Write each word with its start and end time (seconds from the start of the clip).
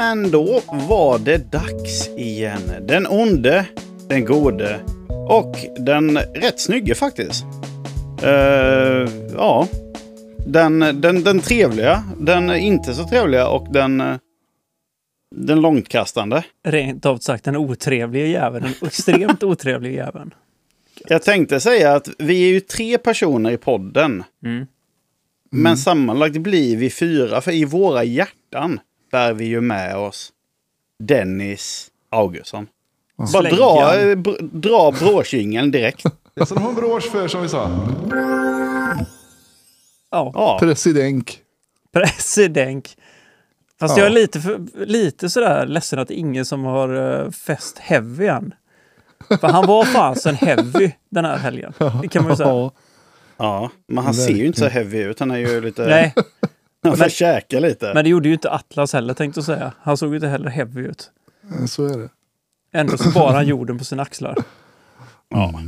Men 0.00 0.30
då 0.30 0.60
var 0.88 1.18
det 1.18 1.52
dags 1.52 2.08
igen. 2.08 2.60
Den 2.88 3.06
onde, 3.06 3.66
den 4.08 4.24
gode 4.24 4.80
och 5.28 5.56
den 5.78 6.18
rätt 6.18 6.60
snygge 6.60 6.94
faktiskt. 6.94 7.44
Uh, 8.24 9.10
ja, 9.36 9.68
den, 10.46 11.00
den, 11.00 11.24
den 11.24 11.40
trevliga, 11.40 12.04
den 12.18 12.50
inte 12.50 12.94
så 12.94 13.04
trevliga 13.04 13.48
och 13.48 13.72
den, 13.72 14.02
den 15.36 15.60
långtkastande. 15.60 16.44
Rent 16.64 17.06
av 17.06 17.18
sagt 17.18 17.44
den 17.44 17.56
otrevliga 17.56 18.26
jäveln. 18.26 18.64
Den 18.64 18.88
extremt 18.88 19.42
otrevliga 19.42 19.92
jäveln. 20.04 20.34
Jag 21.08 21.22
tänkte 21.22 21.60
säga 21.60 21.94
att 21.94 22.08
vi 22.18 22.42
är 22.42 22.52
ju 22.52 22.60
tre 22.60 22.98
personer 22.98 23.50
i 23.50 23.56
podden. 23.56 24.24
Mm. 24.44 24.66
Men 25.50 25.76
sammanlagt 25.76 26.36
blir 26.36 26.76
vi 26.76 26.90
fyra, 26.90 27.40
för 27.40 27.52
i 27.52 27.64
våra 27.64 28.04
hjärtan 28.04 28.80
bär 29.10 29.32
vi 29.32 29.44
ju 29.44 29.60
med 29.60 29.96
oss 29.96 30.32
Dennis 30.98 31.90
Augustsson. 32.10 32.66
Bara 33.16 33.26
Släggan. 33.26 33.56
dra, 33.58 33.96
eh, 34.00 34.16
br- 34.16 34.48
dra 34.52 34.92
bråkingeln 34.92 35.70
direkt. 35.70 36.04
Jag 36.34 36.48
ska 36.48 36.58
ha 36.58 36.68
en 36.68 36.74
brosch 36.74 37.10
för 37.12 37.28
som 37.28 37.42
vi 37.42 37.48
sa. 37.48 37.70
Ja, 40.10 40.30
Ja, 40.34 40.56
President. 40.60 41.38
president. 41.92 42.96
Fast 43.80 43.96
Ja. 43.96 44.02
jag 44.02 44.06
är 44.06 44.14
lite, 44.14 44.40
för, 44.40 44.60
lite 44.86 45.30
sådär 45.30 45.66
ledsen 45.66 45.98
att 45.98 46.10
ingen 46.10 46.44
som 46.44 46.64
har 46.64 46.94
uh, 46.96 47.30
fäst 47.30 47.78
heavy 47.78 48.26
än. 48.26 48.54
För 49.40 49.48
han 49.48 49.66
var 49.66 49.84
fasen 49.84 50.34
heavy 50.34 50.90
den 51.10 51.24
här 51.24 51.36
helgen. 51.36 51.72
Det 52.02 52.08
kan 52.08 52.22
man 52.22 52.32
ju 52.32 52.36
säga. 52.36 52.48
Ja. 52.48 52.72
ja, 53.36 53.70
men 53.86 54.04
han 54.04 54.14
ser 54.14 54.34
ju 54.34 54.46
inte 54.46 54.58
så 54.58 54.66
heavy 54.68 54.98
ut. 55.02 55.20
Han 55.20 55.30
är 55.30 55.36
ju 55.38 55.60
lite... 55.60 55.86
Nej, 55.86 56.14
han 56.82 56.96
får 56.96 57.08
käka 57.08 57.60
lite. 57.60 57.94
men 57.94 58.04
det 58.04 58.10
gjorde 58.10 58.28
ju 58.28 58.32
inte 58.34 58.50
Atlas 58.50 58.92
heller 58.92 59.14
tänkte 59.14 59.38
jag 59.38 59.44
säga. 59.44 59.72
Han 59.82 59.96
såg 59.96 60.08
ju 60.10 60.14
inte 60.14 60.28
heller 60.28 60.50
heavy 60.50 60.80
ut. 60.80 61.10
Så 61.68 61.84
är 61.86 61.98
det. 61.98 62.08
Ändå 62.72 62.98
så 62.98 63.10
bar 63.10 63.32
han 63.32 63.46
jorden 63.46 63.78
på 63.78 63.84
sina 63.84 64.02
axlar. 64.02 64.36
Ja. 65.28 65.60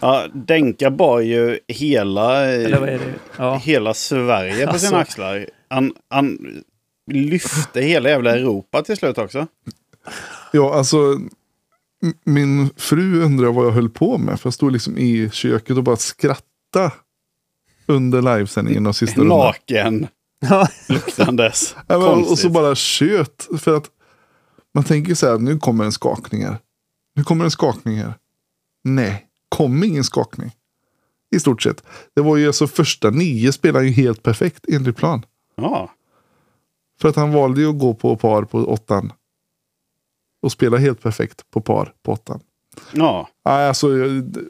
Ja, 0.00 0.26
Denka 0.34 0.90
bar 0.90 1.20
ju 1.20 1.58
hela, 1.68 2.44
Eller 2.44 2.80
vad 2.80 2.88
är 2.88 2.98
det? 2.98 3.14
Ja. 3.38 3.56
hela 3.56 3.94
Sverige 3.94 4.66
på 4.66 4.72
Alltså. 4.72 4.86
sina 4.86 4.98
axlar. 4.98 5.46
Han, 5.68 5.92
han 6.08 6.38
lyfte 7.12 7.80
hela 7.80 8.08
jävla 8.08 8.36
Europa 8.36 8.82
till 8.82 8.96
slut 8.96 9.18
också. 9.18 9.46
Ja, 10.52 10.74
alltså. 10.74 10.96
Min 12.24 12.70
fru 12.76 13.22
undrar 13.22 13.52
vad 13.52 13.66
jag 13.66 13.70
höll 13.72 13.88
på 13.90 14.18
med. 14.18 14.40
För 14.40 14.46
jag 14.46 14.54
stod 14.54 14.72
liksom 14.72 14.98
i 14.98 15.30
köket 15.32 15.76
och 15.76 15.82
bara 15.84 15.96
skratta 15.96 16.92
under 17.86 18.22
livesändningen 18.22 18.86
av 18.86 18.92
sista 18.92 19.20
rundan. 19.20 19.38
Naken, 19.38 20.06
luktandes. 20.88 21.76
Ja, 21.86 21.98
men, 21.98 22.08
och 22.08 22.38
så 22.38 22.48
bara 22.50 22.74
tjöt. 22.74 23.48
För 23.58 23.76
att 23.76 23.90
man 24.74 24.84
tänker 24.84 25.14
så 25.14 25.26
här, 25.26 25.38
nu 25.38 25.58
kommer 25.58 25.84
en 25.84 25.92
skakning 25.92 26.44
här. 26.44 26.58
Nu 27.14 27.24
kommer 27.24 27.44
en 27.44 27.50
skakning 27.50 27.96
här. 27.96 28.14
Nej, 28.84 29.26
kom 29.48 29.84
ingen 29.84 30.04
skakning. 30.04 30.50
I 31.36 31.40
stort 31.40 31.62
sett. 31.62 31.82
Det 32.14 32.20
var 32.20 32.36
ju 32.36 32.46
alltså 32.46 32.66
första 32.66 33.10
nio 33.10 33.52
spelade 33.52 33.86
ju 33.86 33.92
helt 33.92 34.22
perfekt 34.22 34.64
enligt 34.68 34.96
plan. 34.96 35.26
Ja, 35.56 35.90
För 37.00 37.08
att 37.08 37.16
han 37.16 37.32
valde 37.32 37.60
ju 37.60 37.68
att 37.70 37.78
gå 37.78 37.94
på 37.94 38.16
par 38.16 38.42
på 38.42 38.58
åttan. 38.58 39.12
Och 40.42 40.52
spela 40.52 40.76
helt 40.76 41.02
perfekt 41.02 41.50
på 41.50 41.60
par 41.60 41.92
på 42.02 42.12
åttan. 42.12 42.40
Ja. 42.92 43.28
Nej, 43.44 43.68
Alltså, 43.68 43.86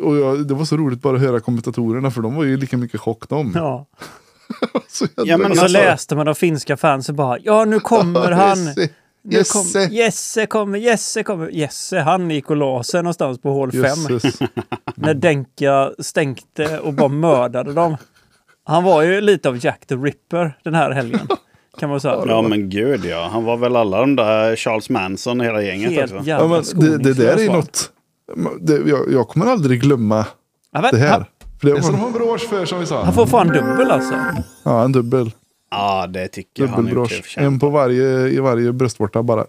och 0.00 0.16
jag, 0.16 0.46
det 0.48 0.54
var 0.54 0.64
så 0.64 0.76
roligt 0.76 1.02
bara 1.02 1.16
att 1.16 1.22
höra 1.22 1.40
kommentatorerna 1.40 2.10
för 2.10 2.22
de 2.22 2.34
var 2.34 2.44
ju 2.44 2.56
lika 2.56 2.76
mycket 2.76 3.00
chock 3.00 3.28
de. 3.28 3.52
ja. 3.54 3.86
Så 4.88 5.04
jävla 5.16 5.24
Ja, 5.32 5.36
men 5.38 5.56
så 5.56 5.62
alltså- 5.62 5.78
läste 5.78 6.16
man 6.16 6.26
de 6.26 6.34
finska 6.34 6.76
fansen 6.76 7.16
bara 7.16 7.38
ja 7.38 7.64
nu 7.64 7.80
kommer 7.80 8.30
han. 8.32 8.58
Jesse, 8.66 8.88
Nu 9.22 9.44
kom, 9.44 9.62
Jesse. 9.62 9.84
Jesse 9.94 10.46
kommer, 10.46 10.78
Jesse 10.78 11.22
kommer. 11.22 11.48
Jesse 11.48 11.98
han 12.00 12.30
gick 12.30 12.50
och 12.50 12.56
la 12.56 12.82
sig 12.82 13.02
någonstans 13.02 13.38
på 13.40 13.50
hål 13.52 13.72
5. 13.72 13.82
Jösses. 13.82 14.38
När 14.94 15.14
Denka 15.14 15.90
stänkte 15.98 16.78
och 16.78 16.92
bara 16.94 17.08
mördade 17.08 17.72
dem. 17.72 17.96
Han 18.64 18.84
var 18.84 19.02
ju 19.02 19.20
lite 19.20 19.48
av 19.48 19.64
Jack 19.64 19.86
the 19.86 19.94
Ripper 19.94 20.58
den 20.64 20.74
här 20.74 20.90
helgen. 20.90 21.28
Kan 21.78 21.90
man 21.90 22.00
säga. 22.00 22.22
ja, 22.26 22.42
men 22.42 22.70
gud 22.70 23.04
ja. 23.04 23.28
Han 23.32 23.44
var 23.44 23.56
väl 23.56 23.76
alla 23.76 24.00
de 24.00 24.16
där 24.16 24.56
Charles 24.56 24.90
Manson 24.90 25.40
och 25.40 25.46
hela 25.46 25.62
gänget 25.62 25.90
Helt 25.92 26.12
också. 26.12 26.24
jävla 26.26 26.56
Ja, 26.56 26.62
men 26.72 26.80
det, 26.80 26.98
det 26.98 27.14
där 27.14 27.32
är 27.32 27.36
var 27.36 27.46
han. 27.46 27.56
något. 27.56 27.90
Det, 28.60 28.76
jag, 28.88 29.12
jag 29.12 29.28
kommer 29.28 29.46
aldrig 29.46 29.80
glömma 29.80 30.26
Ja, 30.72 30.80
men, 30.80 30.90
det 30.92 30.98
här. 30.98 31.10
Han, 31.10 31.24
För 31.60 31.66
det 31.68 31.74
Det 31.74 31.82
ska 31.82 31.92
de 31.92 32.00
var, 32.00 32.00
ha 32.00 32.06
en 32.06 32.12
brosch 32.12 32.48
för 32.48 32.64
som 32.64 32.80
vi 32.80 32.86
sa. 32.86 33.04
han 33.04 33.14
får 33.14 33.26
fan 33.26 33.48
dubbel 33.48 33.90
alltså. 33.90 34.14
ja, 34.64 34.84
en 34.84 34.92
dubbel. 34.92 35.30
Ja, 35.70 36.06
det 36.06 36.28
tycker 36.28 36.62
jag 36.62 36.68
han 36.70 37.06
sig. 37.06 37.44
En 37.44 37.58
på 37.58 37.68
varje, 37.68 38.28
i 38.28 38.38
varje 38.40 38.72
bröstvårta 38.72 39.22
bara. 39.22 39.46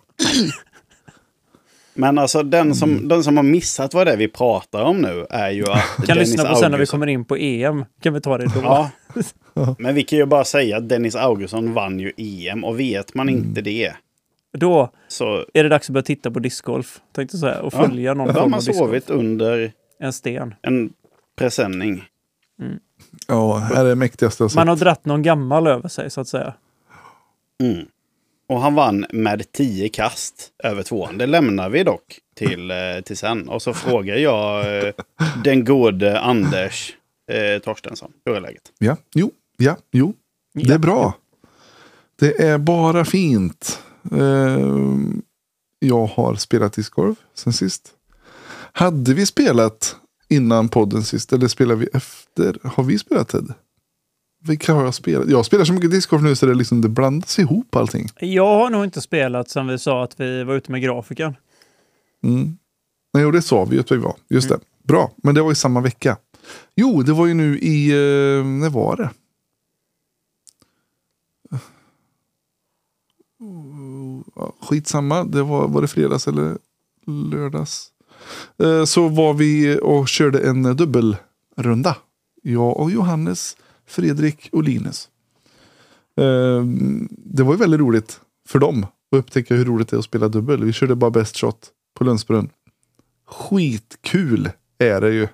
Men 1.93 2.17
alltså 2.17 2.43
den 2.43 2.75
som, 2.75 3.07
den 3.07 3.23
som 3.23 3.37
har 3.37 3.43
missat 3.43 3.93
vad 3.93 4.07
det 4.07 4.13
är 4.13 4.17
vi 4.17 4.27
pratar 4.27 4.83
om 4.83 4.97
nu 5.01 5.25
är 5.29 5.49
ju 5.49 5.63
att 5.69 5.81
Kan 5.95 6.05
Dennis 6.07 6.29
lyssna 6.29 6.49
på 6.49 6.55
sen 6.55 6.71
när 6.71 6.77
vi 6.77 6.83
Augustsson- 6.83 6.91
kommer 6.91 7.07
in 7.07 7.25
på 7.25 7.35
EM. 7.37 7.85
Kan 8.01 8.13
vi 8.13 8.21
ta 8.21 8.37
det 8.37 8.45
då? 8.45 8.59
Ja. 8.63 8.89
Men 9.79 9.95
vi 9.95 10.03
kan 10.03 10.19
ju 10.19 10.25
bara 10.25 10.43
säga 10.45 10.77
att 10.77 10.89
Dennis 10.89 11.15
Augustsson 11.15 11.73
vann 11.73 11.99
ju 11.99 12.11
EM 12.17 12.63
och 12.63 12.79
vet 12.79 13.13
man 13.13 13.29
Mm. 13.29 13.43
inte 13.43 13.61
det 13.61 13.93
Då 14.57 14.89
så 15.07 15.45
är 15.53 15.63
det 15.63 15.69
dags 15.69 15.89
att 15.89 15.93
börja 15.93 16.03
titta 16.03 16.31
på 16.31 16.39
discgolf. 16.39 17.01
Tänkte 17.15 17.37
säga. 17.37 17.61
Och 17.61 17.73
Ja, 17.73 17.85
följa 17.87 18.13
någon 18.13 18.27
då 18.27 18.33
har 18.33 18.39
form 18.39 18.51
man 18.51 18.57
av 18.57 18.65
discgolf. 18.65 18.77
sovit 18.77 19.09
under 19.09 19.71
En 19.99 20.13
sten. 20.13 20.55
en 20.61 20.93
presenning. 21.37 22.03
Ja, 23.27 23.57
här 23.57 23.85
är 23.85 23.89
det 23.89 23.95
mäktigaste 23.95 24.43
jag 24.43 24.51
sett. 24.51 24.55
Man 24.55 24.67
har 24.67 24.75
dratt 24.75 25.05
någon 25.05 25.21
gammal 25.23 25.67
över 25.67 25.89
sig 25.89 26.09
så 26.09 26.21
att 26.21 26.27
säga. 26.27 26.53
Mm. 27.63 27.85
Och 28.49 28.61
han 28.61 28.75
vann 28.75 29.05
med 29.13 29.51
10 29.51 29.89
kast 29.89 30.49
över 30.63 30.83
tvåan. 30.83 31.17
Det 31.17 31.25
lämnar 31.25 31.69
vi 31.69 31.83
dock 31.83 32.19
till, 32.35 32.71
eh, 32.71 32.77
till 33.05 33.17
sen. 33.17 33.49
Och 33.49 33.61
så 33.61 33.73
frågar 33.73 34.15
jag 34.15 34.77
eh, 34.87 34.93
den 35.43 35.65
gode 35.65 36.19
Anders 36.19 36.93
eh, 37.31 37.61
Torstensson. 37.61 38.11
Hur 38.25 38.35
är 38.35 38.41
läget? 38.41 38.61
Ja, 38.79 38.97
jo, 39.15 39.31
ja, 39.57 39.77
jo. 39.91 40.13
Det 40.53 40.67
Ja. 40.67 40.73
är 40.75 40.79
bra. 40.79 41.13
Det 42.19 42.41
är 42.41 42.57
bara 42.57 43.05
fint. 43.05 43.81
Ehm, 44.11 45.21
jag 45.79 46.05
har 46.05 46.35
spelat 46.35 46.73
discgolf 46.73 47.17
sen 47.33 47.53
sist. 47.53 47.93
Hade 48.71 49.13
vi 49.13 49.25
spelat 49.25 49.95
innan 50.29 50.69
podden 50.69 51.03
sist 51.03 51.33
eller 51.33 51.47
spelar 51.47 51.75
vi 51.75 51.87
efter? 51.93 52.57
Har 52.63 52.83
vi 52.83 52.99
spelat 52.99 53.27
Ted? 53.27 53.53
Vilka 54.43 54.73
har 54.73 54.83
jag 54.83 54.93
spelat? 54.93 55.29
Jag 55.29 55.45
spelar 55.45 55.65
så 55.65 55.73
mycket 55.73 55.91
discgolf 55.91 56.23
nu 56.23 56.35
så 56.35 56.45
det, 56.45 56.53
liksom, 56.53 56.81
det 56.81 56.89
blandas 56.89 57.39
ihop 57.39 57.75
allting. 57.75 58.07
Jag 58.19 58.55
har 58.55 58.69
nog 58.69 58.83
inte 58.83 59.01
spelat 59.01 59.49
sen 59.49 59.67
vi 59.67 59.79
sa 59.79 60.03
att 60.03 60.19
vi 60.19 60.43
var 60.43 60.55
ute 60.55 60.71
med 60.71 60.81
grafiken. 60.81 61.35
Mm. 62.23 62.57
Nej, 63.13 63.23
jo, 63.23 63.31
det 63.31 63.41
sa 63.41 63.65
vi 63.65 63.75
ju 63.75 63.79
att 63.79 63.91
vi 63.91 63.97
var. 63.97 64.15
Just 64.29 64.49
det. 64.49 64.59
Bra, 64.83 65.11
men 65.17 65.35
det 65.35 65.41
var 65.41 65.49
ju 65.51 65.55
samma 65.55 65.81
vecka. 65.81 66.17
Jo, 66.75 67.01
det 67.01 67.13
var 67.13 67.25
ju 67.25 67.33
nu 67.33 67.59
i... 67.59 67.89
Eh, 67.91 68.45
när 68.45 68.69
var 68.69 68.95
det? 68.95 69.09
Ja, 74.35 74.53
skitsamma, 74.61 75.23
det 75.23 75.43
var, 75.43 75.67
var 75.67 75.81
det 75.81 75.87
fredags 75.87 76.27
eller 76.27 76.57
lördags? 77.31 77.91
Eh, 78.63 78.83
så 78.85 79.07
var 79.07 79.33
vi 79.33 79.79
och 79.81 80.07
körde 80.07 80.39
en 80.39 80.63
dubbelrunda. 80.63 81.95
Jag 82.41 82.79
och 82.79 82.91
Johannes, 82.91 83.57
Fredrik 83.85 84.49
och 84.51 84.63
Linus. 84.63 85.09
Eh, 86.17 86.63
det 87.09 87.43
var 87.43 87.53
ju 87.53 87.59
väldigt 87.59 87.79
roligt 87.79 88.21
för 88.47 88.59
dem 88.59 88.83
att 88.83 89.17
upptäcka 89.17 89.55
hur 89.55 89.65
roligt 89.65 89.89
det 89.89 89.95
är 89.95 89.99
att 89.99 90.05
spela 90.05 90.27
dubbel. 90.27 90.63
Vi 90.63 90.73
körde 90.73 90.95
bara 90.95 91.11
best 91.11 91.37
shot 91.37 91.71
på 91.97 92.03
Lundsbrunn. 92.03 92.49
Skitkul 93.27 94.49
är 94.77 95.01
det 95.01 95.13
ju. 95.13 95.27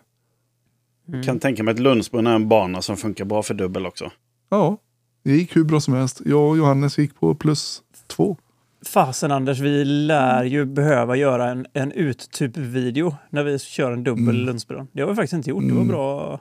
Kan 1.26 1.40
tänka 1.40 1.64
mig 1.64 1.72
att 1.72 1.80
Lundsbrunn 1.80 2.28
är 2.28 2.36
en 2.36 2.50
bana 2.50 2.82
som 2.82 2.98
funkar 2.98 3.26
bra 3.26 3.44
för 3.44 3.54
dubbel 3.54 3.86
också. 3.86 4.12
Ja, 4.50 4.78
det 5.24 5.32
gick 5.32 5.56
hur 5.56 5.64
bra 5.64 5.80
som 5.80 5.94
helst. 5.94 6.22
Jag 6.26 6.50
och 6.50 6.58
Johannes 6.58 6.98
gick 6.98 7.20
på 7.20 7.36
plus 7.36 7.82
två. 8.08 8.38
Fasen 8.86 9.32
Anders, 9.32 9.60
vi 9.60 9.86
lär 9.86 10.44
ju 10.44 10.66
behöva 10.66 11.16
göra 11.16 11.50
en, 11.52 11.66
en 11.74 11.92
ut-typ-video 11.92 13.16
när 13.30 13.44
vi 13.44 13.60
kör 13.60 13.92
en 13.92 14.04
dubbel 14.04 14.24
Mm. 14.24 14.36
i 14.36 14.40
Lundsbrunn. 14.40 14.88
Det 14.92 15.02
har 15.02 15.10
vi 15.10 15.16
faktiskt 15.16 15.34
inte 15.34 15.50
gjort. 15.50 15.64
Det 15.68 15.74
var 15.74 15.86
bra. 15.86 16.40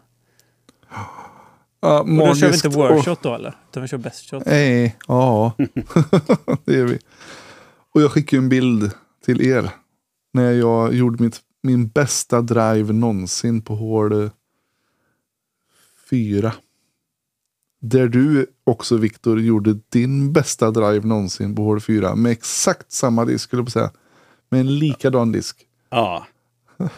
Ja, 1.81 2.01
Och 2.01 2.07
då 2.09 2.35
kör 2.35 2.49
vi 2.49 2.55
inte 2.55 2.69
och- 2.69 2.75
workshot 2.75 3.23
då 3.23 3.35
eller? 3.35 3.55
Utan 3.71 3.83
vi 3.83 3.89
kör 3.89 3.99
best 3.99 4.31
shot. 4.31 4.43
Nej, 4.47 4.97
ja. 5.09 5.53
det 6.65 6.73
gör 6.75 6.87
vi. 6.87 6.99
Och 7.95 8.03
jag 8.03 8.11
skickade 8.11 8.43
en 8.43 8.49
bild 8.49 8.91
till 9.25 9.43
er. 9.47 9.71
När 10.33 10.51
jag 10.53 10.95
gjorde 10.95 11.23
mitt, 11.23 11.41
min 11.63 11.89
bästa 11.89 12.41
drive 12.43 12.93
någonsin 12.93 13.63
på 13.63 13.75
hål 13.75 14.31
4. 16.11 16.53
Där 17.85 18.09
du 18.09 18.47
också 18.65 18.97
Viktor 18.97 19.41
gjorde 19.41 19.79
din 19.89 20.33
bästa 20.33 20.71
drive 20.71 21.07
någonsin 21.07 21.57
på 21.57 21.63
hål 21.63 21.81
4. 21.81 22.15
Med 22.15 22.33
exakt 22.33 22.93
samma 22.93 23.25
disk 23.25 23.45
skulle 23.45 23.63
jag 23.63 23.73
säga. 23.73 23.91
Med 24.51 24.61
en 24.61 24.79
likadan 24.79 25.33
disk. 25.33 25.67
Ja, 25.91 26.27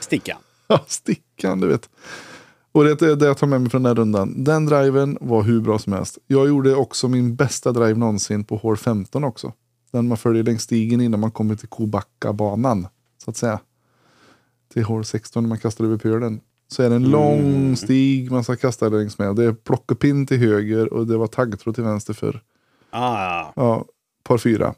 stickan. 0.01 0.39
Ja, 0.67 0.85
stickan 0.87 1.61
du 1.61 1.69
vet. 1.69 1.91
Och 2.73 2.85
det 2.85 3.03
är 3.03 3.17
det 3.17 3.27
jag 3.27 3.39
tar 3.39 3.47
med 3.47 3.61
mig 3.61 3.71
från 3.71 3.83
den 3.83 3.91
här 3.91 3.95
rundan. 3.95 4.45
Den 4.45 4.67
driven 4.67 5.19
var 5.21 5.43
hur 5.43 5.61
bra 5.61 5.79
som 5.79 5.93
helst. 5.93 6.19
Jag 6.27 6.49
gjorde 6.49 6.75
också 6.75 7.09
min 7.09 7.37
bästa 7.37 7.73
drive 7.73 7.99
någonsin 7.99 8.45
på 8.45 8.57
hål 8.57 8.77
15 8.77 9.25
också. 9.25 9.53
Den 9.93 10.09
man 10.09 10.17
följer 10.17 10.43
längs 10.43 10.63
stigen 10.63 11.01
innan 11.01 11.21
man 11.21 11.31
kommer 11.31 11.55
till 11.55 11.69
Kobackabanan. 11.69 12.87
Så 13.25 13.31
att 13.31 13.37
säga. 13.37 13.61
Till 14.73 14.85
hål 14.85 15.05
16 15.05 15.43
när 15.43 15.49
man 15.49 15.59
kastar 15.59 15.85
över 15.85 15.99
pölen. 15.99 16.41
Så 16.69 16.83
är 16.83 16.91
det 16.91 16.97
en 16.97 17.11
lång 17.11 17.77
stig 17.77 18.31
man 18.31 18.45
ska 18.45 18.57
kasta 18.57 18.89
längs 18.89 19.19
med. 19.19 19.37
Det 19.37 19.45
är 19.45 19.53
plockepinn 19.53 20.27
till 20.27 20.39
höger 20.39 20.93
och 20.93 21.07
det 21.07 21.17
var 21.17 21.27
taggtråd 21.27 21.75
till 21.75 21.85
vänster 21.85 22.15
för 22.15 22.41
Ah, 22.91 23.53
ja, 23.57 23.85
par 24.23 24.39
fyra. 24.39 24.75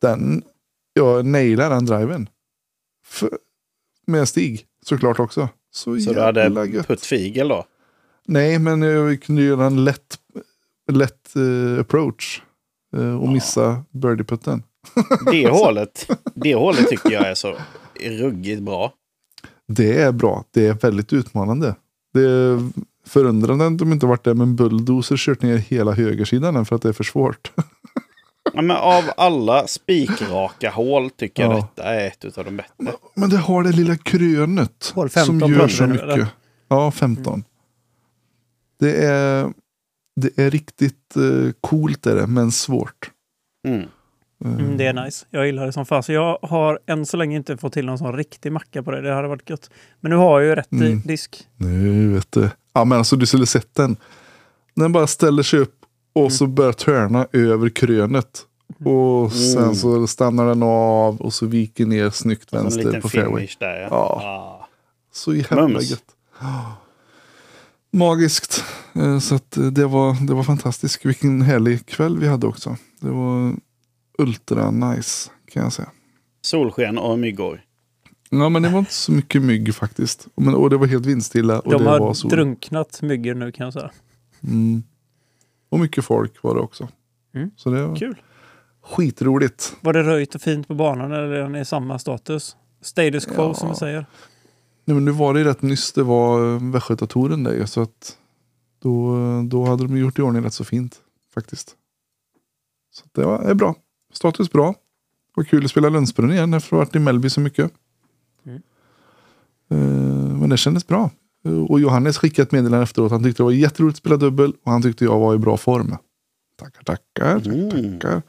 Den, 0.00 0.42
jag 0.92 1.26
nailar 1.26 1.70
den 1.70 1.86
driven. 1.86 2.28
För, 3.06 3.30
med 4.06 4.28
stig 4.28 4.66
såklart 4.86 5.18
också. 5.18 5.48
Så, 5.70 5.98
så 6.00 6.12
du 6.12 6.20
hade 6.20 6.66
gött. 6.66 6.86
puttfigel 6.86 7.48
då? 7.48 7.64
Nej, 8.26 8.58
men 8.58 8.82
jag 8.82 9.22
kunde 9.22 9.42
göra 9.42 9.66
en 9.66 9.84
lätt, 9.84 10.18
lätt 10.92 11.36
eh, 11.36 11.80
approach. 11.80 12.42
eh, 12.96 13.22
och 13.22 13.28
missa 13.28 13.84
birdie-putten. 13.90 14.62
Det 15.32 15.48
hålet, 15.50 16.08
det 16.34 16.54
hålet 16.54 16.88
tycker 16.88 17.10
jag 17.10 17.26
är 17.28 17.34
så 17.34 17.56
ruggigt 18.00 18.62
bra. 18.62 18.92
Det 19.68 20.02
är 20.02 20.12
bra. 20.12 20.44
Det 20.50 20.66
är 20.66 20.74
väldigt 20.74 21.12
utmanande. 21.12 21.74
Det 22.14 22.20
är 22.22 22.70
förundrande 23.06 23.66
att 23.66 23.78
de 23.78 23.92
inte 23.92 24.06
varit 24.06 24.24
där 24.24 24.34
med 24.34 24.44
en 24.44 24.56
bulldozer 24.56 25.16
kört 25.16 25.42
ner 25.42 25.56
hela 25.56 25.92
högersidan 25.92 26.66
för 26.66 26.76
att 26.76 26.82
det 26.82 26.88
är 26.88 26.92
för 26.92 27.04
svårt. 27.04 27.52
Ja, 28.54 28.62
men 28.62 28.76
av 28.76 29.04
alla 29.16 29.66
spikraka 29.66 30.70
hål 30.70 31.10
tycker 31.10 31.42
jag 31.42 31.52
Ja. 31.52 31.56
detta 31.76 31.88
är 31.94 32.06
ett 32.06 32.38
av 32.38 32.44
de 32.44 32.56
bättre. 32.56 32.92
Men 33.14 33.30
det 33.30 33.36
har 33.36 33.62
det 33.62 33.72
lilla 33.72 33.96
krönet 33.96 34.92
Hål 34.94 35.08
15 35.08 35.40
som 35.40 35.52
gör 35.52 35.68
så 35.68 35.84
eller? 35.84 36.16
mycket. 36.16 36.28
Ja, 36.68 36.90
15. 36.90 37.44
Det, 38.80 39.04
är, 39.06 39.52
det 40.20 40.38
är 40.42 40.50
riktigt 40.50 41.16
eh, 41.16 41.52
coolt 41.60 42.06
är 42.06 42.16
det, 42.16 42.26
men 42.26 42.52
svårt. 42.52 43.10
Mm. 43.68 43.88
Mm, 44.44 44.76
det 44.76 44.86
är 44.86 45.04
nice. 45.04 45.26
Jag 45.30 45.46
gillar 45.46 45.66
det 45.66 45.72
som 45.72 45.86
fan. 45.86 46.02
Så 46.02 46.12
jag 46.12 46.38
har 46.42 46.78
än 46.86 47.06
så 47.06 47.16
länge 47.16 47.36
inte 47.36 47.56
fått 47.56 47.72
till 47.72 47.86
någon 47.86 47.98
sån 47.98 48.16
riktig 48.16 48.52
macka 48.52 48.82
på 48.82 48.90
det. 48.90 49.00
Det 49.00 49.14
hade 49.14 49.28
varit 49.28 49.50
gött. 49.50 49.70
Men 50.00 50.10
nu 50.10 50.16
har 50.16 50.40
jag 50.40 50.48
ju 50.48 50.54
rätt 50.54 50.72
i 50.72 50.76
Mm. 50.76 51.00
disk. 51.00 51.48
Nu 51.56 52.08
vet 52.12 52.32
du. 52.32 52.50
Ja, 52.72 52.84
men 52.84 52.98
alltså 52.98 53.16
du 53.16 53.26
skulle 53.26 53.46
sett 53.46 53.74
den. 53.74 53.96
Den 54.74 54.92
bara 54.92 55.06
ställer 55.06 55.42
sig 55.42 55.58
upp 55.60 55.74
och 56.12 56.32
så 56.32 56.46
börjar 56.46 56.72
törna 56.72 57.26
över 57.32 57.68
krönet. 57.68 58.42
Och 58.84 59.32
sen 59.32 59.62
Mm. 59.62 59.74
så 59.74 60.06
stannar 60.06 60.46
den 60.46 60.62
av 60.62 61.20
och 61.20 61.32
så 61.34 61.46
viker 61.46 61.86
ner 61.86 62.10
snyggt 62.10 62.52
En 62.52 62.62
vänster 62.62 62.84
liten 62.84 63.00
på 63.00 63.08
fairway. 63.08 63.48
där 63.58 63.80
ja. 63.80 63.88
Ja. 63.90 63.96
Ah. 64.24 64.68
Så 65.12 65.34
jävla 65.34 65.68
Mums. 65.68 65.90
gött. 65.90 66.04
Magiskt. 67.92 68.64
Eh, 68.94 69.18
Så 69.18 69.34
att 69.34 69.56
eh, 69.56 69.64
det 69.64 69.86
var, 69.86 70.26
det 70.26 70.34
var 70.34 70.42
fantastiskt. 70.42 71.04
Vilken 71.06 71.42
härlig 71.42 71.86
kväll 71.86 72.18
vi 72.18 72.28
hade 72.28 72.46
också. 72.46 72.76
Det 73.00 73.10
var 73.10 73.54
ultra 74.18 74.70
nice 74.70 75.30
kan 75.50 75.62
jag 75.62 75.72
säga. 75.72 75.88
Solsken 76.42 76.98
och 76.98 77.18
myggor. 77.18 77.60
Ja 78.30 78.48
men 78.48 78.62
det 78.62 78.68
var 78.68 78.78
inte 78.78 78.92
så 78.92 79.12
mycket 79.12 79.42
mygg 79.42 79.74
faktiskt. 79.74 80.28
Men, 80.36 80.54
och 80.54 80.70
det 80.70 80.76
var 80.76 80.86
helt 80.86 81.06
vindstilla. 81.06 81.60
Och 81.60 81.70
De 81.72 81.78
det 81.78 81.84
var 81.84 82.00
har 82.00 82.14
sol. 82.14 82.30
drunknat 82.30 83.02
myggor 83.02 83.34
nu 83.34 83.52
kan 83.52 83.64
jag 83.64 83.72
säga. 83.72 83.90
Mm. 84.42 84.82
Och 85.68 85.80
mycket 85.80 86.04
folk 86.04 86.42
var 86.42 86.54
det 86.54 86.60
också. 86.60 86.88
Mm. 87.34 87.50
Så 87.56 87.70
det 87.70 87.86
var 87.86 87.96
Kul. 87.96 88.16
skitroligt. 88.82 89.76
Var 89.80 89.92
det 89.92 90.02
röjt 90.02 90.34
och 90.34 90.40
fint 90.40 90.68
på 90.68 90.74
banan 90.74 91.12
eller 91.12 91.28
är 91.28 91.42
den 91.42 91.56
i 91.56 91.64
samma 91.64 91.98
status? 91.98 92.56
Status 92.80 93.26
quo 93.26 93.34
Ja. 93.42 93.54
som 93.54 93.68
vi 93.68 93.74
säger. 93.74 94.06
Nej, 94.84 94.94
men 94.94 95.04
nu 95.04 95.10
var 95.10 95.34
det 95.34 95.44
rätt 95.44 95.62
nyss. 95.62 95.92
Det 95.92 96.02
var 96.02 96.54
eh, 96.54 96.70
Västgötatouren 96.72 97.44
där 97.44 97.52
ju, 97.52 97.66
Så 97.66 97.82
att 97.82 98.18
då, 98.82 99.16
då 99.48 99.64
hade 99.64 99.86
de 99.86 99.96
gjort 99.96 100.18
i 100.18 100.22
ordning 100.22 100.42
rätt 100.44 100.54
så 100.54 100.64
fint 100.64 100.96
faktiskt. 101.34 101.76
Så 102.90 103.04
det 103.12 103.24
var 103.24 103.38
är 103.38 103.54
bra. 103.54 103.74
Status 104.16 104.50
bra. 104.52 104.74
Var 105.34 105.44
kul 105.44 105.64
att 105.64 105.70
spela 105.70 105.88
Lundsbrunn 105.88 106.32
igen 106.32 106.54
efter 106.54 106.66
att 106.68 106.70
ha 106.70 106.78
varit 106.78 106.96
i 106.96 106.98
Mellby 106.98 107.30
så 107.30 107.40
mycket. 107.40 107.70
Mm. 108.46 108.62
Eh, 109.70 110.36
men 110.38 110.48
det 110.50 110.56
kändes 110.56 110.86
bra. 110.86 111.10
Eh, 111.44 111.52
Och 111.62 111.80
Johannes 111.80 112.18
skickade 112.18 112.42
ett 112.46 112.52
meddelande 112.52 112.82
efteråt. 112.82 113.10
Han 113.12 113.22
tyckte 113.24 113.42
det 113.42 113.44
var 113.44 113.50
jätteroligt 113.52 113.94
att 113.94 113.98
spela 113.98 114.16
dubbel 114.16 114.52
och 114.64 114.72
han 114.72 114.82
tyckte 114.82 115.04
jag 115.04 115.18
var 115.18 115.34
i 115.34 115.38
bra 115.38 115.56
form. 115.56 115.96
Tackar, 116.56 116.82
tackar, 116.82 117.50
Mm. 117.50 117.70
tackar. 118.00 118.22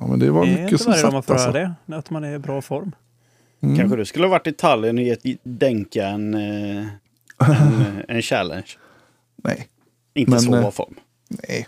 Ja, 0.00 0.06
men 0.06 0.18
det 0.18 0.30
var 0.30 0.46
Det 0.46 0.50
är 0.52 0.56
mycket 0.56 0.72
inte 0.72 0.84
som 0.84 0.90
varje 0.90 1.02
dag 1.02 1.12
man 1.12 1.22
får 1.22 1.34
alltså. 1.34 1.52
det. 1.52 1.74
Att 1.86 2.10
man 2.10 2.24
är 2.24 2.34
i 2.34 2.38
bra 2.38 2.62
form. 2.62 2.92
Mm. 3.60 3.76
Kanske 3.76 3.96
du 3.96 4.04
skulle 4.04 4.24
ha 4.26 4.30
varit 4.30 4.46
i 4.46 4.52
Tallinn 4.52 4.98
och 4.98 5.04
gett 5.04 5.22
Denka 5.42 6.06
en, 6.08 6.34
eh, 6.34 6.86
en, 7.38 8.02
en 8.08 8.22
challenge. 8.22 8.66
Nej. 9.36 9.68
Inte 10.14 10.30
Men, 10.30 10.40
så 10.40 10.50
bra 10.50 10.70
form. 10.70 10.94
Nej. 11.28 11.66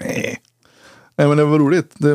Nej. 0.00 0.38
Nej 1.20 1.28
men 1.28 1.36
det 1.36 1.44
var 1.44 1.58
roligt. 1.58 1.94
Det, 1.98 2.12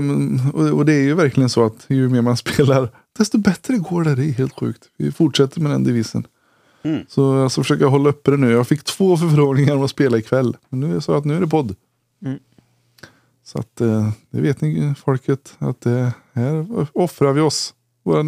och, 0.72 0.86
det 0.86 0.94
är 0.94 1.04
ju 1.04 1.14
verkligen 1.14 1.50
så 1.50 1.66
att 1.66 1.86
ju 1.88 2.10
mer 2.10 2.22
man 2.22 2.38
spelar 2.48 2.90
desto 3.18 3.38
bättre 3.38 3.78
går 3.78 4.04
det. 4.04 4.16
Det 4.16 4.26
är 4.26 4.32
helt 4.32 4.60
sjukt. 4.60 4.90
Vi 4.98 5.12
fortsätter 5.12 5.62
med 5.62 5.72
den 5.72 5.84
devisen. 5.84 6.28
Mm. 6.84 7.06
Så 7.08 7.36
jag 7.36 7.52
ska 7.52 7.62
försöka 7.62 7.86
hålla 7.86 8.10
uppe 8.10 8.32
det 8.32 8.38
nu. 8.38 8.52
Jag 8.52 8.68
fick 8.68 8.84
två 8.84 9.18
förfrågningar 9.18 9.76
om 9.76 9.84
att 9.84 9.90
spela 9.90 10.18
ikväll. 10.18 10.58
Men 10.70 10.80
nu 10.80 10.90
är 10.90 10.94
det 10.94 11.02
så 11.02 11.14
att 11.14 11.26
nu 11.26 11.36
är 11.36 11.40
det 11.40 11.48
podd. 11.48 11.76
Mm. 12.26 12.40
Så 13.44 13.60
att 13.60 13.82
eh, 13.82 14.10
det 14.30 14.42
vet 14.42 14.62
ni 14.62 14.94
folket. 14.98 15.56
Att 15.60 15.82
det 15.82 16.14
här 16.34 16.66
offrar 16.94 17.34
vi 17.34 17.42
oss. 17.42 17.74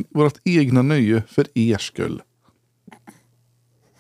Vårat 0.10 0.40
egna 0.44 0.82
nöje 0.82 1.24
för 1.28 1.48
er 1.54 1.78
skull. 1.78 2.22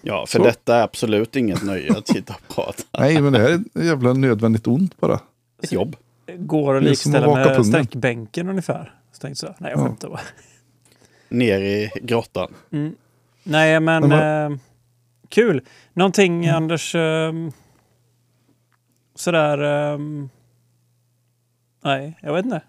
Ja, 0.01 0.25
för 0.25 0.39
Så. 0.39 0.45
detta 0.45 0.75
är 0.75 0.83
absolut 0.83 1.35
inget 1.35 1.63
nöje 1.63 1.91
att 1.91 2.09
och 2.09 2.55
prata. 2.55 2.83
Nej 2.99 3.21
men 3.21 3.33
det 3.33 3.39
här 3.39 3.49
är 3.49 3.55
ett 3.55 3.85
jävla 3.85 4.13
nödvändigt 4.13 4.67
ont 4.67 4.99
bara. 4.99 5.19
Ett 5.63 5.71
jobb. 5.71 5.95
Går 6.37 6.75
att 6.77 6.83
likställa 6.83 7.35
med 7.35 7.45
pungen. 7.47 7.65
sträckbänken 7.65 8.49
ungefär. 8.49 8.93
Så 9.11 9.19
tänkte 9.21 9.45
jag, 9.45 9.55
nej 9.57 9.71
jag 9.71 9.79
Ja. 9.79 9.85
skämtar 9.85 10.09
bara. 10.09 10.19
Ner 11.29 11.59
i 11.61 11.91
grottan. 12.01 12.53
Mm. 12.71 12.95
Nej 13.43 13.79
men 13.79 14.07
Men 14.09 14.51
eh, 14.51 14.57
kul. 15.29 15.61
Någonting 15.93 16.43
Mm. 16.45 16.55
Anders 16.55 16.95
eh, 16.95 17.33
sådär 19.15 19.57
eh, 19.93 19.99
nej 21.83 22.17
jag 22.21 22.33
vet 22.33 22.45
inte. 22.45 22.61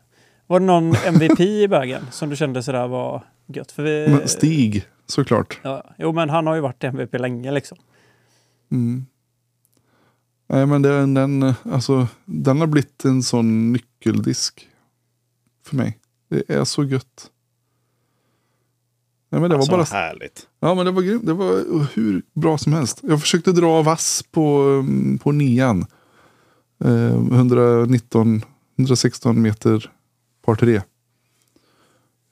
Var 0.46 0.60
det 0.60 0.66
någon 0.66 0.94
MVP 1.06 1.40
i 1.40 1.68
bägen 1.68 2.02
som 2.10 2.30
du 2.30 2.36
kände 2.36 2.62
sådär 2.62 2.88
var 2.88 3.22
gött? 3.46 3.72
För 3.72 3.82
vi, 3.82 4.08
Men 4.08 4.28
Stig 4.28 4.84
såklart. 5.06 5.60
ja, 5.62 5.84
jo 5.98 6.12
men 6.12 6.30
han 6.30 6.46
har 6.46 6.54
ju 6.54 6.60
varit 6.60 6.84
MVP 6.84 7.18
länge 7.18 7.50
liksom. 7.52 7.78
Mm. 8.70 9.06
Nej 10.48 10.66
men 10.66 10.82
den, 10.82 11.14
den, 11.14 11.54
alltså, 11.62 12.08
den 12.24 12.60
har 12.60 12.66
blivit 12.66 13.04
en 13.04 13.22
sån 13.22 13.72
nyckeldisk. 13.72 14.68
För 15.64 15.76
mig. 15.76 15.98
Det 16.28 16.50
är 16.50 16.64
så 16.64 16.84
gött. 16.84 17.30
Nej, 19.30 19.40
men 19.40 19.50
det 19.50 19.56
Alltså, 19.56 19.70
var 19.70 19.78
bara, 19.78 19.84
härligt. 19.84 20.46
ja, 20.60 20.74
men 20.74 20.86
det 20.86 20.92
var 20.92 21.02
grymt. 21.02 21.26
Det 21.26 21.32
var 21.32 21.86
hur 21.94 22.22
bra 22.34 22.58
som 22.58 22.72
helst. 22.72 23.00
Jag 23.02 23.20
försökte 23.20 23.52
dra 23.52 23.82
vass 23.82 24.24
på, 24.30 24.60
mm, 24.60 25.18
på 25.18 25.32
nian. 25.32 25.86
Eh, 26.84 27.16
119, 27.34 28.42
116 28.76 29.42
meter 29.42 29.92
par 30.44 30.54
tre. 30.54 30.82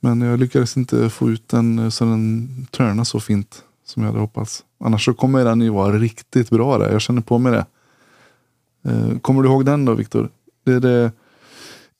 Men 0.01 0.21
jag 0.21 0.41
lyckades 0.41 0.77
inte 0.77 1.11
få 1.11 1.31
ut 1.31 1.49
den 1.49 1.79
eh, 1.79 1.89
så 1.89 2.05
den 2.05 2.49
törnade 2.71 3.05
så 3.05 3.21
fint 3.21 3.65
som 3.85 4.03
jag 4.03 4.11
hade 4.11 4.21
hoppats. 4.21 4.65
Annars 4.81 5.05
så 5.05 5.15
kommer 5.15 5.45
den 5.45 5.61
ju 5.61 5.71
vara 5.71 5.99
riktigt 5.99 6.51
bra 6.51 6.79
där. 6.79 6.93
Jag 6.93 7.01
känner 7.01 7.23
på 7.23 7.39
mig 7.39 7.53
det. 7.53 7.67
Eh, 8.87 9.19
kommer 9.19 9.43
du 9.43 9.49
ihåg 9.49 9.65
den 9.65 9.85
då 9.85 9.95
Viktor? 9.95 10.29
Det 10.65 10.73
är 10.73 10.81
det 10.81 11.13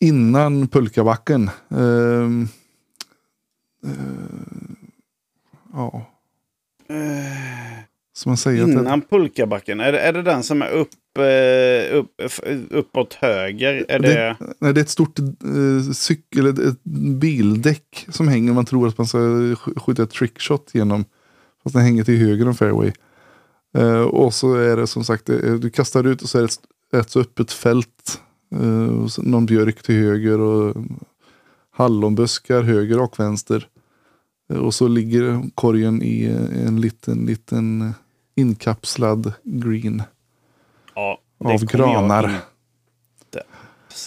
innan 0.01 0.69
pulkabacken. 0.69 1.51
Eh, 1.71 2.23
eh, 3.87 3.91
ja, 5.73 6.07
som 8.17 8.31
man 8.31 8.37
säger. 8.37 8.63
att 8.63 8.69
det- 8.69 8.73
Innan 8.81 9.03
pulkabacken, 9.03 9.81
är 9.81 9.93
det, 9.93 9.99
är 10.01 10.13
det 10.13 10.23
den 10.23 10.43
som 10.43 10.63
är 10.63 10.71
upp, 10.71 10.89
eh, 11.19 11.99
upp, 11.99 12.11
uppåt 12.71 13.15
höger? 13.15 13.87
Är 13.89 13.99
det... 13.99 14.09
Det- 14.09 14.37
Nej, 14.59 14.73
det 14.75 14.81
är 14.81 14.83
ett 14.83 14.89
stort 14.91 15.19
eh, 15.19 15.93
cykel, 15.93 16.47
ett, 16.47 16.59
ett 16.59 16.83
bildäck 17.21 18.07
som 18.09 18.29
hänger. 18.29 18.53
Man 18.53 18.65
tror 18.65 18.89
att 18.89 18.99
man 18.99 19.07
ska 19.07 19.19
sk- 19.19 19.79
skjuta 19.81 20.03
ett 20.03 20.11
trickshot 20.11 20.71
genom. 20.75 21.05
Fast 21.63 21.75
den 21.75 21.83
hänger 21.85 22.05
till 22.05 22.17
höger 22.19 22.49
om 22.49 22.55
fairway. 22.55 22.93
Eh, 23.79 24.01
och 24.03 24.35
så 24.35 24.55
är 24.55 24.77
det 24.77 24.87
som 24.87 25.05
sagt, 25.05 25.27
du 25.61 25.71
kastar 25.71 26.07
ut 26.07 26.23
och 26.23 26.29
så 26.29 26.39
är 26.39 26.43
det 26.43 26.49
ett, 26.93 27.11
så 27.11 27.21
öppet 27.21 27.53
fält. 27.53 28.21
Eh, 28.55 29.07
någon 29.19 29.47
björk 29.47 29.83
till 29.83 29.95
höger 29.95 30.41
och 30.41 30.77
hallonbuskar 31.71 32.63
höger 32.63 33.01
och 33.01 33.19
vänster. 33.21 33.69
Eh, 34.53 34.59
och 34.59 34.75
så 34.75 34.89
ligger 34.89 35.51
korgen 35.55 36.03
i 36.03 36.25
eh, 36.25 36.67
en 36.67 36.81
liten, 36.81 37.27
liten 37.27 37.95
inkapslad 38.35 39.33
green. 39.45 40.03
Ja, 40.95 41.19
Av 41.39 41.65
granar. 41.65 42.41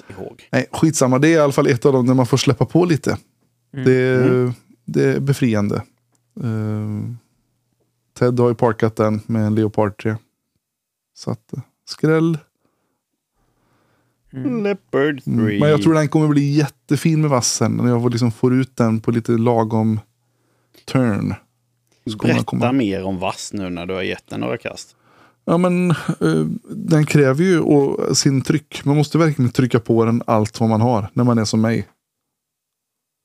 ihåg. 0.09 0.47
Nej, 0.51 0.67
skitsamma. 0.71 1.19
Det 1.19 1.27
är 1.27 1.31
i 1.31 1.39
alla 1.39 1.53
fall 1.53 1.67
ett 1.67 1.85
av 1.85 1.93
dem 1.93 2.07
där 2.07 2.13
man 2.13 2.25
får 2.25 2.37
släppa 2.37 2.65
på 2.65 2.85
lite. 2.85 3.17
Mm. 3.73 3.85
Det, 3.85 3.93
är, 3.95 4.27
Mm. 4.29 4.53
det 4.85 5.03
är 5.03 5.19
befriande. 5.19 5.75
Eh, 6.43 7.13
Ted 8.19 8.39
har 8.39 8.49
ju 8.49 8.55
parkat 8.55 8.95
den 8.95 9.21
med 9.25 9.45
en 9.45 9.55
Leopard 9.55 9.97
3. 10.01 10.15
Så 11.13 11.31
att, 11.31 11.53
eh, 11.53 11.61
skräll. 14.29 14.63
Leopard 14.63 15.23
3. 15.23 15.33
Mm. 15.33 15.59
Men 15.59 15.69
jag 15.69 15.81
tror 15.81 15.93
den 15.93 16.07
kommer 16.07 16.27
bli 16.27 16.51
jättefin 16.51 17.21
med 17.21 17.29
vassen. 17.29 17.71
När 17.71 17.87
jag 17.89 18.01
får, 18.01 18.09
liksom 18.09 18.31
får 18.31 18.53
ut 18.53 18.75
den 18.75 18.99
på 18.99 19.11
lite 19.11 19.31
lagom 19.31 19.99
turn. 20.85 21.33
Berätta 22.21 22.43
komma. 22.43 22.71
mer 22.71 23.03
om 23.03 23.19
vass 23.19 23.53
nu 23.53 23.69
när 23.69 23.85
du 23.85 23.93
har 23.93 24.01
gett 24.01 24.27
den 24.27 24.39
några 24.39 24.57
kast. 24.57 24.95
Ja, 25.45 25.57
men 25.57 25.91
eh, 25.91 26.45
den 26.69 27.05
kräver 27.05 27.43
ju 27.43 27.59
och, 27.59 28.17
sin 28.17 28.41
tryck. 28.41 28.85
Man 28.85 28.95
måste 28.97 29.17
verkligen 29.17 29.51
trycka 29.51 29.79
på 29.79 30.05
den 30.05 30.23
allt 30.27 30.59
vad 30.59 30.69
man 30.69 30.81
har 30.81 31.09
när 31.13 31.23
man 31.23 31.37
är 31.37 31.45
som 31.45 31.61
mig. 31.61 31.87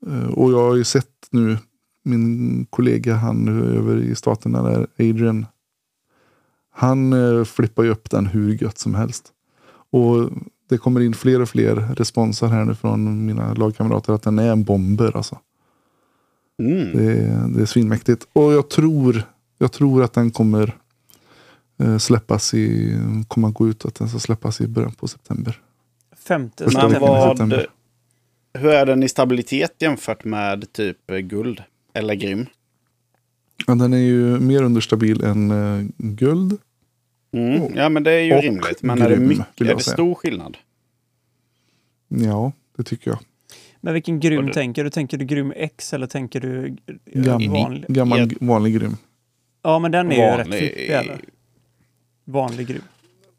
Eh, 0.07 0.29
och 0.29 0.53
jag 0.53 0.69
har 0.69 0.77
ju 0.77 0.85
sett 0.85 1.29
nu 1.31 1.59
min 2.05 2.67
kollega 2.71 3.15
han 3.15 3.49
över 3.77 3.97
i 3.97 4.15
staterna 4.15 4.63
där, 4.63 4.87
Adrian. 4.99 5.47
Han 6.71 7.13
eh, 7.13 7.45
flippar 7.45 7.83
ju 7.83 7.91
upp 7.91 8.11
den 8.11 8.27
hur 8.27 8.63
gött 8.63 8.79
som 8.79 8.95
helst. 8.95 9.33
Och 9.91 10.31
det 10.75 10.79
kommer 10.79 11.01
in 11.01 11.15
fler 11.15 11.41
och 11.41 11.49
fler 11.49 11.75
responser 11.75 12.47
här 12.47 12.65
nu 12.65 12.75
från 12.75 13.27
mina 13.27 13.55
lagkamrater 13.55 14.13
att 14.13 14.23
den 14.23 14.39
är 14.39 14.53
en 14.53 14.65
bomber 14.65 15.17
alltså. 15.17 15.39
Mm. 16.59 16.97
Det 16.97 17.13
är, 17.13 17.49
det 17.49 17.63
är 17.63 17.67
svinmäktigt. 17.67 18.27
Och 18.33 18.53
jag 18.53 18.71
tror, 18.71 19.23
jag 19.59 19.73
tror 19.73 20.03
att 20.03 20.13
den 20.13 20.31
kommer 20.31 20.77
eh, 21.79 21.99
släppas 21.99 22.55
i, 22.55 22.97
kommer 23.29 23.49
gå 23.49 23.69
ut 23.69 23.85
att 23.85 23.95
den 23.95 24.09
ska 24.09 24.19
släppas 24.19 24.61
i 24.61 24.67
början 24.67 24.93
på 24.93 25.09
september. 25.09 25.61
Femte 26.17 26.65
Första 26.65 26.89
Men 26.89 27.01
vad, 27.01 27.29
september. 27.29 27.67
hur 28.55 28.71
är 28.71 28.87
den 28.87 29.03
i 29.03 29.09
stabilitet 29.09 29.75
jämfört 29.79 30.25
med 30.25 30.73
typ 30.73 31.11
eh, 31.11 31.19
guld? 31.19 31.63
Eller 31.93 32.15
grym? 32.15 32.47
Ja, 33.67 33.75
den 33.75 33.93
är 33.93 33.99
ju 33.99 34.41
mer 34.41 34.63
understabil 34.63 35.25
än 35.25 35.51
eh, 35.51 35.87
guld. 35.99 36.59
Mm. 37.35 37.75
Ja 37.77 37.89
men 37.89 38.03
det 38.03 38.13
är 38.13 38.21
ju 38.23 38.35
Och 38.35 38.43
rimligt. 38.43 38.83
Men 38.83 39.03
är 39.03 39.09
det, 39.09 39.17
grym, 39.17 39.29
mycket, 39.29 39.61
är 39.61 39.75
det 39.75 39.81
stor 39.83 40.15
skillnad? 40.15 40.57
Ja, 42.09 42.53
det 42.77 42.83
tycker 42.83 43.11
jag. 43.11 43.19
Men 43.81 43.95
vilken 43.95 44.21
grym 44.21 44.47
du- 44.47 44.53
tänker 44.53 44.85
du? 44.85 44.91
Tänker 44.91 45.19
du 45.19 45.25
grym 45.25 45.53
X 45.57 45.93
eller 45.93 46.07
tänker 46.07 46.41
du 46.41 46.67
eh, 46.87 47.23
Gammal, 47.23 47.49
vanlig? 47.63 47.85
gammal 47.89 48.31
vanlig 48.41 48.75
grym. 48.75 48.97
Ja, 49.63 49.79
men 49.79 49.93
den 49.93 50.13
är 50.13 50.17
ju 50.17 50.23
rätt 50.23 50.47
Vanlig- 50.47 50.59
flippig 50.59 50.91
eller? 50.91 51.19
Vanlig 52.25 52.67
grym. 52.67 52.83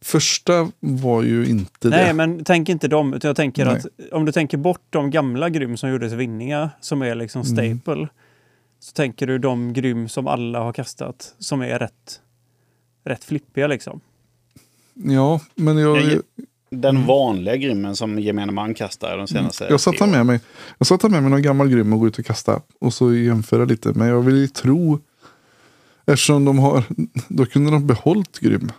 Första 0.01 0.71
var 0.79 1.23
ju 1.23 1.45
inte 1.45 1.89
Nej, 1.89 2.07
det. 2.07 2.13
men 2.13 2.43
tänk 2.43 2.69
inte 2.69 2.87
dem. 2.87 3.13
Utan 3.13 3.29
jag 3.29 3.35
tänker 3.35 3.65
Nej. 3.65 3.75
att 3.75 3.85
om 4.13 4.25
du 4.25 4.31
tänker 4.31 4.57
bort 4.57 4.81
de 4.89 5.09
gamla 5.11 5.49
grym 5.49 5.77
som 5.77 5.89
gjordes 5.89 6.13
vinningar, 6.13 6.69
som 6.81 7.01
är 7.01 7.15
liksom 7.15 7.41
Mm. 7.41 7.79
staple. 7.79 8.07
Så 8.79 8.91
tänker 8.93 9.27
du 9.27 9.37
de 9.37 9.73
grym 9.73 10.09
som 10.09 10.27
alla 10.27 10.59
har 10.59 10.73
kastat, 10.73 11.35
som 11.39 11.61
är 11.61 11.79
rätt, 11.79 12.21
rätt 13.05 13.23
flippiga 13.23 13.67
liksom. 13.67 13.99
Ja, 14.93 15.41
men 15.55 15.77
jag, 15.77 15.97
Jag- 16.01 16.21
Den 16.69 17.05
vanliga 17.05 17.55
grymmen 17.55 17.95
som 17.95 18.19
gemene 18.19 18.51
man 18.51 18.73
kastar 18.73 19.17
de 19.17 19.27
senaste 19.27 19.63
Mm. 19.63 19.73
jag 19.73 19.81
satt 19.81 20.09
med 20.09 20.25
mig 20.25 20.39
Jag 20.77 20.87
satt 20.87 21.03
med 21.03 21.21
mig 21.21 21.31
någon 21.31 21.41
gammal 21.41 21.69
grym 21.69 21.93
och 21.93 21.99
gå 21.99 22.07
ut 22.07 22.19
och 22.19 22.25
kasta. 22.25 22.61
Och 22.79 22.93
så 22.93 23.13
jämföra 23.13 23.65
lite. 23.65 23.89
Men 23.93 24.07
jag 24.07 24.21
vill 24.21 24.35
ju 24.37 24.47
tro. 24.47 24.99
Eftersom 26.05 26.45
de 26.45 26.59
har. 26.59 26.83
Då 27.29 27.45
kunde 27.45 27.71
de 27.71 27.87
behållit 27.87 28.39
grym. 28.39 28.71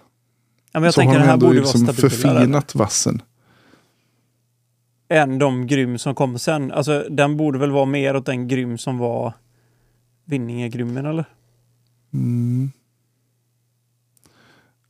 Ja, 0.73 0.80
men 0.80 0.83
jag 0.85 0.95
så 0.95 1.00
tänker 1.00 1.12
har 1.14 1.18
det 1.21 1.25
de 1.25 1.26
här 1.26 1.35
ändå 1.35 1.47
borde 1.47 1.59
liksom 1.61 1.87
förfinat 1.87 2.75
vassen. 2.75 3.23
än 5.09 5.38
de 5.38 5.66
grym 5.66 5.99
som 5.99 6.14
kom 6.14 6.38
sen. 6.38 6.73
Alltså, 6.73 7.06
den 7.11 7.37
borde 7.37 7.59
väl 7.59 7.71
vara 7.71 7.85
mer 7.85 8.16
åt 8.16 8.26
den 8.26 8.49
grym 8.49 8.78
som 8.78 8.99
var 8.99 9.33
Vinningegrymmen 10.25 11.06
eller? 11.06 11.25
Mm. 12.14 12.71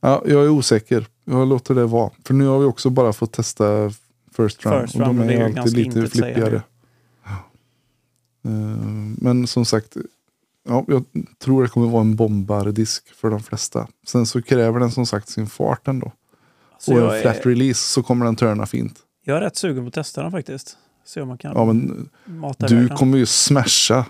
Ja, 0.07 0.23
jag 0.25 0.45
är 0.45 0.49
osäker. 0.49 1.07
Jag 1.25 1.47
låter 1.47 1.75
det 1.75 1.85
vara. 1.85 2.11
För 2.25 2.33
nu 2.33 2.45
har 2.45 2.59
vi 2.59 2.65
också 2.65 2.89
bara 2.89 3.13
fått 3.13 3.31
testa 3.31 3.89
first 4.37 4.65
round. 4.65 4.81
First 4.81 4.95
round, 4.95 5.17
de 5.17 5.19
och 5.19 5.27
det 5.27 5.33
är 5.33 5.49
är 5.49 5.59
alltid 5.59 5.73
lite 5.73 6.07
flippigare. 6.07 6.55
Eh, 8.45 8.51
Men 9.17 9.47
som 9.47 9.65
sagt. 9.65 9.97
Ja, 10.69 10.85
jag 10.87 11.03
tror 11.39 11.63
det 11.63 11.69
kommer 11.69 11.87
vara 11.87 12.01
en 12.01 12.15
bombardisk 12.15 13.15
för 13.15 13.29
de 13.29 13.39
flesta. 13.39 13.87
Sen 14.07 14.25
så 14.25 14.41
kräver 14.41 14.79
den 14.79 14.91
som 14.91 15.05
sagt 15.05 15.29
sin 15.29 15.47
fart 15.47 15.87
ändå. 15.87 16.11
Så 16.79 16.93
och 16.93 17.15
en 17.15 17.21
flat 17.21 17.37
är, 17.45 17.49
release 17.49 17.93
så 17.93 18.03
kommer 18.03 18.25
den 18.25 18.35
turna 18.35 18.65
fint. 18.65 18.99
jag 19.25 19.37
är 19.37 19.41
rätt 19.41 19.55
sugen 19.55 19.83
på 19.83 19.87
att 19.87 19.93
testa 19.93 20.21
den 20.21 20.31
faktiskt. 20.31 20.77
Se 21.05 21.21
om 21.21 21.27
man 21.27 21.37
kan 21.37 21.53
Ja, 21.55 21.65
men 21.65 22.09
du 22.57 22.89
kommer 22.89 23.17
ju 23.17 23.25
smasha 23.25 24.05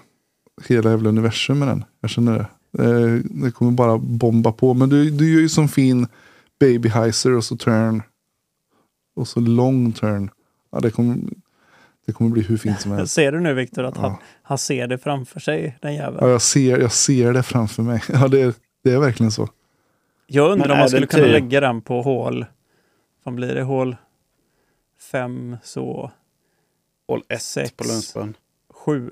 hela 0.64 0.90
jävla 0.90 1.10
universum 1.10 1.60
med 1.60 1.68
den. 1.68 1.84
Jag 2.02 2.10
känner 2.10 2.38
det. 2.38 2.48
Eh, 2.80 3.20
Det 3.24 3.52
kommer 3.52 3.72
bara 3.72 3.98
bomba 3.98 4.52
på. 4.52 4.74
Men 4.74 4.90
du, 4.90 5.10
du 5.10 5.34
gör 5.34 5.42
ju 5.42 5.50
som 5.50 5.68
fin 5.68 6.08
baby 6.60 6.90
heiser 6.90 7.34
och 7.34 7.44
så 7.44 7.58
turn. 7.58 8.02
Och 9.16 9.28
så 9.28 9.40
long 9.40 9.92
turn. 9.92 10.30
Ja, 10.72 10.80
det, 10.80 10.92
kommer, 10.92 11.18
det 12.06 12.14
kommer 12.14 12.32
bli 12.32 12.42
hur 12.42 12.58
fint 12.58 12.82
som 12.82 12.92
helst. 12.98 13.14
Ser 13.14 13.32
du 13.32 13.40
nu 13.40 13.54
Viktor 13.54 13.84
att 13.84 13.98
han, 13.98 14.12
Ja. 14.12 14.20
han 14.44 14.58
ser 14.58 14.88
det 14.88 14.98
framför 14.98 15.40
sig, 15.40 15.78
den 15.82 15.94
jäveln? 15.96 16.18
Ja, 16.22 16.30
jag, 16.30 16.42
ser, 16.42 16.80
jag 16.80 16.92
ser 16.92 17.34
det 17.34 17.44
framför 17.44 17.84
mig. 17.84 18.04
Ja, 18.14 18.28
det, 18.28 18.60
det 18.84 18.92
är 18.94 19.00
verkligen 19.00 19.32
så. 19.32 19.50
Jag 20.28 20.52
undrar 20.52 20.68
Men 20.68 20.72
om 20.72 20.80
man 20.80 20.90
skulle 20.90 21.08
kunna 21.08 21.24
typ- 21.24 21.32
lägga 21.34 21.60
den 21.62 21.82
på 21.82 22.02
hål... 22.02 22.46
Vad 23.24 23.36
blir 23.36 23.56
det? 23.56 23.64
Hål 23.64 23.96
5 25.12 25.58
så 25.64 26.12
ett 27.30 27.42
Sex. 27.42 27.72
på 27.72 27.84
Lundsbön. 27.84 28.34
7 28.74 29.12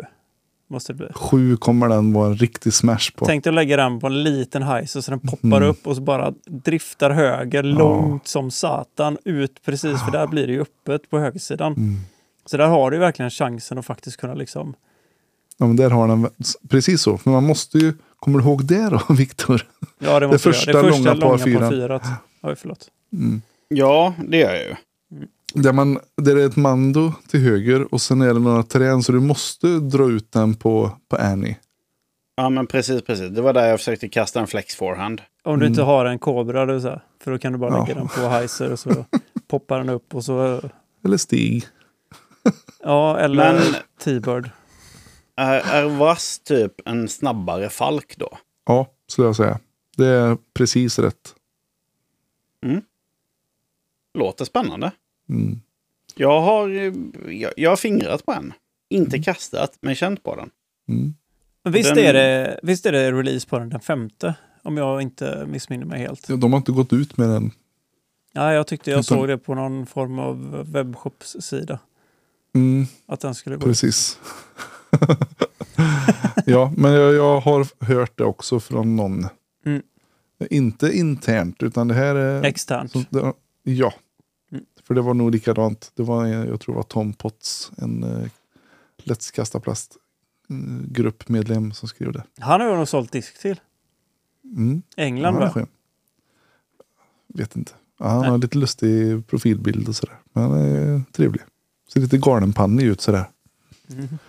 måste 0.68 0.94
det 0.94 0.98
bli. 0.98 1.08
Sju 1.16 1.58
kommer 1.58 1.90
den 1.90 2.14
vara 2.14 2.28
en 2.28 2.36
riktig 2.36 2.74
smash 2.74 3.12
på. 3.16 3.26
Tänk 3.26 3.44
dig 3.44 3.52
att 3.52 3.56
lägga 3.56 3.78
den 3.78 4.00
på 4.00 4.08
en 4.08 4.24
liten 4.24 4.64
heiser 4.64 5.02
så 5.02 5.12
den 5.12 5.20
poppar 5.20 5.58
Mm. 5.58 5.64
upp 5.70 5.88
och 5.88 5.96
så 5.96 6.02
bara 6.02 6.34
driftar 6.46 7.10
höger 7.10 7.64
långt 7.64 8.28
som 8.28 8.52
satan 8.52 9.18
ut 9.26 9.62
precis 9.66 10.04
för 10.04 10.12
där 10.12 10.28
blir 10.28 10.48
det 10.48 10.54
ju 10.54 10.62
öppet 10.62 11.10
på 11.10 11.20
högersidan. 11.20 11.74
Mm. 11.74 11.96
Så 12.46 12.58
där 12.58 12.68
har 12.68 12.92
du 12.92 12.98
verkligen 12.98 13.32
chansen 13.32 13.78
att 13.78 13.86
faktiskt 13.86 14.18
kunna 14.18 14.34
liksom... 14.34 14.74
Ja, 15.58 15.66
men 15.66 15.76
där 15.76 15.90
har 15.90 16.08
den 16.08 16.30
precis 16.70 17.02
så. 17.02 17.20
Men 17.24 17.34
man 17.34 17.44
måste 17.44 17.78
ju, 17.78 17.94
kommer 18.20 18.40
du 18.40 18.46
ihåg 18.46 18.66
det 18.66 18.90
då, 18.90 19.14
Viktor? 19.14 19.68
Ja, 20.00 20.20
det 20.20 20.28
måste 20.28 20.40
första 20.52 20.72
jag. 20.72 20.86
Det 20.86 20.92
första 20.92 21.14
långa 21.14 21.22
par 21.22 21.38
fyran. 21.38 21.62
par 21.62 21.70
fyrat. 21.70 22.04
Oj, 22.42 22.56
förlåt. 22.58 22.88
Mm. 23.14 23.42
Ja, 23.68 24.14
det 24.28 24.38
gör 24.38 24.54
jag 24.54 24.64
ju. 24.64 24.76
Där, 25.56 25.74
man, 25.74 26.00
där 26.22 26.36
det 26.36 26.42
är 26.42 26.46
ett 26.48 26.56
mando 26.56 27.14
till 27.28 27.40
höger 27.40 27.94
och 27.94 28.02
sen 28.02 28.22
är 28.22 28.34
det 28.34 28.40
några 28.40 28.64
terräng 28.64 29.04
så 29.04 29.12
du 29.12 29.20
måste 29.20 29.68
dra 29.68 30.10
ut 30.10 30.32
den 30.32 30.54
på, 30.54 30.92
på 31.10 31.16
Annie. 31.16 31.58
Ja, 32.36 32.50
men 32.50 32.68
precis, 32.68 33.02
precis. 33.02 33.30
Det 33.36 33.42
var 33.42 33.54
där 33.54 33.68
jag 33.70 33.80
försökte 33.80 34.10
kasta 34.10 34.40
en 34.40 34.48
flex 34.48 34.76
forehand. 34.76 35.22
Om 35.44 35.60
du 35.60 35.66
inte 35.68 35.82
Mm. 35.82 35.88
har 35.88 36.06
en 36.06 36.20
kobra, 36.20 36.62
är 36.62 36.80
så 36.80 36.90
här, 36.90 37.04
för 37.24 37.32
då 37.32 37.38
kan 37.38 37.52
du 37.54 37.58
bara 37.60 37.72
Ja. 37.74 37.84
lägga 37.86 37.96
den 38.00 38.08
på 38.08 38.22
heiser 38.22 38.72
och 38.72 38.80
så 38.80 39.06
poppar 39.48 39.78
den 39.78 39.90
upp 39.90 40.16
och 40.16 40.26
så... 40.26 40.62
Eller 41.06 41.18
Stig. 41.18 41.66
Ja, 42.84 43.18
eller 43.20 43.54
Men- 43.54 43.62
T-bird. 44.04 44.50
Är, 45.38 45.60
är 45.60 45.86
vass 45.86 46.40
typ 46.40 46.74
en 46.86 47.08
snabbare 47.08 47.70
falk 47.70 48.16
då? 48.18 48.38
Ja, 48.66 48.88
skulle 49.08 49.28
jag 49.28 49.36
säga. 49.36 49.60
Det 49.98 50.06
är 50.08 50.38
precis 50.54 51.00
rätt. 51.00 51.36
Låter 54.14 54.46
spännande. 54.46 54.92
Mm. 55.30 55.62
Jag 56.16 56.42
har, 56.42 56.70
jag, 57.30 57.52
jag 57.58 57.70
har 57.70 57.78
fingrat 57.78 58.26
på 58.26 58.34
en. 58.34 58.54
Inte 58.90 59.20
kastat, 59.24 59.78
men 59.82 59.96
känt 59.96 60.24
på 60.24 60.36
den. 60.36 60.50
Mm. 60.90 61.14
Men 61.64 61.74
visst, 61.74 61.96
Den- 61.96 62.06
är 62.06 62.14
det, 62.14 62.60
visst 62.64 62.86
är 62.86 62.92
det 62.92 63.12
release 63.12 63.48
på 63.48 63.60
den 63.60 63.70
den 63.70 63.80
femte? 63.80 64.36
Om 64.64 64.78
jag 64.78 65.02
inte 65.02 65.46
missminner 65.48 65.86
mig 65.86 66.00
helt. 66.00 66.30
Ja, 66.30 66.36
De 66.36 66.54
har 66.54 66.58
inte 66.58 66.72
gått 66.72 66.94
ut 66.94 67.18
med 67.18 67.30
den. 67.30 67.52
Ja, 68.34 68.54
jag 68.54 68.68
tyckte 68.68 68.92
jag 68.92 69.00
Utan- 69.00 69.18
såg 69.18 69.28
det 69.28 69.38
på 69.38 69.56
någon 69.56 69.86
form 69.86 70.20
av 70.20 70.66
webbshopsida. 70.72 71.80
Mm, 72.56 72.86
Att 73.06 73.20
den 73.20 73.36
skulle 73.36 73.56
gå 73.56 73.60
ut. 73.60 73.66
precis. 73.66 74.20
ja, 76.46 76.74
men 76.78 76.92
jag, 76.94 77.14
jag 77.14 77.40
har 77.40 77.86
hört 77.86 78.18
det 78.18 78.24
också 78.24 78.60
från 78.60 78.96
någon. 78.96 79.28
Mm. 79.66 79.82
Inte 80.50 80.98
internt, 80.98 81.64
utan 81.64 81.88
det 81.88 81.94
här 81.94 82.16
är... 82.16 82.44
externt. 82.44 82.92
Så 82.92 83.04
det, 83.10 83.34
ja, 83.64 83.94
Mm. 83.94 84.05
För 84.88 84.94
det 84.94 85.02
var 85.02 85.14
nog 85.14 85.32
likadant. 85.32 85.92
Det 85.96 86.04
var, 86.04 86.26
jag 86.26 86.60
tror 86.60 86.76
det 86.76 86.78
var 86.78 86.84
Tom 86.84 87.14
Potts, 87.14 87.72
en 87.78 88.04
uh, 88.04 88.28
Let's 89.04 89.34
Kasta 89.34 89.60
Plast 89.60 89.98
eh, 90.50 90.56
gruppmedlem 90.88 91.72
som 91.72 91.88
skrev 91.88 92.12
det. 92.12 92.24
Han 92.40 92.62
har 92.62 92.70
ju 92.70 92.76
nog 92.78 92.88
sålt 92.88 93.12
disk 93.12 93.42
till. 93.42 93.60
Mm. 94.44 94.82
England 94.98 95.36
va? 95.36 95.68
Vet 97.28 97.56
inte. 97.56 97.72
Ja, 98.00 98.08
han 98.08 98.22
Nej. 98.22 98.30
har 98.30 98.38
lite 98.38 98.58
lustig 98.58 99.28
profilbild 99.28 99.88
och 99.88 99.96
sådär. 99.96 100.16
Men 100.34 100.44
han 100.44 100.54
är 100.54 101.02
trevlig. 101.12 101.42
Ser 101.94 102.00
lite 102.00 102.18
galenpannig 102.18 102.84
ut 102.84 103.02
sådär. 103.02 103.30
Mhm. 103.88 104.20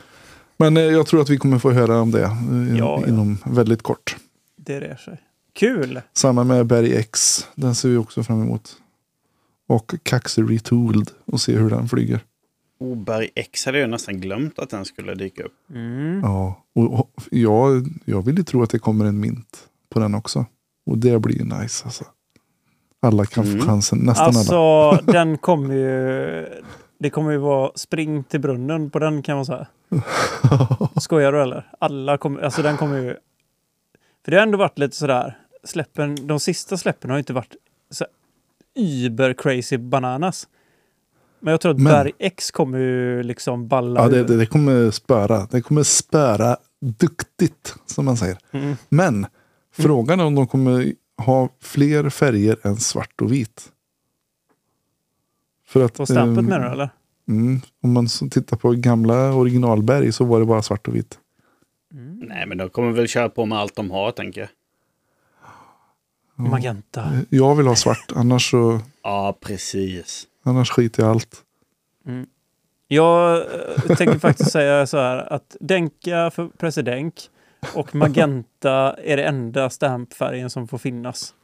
Men 0.56 0.76
eh, 0.76 0.82
jag 0.82 1.06
tror 1.06 1.20
att 1.20 1.30
vi 1.30 1.36
kommer 1.36 1.58
få 1.58 1.70
höra 1.70 2.00
om 2.00 2.10
det 2.10 2.22
eh, 2.22 2.76
Ja, 2.78 3.00
ja. 3.00 3.06
inom 3.08 3.38
väldigt 3.44 3.82
kort. 3.82 4.16
Det 4.56 4.80
rör 4.80 4.96
sig. 4.96 5.20
Kul! 5.52 6.00
Samma 6.12 6.44
med 6.44 6.66
Berg 6.66 6.96
X. 6.96 7.46
Den 7.54 7.75
ser 7.75 7.88
vi 7.88 7.96
också 7.96 8.22
fram 8.22 8.42
emot. 8.42 8.76
Och 9.66 9.94
Kaxe 10.02 10.42
Retooled 10.42 11.11
och 11.25 11.40
se 11.40 11.52
hur 11.56 11.70
den 11.70 11.88
flyger. 11.88 12.20
Oberg 12.78 13.30
X 13.35 13.66
hade 13.66 13.78
jag 13.78 13.90
nästan 13.90 14.20
glömt 14.20 14.58
att 14.58 14.70
den 14.70 14.85
skulle 14.85 15.14
dyka 15.14 15.42
upp. 15.42 15.54
Mm. 15.70 16.20
Ja, 16.23 16.64
och, 16.75 16.94
och 16.94 17.11
jag, 17.30 17.87
jag 18.04 18.23
vill 18.23 18.38
ju 18.38 18.44
tro 18.44 18.62
att 18.62 18.70
det 18.70 18.78
kommer 18.78 19.04
en 19.04 19.20
mint 19.20 19.68
på 19.88 19.99
den 20.00 20.14
också. 20.14 20.46
Och 20.87 20.99
det 20.99 21.18
blir 21.18 21.38
ju 21.38 21.44
nice 21.44 21.85
alltså. 21.85 22.04
Alla 23.00 23.25
kan 23.25 23.44
Mm. 23.46 23.61
få 23.61 23.66
chansen, 23.66 23.99
nästan 23.99 24.26
alla. 24.26 24.38
Alltså, 24.38 25.12
den 25.12 25.38
kommer 25.38 25.75
ju... 25.75 26.46
Det 26.99 27.11
kommer 27.11 27.30
ju 27.32 27.38
vara 27.38 27.70
spring 27.75 28.25
till 28.25 28.40
brunnen 28.40 28.90
på 28.90 28.99
den 28.99 29.23
kan 29.23 29.37
man 29.37 29.46
säga. 29.46 29.66
Skojar 31.00 31.32
du 31.32 31.42
eller? 31.42 31.70
Alla 31.78 32.18
kommer... 32.18 32.40
Alltså 32.40 32.62
den 32.62 32.76
kommer 32.76 32.99
ju... 32.99 33.16
För 34.25 34.30
det 34.30 34.37
har 34.37 34.42
ändå 34.42 34.58
varit 34.58 34.78
lite 34.78 34.96
sådär... 34.96 35.38
Släppen, 35.64 36.26
de 36.26 36.40
sista 36.40 36.76
släppen 36.76 37.11
har 37.11 37.16
ju 37.16 37.20
inte 37.20 37.32
varit 37.32 37.54
så 37.90 38.06
über 38.76 39.33
crazy 39.33 39.78
bananas. 39.78 40.49
Men 41.40 41.50
jag 41.50 41.61
tror 41.61 41.73
att 41.73 41.80
Men- 41.80 41.92
Berg 41.92 42.12
X 42.18 42.50
kommer 42.50 42.78
ju 42.78 43.23
liksom 43.23 43.68
balla 43.68 44.00
Ja, 44.02 44.09
det, 44.09 44.25
det, 44.25 44.37
det 44.37 44.47
kommer 44.47 44.90
spöra. 44.90 45.47
Det 45.50 45.62
kommer 45.62 45.83
spöra 45.83 46.56
duktigt, 46.80 47.75
som 47.87 48.04
man 48.04 48.16
säger. 48.16 48.38
Mm. 48.52 48.76
Men 48.88 49.26
frågan 49.73 50.21
är 50.21 50.25
om 50.25 50.35
de 50.35 50.47
kommer 50.47 50.92
ha 51.23 51.49
fler 51.61 52.09
färger 52.11 52.56
än 52.62 52.76
svart 52.76 53.21
och 53.23 53.33
vit. 53.33 53.73
För 55.66 55.85
att, 55.85 55.95
På 55.95 56.06
stampet 56.06 56.38
ehm, 56.38 56.45
menar 56.45 56.66
du 56.66 56.73
eller? 56.73 56.90
Mm, 57.28 57.61
om 57.83 57.92
man 57.92 58.06
tittar 58.06 58.56
på 58.56 58.71
gamla 58.71 59.35
originalberg 59.35 60.12
så 60.12 60.25
var 60.25 60.40
det 60.40 60.47
bara 60.47 60.62
svart 60.62 60.88
och 60.88 60.95
vitt. 60.97 61.18
Nej, 62.21 62.47
men 62.47 62.59
de 62.59 62.68
kommer 62.68 62.92
väl 62.92 63.09
köra 63.09 63.28
på 63.28 63.47
med 63.47 63.59
allt 63.59 63.76
de 63.76 63.90
har, 63.90 64.11
tänker 64.11 64.40
jag. 64.40 64.50
Magenta. 66.37 67.12
Jag 67.28 67.55
vill 67.55 67.66
ha 67.66 67.76
svart, 67.76 68.12
annars, 68.14 68.50
så, 68.50 68.81
Ja, 69.02 69.38
precis. 69.40 70.26
annars 70.45 70.71
skiter 70.71 71.02
jag 71.02 71.09
i 71.09 71.11
allt. 71.11 71.43
Jag 72.88 73.37
eh, 73.37 73.97
tänker 73.97 74.19
faktiskt 74.19 74.50
säga 74.50 74.87
så 74.87 74.97
här 74.97 75.33
att 75.33 75.57
Denka 75.61 76.31
för 76.35 76.49
president 76.59 77.31
och 77.75 77.95
Magenta 77.95 78.97
är 79.05 79.16
det 79.16 79.25
enda 79.25 79.71
stampfärgen 79.71 80.50
som 80.50 80.69
får 80.69 80.78
finnas. 80.78 81.35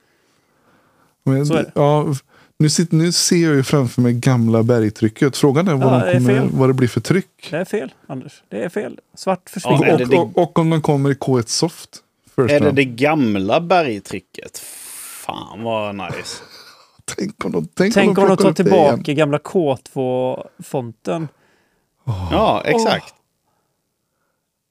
Men, 1.25 1.47
Så 1.47 1.55
är 1.55 1.63
det. 1.63 1.73
Ja, 1.75 2.15
nu, 2.59 2.71
sitter, 2.71 2.97
nu 2.97 3.13
ser 3.13 3.37
jag 3.37 3.55
ju 3.55 3.63
framför 3.63 4.03
mig 4.03 4.13
gamla 4.13 4.63
bergtrycket. 4.63 5.37
Frågan 5.37 5.69
är 5.69 5.75
vad, 5.75 6.01
Ja, 6.01 6.13
de 6.13 6.19
kommer, 6.19 6.49
vad 6.53 6.69
det 6.69 6.75
blir 6.75 6.89
för 6.89 7.01
tryck. 7.01 7.49
Det 7.51 7.57
är 7.57 7.65
fel, 7.65 7.95
Anders. 8.07 8.43
Det 8.49 8.63
är 8.65 8.69
fel. 8.69 8.99
Svart 9.15 9.41
Ja, 9.45 9.51
försvinner. 9.53 9.99
det 9.99 10.17
och, 10.17 10.23
och, 10.23 10.39
och 10.43 10.59
om 10.59 10.71
de 10.71 10.83
kommer 10.83 11.11
i 11.11 11.15
K1 11.15 11.47
Soft. 11.47 11.89
Är 12.37 12.61
det 12.61 12.71
det 12.71 12.85
gamla 12.85 13.61
bergtrycket? 13.61 14.63
Fan 15.27 15.63
vad 15.63 15.95
nice. 15.95 16.43
Tänk 17.17 17.45
om 17.45 17.53
de, 17.53 17.69
tänk 17.75 17.95
Tänk 17.95 18.19
om 18.19 18.29
de 18.29 18.37
tar 18.37 18.49
upp 18.51 18.57
det 18.57 18.63
igen. 18.63 18.95
tillbaka 18.95 19.13
gamla 19.13 19.39
K2-fonten. 19.39 21.29
Ja, 22.31 22.63
exakt. 22.65 23.15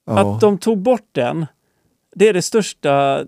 Ja. 0.05 0.19
Att 0.19 0.41
de 0.41 0.57
tog 0.57 0.77
bort 0.77 1.07
den, 1.11 1.45
det 2.15 2.27
är 2.29 2.33
det 2.33 2.41
största 2.41 3.25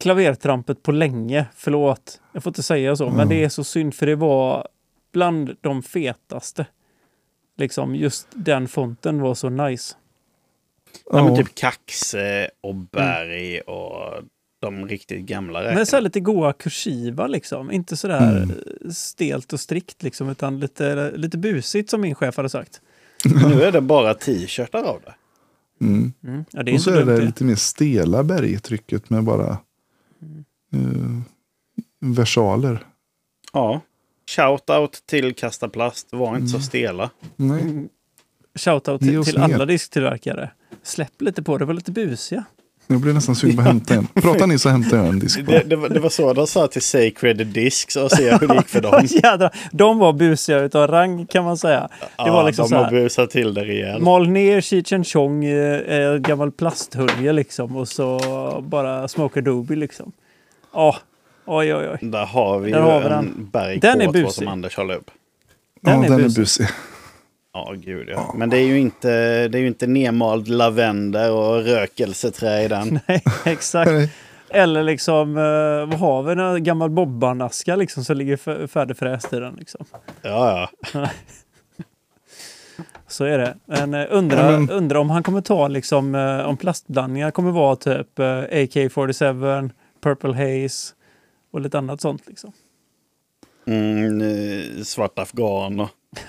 klavertrampet 0.00 0.82
på 0.82 0.92
länge. 0.92 1.46
Förlåt, 1.54 2.20
jag 2.32 2.42
får 2.42 2.50
inte 2.50 2.62
säga 2.62 2.96
så, 2.96 3.10
men 3.10 3.28
det 3.28 3.44
är 3.44 3.48
så 3.48 3.64
synd 3.64 3.94
för 3.94 4.06
det 4.06 4.16
var 4.16 4.68
bland 5.12 5.56
de 5.60 5.82
fetaste. 5.82 6.66
Liksom 7.56 7.94
just 7.94 8.28
den 8.30 8.68
fonten 8.68 9.20
var 9.20 9.34
så 9.34 9.48
nice. 9.48 9.94
Ja, 11.10 11.24
men 11.24 11.36
typ 11.36 11.54
Kaxe 11.54 12.50
och 12.60 12.74
Berg 12.74 13.60
och 13.60 14.22
de 14.62 14.88
riktigt 14.88 15.20
gamla 15.26 15.60
Men 15.60 15.66
så 15.66 15.72
här 15.76 15.84
räkorna. 15.84 16.00
lite 16.00 16.20
goa 16.20 16.52
kursiva 16.52 17.26
liksom. 17.26 17.70
Inte 17.72 17.96
sådär 17.96 18.42
Mm. 18.42 18.92
stelt 18.92 19.52
och 19.52 19.60
strikt 19.60 20.02
liksom, 20.02 20.28
utan 20.28 20.60
lite, 20.60 21.10
lite 21.16 21.38
busigt 21.38 21.90
som 21.90 22.00
min 22.00 22.14
chef 22.14 22.36
hade 22.36 22.48
sagt. 22.48 22.80
Nu 23.24 23.62
är 23.62 23.72
det 23.72 23.80
bara 23.80 24.14
t-shirtar 24.14 24.82
av 24.82 25.00
det. 25.04 25.14
Mm. 25.84 26.12
Mm. 26.24 26.44
Ja, 26.50 26.62
det 26.62 26.70
är 26.70 26.74
Och 26.74 26.80
så 26.80 26.90
är 26.90 27.04
det 27.04 27.16
det. 27.16 27.24
lite 27.24 27.44
mer 27.44 27.54
stela 27.54 28.22
bergtrycket 28.24 29.10
med 29.10 29.24
bara 29.24 29.50
eh, 30.72 31.20
versaler. 32.00 32.84
Ja. 33.52 33.80
Shout-out 34.36 35.02
till 35.06 35.34
Kasta 35.34 35.68
Plast. 35.68 36.08
Var 36.12 36.36
inte 36.36 36.48
så 36.48 36.60
stela. 36.60 37.10
Nej. 37.36 37.60
Mm. 37.60 37.88
Shoutout 38.54 39.00
till, 39.00 39.24
till 39.24 39.38
alla 39.38 39.66
disktillverkare. 39.66 40.50
Släpp 40.82 41.22
lite 41.22 41.42
på 41.42 41.58
det, 41.58 41.64
var 41.64 41.74
lite 41.74 41.92
busiga. 41.92 42.44
Jag 42.86 43.00
blir 43.00 43.12
nästan 43.12 43.34
sugen 43.34 43.56
på 43.56 43.62
att 43.62 43.66
hämta 43.68 43.94
en. 43.94 44.06
Pratar 44.06 44.46
ni 44.46 44.58
så 44.58 44.68
hämtar 44.68 44.96
jag 44.96 45.06
en 45.06 45.18
disk. 45.18 45.46
Det, 45.46 45.62
det, 45.62 45.76
var, 45.76 45.88
det 45.88 46.00
var 46.00 46.08
så 46.10 46.32
de 46.32 46.46
sa 46.46 46.66
till 46.66 46.82
Sacred 46.82 47.46
Discs 47.46 47.96
och 47.96 48.10
se 48.10 48.30
hur 48.36 48.48
det 48.48 48.54
gick 48.54 48.68
för 48.68 48.80
dem. 48.80 49.02
Jädrar, 49.08 49.54
de 49.72 49.98
var 49.98 50.12
busiga 50.12 50.58
utav 50.58 50.86
rang 50.86 51.26
kan 51.26 51.44
man 51.44 51.56
säga. 51.56 51.88
Det 52.24 52.30
var 52.30 52.44
liksom 52.44 52.62
de 52.62 52.68
så 52.68 52.76
har 52.76 52.90
busat 52.90 53.30
till 53.30 53.54
det 53.54 53.64
rejält. 53.64 54.02
Mal 54.02 54.28
ner 54.28 54.60
Cheech 54.60 55.12
Chong, 55.12 55.44
eh, 55.44 56.16
gammal 56.16 56.52
plasthölje 56.52 57.32
liksom 57.32 57.76
och 57.76 57.88
så 57.88 58.18
bara 58.66 59.08
Smoke 59.08 59.40
Adobe 59.40 59.76
liksom. 59.76 60.12
Ja, 60.72 60.96
oj 61.46 61.74
oj 61.74 61.88
oj. 61.88 61.98
Där 62.00 62.26
har 62.26 62.58
vi 62.58 62.70
Där 62.70 62.78
ju 62.78 62.84
har 62.84 63.00
vi 63.00 63.04
en 63.04 63.10
den. 63.10 63.48
Berg 63.52 63.78
Den 63.78 64.00
är 64.00 64.06
K2 64.06 64.12
busig. 64.12 64.32
som 64.32 64.48
Anders 64.48 64.76
håller 64.76 64.94
upp. 64.94 65.10
Den 65.80 65.98
ja, 65.98 66.04
är 66.04 66.10
den 66.10 66.24
är 66.24 66.28
busig. 66.28 66.66
Ja, 67.52 67.74
gud 67.76 68.08
ja. 68.08 68.34
Men 68.36 68.50
det 68.50 68.58
är 68.58 68.66
ju 68.66 68.78
inte, 68.80 69.08
det 69.48 69.58
är 69.58 69.60
ju 69.60 69.66
inte 69.66 69.86
nedmald 69.86 70.48
lavendel 70.48 71.30
och 71.32 71.64
rökelseträ 71.64 72.62
i 72.64 72.68
den. 72.68 73.00
Nej, 73.08 73.22
exakt. 73.44 73.90
Eller 74.50 74.82
liksom, 74.82 75.36
eh, 75.36 75.86
vad 75.90 75.94
har 75.98 76.22
vi? 76.22 76.42
En 76.58 76.64
gammal 76.64 76.90
bobbanaska 76.90 77.76
liksom 77.76 78.04
som 78.04 78.16
ligger 78.16 78.66
färdigfräst 78.66 79.32
i 79.32 79.38
den 79.38 79.54
liksom. 79.54 79.84
Ja, 80.22 80.68
ja. 80.92 81.08
Så 83.06 83.24
är 83.24 83.38
det. 83.38 83.54
Men 83.66 83.94
eh, 83.94 84.06
undra, 84.10 84.52
Ja, 84.52 84.58
men- 84.58 84.70
undra 84.70 85.00
om 85.00 85.10
han 85.10 85.22
kommer 85.22 85.40
ta 85.40 85.68
liksom, 85.68 86.14
eh, 86.14 86.40
om 86.40 86.56
plastblandningar 86.56 87.30
kommer 87.30 87.50
vara 87.50 87.76
typ 87.76 88.18
eh, 88.18 88.24
AK47, 88.24 89.70
Purple 90.02 90.32
Haze 90.34 90.94
och 91.52 91.60
lite 91.60 91.78
annat 91.78 92.00
sånt 92.00 92.22
liksom. 92.26 92.52
Mm, 93.66 94.84
svart 94.84 95.18
afghan 95.18 95.80
och... 95.80 95.88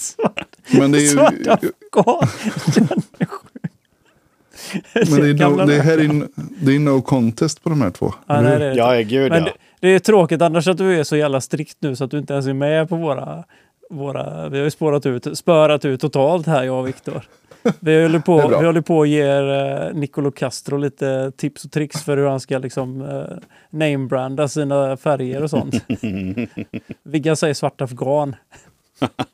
Svart, 0.00 0.56
Men 0.72 0.92
det 0.92 0.98
är 0.98 1.02
ju... 1.02 1.08
svart 1.08 1.34
afghan. 1.46 2.28
Men 4.94 5.20
det 5.20 5.28
är, 5.44 5.50
no, 5.50 5.66
det, 5.66 5.82
här 5.82 5.92
är, 5.92 5.96
rökarna. 5.98 6.24
n- 6.24 6.48
det 6.62 6.74
är 6.74 6.78
no 6.78 7.02
contest 7.02 7.62
på 7.62 7.68
de 7.70 7.80
här 7.82 7.90
två. 7.90 8.14
Ja, 8.26 8.40
nej, 8.40 8.58
det 8.58 8.64
är 8.64 8.74
Ja, 8.76 9.02
gud 9.02 9.32
Men 9.32 9.38
ja. 9.44 9.44
det, 9.80 9.88
det 9.88 9.94
är 9.94 9.98
tråkigt 9.98 10.42
annars 10.42 10.68
att 10.68 10.78
du 10.78 10.98
är 11.00 11.04
så 11.04 11.16
jävla 11.16 11.40
strikt 11.40 11.76
nu 11.80 11.96
så 11.96 12.04
att 12.04 12.10
du 12.10 12.18
inte 12.18 12.32
ens 12.32 12.46
är 12.46 12.52
med 12.52 12.88
på 12.88 12.96
våra... 12.96 13.44
våra 13.90 14.48
vi 14.48 14.58
har 14.58 14.64
ju 14.64 14.70
spårat 14.70 15.06
ut, 15.06 15.38
spörat 15.38 15.84
ut 15.84 16.00
totalt 16.00 16.46
här 16.46 16.64
jag 16.64 16.78
och 16.78 16.88
Viktor. 16.88 17.22
Vi 17.80 18.02
håller 18.02 18.18
på, 18.18 18.48
vi 18.60 18.66
håller 18.66 18.80
på 18.80 18.98
och 18.98 19.06
ger 19.06 19.50
eh, 19.50 19.94
Nicolo 19.94 20.30
Castro 20.30 20.76
lite 20.76 21.32
tips 21.36 21.64
och 21.64 21.70
tricks 21.72 22.02
för 22.04 22.16
hur 22.16 22.26
han 22.26 22.40
ska 22.40 22.58
liksom 22.58 23.02
eh, 23.02 23.36
namebranda 23.70 24.48
sina 24.48 24.96
färger 24.96 25.42
och 25.42 25.50
sånt. 25.50 25.74
Viggan 27.02 27.36
säger 27.36 27.54
svart 27.54 27.80
afghan. 27.80 28.36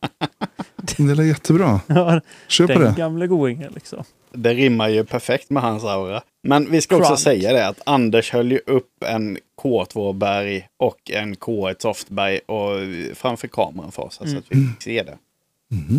Det 0.97 1.13
är 1.13 1.23
jättebra. 1.23 1.81
Ja, 1.87 2.21
Kör 2.49 2.67
på 2.67 2.73
Den 2.73 2.83
det. 2.83 2.95
gamle 2.99 3.27
goingen 3.27 3.73
liksom. 3.75 4.05
Det 4.33 4.55
rimmar 4.55 4.89
ju 4.89 5.05
perfekt 5.05 5.51
med 5.51 5.63
hans 5.63 5.85
aura. 5.85 6.23
Men 6.43 6.71
vi 6.71 6.81
ska 6.81 6.97
också 6.97 7.09
Crunk. 7.09 7.21
säga 7.21 7.53
det 7.53 7.67
att 7.69 7.81
Anders 7.87 8.33
höll 8.33 8.53
ju 8.53 8.61
upp 8.67 9.05
en 9.07 9.39
K2-berg 9.63 10.69
och 10.77 11.11
en 11.11 11.35
K1 11.35 11.75
softberg 11.79 12.39
och 12.47 12.71
framför 13.17 13.49
kameran 13.49 13.93
för 13.93 14.03
oss 14.03 14.15
så 14.15 14.25
att 14.25 14.45
vi 14.49 14.57
fick 14.57 14.83
se 14.83 15.03
det. 15.03 15.17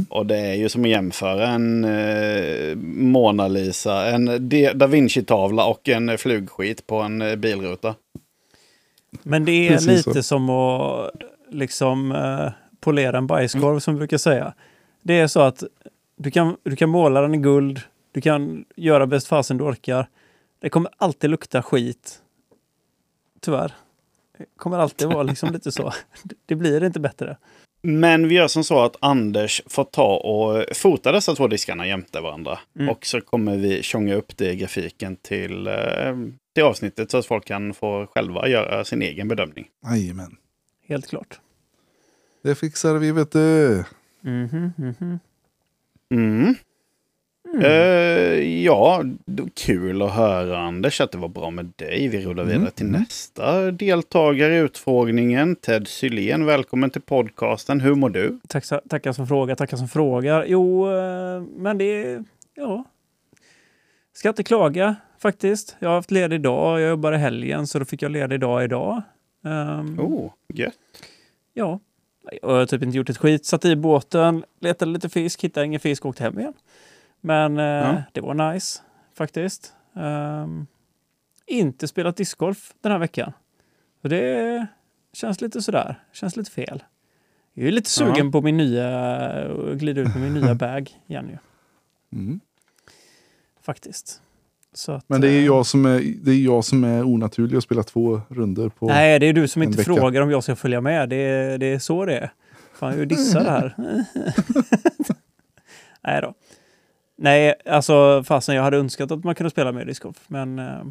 Och 0.09 0.25
det 0.25 0.37
är 0.37 0.53
ju 0.53 0.69
som 0.69 0.83
att 0.83 0.89
jämföra 0.89 1.47
en 1.47 1.83
eh, 1.85 2.75
Mona 2.85 3.47
Lisa, 3.47 4.05
en 4.05 4.49
Da 4.75 4.87
Vinci-tavla 4.87 5.65
och 5.65 5.89
en 5.89 6.17
flugskit 6.17 6.87
på 6.87 6.95
en 6.99 7.21
eh, 7.21 7.35
bilruta. 7.35 7.95
Men 9.23 9.45
det 9.45 9.51
är 9.67 9.71
Precis 9.71 10.07
lite 10.07 10.13
så. 10.13 10.23
som 10.23 10.49
att 10.49 11.11
liksom 11.51 12.11
eh, 12.11 12.51
polera 12.79 13.17
en 13.17 13.27
bajskorv 13.27 13.79
som 13.79 13.93
vi 13.93 13.97
brukar 13.97 14.17
säga. 14.17 14.53
Det 15.07 15.13
är 15.13 15.27
så 15.27 15.41
att 15.41 15.63
du 16.15 16.31
kan, 16.31 16.57
du 16.63 16.75
kan 16.75 16.89
måla 16.89 17.21
den 17.21 17.35
i 17.35 17.37
guld, 17.37 17.81
du 18.11 18.21
kan 18.21 18.65
göra 18.75 19.07
bäst 19.07 19.27
fasen 19.27 19.57
du 19.57 19.63
orkar. 19.63 20.09
Det 20.59 20.69
kommer 20.69 20.91
alltid 20.97 21.29
lukta 21.29 21.63
skit. 21.63 22.21
Tyvärr. 23.41 23.73
Det 24.37 24.45
kommer 24.57 24.77
alltid 24.77 25.07
vara 25.07 25.23
liksom 25.23 25.53
lite 25.53 25.71
så. 25.71 25.93
Det 26.45 26.55
blir 26.55 26.83
inte 26.83 26.99
bättre. 26.99 27.37
Men 27.81 28.27
vi 28.27 28.35
gör 28.35 28.47
som 28.47 28.63
så 28.63 28.79
att 28.79 28.95
Anders 28.99 29.61
får 29.65 29.83
ta 29.83 30.17
och 30.17 30.75
fota 30.75 31.11
dessa 31.11 31.35
två 31.35 31.47
diskarna 31.47 31.87
jämte 31.87 32.21
varandra. 32.21 32.59
Mm. 32.75 32.89
Och 32.89 33.05
så 33.05 33.21
kommer 33.21 33.57
vi 33.57 33.83
tjonga 33.83 34.15
upp 34.15 34.37
det 34.37 34.51
i 34.51 34.55
grafiken 34.55 35.15
till, 35.15 35.67
eh, 35.67 36.15
till 36.55 36.63
avsnittet 36.63 37.11
så 37.11 37.17
att 37.17 37.25
folk 37.25 37.45
kan 37.45 37.73
få 37.73 38.07
själva 38.07 38.47
göra 38.47 38.85
sin 38.85 39.01
egen 39.01 39.27
bedömning. 39.27 39.67
Jajamän. 39.85 40.37
Helt 40.87 41.07
klart. 41.07 41.39
Det 42.43 42.55
fixar 42.55 42.95
vi 42.95 43.11
vet 43.11 43.31
du. 43.31 43.83
Mhm, 44.21 44.73
mhm. 44.77 45.19
Mm. 46.09 46.55
Eh, 47.61 48.63
ja, 48.63 49.03
det 49.25 49.41
var 49.41 49.49
kul 49.55 50.01
att 50.01 50.11
höra 50.13 50.57
Anders 50.59 51.01
att 51.01 51.11
det 51.11 51.17
var 51.17 51.27
bra 51.27 51.49
med 51.49 51.71
dig. 51.75 52.07
Vi 52.07 52.25
rullar 52.25 52.43
vidare 52.43 52.71
till 52.71 52.85
nästa 52.85 53.71
deltagare 53.71 54.55
i 54.55 54.59
utfrågningen. 54.59 55.55
Ted 55.55 55.87
Sylén, 55.87 56.45
välkommen 56.45 56.89
till 56.89 57.01
podcasten. 57.01 57.81
Hur 57.81 57.95
mår 57.95 58.09
du? 58.09 58.39
Tack, 58.47 58.65
tackar 58.89 59.11
som 59.13 59.27
frågar, 59.27 59.55
tackar 59.55 59.77
som 59.77 59.87
frågar. 59.87 60.45
Jo, 60.47 60.91
eh, 60.91 61.41
men 61.55 61.77
det 61.77 61.85
är... 61.85 62.23
Ja. 62.55 62.83
Ska 64.13 64.29
inte 64.29 64.43
klaga 64.43 64.95
faktiskt. 65.19 65.75
Jag 65.79 65.89
har 65.89 65.95
haft 65.95 66.11
ledig 66.11 66.35
idag. 66.35 66.81
Jag 66.81 66.89
jobbar 66.89 67.13
i 67.13 67.17
helgen 67.17 67.67
så 67.67 67.79
då 67.79 67.85
fick 67.85 68.01
jag 68.01 68.11
ledig 68.11 68.39
dag 68.39 68.63
idag. 68.63 69.01
Ehm, 69.45 69.99
Oh, 69.99 70.31
gött. 70.53 70.73
Ja. 71.53 71.79
Jag 72.41 72.49
har 72.49 72.65
typ 72.65 72.83
inte 72.83 72.97
gjort 72.97 73.09
ett 73.09 73.17
skit. 73.17 73.45
Satt 73.45 73.65
i 73.65 73.75
båten, 73.75 74.43
letade 74.59 74.91
lite 74.91 75.09
fisk, 75.09 75.43
hittade 75.43 75.65
ingen 75.65 75.79
fisk 75.79 76.05
och 76.05 76.09
åkte 76.09 76.23
hem 76.23 76.39
igen. 76.39 76.53
Men 77.21 77.57
eh, 77.57 77.63
Ja. 77.65 78.03
det 78.11 78.21
var 78.21 78.53
nice 78.53 78.81
faktiskt. 79.13 79.73
Ehm, 79.95 80.67
inte 81.45 81.87
spelat 81.87 82.15
discgolf 82.17 82.73
den 82.81 82.91
här 82.91 82.99
veckan. 82.99 83.33
Så 84.01 84.07
det 84.07 84.67
känns 85.13 85.41
lite 85.41 85.61
sådär. 85.61 85.95
Känns 86.13 86.35
lite 86.35 86.51
fel. 86.51 86.83
Jag 87.53 87.67
är 87.67 87.71
lite 87.71 87.89
sugen 87.89 88.25
Ja. 88.25 88.31
på 88.31 88.41
min 88.41 88.57
nya, 88.57 89.47
glida 89.73 90.01
ut 90.01 90.07
med 90.15 90.21
min 90.21 90.33
nya 90.33 90.55
bag 90.65 90.89
igen 91.07 91.29
ju. 91.29 91.37
Mm. 92.19 92.39
Faktiskt. 93.61 94.21
Så 94.77 94.91
att, 94.91 95.03
Men 95.09 95.21
det 95.21 95.27
är 95.29 95.39
eh, 95.39 95.45
jag 95.45 95.65
som 95.65 95.85
är, 95.85 95.99
det 96.23 96.31
är 96.31 96.35
jag 96.45 96.65
som 96.65 96.83
är 96.83 97.03
onaturlig 97.03 97.57
och 97.57 97.63
spelar 97.63 97.83
två 97.83 98.21
runder 98.29 98.69
på... 98.69 98.87
Nej, 98.87 99.19
det 99.19 99.25
är 99.25 99.33
du 99.33 99.47
som 99.47 99.63
inte 99.63 99.77
vecka. 99.77 99.93
frågar 99.95 100.21
om 100.21 100.31
jag 100.31 100.43
ska 100.43 100.55
följa 100.55 100.81
med. 100.81 101.09
Det 101.09 101.15
är, 101.15 101.57
det 101.57 101.65
är 101.65 101.79
så 101.79 102.05
det 102.05 102.17
är. 102.17 102.31
Fan, 102.73 102.97
jag 102.99 103.07
dissar 103.07 103.43
det 103.43 103.49
här. 103.49 103.75
Nej 106.03 106.21
då. 106.21 106.33
Nej, 107.17 107.53
alltså 107.65 108.23
fasen 108.23 108.55
jag 108.55 108.63
hade 108.63 108.77
önskat 108.77 109.11
att 109.11 109.23
man 109.23 109.35
kunde 109.35 109.49
spela 109.49 109.71
mer 109.71 109.85
discgolf, 109.85 110.23
men 110.27 110.59
eh, 110.59 110.83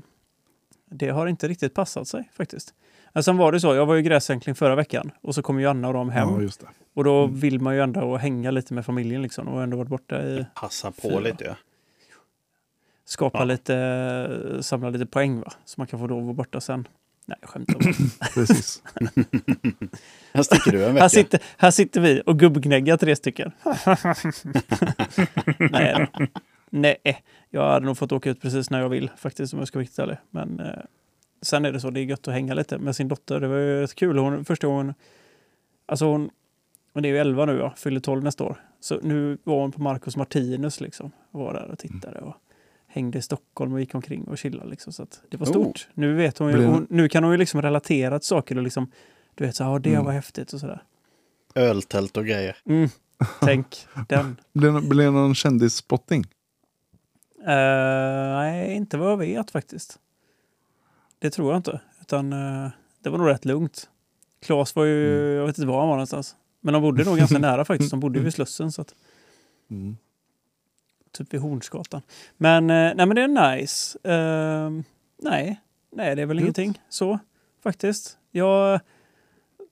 det 0.90 1.08
har 1.08 1.26
inte 1.26 1.48
riktigt 1.48 1.74
passat 1.74 2.08
sig 2.08 2.30
faktiskt. 2.36 2.74
Men 3.12 3.22
sen 3.22 3.36
var 3.36 3.52
det 3.52 3.60
så, 3.60 3.74
jag 3.74 3.86
var 3.86 3.94
ju 3.94 4.02
gräsänkling 4.02 4.54
förra 4.54 4.74
veckan 4.74 5.10
och 5.22 5.34
så 5.34 5.42
kom 5.42 5.60
ju 5.60 5.66
Anna 5.66 5.88
och 5.88 5.94
de 5.94 6.10
hem. 6.10 6.28
Ja, 6.34 6.40
just 6.42 6.60
det. 6.60 6.66
och 6.94 7.04
då 7.04 7.24
Mm. 7.24 7.36
vill 7.40 7.60
man 7.60 7.74
ju 7.74 7.80
ändå 7.82 8.16
hänga 8.16 8.50
lite 8.50 8.74
med 8.74 8.86
familjen 8.86 9.22
liksom 9.22 9.48
och 9.48 9.62
ändå 9.62 9.76
varit 9.76 9.88
borta 9.88 10.22
i, 10.22 10.46
Passa 10.54 10.90
på 10.90 11.08
Fyra. 11.08 11.18
lite. 11.20 11.44
Ja. 11.44 11.54
Skapa 13.06 13.38
Ja. 13.38 13.44
lite, 13.44 14.58
samla 14.60 14.90
lite 14.90 15.06
poäng 15.06 15.40
va. 15.40 15.52
Så 15.64 15.74
man 15.80 15.86
kan 15.86 15.98
få 16.00 16.06
då 16.06 16.20
vara 16.20 16.34
borta 16.34 16.60
sen. 16.60 16.88
Nej, 17.26 17.38
jag 17.40 17.50
skämtar 17.50 17.74
bara. 17.74 18.30
Precis. 18.34 18.82
Här 20.32 20.42
sticker 20.42 20.72
du 20.72 20.84
en 20.84 20.94
vecka. 20.94 21.02
Här 21.02 21.08
sitter, 21.08 21.40
här 21.56 21.70
sitter 21.70 22.00
vi 22.00 22.22
och 22.26 22.38
gubbgnäggar 22.38 22.96
tre 22.96 23.16
stycken. 23.16 23.52
Nej 25.70 26.06
då. 26.14 26.26
Nej, 26.70 26.96
jag 27.50 27.72
hade 27.72 27.86
nog 27.86 27.98
fått 27.98 28.12
åka 28.12 28.30
ut 28.30 28.40
precis 28.42 28.70
när 28.70 28.80
jag 28.80 28.88
vill 28.88 29.10
faktiskt 29.16 29.52
om 29.52 29.58
jag 29.58 29.68
ska 29.68 29.78
vara 29.78 29.82
riktigt 29.82 29.98
ärlig. 29.98 30.16
Men 30.30 30.60
eh, 30.60 30.72
sen 31.42 31.64
är 31.64 31.72
det 31.72 31.80
så, 31.80 31.90
det 31.90 32.00
är 32.00 32.04
gött 32.04 32.28
att 32.28 32.34
hänga 32.34 32.54
lite 32.54 32.78
med 32.78 32.96
sin 32.96 33.08
dotter. 33.08 33.40
Det 33.40 33.48
var 33.48 33.56
ju 33.56 33.80
rätt 33.80 33.94
kul. 33.94 34.18
Hon, 34.18 34.44
första 34.44 34.66
gången, 34.66 34.94
alltså 35.86 36.04
hon, 36.06 36.30
hon 36.92 37.04
är 37.04 37.08
ju 37.08 37.18
11 37.18 37.44
nu, 37.46 37.58
ja, 37.58 37.72
fyller 37.76 38.00
12 38.00 38.24
nästa 38.24 38.44
år. 38.44 38.56
Så 38.80 39.00
nu 39.02 39.38
var 39.44 39.60
hon 39.60 39.72
på 39.72 39.82
Marcus 39.82 40.16
Martinus 40.16 40.80
liksom. 40.80 41.10
Var 41.30 41.54
där 41.54 41.70
och 41.70 41.78
tittade 41.78 42.18
och 42.18 42.34
hängde 42.96 43.18
i 43.18 43.22
Stockholm 43.22 43.72
och 43.72 43.80
gick 43.80 43.94
omkring 43.94 44.24
och 44.24 44.38
chillade 44.38 44.70
liksom. 44.70 44.92
Så 44.92 45.02
att 45.02 45.20
det 45.28 45.36
var 45.36 45.46
Oh. 45.46 45.50
stort. 45.50 45.88
Nu 45.94 46.14
vet 46.14 46.38
hon 46.38 46.50
ju, 46.52 46.64
hon, 46.64 46.86
nu 46.90 47.08
kan 47.08 47.24
hon 47.24 47.32
ju 47.32 47.38
liksom 47.38 47.62
relatera 47.62 48.18
till 48.18 48.26
saker 48.28 48.56
och 48.56 48.62
liksom, 48.62 48.90
du 49.34 49.46
vet 49.46 49.56
så 49.56 49.64
här, 49.64 49.70
ja 49.70 49.78
det 49.78 49.90
Mm. 49.92 50.04
var 50.04 50.12
häftigt 50.12 50.52
och 50.52 50.60
sådär. 50.60 50.82
Öltält 51.54 52.16
och 52.16 52.26
grejer. 52.26 52.56
Mm. 52.66 52.88
Tänk 53.40 53.86
den. 54.08 54.36
Blev 54.52 54.72
det 54.90 55.10
någon 55.10 55.34
kändisspotting? 55.34 56.24
Eh, 57.40 58.36
nej, 58.36 58.74
inte 58.74 58.96
vad 58.98 59.10
jag 59.12 59.16
vet 59.16 59.50
faktiskt. 59.50 59.98
Det 61.18 61.30
tror 61.30 61.50
jag 61.52 61.58
inte. 61.58 61.80
Utan 62.00 62.32
eh, 62.32 62.70
det 63.02 63.10
var 63.10 63.18
nog 63.18 63.28
rätt 63.28 63.44
lugnt. 63.44 63.88
Claes 64.40 64.76
var 64.76 64.84
ju, 64.84 65.24
Mm. 65.24 65.36
jag 65.36 65.46
vet 65.46 65.58
inte 65.58 65.66
var 65.68 65.78
han 65.78 65.88
var 65.88 65.94
någonstans. 65.96 66.36
Men 66.60 66.72
de 66.74 66.82
bodde 66.82 67.04
nog 67.04 67.18
ganska 67.18 67.38
nära 67.48 67.64
faktiskt. 67.64 67.90
De 67.90 68.00
bodde 68.00 68.18
ju 68.18 68.24
vid 68.24 68.34
Slussen. 68.34 68.72
Så 68.72 68.82
att, 68.82 68.94
Mm. 69.70 69.96
Typ 71.18 71.34
vid 71.34 71.40
Hornsgatan. 71.40 72.02
Men, 72.36 72.70
eh, 72.70 72.76
nej, 72.96 73.06
men 73.06 73.14
det 73.14 73.22
är 73.22 73.56
nice. 73.56 73.98
Eh, 74.04 74.70
nej. 75.22 75.60
nej, 75.92 76.16
det 76.16 76.22
är 76.22 76.26
väl 76.26 76.36
Gött. 76.36 76.42
ingenting 76.42 76.80
så 76.88 77.18
faktiskt. 77.62 78.18
Jag 78.30 78.44
har 78.44 78.80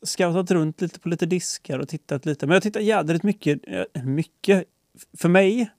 scoutat 0.03 0.51
runt 0.51 0.81
lite 0.81 1.01
på 1.01 1.09
lite 1.09 1.27
diskar 1.27 1.79
och 1.79 1.89
tittat 1.89 2.27
lite. 2.27 2.47
Men 2.47 2.51
jag 2.53 2.57
har 2.57 2.61
tittat 2.61 2.85
jädrigt 2.85 3.23
mycket. 3.25 3.61
eh, 3.95 4.03
Mycket. 4.05 4.65
För 5.19 5.29
mig 5.29 5.71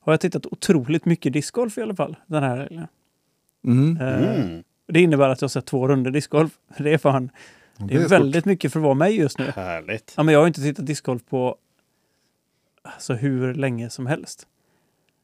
har 0.00 0.12
jag 0.12 0.20
tittat 0.20 0.46
otroligt 0.46 1.04
mycket 1.04 1.32
discgolf 1.32 1.78
i 1.78 1.82
alla 1.82 1.94
fall 1.96 2.16
den 2.26 2.42
här 2.42 2.56
helgen. 2.56 2.86
Mm. 3.64 3.96
Eh, 4.00 4.34
Mm. 4.40 4.62
Det 4.86 5.00
innebär 5.00 5.28
att 5.28 5.40
jag 5.40 5.44
har 5.46 5.50
sett 5.50 5.66
två 5.66 5.88
runder 5.88 6.10
discgolf. 6.10 6.52
Det 6.78 6.92
är 6.94 6.98
fan, 6.98 7.30
det 7.76 7.94
är, 7.94 7.98
stort. 7.98 8.10
väldigt 8.12 8.44
mycket 8.44 8.72
för 8.72 8.78
att 8.80 8.84
vara 8.84 8.94
mig 8.94 9.16
just 9.16 9.38
nu. 9.38 9.44
Härligt. 9.56 10.14
Ja, 10.16 10.22
men 10.22 10.32
jag 10.32 10.40
har 10.40 10.46
inte 10.46 10.60
tittat 10.60 10.86
discgolf 10.86 11.22
på 11.26 11.56
alltså, 12.82 13.14
hur 13.14 13.54
länge 13.54 13.90
som 13.90 14.06
helst. 14.06 14.46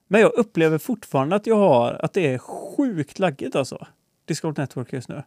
Men 0.08 0.20
jag 0.20 0.32
upplever 0.34 0.78
fortfarande 0.78 1.36
att 1.36 1.46
jag 1.46 1.56
har, 1.56 1.92
att 2.04 2.12
det 2.12 2.34
är 2.34 2.38
sjukt 2.38 3.18
laggigt 3.18 3.56
alltså. 3.56 3.86
Discgolf 4.24 4.56
Network 4.56 4.92
just 4.92 5.08
nu. 5.08 5.22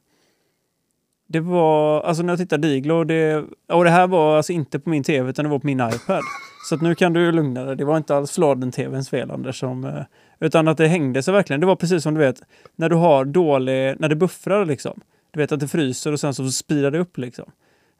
Det 1.27 1.39
var, 1.39 2.01
alltså 2.01 2.23
när 2.23 2.31
jag 2.31 2.39
tittade 2.39 2.67
Diglo, 2.67 3.03
det, 3.03 3.45
och 3.67 3.83
det 3.83 3.89
här 3.89 4.07
var 4.07 4.37
alltså 4.37 4.53
inte 4.53 4.79
på 4.79 4.89
min 4.89 5.03
tv 5.03 5.29
utan 5.29 5.45
det 5.45 5.51
var 5.51 5.59
på 5.59 5.67
min 5.67 5.79
iPad. 5.79 6.21
Så 6.69 6.75
att 6.75 6.81
nu 6.81 6.95
kan 6.95 7.13
du 7.13 7.31
lugna 7.31 7.63
dig. 7.63 7.75
Det 7.75 7.85
var 7.85 7.97
inte 7.97 8.15
alls 8.15 8.31
fladen-tvns 8.31 9.09
fel 9.09 9.31
Anders, 9.31 9.59
som, 9.59 9.85
eh, 9.85 10.03
utan 10.39 10.67
att 10.67 10.77
det 10.77 10.87
hängde 10.87 11.23
sig 11.23 11.33
verkligen. 11.33 11.59
Det 11.59 11.65
var 11.65 11.75
precis 11.75 12.03
som 12.03 12.13
du 12.13 12.19
vet, 12.19 12.41
när 12.75 12.89
du 12.89 12.95
har 12.95 13.25
dålig, 13.25 13.95
när 13.99 14.09
det 14.09 14.15
buffrar 14.15 14.65
liksom. 14.65 15.01
Du 15.31 15.39
vet 15.39 15.51
att 15.51 15.59
det 15.59 15.67
fryser 15.67 16.11
och 16.11 16.19
sen 16.19 16.33
så 16.33 16.49
speedar 16.49 16.91
det 16.91 16.99
upp 16.99 17.17
liksom. 17.17 17.51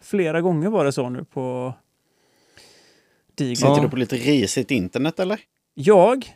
Flera 0.02 0.42
gånger 0.42 0.70
var 0.70 0.86
det 0.86 0.92
så 0.92 1.10
nu 1.10 1.24
på 1.24 1.74
Diglo. 3.36 3.56
Sitter 3.56 3.82
du 3.82 3.90
på 3.90 3.96
lite 3.96 4.16
risigt 4.16 4.72
internet 4.72 5.20
eller? 5.20 5.40
Jag? 5.74 6.36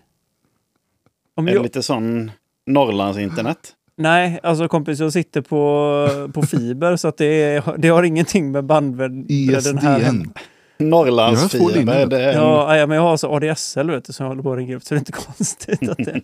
Om 1.36 1.48
jag 1.48 1.64
lite 1.64 1.84
sån 1.84 2.32
Norrlandsinternet? 2.66 3.74
nej, 3.98 4.40
alltså 4.44 4.68
kompis, 4.68 5.00
jag 5.00 5.14
sitter 5.14 5.42
på, 5.42 6.32
på 6.34 6.42
fiber 6.42 6.96
så 6.96 7.08
att 7.08 7.18
det, 7.18 7.26
är, 7.26 7.78
det 7.78 7.88
har 7.88 8.04
ingenting 8.04 8.52
med 8.52 8.66
bandbredden 8.66 9.78
här. 9.78 10.00
ISDN. 10.00 10.30
Norrlandsfiber. 10.78 11.66
Jag 11.66 12.04
får 12.04 12.10
Det 12.10 12.32
en... 12.32 12.36
Ja, 12.36 12.78
ja, 12.78 12.88
men 12.88 12.96
jag 12.96 13.04
har 13.04 13.18
så 13.18 13.36
ADSL 13.36 13.92
vet 13.92 14.06
du, 14.06 14.14
som 14.14 14.24
jag 14.24 14.32
håller 14.32 14.44
på 14.44 14.52
att 14.52 14.58
ringa 14.58 14.76
upp 14.76 14.84
så 14.84 14.94
det 14.94 14.98
är 14.98 15.00
inte 15.00 15.12
konstigt. 15.28 15.90
Att 15.90 15.98
det... 15.98 16.22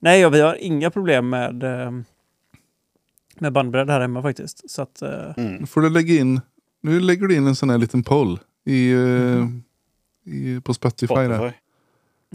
Nej, 0.00 0.20
ja, 0.20 0.28
vi 0.28 0.40
har 0.40 0.54
inga 0.54 0.90
problem 0.90 1.28
med, 1.28 1.62
eh, 1.62 1.90
med 3.38 3.52
bandbredd 3.52 3.90
här 3.90 4.00
hemma 4.00 4.22
faktiskt. 4.22 4.70
Så 4.70 4.82
att, 4.82 5.02
eh, 5.02 5.10
Mm. 5.36 5.54
Nu 5.54 5.66
får 5.66 5.80
du 5.80 5.90
lägga 5.90 6.14
in, 6.14 6.40
nu 6.82 7.00
lägger 7.00 7.26
du 7.26 7.34
in 7.34 7.46
en 7.46 7.56
sån 7.56 7.70
här 7.70 7.78
liten 7.78 8.02
poll 8.02 8.38
i, 8.64 8.92
eh, 8.92 9.46
i, 10.34 10.60
på 10.60 10.74
Spotify. 10.74 11.14
Där. 11.14 11.36
Spotify. 11.36 11.56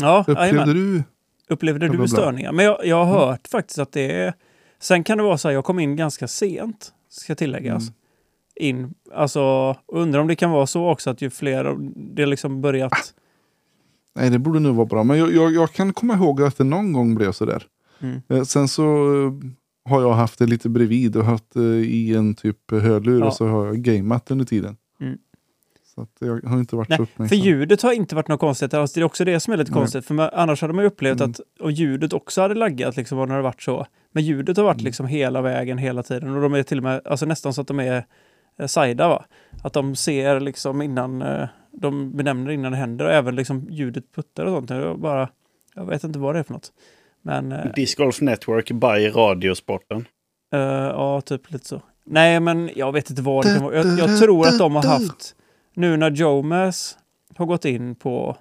ja, 0.02 0.26
Upplevde 0.28 0.74
du? 0.74 1.04
Upplevde 1.50 1.88
Det 1.88 1.98
du 1.98 2.08
störningar? 2.08 2.52
Men 2.52 2.66
jag, 2.66 2.86
jag 2.86 3.06
har 3.06 3.28
hört 3.28 3.48
faktiskt 3.48 3.80
att 3.80 3.92
det 3.92 4.12
är... 4.12 4.34
Sen 4.80 5.04
kan 5.04 5.18
det 5.18 5.24
vara 5.24 5.38
så 5.38 5.48
här, 5.48 5.54
jag 5.56 5.66
kom 5.66 5.80
in 5.80 5.96
ganska 5.96 6.28
sent, 6.28 6.94
ska 7.10 7.36
tilläggas. 7.36 7.84
Mm. 7.88 7.94
In, 8.56 8.94
alltså, 9.14 9.76
undrar 9.88 10.20
om 10.20 10.28
det 10.28 10.36
kan 10.36 10.52
vara 10.52 10.68
så 10.68 10.90
också 10.90 11.10
att 11.10 11.22
ju 11.22 11.30
fler 11.30 11.76
det 12.16 12.26
liksom 12.26 12.62
börjat... 12.62 13.14
Nej, 14.16 14.30
det 14.30 14.40
borde 14.40 14.60
nog 14.60 14.76
vara 14.76 14.86
bra. 14.86 15.04
Men 15.04 15.18
jag, 15.18 15.34
jag, 15.34 15.54
jag 15.54 15.72
kan 15.72 15.94
komma 15.94 16.14
ihåg 16.14 16.42
att 16.42 16.58
det 16.58 16.64
någon 16.64 16.94
gång 16.94 17.16
blev 17.16 17.32
så 17.32 17.46
där. 17.46 17.64
Mm. 18.00 18.22
Eh, 18.30 18.44
Sen 18.44 18.68
så 18.68 18.84
eh, 18.84 19.34
har 19.90 20.02
jag 20.02 20.14
haft 20.14 20.40
det 20.40 20.46
lite 20.46 20.70
bredvid 20.70 21.16
och 21.18 21.26
haft 21.26 21.56
eh, 21.56 21.62
i 21.64 22.16
en 22.16 22.36
typ 22.36 22.72
hörlur 22.72 23.20
Ja. 23.20 23.26
och 23.26 23.34
så 23.34 23.48
har 23.48 23.66
jag 23.66 23.78
gameat 23.78 24.32
under 24.32 24.46
tiden. 24.46 24.78
Mm. 25.02 25.18
Så 25.96 26.02
att 26.02 26.10
jag 26.20 26.42
har 26.50 26.58
inte 26.60 26.76
varit 26.76 26.90
Nej, 26.90 26.98
så 26.98 27.06
För 27.06 27.12
uppmärksam. 27.14 27.38
ljudet 27.38 27.82
har 27.82 27.94
inte 27.94 28.16
varit 28.16 28.28
något 28.28 28.40
konstigt 28.40 28.74
alls. 28.74 28.94
Det 28.94 29.00
är 29.02 29.04
också 29.04 29.26
det 29.26 29.40
som 29.40 29.54
är 29.54 29.58
lite 29.58 29.72
Nej. 29.72 29.80
konstigt. 29.80 30.06
För 30.06 30.14
man, 30.14 30.30
annars 30.34 30.62
hade 30.62 30.74
man 30.74 30.84
ju 30.84 30.88
upplevt 30.88 31.20
Mm. 31.20 31.32
att 31.32 31.40
och 31.60 31.72
ljudet 31.72 32.14
också 32.14 32.42
hade 32.42 32.56
laggat 32.56 32.98
liksom, 32.98 33.18
när 33.28 33.36
det 33.36 33.42
varit 33.42 33.62
så. 33.62 33.86
Men 34.12 34.24
ljudet 34.24 34.58
har 34.58 34.64
varit 34.64 34.76
Mm. 34.76 34.86
liksom 34.86 35.06
hela 35.08 35.42
vägen, 35.42 35.78
hela 35.78 36.04
tiden. 36.04 36.36
Och 36.36 36.42
de 36.42 36.54
är 36.54 36.64
till 36.64 36.78
och 36.78 36.84
med 36.84 37.02
alltså, 37.06 37.26
nästan 37.26 37.54
så 37.54 37.62
att 37.62 37.68
de 37.68 37.80
är 37.80 38.06
eh, 38.60 38.68
sajda. 38.68 39.08
Va? 39.08 39.26
Att 39.64 39.74
de 39.74 39.96
ser 39.96 40.40
liksom 40.40 40.82
innan, 40.82 41.22
eh, 41.22 41.48
de 41.72 42.18
benämner 42.18 42.52
innan 42.52 42.72
det 42.72 42.78
händer. 42.78 43.06
Och 43.06 43.12
även 43.14 43.36
liksom 43.36 43.68
ljudet 43.70 44.12
puttar 44.16 44.46
och 44.46 44.58
sånt. 44.58 44.70
Jag, 44.70 45.00
bara, 45.00 45.30
jag 45.76 45.86
vet 45.86 46.04
inte 46.04 46.20
vad 46.20 46.36
det 46.36 46.40
är 46.40 46.44
för 46.44 46.54
något. 46.54 46.72
Men 47.22 47.52
eh, 47.52 47.72
Disc 47.76 47.96
Golf 47.96 48.22
Network 48.22 48.72
by 48.72 49.10
Radiosporten. 49.10 50.06
eh, 50.54 50.60
ja, 50.60 51.22
typ 51.22 51.52
lite 51.52 51.66
så. 51.68 51.82
Nej, 52.08 52.40
men 52.40 52.70
jag 52.76 52.92
vet 52.92 53.10
inte 53.10 53.22
vad 53.22 53.46
det 53.46 53.54
kan 53.54 53.64
vara. 53.64 53.76
Jag, 53.76 54.00
jag 54.00 54.20
tror 54.20 54.48
att 54.48 54.60
de 54.60 54.76
har 54.76 54.84
haft, 54.84 55.36
nu 55.76 55.98
när 55.98 56.12
Jomas 56.12 56.98
har 57.36 57.46
gått 57.46 57.66
in 57.66 57.96
på 57.96 58.38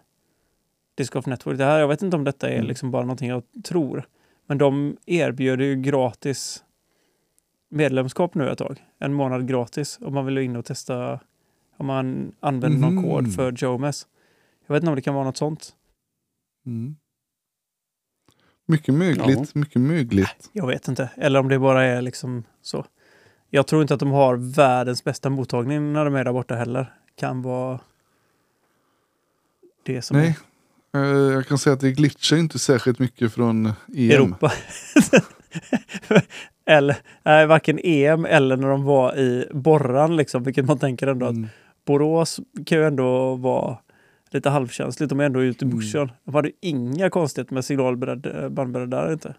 Disc 0.94 1.10
Golf 1.12 1.26
Network, 1.26 1.58
det 1.58 1.64
här, 1.64 1.78
jag 1.78 1.88
vet 1.88 2.02
inte 2.02 2.16
om 2.16 2.24
detta 2.24 2.48
är 2.48 2.54
Mm. 2.54 2.66
liksom 2.66 2.90
bara 2.90 3.02
någonting 3.02 3.28
jag 3.28 3.42
tror, 3.64 4.08
men 4.46 4.58
de 4.58 4.96
erbjuder 5.06 5.64
ju 5.64 5.76
gratis 5.76 6.64
medlemskap 7.70 8.34
nu 8.34 8.50
ett 8.50 8.58
tag. 8.58 8.84
En 8.98 9.14
månad 9.14 9.48
gratis 9.48 9.98
om 10.02 10.14
man 10.14 10.26
vill 10.26 10.38
in 10.38 10.56
och 10.56 10.64
testa 10.64 11.20
om 11.76 11.86
man 11.86 12.32
använder 12.40 12.78
någon 12.80 12.94
Mhm. 12.94 13.04
kod 13.04 13.34
för 13.34 13.52
Jomas. 13.52 14.06
Jag 14.66 14.74
vet 14.74 14.82
inte 14.82 14.90
om 14.90 14.96
det 14.96 15.02
kan 15.02 15.14
vara 15.14 15.24
något 15.24 15.36
sånt. 15.36 15.72
Mm. 16.66 16.96
Mycket 18.66 18.94
mögligt, 18.94 19.54
mycket 19.54 19.80
mögligt. 19.80 20.50
Jag 20.52 20.66
vet 20.66 20.88
inte. 20.88 21.10
Eller 21.16 21.40
om 21.40 21.48
det 21.48 21.58
bara 21.58 21.84
är 21.84 22.02
liksom 22.02 22.44
så. 22.62 22.84
Jag 23.50 23.66
tror 23.66 23.82
inte 23.82 23.94
att 23.94 24.00
de 24.00 24.10
har 24.10 24.36
världens 24.36 25.04
bästa 25.04 25.30
mottagning 25.30 25.92
när 25.92 26.04
de 26.04 26.14
är 26.14 26.24
där 26.24 26.32
borta 26.32 26.54
heller. 26.54 26.94
Kan 27.16 27.42
vara 27.42 27.80
det 29.86 30.02
som 30.02 30.16
Nej, 30.16 30.36
eh, 30.94 31.00
jag 31.32 31.46
kan 31.46 31.58
säga 31.58 31.74
att 31.74 31.80
det 31.80 31.92
glitchar 31.92 32.36
inte 32.36 32.58
särskilt 32.58 32.98
mycket 32.98 33.32
från 33.32 33.66
EM. 33.66 33.74
är 33.94 34.14
Europa. 34.14 34.52
Eller, 36.66 36.96
nej, 37.22 37.46
varken 37.46 37.78
EM 37.84 38.24
eller 38.24 38.56
när 38.56 38.68
de 38.68 38.84
var 38.84 39.16
i 39.18 39.48
Borran, 39.52 40.16
liksom, 40.16 40.42
vilket 40.42 40.64
man 40.64 40.78
tänker 40.78 41.06
ändå 41.06 41.26
att 41.26 41.32
Mm. 41.32 41.48
Borås 41.86 42.40
kan 42.66 42.78
ju 42.78 42.84
ändå 42.86 43.34
vara 43.34 43.78
lite 44.30 44.50
halvkänsligt. 44.50 45.10
De 45.10 45.20
är 45.20 45.24
ändå 45.24 45.42
ute 45.42 45.64
i 45.64 45.68
Mm. 45.68 45.76
bushen. 45.78 46.12
De 46.24 46.34
hade 46.34 46.50
inga 46.60 47.10
konstigheter 47.10 47.54
med 47.54 47.64
signalbredd, 47.64 48.26
eh, 48.26 48.48
bandbredd 48.48 48.90
där 48.90 49.12
inte. 49.12 49.34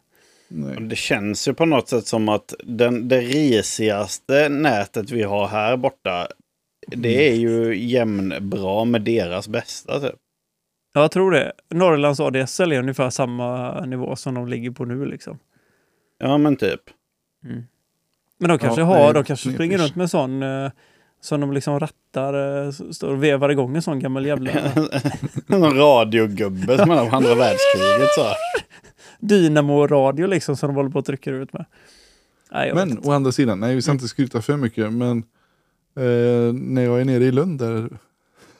Nej. 0.47 0.77
Det 0.81 0.95
känns 0.95 1.47
ju 1.47 1.53
på 1.53 1.65
något 1.65 1.89
sätt 1.89 2.07
som 2.07 2.29
att 2.29 2.53
den, 2.63 3.07
det 3.07 3.21
risigaste 3.21 4.49
nätet 4.49 5.11
vi 5.11 5.23
har 5.23 5.47
här 5.47 5.77
borta, 5.77 6.27
det 6.87 7.29
är 7.31 7.35
ju 7.35 7.75
jämnbra 7.77 8.85
med 8.85 9.01
deras 9.01 9.47
bästa. 9.47 9.99
Typ. 9.99 10.15
Ja, 10.93 11.01
jag 11.01 11.11
tror 11.11 11.31
det. 11.31 11.51
Norrlands 11.69 12.19
ADSL 12.19 12.71
är 12.71 12.79
ungefär 12.79 13.09
samma 13.09 13.79
nivå 13.85 14.15
som 14.15 14.33
de 14.33 14.47
ligger 14.47 14.71
på 14.71 14.85
nu. 14.85 15.05
Liksom. 15.05 15.39
Ja, 16.19 16.37
men 16.37 16.55
typ. 16.55 16.81
Men 18.37 18.49
de 18.49 18.59
kanske 18.59 18.81
Ja, 18.81 18.85
har, 18.87 19.03
nej, 19.03 19.13
de 19.13 19.23
kanske 19.23 19.47
nej, 19.47 19.55
springer 19.55 19.77
runt 19.77 19.95
med 19.95 20.09
sån 20.09 20.43
eh, 20.43 20.71
som 21.21 21.39
de 21.41 21.51
liksom 21.53 21.79
rattar, 21.79 22.65
eh, 22.65 22.71
står 22.71 23.11
och 23.11 23.23
vevar 23.23 23.49
igång 23.49 23.75
en 23.75 23.81
sån 23.81 23.99
gammal 23.99 24.25
jävla 24.25 24.51
Någon 25.47 25.77
radiogubbe 25.77 26.77
som 26.77 26.91
är 26.91 26.97
av 26.97 27.15
andra 27.15 27.35
världskriget. 27.35 28.09
Så. 28.15 28.25
dynamo-radio 29.19 30.27
liksom 30.27 30.57
som 30.57 30.69
de 30.69 30.75
håller 30.75 30.89
på 30.89 30.99
att 30.99 31.05
trycka 31.05 31.31
ut 31.31 31.53
med. 31.53 31.65
Nej, 32.51 32.71
Men 32.75 32.99
å 33.03 33.11
andra 33.11 33.31
sidan, 33.31 33.59
nej 33.59 33.75
vi 33.75 33.81
ska 33.81 33.91
inte 33.91 34.07
skryta 34.07 34.41
för 34.41 34.57
mycket, 34.57 34.93
men 34.93 35.23
eh, 35.95 36.53
när 36.53 36.81
jag 36.81 37.01
är 37.01 37.05
nere 37.05 37.23
i 37.23 37.31
Lund 37.31 37.60
där, 37.60 37.89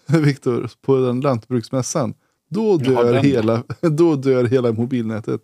Viktor, 0.19 0.69
på 0.82 0.98
den 0.98 1.21
lantbruksmässan, 1.21 2.13
då 2.50 2.78
dör, 2.78 3.13
hela, 3.13 3.63
då 3.82 4.15
dör 4.15 4.43
hela 4.43 4.71
mobilnätet. 4.71 5.41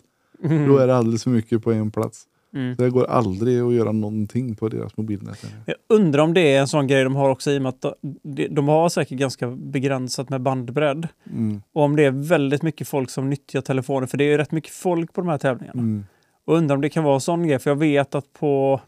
Då 0.67 0.77
är 0.77 0.87
det 0.87 0.95
alldeles 0.95 1.23
för 1.23 1.31
mycket 1.31 1.63
på 1.63 1.71
en 1.71 1.91
plats. 1.91 2.27
Mm. 2.53 2.75
Det 2.75 2.89
går 2.89 3.05
aldrig 3.05 3.59
att 3.59 3.73
göra 3.73 3.91
någonting 3.91 4.55
på 4.55 4.69
deras 4.69 4.97
mobilnät. 4.97 5.45
Jag 5.65 5.75
undrar 5.89 6.23
om 6.23 6.33
det 6.33 6.41
är 6.41 6.59
en 6.59 6.67
sån 6.67 6.87
grej 6.87 7.03
de 7.03 7.15
har 7.15 7.29
också 7.29 7.51
i 7.51 7.57
och 7.57 7.61
med 7.61 7.69
att 7.69 7.81
de, 7.81 8.47
de 8.47 8.67
har 8.67 8.89
säkert 8.89 9.17
ganska 9.17 9.47
begränsat 9.47 10.29
med 10.29 10.41
bandbredd. 10.41 11.07
Mm. 11.25 11.61
Och 11.73 11.83
om 11.83 11.95
det 11.95 12.03
är 12.03 12.11
väldigt 12.11 12.63
mycket 12.63 12.87
folk 12.87 13.09
som 13.09 13.29
nyttjar 13.29 13.61
telefonen, 13.61 14.07
för 14.07 14.17
det 14.17 14.23
är 14.23 14.29
ju 14.29 14.37
rätt 14.37 14.51
mycket 14.51 14.73
folk 14.73 15.13
på 15.13 15.21
de 15.21 15.27
här 15.27 15.37
tävlingarna. 15.37 15.79
Mm. 15.79 16.05
Och 16.45 16.55
undrar 16.57 16.75
om 16.75 16.81
det 16.81 16.89
kan 16.89 17.03
vara 17.03 17.15
en 17.15 17.21
sån 17.21 17.47
grej, 17.47 17.59
för 17.59 17.69
jag 17.69 17.77
vet 17.77 18.15
att 18.15 18.33
på... 18.33 18.81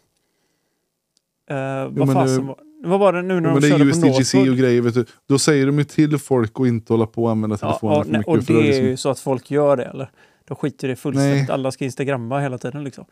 Eh, 1.49 1.87
vad, 1.89 2.13
fasen 2.13 2.47
var, 2.47 2.57
vad 2.83 2.99
var 2.99 3.13
det 3.13 3.21
nu 3.21 3.33
när 3.33 3.41
Men 3.41 3.53
de 3.53 3.59
det 3.59 3.67
är 3.67 3.69
körde 3.69 3.91
på 3.91 3.97
Northwood? 3.97 4.49
och 4.49 4.57
grejer, 4.57 4.81
vet 4.81 4.93
du. 4.93 5.05
Då 5.29 5.39
säger 5.39 5.65
de 5.65 5.77
ju 5.77 5.83
till 5.83 6.17
folk 6.17 6.51
att 6.59 6.67
inte 6.67 6.93
hålla 6.93 7.05
på 7.05 7.23
och 7.23 7.31
använda 7.31 7.57
telefonen 7.57 7.97
ja, 7.97 8.03
för 8.03 8.11
mycket. 8.11 8.27
och 8.27 8.37
det 8.37 8.43
att 8.43 8.49
är 8.49 8.63
liksom, 8.63 8.85
ju 8.85 8.97
så 8.97 9.09
att 9.09 9.19
folk 9.19 9.51
gör 9.51 9.77
det, 9.77 9.83
eller? 9.85 10.09
De 10.47 10.55
skiter 10.55 10.87
i 10.87 10.89
det 10.91 10.95
fullständigt. 10.95 11.47
Nej. 11.47 11.51
Alla 11.53 11.71
ska 11.71 11.85
instagramma 11.85 12.39
hela 12.39 12.57
tiden 12.57 12.83
liksom. 12.83 13.05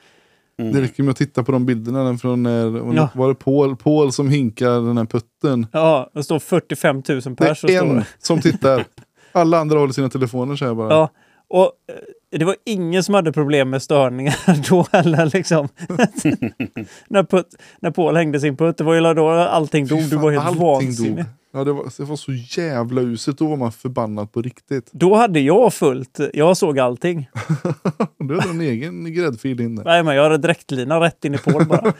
Mm. 0.60 0.74
Det 0.74 0.82
räcker 0.82 1.04
med 1.04 1.12
att 1.12 1.18
titta 1.18 1.44
på 1.44 1.52
de 1.52 1.66
bilderna 1.66 2.18
från 2.18 2.44
när, 2.44 2.96
Ja. 2.96 3.10
var 3.16 3.28
det 3.30 3.36
Paul, 3.36 3.76
Paul 3.76 4.12
som 4.12 4.30
hinkar 4.30 4.88
den 4.88 4.98
här 4.98 5.06
putten. 5.06 5.68
Ja, 5.72 6.10
det 6.14 6.24
står 6.24 6.40
45 6.40 6.96
000 7.10 7.22
Det 7.22 7.36
pers. 7.36 7.64
och 7.64 7.70
är 7.70 7.82
en 7.82 7.96
det. 7.96 8.06
som 8.20 8.42
tittar. 8.42 8.86
Alla 9.32 9.58
andra 9.60 9.80
håller 9.80 9.94
sina 9.94 10.10
telefoner 10.10 10.56
så 10.56 10.66
här 10.66 10.74
bara. 10.74 10.90
Ja, 10.94 11.10
och 11.50 11.64
eh, 11.64 11.96
det 12.32 12.46
var 12.46 12.56
ingen 12.66 13.04
som 13.04 13.16
hade 13.16 13.32
problem 13.32 13.70
med 13.70 13.82
störningar 13.82 14.36
då 14.70 14.86
heller. 14.92 15.32
Liksom. 15.34 15.68
när, 17.08 17.24
putt, 17.24 17.56
när 17.80 17.92
Paul 17.92 18.16
hängde 18.16 18.40
sin 18.40 18.58
putt, 18.58 18.78
det 18.78 18.84
var 18.84 18.94
ju 18.94 19.14
då 19.14 19.30
allting 19.30 19.88
dog. 19.88 20.04
Du 20.10 20.16
var 20.16 20.32
helt 20.32 20.58
vansinnig. 20.60 21.26
Ja, 21.54 21.64
det, 21.64 21.74
var, 21.74 21.86
det 21.98 22.04
var 22.04 22.16
så 22.16 22.32
jävla 22.32 23.02
uselt. 23.02 23.38
Då 23.38 23.48
var 23.48 23.58
man 23.58 23.72
förbannad 23.72 24.32
på 24.32 24.42
riktigt. 24.42 24.90
Då 24.92 25.16
hade 25.16 25.40
jag 25.40 25.74
fullt. 25.74 26.20
Jag 26.34 26.58
såg 26.58 26.80
allting. 26.80 27.30
Du 28.18 28.40
hade 28.40 28.50
en 28.50 28.62
egen 28.62 29.14
gräddfil 29.14 29.62
in 29.62 29.76
där. 29.76 29.84
Nej, 29.84 30.04
men 30.04 30.16
jag 30.16 30.24
hade 30.24 30.38
direktlina 30.38 31.00
rätt 31.00 31.26
in 31.26 31.36
i 31.36 31.38
Paul 31.38 31.66
bara. 31.66 31.94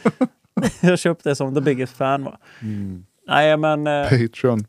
jag 0.80 0.98
köpte 0.98 1.28
det 1.28 1.36
som 1.36 1.54
the 1.54 1.60
biggest 1.60 1.96
fan. 1.96 2.24
Va? 2.24 2.38
Mm. 2.62 3.04
Nej, 3.28 3.56
men, 3.56 3.86
eh, 3.86 4.02
Patreon. 4.02 4.64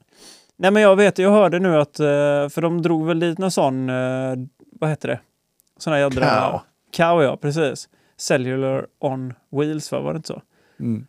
nej, 0.58 0.72
men 0.72 0.82
jag 0.82 0.96
vet, 0.96 1.18
jag 1.18 1.32
hörde 1.32 1.60
nu 1.60 1.78
att, 1.78 2.00
eh, 2.00 2.06
för 2.50 2.62
de 2.62 2.82
drog 2.82 3.06
väl 3.06 3.20
dit 3.20 3.38
någon 3.38 3.52
sån, 3.52 3.90
eh, 3.90 4.36
vad 4.80 4.90
heter 4.90 5.08
det? 5.08 5.20
Här 5.92 6.00
jädra... 6.00 6.26
Cow. 6.52 6.60
Cow, 6.92 7.24
ja, 7.24 7.38
precis. 7.38 7.90
Cellular 8.18 8.88
on 9.00 9.34
wheels, 9.50 9.92
va? 9.92 10.00
var 10.00 10.14
det 10.14 10.18
inte 10.18 10.28
så? 10.28 10.42
Mm. 10.80 11.08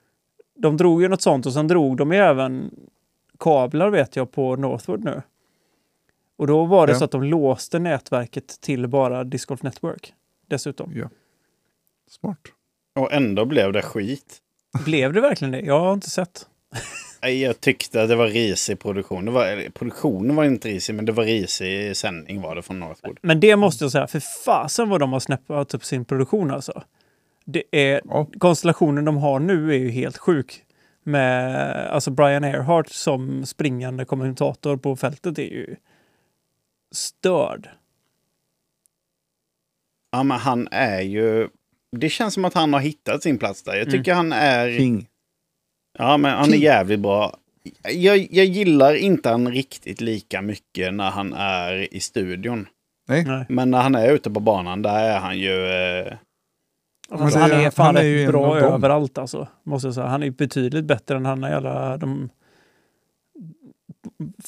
De 0.59 0.77
drog 0.77 1.03
ju 1.03 1.09
något 1.09 1.23
sånt 1.23 1.47
och 1.47 1.53
sen 1.53 1.69
drog 1.69 1.97
de 1.97 2.13
ju 2.13 2.19
även 2.19 2.71
kablar 3.39 3.91
vet 3.91 4.17
jag 4.17 4.33
på 4.33 4.57
Northwood 4.57 5.05
nu. 5.05 5.23
Och 6.37 6.47
då 6.47 6.65
var 6.65 6.87
det 6.87 6.93
Ja. 6.93 6.99
så 6.99 7.05
att 7.05 7.11
de 7.11 7.23
låste 7.23 7.79
nätverket 7.79 8.61
till 8.61 8.87
bara 8.89 9.25
Disc 9.25 9.45
Golf 9.47 9.63
Network. 9.63 10.15
Dessutom. 10.49 10.93
Ja. 10.95 11.09
Smart. 12.11 12.39
Och 12.95 13.13
ändå 13.13 13.45
blev 13.45 13.73
det 13.73 13.83
skit. 13.83 14.39
Blev 14.85 15.13
det 15.13 15.21
verkligen 15.21 15.53
det? 15.53 15.61
Jag 15.61 15.81
har 15.81 15.93
inte 15.93 16.11
sett. 16.11 16.49
Nej, 17.25 17.43
Jag 17.43 17.61
tyckte 17.61 18.03
att 18.03 18.09
det 18.09 18.17
var 18.17 18.27
risig 18.27 18.79
produktion. 18.79 19.25
Det 19.25 19.31
var, 19.31 19.71
produktionen 19.71 20.37
var 20.37 20.45
inte 20.45 20.69
risig, 20.69 20.95
men 20.95 21.05
det 21.05 21.13
var 21.13 21.25
risig 21.25 21.97
sändning 21.97 22.41
var 22.41 22.55
det 22.57 22.63
från 22.63 22.81
Northwood. 22.81 23.19
Men 23.23 23.41
det 23.41 23.57
måste 23.57 23.85
jag 23.85 23.93
säga, 23.93 24.07
för 24.07 24.21
fasen 24.45 24.89
vad 24.89 25.01
de 25.01 25.13
har 25.13 25.21
snäppat 25.21 25.75
upp 25.75 25.85
sin 25.85 26.05
produktion 26.05 26.51
alltså. 26.51 26.83
Det 27.45 27.63
är, 27.71 28.01
Ja. 28.05 28.27
konstellationen 28.39 29.05
de 29.05 29.17
har 29.17 29.39
nu 29.41 29.71
är 29.75 29.79
ju 29.79 29.91
helt 29.91 30.17
sjuk. 30.19 30.63
Med 31.03 31.57
alltså 31.91 32.11
Brian 32.11 32.45
Earhart 32.45 32.89
som 32.89 33.47
springande 33.47 34.05
kommentator 34.05 34.77
på 34.77 34.97
fältet 34.97 35.39
är 35.39 35.43
ju 35.43 35.77
störd. 36.95 37.69
Ja, 40.13 40.23
men 40.23 40.39
han 40.39 40.69
är 40.71 41.01
ju... 41.01 41.49
Det 41.97 42.09
känns 42.09 42.35
som 42.35 42.45
att 42.45 42.55
han 42.55 42.73
har 42.73 42.81
hittat 42.81 43.23
sin 43.23 43.39
plats 43.39 43.63
där. 43.63 43.77
Jag 43.77 43.91
tycker 43.91 44.15
han 44.15 44.33
är... 44.33 44.79
King. 44.79 45.09
Ja, 45.99 46.17
men 46.17 46.37
han 46.39 46.53
är 46.53 46.57
jävligt 46.57 47.01
bra. 47.01 47.37
Jag, 47.83 48.29
jag 48.31 48.47
gillar 48.47 48.95
inte 48.95 49.29
han 49.31 49.51
riktigt 49.53 50.01
lika 50.01 50.43
mycket 50.43 50.95
när 50.95 51.11
han 51.11 51.33
är 51.33 51.95
i 51.95 52.01
studion. 52.01 52.67
Nej. 53.09 53.25
Nej. 53.25 53.47
Men 53.49 53.71
när 53.71 53.83
han 53.83 53.95
är 53.95 54.13
ute 54.13 54.31
på 54.31 54.41
banan, 54.41 54.83
där 54.83 55.05
är 55.05 55.19
han 55.21 55.39
ju... 55.39 55.67
Eh, 55.67 56.13
Alltså, 57.11 57.39
han 57.39 57.51
är- 57.53 57.71
fan 57.71 57.87
han 57.87 57.97
är 57.97 58.03
ju 58.03 58.27
bra 58.27 58.59
överallt 58.59 59.19
alltså. 59.19 59.49
Måste 59.63 59.89
jag 59.89 59.95
säga. 59.95 60.07
Han 60.07 60.23
är 60.23 60.31
betydligt 60.31 60.85
bättre 60.85 61.17
än 61.17 61.25
han 61.27 61.45
är 61.45 61.53
alla 61.57 61.97
de 61.97 62.29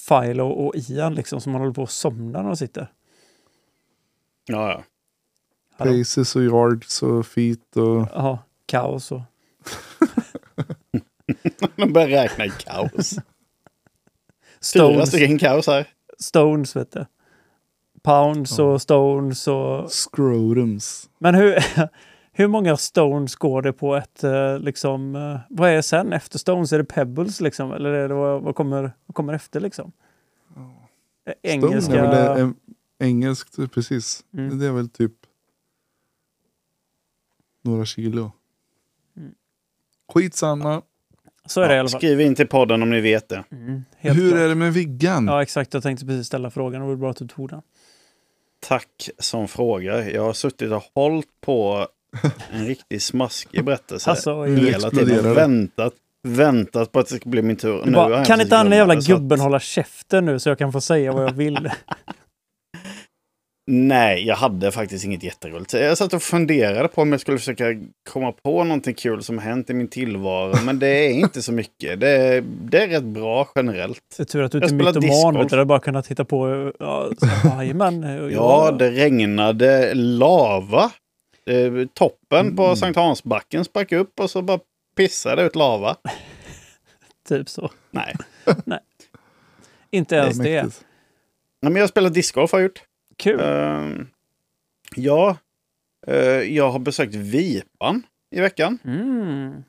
Philo 0.09 0.46
och 0.48 0.72
Ian 0.76 1.14
liksom 1.14 1.40
som 1.40 1.52
man 1.52 1.61
håller 1.61 1.74
på 1.74 1.82
att 1.82 1.90
somna 1.90 2.38
när 2.42 2.48
de 2.48 2.56
sitter. 2.56 2.92
ja, 4.46 4.70
ja. 4.70 4.82
Paces 5.85 6.37
och 6.37 6.42
yards 6.42 7.02
och 7.02 7.26
feet 7.26 7.76
och... 7.76 8.09
Jaha, 8.14 8.38
kaos 8.66 9.12
och... 9.12 9.20
De 11.76 11.92
börjar 11.92 12.08
räkna 12.08 12.46
i 12.46 12.50
kaos. 12.50 13.10
Fyra 13.10 13.22
Stones, 14.60 15.08
stycken 15.08 15.38
kaos 15.38 15.66
här. 15.66 15.88
stones 16.18 16.76
vet 16.76 16.92
du. 16.92 17.06
Pounds 18.02 18.58
och 18.58 18.82
stones 18.82 19.48
och... 19.48 19.90
Scrotums. 19.90 21.10
Men 21.18 21.34
hur, 21.34 21.58
hur 22.32 22.46
många 22.48 22.76
stones 22.76 23.36
går 23.36 23.62
det 23.62 23.72
på 23.72 23.96
ett 23.96 24.24
eh, 24.24 24.58
liksom... 24.58 25.16
eh, 25.16 25.38
Vad 25.50 25.70
är 25.70 25.82
sen 25.82 26.12
efter 26.12 26.38
stones? 26.38 26.72
Är 26.72 26.78
det 26.78 26.84
pebbles 26.84 27.40
liksom? 27.40 27.72
Eller 27.72 27.90
är 27.90 28.08
det, 28.08 28.14
vad, 28.14 28.42
vad, 28.42 28.54
kommer, 28.54 28.92
vad 29.06 29.14
kommer 29.14 29.32
efter 29.32 29.60
liksom? 29.60 29.92
Eh, 31.26 31.34
Engelska... 31.42 31.80
Stone 31.80 31.98
är 31.98 32.34
väl 32.34 32.40
eh, 32.42 32.50
engelskt, 32.98 33.56
precis. 33.72 34.24
Mm. 34.34 34.58
Det 34.58 34.66
är 34.66 34.72
väl 34.72 34.88
typ 34.88 35.12
några 37.62 37.84
kilo. 37.84 38.32
Mm. 39.16 39.34
Skitsamma. 40.12 40.82
Så 41.46 41.61
är 41.61 41.68
det 41.68 41.74
i 41.74 41.78
alla 41.78 41.88
fall. 41.88 42.00
Skriv 42.00 42.20
in 42.20 42.35
till 42.35 42.46
podden 42.46 42.82
om 42.82 42.90
ni 42.90 43.00
vet 43.00 43.28
det. 43.28 43.44
Mm, 43.52 43.85
helt 43.98 44.18
Hur 44.18 44.30
klart. 44.30 44.40
är 44.40 44.48
det 44.48 44.54
med 44.54 44.72
Viggan? 44.72 45.26
Ja, 45.26 45.42
exakt. 45.42 45.74
Jag 45.74 45.82
tänkte 45.82 46.06
precis 46.06 46.26
ställa 46.26 46.50
frågan. 46.50 46.80
Det 46.80 46.87
var 46.88 46.96
bra 46.96 47.11
att 47.11 47.16
du 47.16 47.26
tog 47.28 47.48
den. 47.48 47.62
Tack 48.68 49.11
som 49.18 49.48
frågar. 49.48 49.98
Jag 50.02 50.22
har 50.24 50.32
suttit 50.32 50.72
och 50.72 50.82
hållit 50.94 51.26
på 51.40 51.87
en 52.52 52.66
riktigt 52.66 53.02
smaskig 53.02 53.64
berättelse 53.64 54.11
Alltså, 54.11 54.42
hela 54.44 54.90
tiden. 54.90 55.35
Väntat, 55.35 55.92
väntat 56.22 56.92
på 56.92 56.98
att 56.98 57.09
det 57.09 57.14
ska 57.16 57.30
bli 57.30 57.42
min 57.42 57.56
tur. 57.56 57.90
Bara, 57.92 58.24
kan 58.24 58.40
inte 58.40 58.56
han 58.56 58.70
den 58.70 58.78
jävla 58.78 58.94
så 58.94 58.98
att- 58.98 59.06
gubben 59.18 59.40
hålla 59.40 59.61
käften 59.61 60.24
nu 60.24 60.38
så 60.38 60.48
jag 60.48 60.59
kan 60.59 60.72
få 60.72 60.80
säga 60.80 61.12
vad 61.12 61.24
jag 61.24 61.32
vill? 61.32 61.70
Nej, 63.68 64.26
jag 64.26 64.37
hade 64.37 64.72
faktiskt 64.72 65.05
inget 65.05 65.22
jätteroligt. 65.22 65.72
Jag 65.72 65.98
satt 65.98 66.14
och 66.14 66.22
funderade 66.22 66.88
på 66.88 67.02
om 67.02 67.12
jag 67.12 67.20
skulle 67.20 67.38
försöka 67.38 67.64
komma 68.11 68.33
på 68.33 68.64
någonting 68.64 68.94
kul 68.94 69.22
som 69.22 69.38
hänt 69.38 69.70
i 69.70 69.74
min 69.74 69.88
tillvaro. 69.88 70.55
Men 70.64 70.79
det 70.79 70.87
är 70.88 71.11
inte 71.11 71.42
så 71.42 71.52
mycket. 71.52 72.00
Det 72.00 72.09
är, 72.11 72.40
det 72.40 72.83
är 72.83 72.88
rätt 72.88 73.05
bra 73.05 73.48
generellt. 73.55 74.00
Det 74.16 74.22
är 74.22 74.24
tur 74.24 74.42
att 74.42 74.52
du 74.52 74.59
Jag 74.59 74.64
inte 74.70 74.74
är 74.74 74.79
spelar 74.90 75.00
mytoman. 75.00 75.46
du, 75.46 75.57
hade 75.57 75.64
bara 75.64 75.81
kunnat 75.81 76.07
hitta 76.07 76.24
på... 76.24 76.72
Ja, 76.79 77.11
så- 77.18 77.48
jajamän. 77.48 78.02
Ja, 78.33 78.70
det 78.79 78.90
regnade 78.90 79.94
lava. 79.94 80.90
Eh, 81.50 81.87
Toppen 81.94 82.57
på 82.57 82.64
Mm. 82.64 82.76
Sankt 82.76 82.96
Hansbacken 82.96 83.64
sprack 83.64 83.92
upp 83.92 84.20
och 84.20 84.31
så 84.31 84.42
bara 84.42 84.59
pissade 84.96 85.42
ut 85.42 85.57
lava. 85.57 85.96
Typ 87.29 87.48
så. 87.48 87.70
Nej. 87.90 88.16
Inte 89.90 90.14
ens 90.16 90.38
det. 90.38 90.62
mäktigt. 90.62 90.85
Nej, 91.62 91.72
men 91.72 91.81
jag 91.81 91.88
spelar 91.88 92.11
discgolf 92.11 92.52
har 92.52 92.59
jag 92.59 92.64
gjort. 92.64 92.83
Kul. 93.16 93.40
Ehm, 93.40 94.07
ja, 94.96 95.37
eh, 96.07 96.16
jag 96.26 96.70
har 96.70 96.79
besökt 96.79 97.14
Vipan 97.14 98.02
i 98.31 98.40
veckan. 98.40 98.79
Mm. 98.85 99.64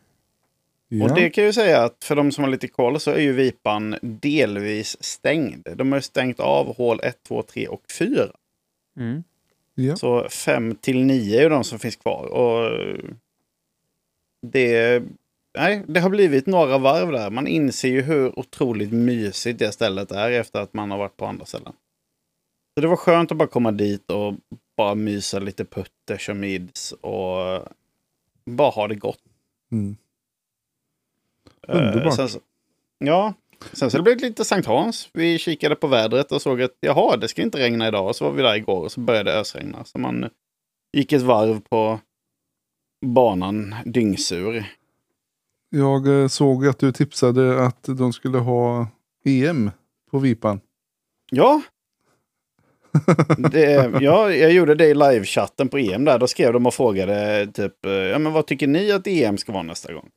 Ja. 0.90 1.06
Och 1.06 1.16
det 1.16 1.30
kan 1.30 1.44
jag 1.44 1.50
ju 1.50 1.54
säga 1.54 1.84
att 1.84 2.04
för 2.04 2.16
de 2.16 2.32
som 2.32 2.44
har 2.44 2.52
lite 2.52 2.68
koll 2.68 3.00
så 3.00 3.12
är 3.12 3.20
ju 3.20 3.34
Vipan 3.34 3.96
delvis 4.02 5.04
stängd. 5.04 5.68
De 5.76 5.92
har 5.92 5.98
ju 5.98 6.02
stängt 6.02 6.40
av 6.40 6.76
hål 6.76 7.00
1, 7.04 7.18
2, 7.28 7.42
3 7.42 7.68
och 7.68 7.82
4. 8.00 8.28
Mm. 9.00 9.24
ja. 9.76 9.96
Så 9.96 10.30
5 10.30 10.76
till 10.76 11.06
9 11.06 11.38
är 11.38 11.44
ju 11.44 11.50
de 11.50 11.64
som 11.64 11.80
finns 11.80 11.96
kvar. 11.96 12.26
Och 12.26 12.72
det, 14.42 15.04
nej, 15.58 15.84
det 15.88 16.00
har 16.00 16.10
blivit 16.10 16.46
några 16.46 16.78
varv 16.78 17.12
där. 17.12 17.30
Man 17.30 17.48
inser 17.48 17.90
ju 17.90 18.02
hur 18.02 18.40
otroligt 18.40 18.92
mysigt 18.92 19.60
det 19.60 19.72
stället 19.72 20.12
är 20.12 20.32
efter 20.32 20.60
att 20.60 20.74
man 20.74 20.92
har 20.92 20.98
varit 20.98 21.18
på 21.18 21.26
andra 21.26 21.46
ställen. 21.46 21.74
Så 22.78 22.82
det 22.82 22.88
var 22.88 22.96
skönt 22.96 23.32
att 23.32 23.38
bara 23.38 23.48
komma 23.48 23.72
dit 23.72 24.12
och 24.12 24.34
bara 24.76 24.96
mysa 24.96 25.40
lite 25.40 25.66
putters 25.66 26.30
och 26.30 26.36
mids 26.36 26.92
och 26.92 27.68
bara 28.46 28.70
ha 28.70 28.88
det 28.88 28.96
gott. 28.96 29.20
Mm. 29.72 29.98
Eh, 31.68 31.76
Underbart. 31.76 32.16
Sen 32.16 32.30
så, 32.30 32.40
ja, 32.98 33.34
sen 33.74 33.92
så 33.92 33.98
det 33.98 34.04
blev 34.04 34.18
lite 34.18 34.46
Sankt 34.46 34.68
Hans. 34.68 35.10
Vi 35.14 35.40
kikade 35.40 35.76
på 35.76 35.88
vädret 35.88 36.32
och 36.32 36.42
såg 36.42 36.62
att 36.62 36.72
jaha, 36.80 37.18
det 37.18 37.28
ska 37.28 37.42
inte 37.42 37.60
regna 37.60 37.88
idag. 37.88 38.08
Och 38.08 38.16
så 38.16 38.26
var 38.26 38.32
vi 38.32 38.42
där 38.42 38.56
igår 38.56 38.84
och 38.84 38.92
så 38.92 39.00
började 39.00 39.32
det 39.32 39.40
ösregna. 39.40 39.86
Så 39.86 40.00
man 40.00 40.30
gick 40.94 41.12
ett 41.14 41.22
varv 41.22 41.60
på 41.60 42.00
banan 43.06 43.76
dyngsur. 43.86 44.66
Jag 45.70 46.22
eh, 46.22 46.28
såg 46.28 46.68
att 46.68 46.80
du 46.80 46.92
tipsade 46.92 47.66
att 47.66 47.84
de 47.84 48.14
skulle 48.14 48.38
ha 48.38 48.88
EM 49.26 49.72
på 50.12 50.20
Vipan. 50.20 50.60
Ja. 51.32 51.62
Det, 53.52 53.92
ja, 54.02 54.34
jag 54.34 54.52
gjorde 54.52 54.76
det 54.76 54.86
i 54.86 54.94
livechatten 54.94 55.70
på 55.70 55.78
EM 55.78 56.06
där. 56.06 56.20
Då 56.20 56.28
skrev 56.28 56.54
de 56.54 56.66
och 56.66 56.74
frågade 56.74 57.48
typ, 57.54 57.86
eh, 57.86 57.92
ja 57.92 58.20
men 58.20 58.34
vad 58.34 58.48
tycker 58.48 58.68
ni 58.68 58.92
att 58.92 59.08
EM 59.08 59.38
ska 59.38 59.52
vara 59.52 59.64
nästa 59.64 59.94
gång? 59.94 60.10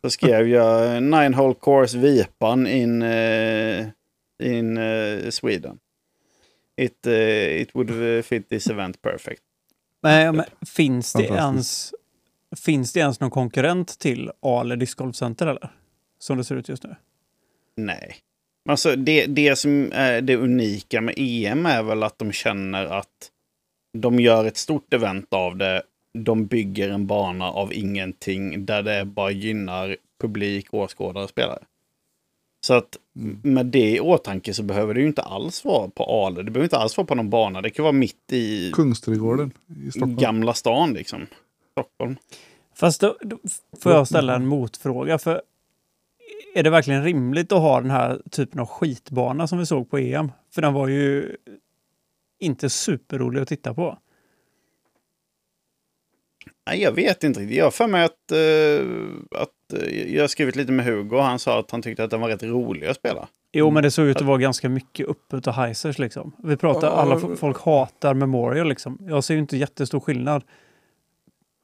Då 0.00 0.10
skrev 0.10 0.48
jag 0.48 1.02
Nine 1.02 1.34
Hole 1.34 1.54
Course 1.60 1.98
Vipan 1.98 2.66
in, 2.66 3.02
eh, 3.02 3.86
in 4.42 4.76
eh, 4.76 5.30
Sweden. 5.30 5.78
It, 6.76 7.06
eh, 7.06 7.62
it 7.62 7.74
would 7.74 8.24
fit 8.24 8.48
this 8.48 8.66
event 8.66 9.02
perfect. 9.02 9.42
Men, 10.02 10.36
men 10.36 10.44
finns, 10.66 11.12
det 11.12 11.24
ens, 11.24 11.94
finns 12.56 12.92
det 12.92 13.00
ens 13.00 13.20
någon 13.20 13.30
konkurrent 13.30 13.98
till 13.98 14.30
Ale 14.42 14.76
discgolfcenter 14.76 15.46
eller? 15.46 15.72
Som 16.18 16.38
det 16.38 16.44
ser 16.44 16.56
ut 16.56 16.68
just 16.68 16.84
nu. 16.84 16.96
Nej. 17.76 18.16
Alltså 18.68 18.96
det, 18.96 19.26
det 19.26 19.56
som 19.56 19.90
är 19.94 20.20
det 20.20 20.36
unika 20.36 21.00
med 21.00 21.14
EM 21.16 21.66
är 21.66 21.82
väl 21.82 22.02
att 22.02 22.18
de 22.18 22.32
känner 22.32 22.86
att 22.86 23.30
de 23.98 24.20
gör 24.20 24.44
ett 24.44 24.56
stort 24.56 24.94
event 24.94 25.32
av 25.32 25.56
det. 25.56 25.82
De 26.14 26.46
bygger 26.46 26.88
en 26.88 27.06
bana 27.06 27.50
av 27.50 27.72
ingenting 27.72 28.66
där 28.66 28.82
det 28.82 29.04
bara 29.04 29.30
gynnar 29.30 29.96
publik, 30.20 30.74
åskådare 30.74 31.24
och 31.24 31.30
spelare. 31.30 31.62
Så 32.66 32.74
att 32.74 32.96
med 33.42 33.66
det 33.66 33.90
i 33.90 34.00
åtanke 34.00 34.54
så 34.54 34.62
behöver 34.62 34.94
det 34.94 35.00
ju 35.00 35.06
inte 35.06 35.22
alls 35.22 35.64
vara 35.64 35.88
på 35.88 36.04
Ale. 36.04 36.42
Det 36.42 36.50
behöver 36.50 36.64
inte 36.64 36.78
alls 36.78 36.96
vara 36.96 37.06
på 37.06 37.14
någon 37.14 37.30
bana. 37.30 37.60
Det 37.60 37.70
kan 37.70 37.82
vara 37.82 37.92
mitt 37.92 38.32
i 38.32 38.70
Kungsträdgården 38.74 39.52
i 39.86 39.90
Stockholm. 39.90 40.16
Gamla 40.16 40.54
stan 40.54 40.92
liksom. 40.92 41.26
Stockholm. 41.72 42.16
Fast 42.74 43.00
då, 43.00 43.16
då 43.20 43.38
får 43.80 43.92
jag 43.92 44.08
ställa 44.08 44.34
en 44.34 44.46
motfråga. 44.46 45.18
För 45.18 45.42
är 46.54 46.62
det 46.62 46.70
verkligen 46.70 47.04
rimligt 47.04 47.52
att 47.52 47.60
ha 47.60 47.80
den 47.80 47.90
här 47.90 48.22
typen 48.30 48.60
av 48.60 48.66
skitbana 48.66 49.46
som 49.46 49.58
vi 49.58 49.66
såg 49.66 49.90
på 49.90 49.98
EM? 49.98 50.32
För 50.54 50.62
den 50.62 50.72
var 50.72 50.88
ju 50.88 51.36
inte 52.38 52.70
superrolig 52.70 53.40
att 53.40 53.48
titta 53.48 53.74
på. 53.74 53.98
Nej, 56.66 56.82
jag 56.82 56.92
vet 56.92 57.24
inte 57.24 57.40
riktigt. 57.40 57.56
Jag 57.56 57.64
har 57.64 57.70
för 57.70 57.86
mig 57.86 58.04
att, 58.04 58.32
eh, 58.32 59.40
att 59.42 59.82
eh, 59.82 60.14
jag 60.14 60.22
har 60.22 60.28
skrivit 60.28 60.56
lite 60.56 60.72
med 60.72 60.84
Hugo 60.84 61.16
och 61.16 61.22
han 61.22 61.38
sa 61.38 61.58
att 61.58 61.70
han 61.70 61.82
tyckte 61.82 62.04
att 62.04 62.10
den 62.10 62.20
var 62.20 62.28
rätt 62.28 62.42
rolig 62.42 62.86
att 62.86 62.96
spela. 62.96 63.28
Jo, 63.52 63.70
men 63.70 63.82
det 63.82 63.90
såg 63.90 64.06
ut 64.06 64.16
att 64.16 64.22
vara 64.22 64.38
ganska 64.38 64.68
mycket 64.68 65.06
uppåt 65.06 65.46
och 65.46 65.54
heisers 65.54 65.98
liksom. 65.98 66.32
Vi 66.38 66.56
pratar, 66.56 66.90
alla 66.90 67.36
folk 67.36 67.60
hatar 67.60 68.14
Memorial 68.14 68.68
liksom. 68.68 68.98
Jag 69.00 69.24
ser 69.24 69.34
ju 69.34 69.40
inte 69.40 69.56
jättestor 69.56 70.00
skillnad. 70.00 70.44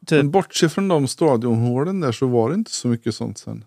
Typ, 0.06 0.16
Men 0.16 0.30
bortsett 0.30 0.72
från 0.72 0.88
de 0.88 1.08
stadionhålen 1.08 2.00
där 2.00 2.12
så 2.12 2.26
var 2.26 2.48
det 2.48 2.54
inte 2.54 2.70
så 2.70 2.88
mycket 2.88 3.14
sånt 3.14 3.38
sen. 3.38 3.64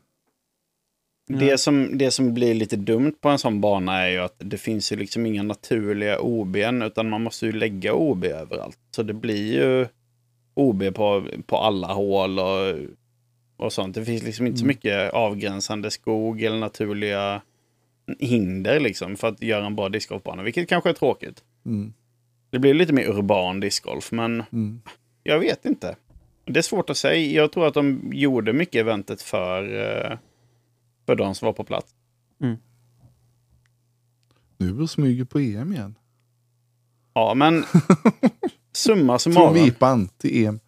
Det, 1.39 1.57
som, 1.57 1.97
det 1.97 2.11
som 2.11 2.33
blir 2.33 2.53
lite 2.53 2.75
dumt 2.75 3.13
på 3.21 3.29
en 3.29 3.39
sån 3.39 3.61
bana 3.61 3.97
är 4.01 4.09
ju 4.09 4.17
att 4.17 4.35
det 4.37 4.57
finns 4.57 4.91
ju 4.91 4.95
liksom 4.95 5.25
inga 5.25 5.43
naturliga 5.43 6.19
OBn 6.19 6.81
utan 6.81 7.09
man 7.09 7.23
måste 7.23 7.45
ju 7.45 7.51
lägga 7.51 7.93
OB 7.93 8.25
överallt. 8.25 8.77
Så 8.95 9.03
det 9.03 9.13
blir 9.13 9.53
ju 9.53 9.87
OB 10.53 10.93
på, 10.95 11.25
på 11.45 11.57
alla 11.57 11.87
hål 11.87 12.39
och, 12.39 12.75
och 13.65 13.73
sånt. 13.73 13.95
Det 13.95 14.05
finns 14.05 14.23
liksom 14.23 14.47
inte 14.47 14.57
så 14.59 14.63
Mm. 14.65 14.67
mycket 14.67 15.13
avgränsande 15.13 15.91
skog 15.91 16.41
eller 16.43 16.57
naturliga 16.57 17.41
hinder 18.19 18.79
liksom 18.79 19.15
för 19.17 19.27
att 19.27 19.41
göra 19.41 19.65
en 19.65 19.75
bra 19.75 19.89
discgolfbana, 19.89 20.43
vilket 20.43 20.69
kanske 20.69 20.89
är 20.89 20.93
tråkigt. 20.93 21.43
Mm. 21.65 21.93
Det 22.49 22.59
blir 22.59 22.73
lite 22.73 22.93
mer 22.93 23.09
urban 23.09 23.59
discgolf, 23.59 24.11
men 24.11 24.43
Mm. 24.53 24.81
jag 25.23 25.39
vet 25.39 25.65
inte. 25.65 25.95
Det 26.45 26.59
är 26.59 26.63
svårt 26.63 26.89
att 26.89 26.97
säga. 26.97 27.41
Jag 27.41 27.51
tror 27.51 27.67
att 27.67 27.73
de 27.73 28.09
gjorde 28.13 28.53
mycket 28.53 28.75
eventet 28.79 29.21
för, 29.21 29.63
eh, 30.11 30.17
för 31.05 31.15
de 31.15 31.35
som 31.35 31.45
var 31.45 31.53
på 31.53 31.63
plats. 31.63 31.93
Nu 34.57 34.69
är 34.69 34.73
vi 34.73 34.83
och 34.83 34.89
smyger 34.89 35.23
på 35.25 35.39
EM 35.39 35.73
igen. 35.73 35.95
Ja, 37.13 37.33
men 37.33 37.63
summa 38.73 39.13
Från 39.13 39.19
summarum, 39.19 39.53
Vipan 39.53 40.07
till 40.17 40.45
EM. 40.45 40.59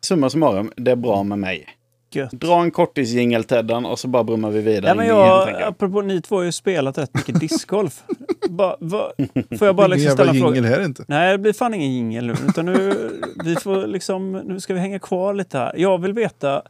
summa 0.00 0.30
summarum, 0.30 0.72
det 0.76 0.90
är 0.90 0.96
bra 0.96 1.22
med 1.22 1.38
mig. 1.38 1.66
gött. 2.12 2.30
Dra 2.30 2.62
en 2.62 2.70
kortisjingel 2.70 3.44
Teddan 3.44 3.84
och 3.84 3.98
så 3.98 4.08
bara 4.08 4.24
brummar 4.24 4.50
vi 4.50 4.60
vidare. 4.60 4.86
Ja, 4.86 4.94
men 4.94 5.06
jag, 5.06 5.62
apropå 5.62 6.02
ni 6.02 6.20
två 6.22 6.36
har 6.36 6.42
ju 6.42 6.52
spelat 6.52 6.98
rätt 6.98 7.14
mycket 7.14 7.40
discgolf. 7.40 8.02
ba, 8.50 8.76
va, 8.80 9.12
får 9.58 9.66
jag 9.66 9.76
bara 9.76 9.86
liksom 9.86 10.10
ställa 10.12 10.30
en 10.32 10.38
fråga? 10.40 10.62
här 10.62 10.84
inte. 10.84 11.04
Nej, 11.08 11.32
det 11.32 11.38
blir 11.38 11.52
fan 11.52 11.74
ingen 11.74 11.92
jingel 11.92 12.26
nu. 12.26 12.34
Utan 12.48 12.66
nu, 12.66 13.10
vi 13.44 13.56
får 13.56 13.86
liksom, 13.86 14.32
nu 14.32 14.60
ska 14.60 14.74
vi 14.74 14.80
hänga 14.80 14.98
kvar 14.98 15.34
lite 15.34 15.58
här. 15.58 15.74
Jag 15.76 15.98
vill 15.98 16.12
veta 16.12 16.62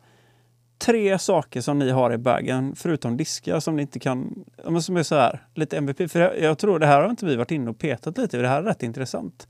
tre 0.83 1.19
saker 1.19 1.61
som 1.61 1.79
ni 1.79 1.91
har 1.91 2.13
i 2.13 2.19
bagen, 2.19 2.75
förutom 2.77 3.17
diskar, 3.17 3.61
som 3.61 3.77
ni 3.77 3.83
inte 3.83 3.99
kan... 3.99 4.45
ja, 4.65 4.81
Som 4.81 4.97
är 4.97 5.03
så 5.03 5.15
här, 5.15 5.47
lite 5.55 5.77
MVP. 5.77 6.11
För 6.11 6.21
jag, 6.21 6.41
jag 6.41 6.59
tror, 6.59 6.79
det 6.79 6.87
här 6.87 7.03
har 7.03 7.11
inte 7.11 7.27
vi 7.27 7.37
varit 7.37 7.51
inne 7.51 7.71
och 7.71 7.79
petat 7.79 8.19
lite 8.19 8.37
i. 8.39 8.41
Det 8.41 8.49
här 8.49 8.59
är 8.59 8.63
rätt 8.63 8.83
intressant. 8.83 9.49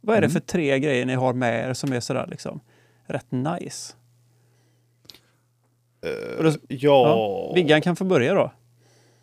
Vad 0.00 0.16
är 0.16 0.20
det 0.20 0.26
Mm. 0.26 0.32
för 0.32 0.40
tre 0.40 0.78
grejer 0.78 1.06
ni 1.06 1.14
har 1.14 1.32
med 1.32 1.68
er 1.70 1.74
som 1.74 1.92
är 1.92 2.00
sådär 2.00 2.26
liksom 2.30 2.60
rätt 3.06 3.26
nice? 3.30 3.94
Och 6.38 6.44
då- 6.44 6.48
Eh, 6.50 6.54
Ja, 6.68 7.52
Viggan 7.54 7.80
kan 7.82 7.96
få 7.96 8.04
börja 8.04 8.34
då. 8.34 8.52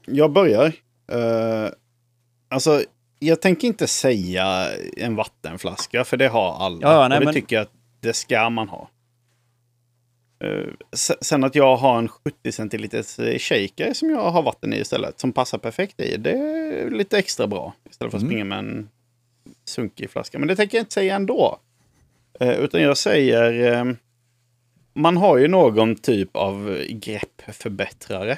jag 0.06 0.32
börjar. 0.32 0.66
Uh, 1.14 1.70
alltså, 2.50 2.82
jag 3.20 3.42
tänker 3.42 3.68
inte 3.68 3.88
säga 3.88 4.68
en 4.98 5.16
vattenflaska, 5.16 6.04
för 6.04 6.18
det 6.18 6.28
har 6.28 6.54
alla. 6.66 6.78
Ja, 6.82 6.94
ja, 7.02 7.08
nej, 7.08 7.16
och 7.16 7.20
det 7.20 7.26
men- 7.26 7.34
tycker 7.34 7.56
jag 7.56 7.64
att 7.64 7.72
det 8.00 8.14
ska 8.14 8.50
man 8.50 8.70
ha. 8.70 8.90
Eh, 10.44 10.64
se- 10.94 11.14
sen 11.22 11.44
att 11.44 11.56
jag 11.56 11.76
har 11.76 11.98
en 11.98 12.08
70 12.08 12.52
centiliters 12.52 13.20
eh, 13.20 13.38
shaker 13.40 13.94
som 13.94 14.10
jag 14.10 14.32
har 14.32 14.44
vatten 14.44 14.74
i 14.74 14.78
istället, 14.78 15.20
som 15.20 15.32
passar 15.34 15.58
perfekt 15.58 16.00
i. 16.02 16.18
Det 16.18 16.32
är 16.32 16.90
lite 16.90 17.18
extra 17.18 17.48
bra. 17.48 17.74
Istället 17.90 18.12
för 18.12 18.18
att 18.18 18.22
Mm. 18.24 18.30
springa 18.32 18.46
med 18.46 18.60
en 18.60 18.90
sunkig 19.66 20.10
flaska. 20.10 20.40
Men 20.40 20.48
det 20.48 20.56
tänker 20.56 20.78
jag 20.78 20.82
inte 20.82 20.94
säga 20.94 21.16
ändå. 21.16 21.60
Eh, 22.40 22.60
utan 22.60 22.82
jag 22.82 22.98
säger... 22.98 23.96
man 24.94 25.18
har 25.18 25.38
ju 25.38 25.48
någon 25.48 25.96
typ 25.96 26.36
av 26.36 26.78
greppförbättrare. 26.90 28.38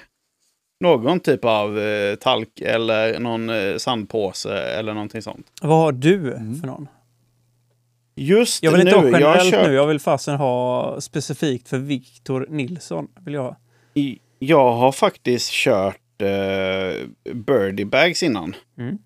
Någon 0.80 1.20
typ 1.20 1.46
av 1.46 1.80
talk 2.16 2.62
eller 2.62 3.20
någon 3.20 3.80
sandpåse 3.80 4.58
eller 4.58 4.94
någonting 4.94 5.22
sånt. 5.22 5.48
Vad 5.62 5.78
har 5.80 5.92
du 5.92 6.34
Mm. 6.34 6.56
för 6.60 6.68
någon? 6.68 6.88
Just 8.16 8.64
Jag 8.64 8.72
vill 8.72 8.82
inte 8.82 9.02
nu, 9.02 9.12
ha 9.12 9.20
jag 9.20 9.22
generellt 9.22 9.52
kört, 9.52 9.68
nu. 9.68 9.74
Jag 9.74 9.88
vill 9.88 10.00
fasen 10.00 10.36
ha 10.36 11.02
specifikt 11.02 11.70
för 11.70 11.78
Viktor 11.78 12.48
Nilsson. 12.50 13.08
Vill 13.26 13.34
jag 13.34 13.44
ha. 13.44 13.58
jag 14.40 14.74
har 14.74 14.92
faktiskt 14.92 15.52
kört 15.52 16.22
eh, 16.22 17.08
birdie 17.34 17.86
bags 17.86 18.24
innan. 18.24 18.56
Mm. 18.78 18.98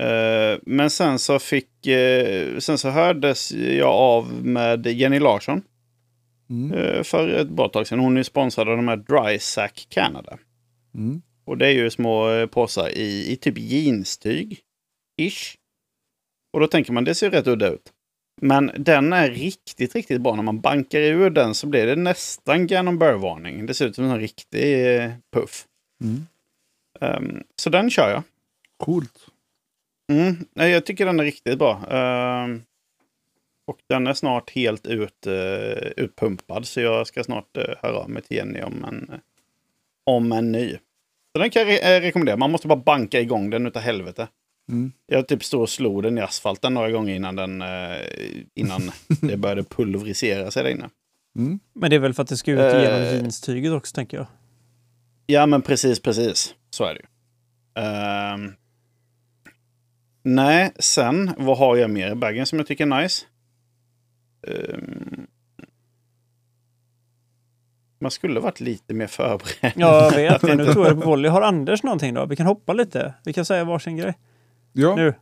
Eh, 0.00 0.58
men 0.62 0.90
sen 0.90 1.18
så 1.18 1.38
fick, 1.38 1.86
eh, 1.86 2.58
sen 2.58 2.78
så 2.78 2.90
hördes 2.90 3.52
jag 3.52 3.90
av 3.90 4.32
med 4.44 4.86
Jenny 4.86 5.18
Larsson 5.18 5.62
Mm. 6.50 6.78
eh, 6.78 7.02
för 7.02 7.28
ett 7.28 7.48
bra 7.48 7.68
tag 7.68 7.86
sedan. 7.86 7.98
Hon 7.98 8.16
är 8.16 8.22
sponsrad 8.22 8.68
av 8.68 8.76
de 8.76 8.88
här 8.88 8.96
Dry 8.96 9.38
Sack 9.38 9.86
Canada. 9.88 10.38
Mm. 10.94 11.22
Och 11.44 11.58
det 11.58 11.66
är 11.66 11.72
ju 11.72 11.90
små 11.90 12.46
påsar 12.50 12.88
i, 12.88 13.32
i 13.32 13.36
typ 13.36 13.58
jeanstyg. 13.58 14.58
Ish. 15.20 15.56
Och 16.58 16.62
då 16.62 16.66
tänker 16.66 16.92
man 16.92 17.04
det 17.04 17.14
ser 17.14 17.30
rätt 17.30 17.46
udda 17.46 17.68
ut. 17.68 17.92
Men 18.40 18.70
den 18.76 19.12
är 19.12 19.30
riktigt, 19.30 19.94
riktigt 19.94 20.20
bra. 20.20 20.34
När 20.34 20.42
man 20.42 20.60
bankar 20.60 21.00
ur 21.00 21.30
den 21.30 21.54
så 21.54 21.66
blir 21.66 21.86
det 21.86 21.96
nästan 21.96 22.66
Ganon 22.66 22.98
Burr-varning. 22.98 23.66
Det 23.66 23.74
ser 23.74 23.86
ut 23.86 23.94
som 23.94 24.04
en 24.04 24.20
riktig 24.20 24.96
eh, 24.96 25.12
puff. 25.32 25.66
Mm. 26.04 26.26
Ehm, 27.00 27.42
så 27.56 27.70
den 27.70 27.90
kör 27.90 28.10
jag. 28.10 28.22
Coolt. 28.76 29.18
Mm, 30.12 30.36
nej, 30.54 30.70
jag 30.70 30.86
tycker 30.86 31.06
den 31.06 31.20
är 31.20 31.24
riktigt 31.24 31.58
bra. 31.58 31.86
Ehm, 31.90 32.62
Och 33.66 33.78
den 33.88 34.06
är 34.06 34.14
snart 34.14 34.50
helt 34.50 34.86
ut, 34.86 35.26
uh, 35.26 35.88
utpumpad. 35.96 36.66
Så 36.66 36.80
jag 36.80 37.06
ska 37.06 37.24
snart 37.24 37.56
uh, 37.56 37.64
höra 37.82 37.96
av 37.96 38.10
mig 38.10 38.22
till 38.22 38.36
Jenny 38.36 38.62
om 38.62 38.84
en, 38.84 39.10
uh, 39.12 39.18
om 40.04 40.32
en 40.32 40.52
ny. 40.52 40.78
Så 41.32 41.38
den 41.38 41.50
kan 41.50 41.62
jag 41.62 41.68
re 41.68 42.00
rekommendera. 42.00 42.36
Man 42.36 42.50
måste 42.50 42.68
bara 42.68 42.78
banka 42.78 43.20
igång 43.20 43.50
den 43.50 43.66
utav 43.66 43.82
helvete. 43.82 44.28
Mm. 44.68 44.92
Jag 45.06 45.28
typ 45.28 45.44
stod 45.44 45.60
och 45.60 45.70
slog 45.70 46.02
den 46.02 46.18
i 46.18 46.20
asfalten 46.20 46.74
några 46.74 46.90
gånger 46.90 47.14
innan, 47.14 47.36
den, 47.36 47.62
innan 48.54 48.90
det 49.20 49.36
började 49.36 49.62
pulverisera 49.62 50.50
sig 50.50 50.62
där 50.62 50.70
inne. 50.70 50.88
Mm. 51.38 51.60
Men 51.74 51.90
det 51.90 51.96
är 51.96 52.00
väl 52.00 52.14
för 52.14 52.22
att 52.22 52.28
det 52.28 52.36
ska 52.36 52.52
ut 52.52 52.58
genom 52.58 53.02
jeanstyget 53.02 53.72
också, 53.72 53.94
tänker 53.94 54.16
jag. 54.16 54.26
Ja, 55.26 55.46
men 55.46 55.62
precis, 55.62 56.00
precis. 56.00 56.54
Så 56.70 56.84
är 56.84 56.94
det 56.94 57.00
ju. 57.00 57.06
Uh, 57.82 58.52
nej, 60.22 60.72
sen, 60.78 61.30
vad 61.38 61.58
har 61.58 61.76
jag 61.76 61.90
mer 61.90 62.12
i 62.12 62.14
bagen 62.14 62.46
som 62.46 62.58
jag 62.58 62.66
tycker 62.66 62.86
är 62.86 63.02
nice? 63.02 63.26
Uh, 64.48 64.78
man 68.00 68.10
skulle 68.10 68.40
varit 68.40 68.60
lite 68.60 68.94
mer 68.94 69.06
förberedd. 69.06 69.72
Ja, 69.76 70.04
jag 70.04 70.10
vet. 70.10 70.42
Men 70.42 70.56
nu 70.56 70.72
tror 70.72 70.86
jag 70.86 71.00
på 71.02 71.08
volley. 71.08 71.30
Har 71.30 71.42
Anders 71.42 71.82
någonting 71.82 72.14
då? 72.14 72.26
Vi 72.26 72.36
kan 72.36 72.46
hoppa 72.46 72.72
lite. 72.72 73.14
Vi 73.24 73.32
kan 73.32 73.44
säga 73.44 73.64
varsin 73.64 73.96
grej. 73.96 74.14
Ja, 74.80 75.12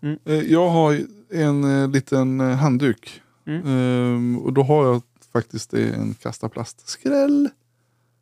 Nu. 0.00 0.18
eh, 0.24 0.34
jag 0.34 0.68
har 0.70 1.00
en 1.30 1.82
eh, 1.82 1.88
liten 1.90 2.40
eh, 2.40 2.56
handduk. 2.56 3.22
Mm. 3.46 3.66
Ehm, 3.66 4.38
och 4.38 4.52
då 4.52 4.62
har 4.62 4.86
jag 4.86 5.02
faktiskt 5.32 5.74
en 5.74 6.14
kasta 6.14 6.48
plast. 6.48 6.88
Skräll! 6.88 7.48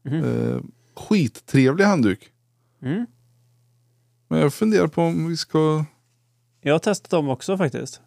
Mhm. 0.03 0.25
Eh, 0.25 0.61
skittrevlig 0.97 1.85
handduk. 1.85 2.33
Mm. 2.83 3.07
Men 4.29 4.41
jag 4.41 4.55
funderar 4.55 4.87
på 4.87 5.03
om 5.03 5.27
vi 5.29 5.37
ska... 5.37 5.85
Jag 6.61 6.75
har 6.75 6.79
testat 6.79 7.11
dem 7.11 7.29
också 7.29 7.57
faktiskt. 7.59 8.01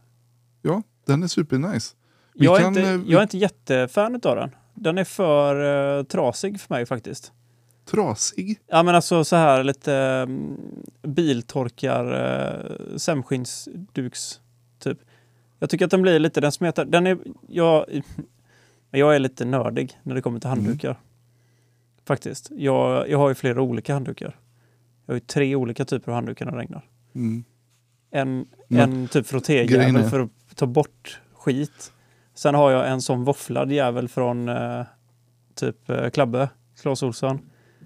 Ja, 0.61 0.83
den 1.05 1.23
är 1.23 1.27
supernice. 1.27 1.95
Vi 2.33 2.45
Jag 2.45 2.55
är, 2.57 2.61
kan, 2.61 2.77
inte, 2.77 2.97
vi- 2.97 3.11
jag 3.11 3.19
är 3.19 3.23
inte 3.23 3.37
jättefan 3.37 4.15
av 4.23 4.35
den. 4.35 4.49
Den 4.73 4.97
är 4.97 5.03
för 5.03 5.55
uh, 5.97 6.03
trasig 6.03 6.59
för 6.61 6.73
mig 6.73 6.85
faktiskt. 6.85 7.31
Trasig. 7.85 8.59
Ja 8.67 8.83
men 8.83 8.95
alltså 8.95 9.23
så 9.23 9.35
här 9.35 9.63
lite 9.63 9.93
um, 10.27 10.57
biltorkar, 11.03 12.05
uh, 12.13 12.97
sämskinnsduks 12.97 14.41
typ. 14.79 14.97
Jag 15.59 15.69
tycker 15.69 15.85
att 15.85 15.91
den 15.91 16.01
blir 16.01 16.19
lite, 16.19 16.41
den 16.41 16.51
smetar, 16.51 16.85
den 16.85 17.07
är, 17.07 17.17
jag, 17.47 17.85
jag 18.91 19.15
är 19.15 19.19
lite 19.19 19.45
nördig 19.45 19.99
när 20.03 20.15
det 20.15 20.21
kommer 20.21 20.39
till 20.39 20.49
handdukar. 20.49 20.99
Faktiskt. 22.07 22.51
Jag, 22.51 23.09
jag 23.09 23.17
har 23.17 23.29
ju 23.29 23.35
flera 23.35 23.61
olika 23.61 23.93
handdukar. 23.93 24.39
Jag 25.05 25.13
har 25.13 25.15
ju 25.15 25.19
tre 25.25 25.55
olika 25.55 25.85
typer 25.85 26.11
av 26.11 26.15
handdukar 26.15 26.45
när 26.45 26.51
det 26.51 26.57
regnar. 26.59 26.85
Mm. 27.15 27.43
En, 28.11 28.45
Ja. 28.67 28.81
en 28.81 29.07
typ 29.07 29.25
är- 30.05 30.09
för 30.09 30.19
att 30.19 30.29
ta 30.55 30.65
bort 30.65 31.21
skit. 31.33 31.91
Sen 32.33 32.55
har 32.55 32.71
jag 32.71 32.89
en 32.89 33.01
sån 33.01 33.23
våfflad 33.23 33.71
jävel 33.71 34.07
från 34.09 34.49
eh, 34.49 34.83
typ 35.55 35.89
eh, 35.89 36.09
Klabbe, 36.09 36.49
Clas 36.81 37.03
Ohlson. 37.03 37.39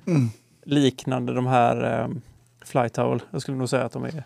Mm. 0.10 0.30
Liknande 0.66 1.34
de 1.34 1.48
här 1.48 2.02
eh, 2.04 2.08
Fly 2.66 2.90
Towel. 2.90 3.22
Jag 3.32 3.42
skulle 3.42 3.58
nog 3.58 3.70
säga 3.70 3.84
att 3.84 3.92
de 3.92 4.04
är 4.04 4.24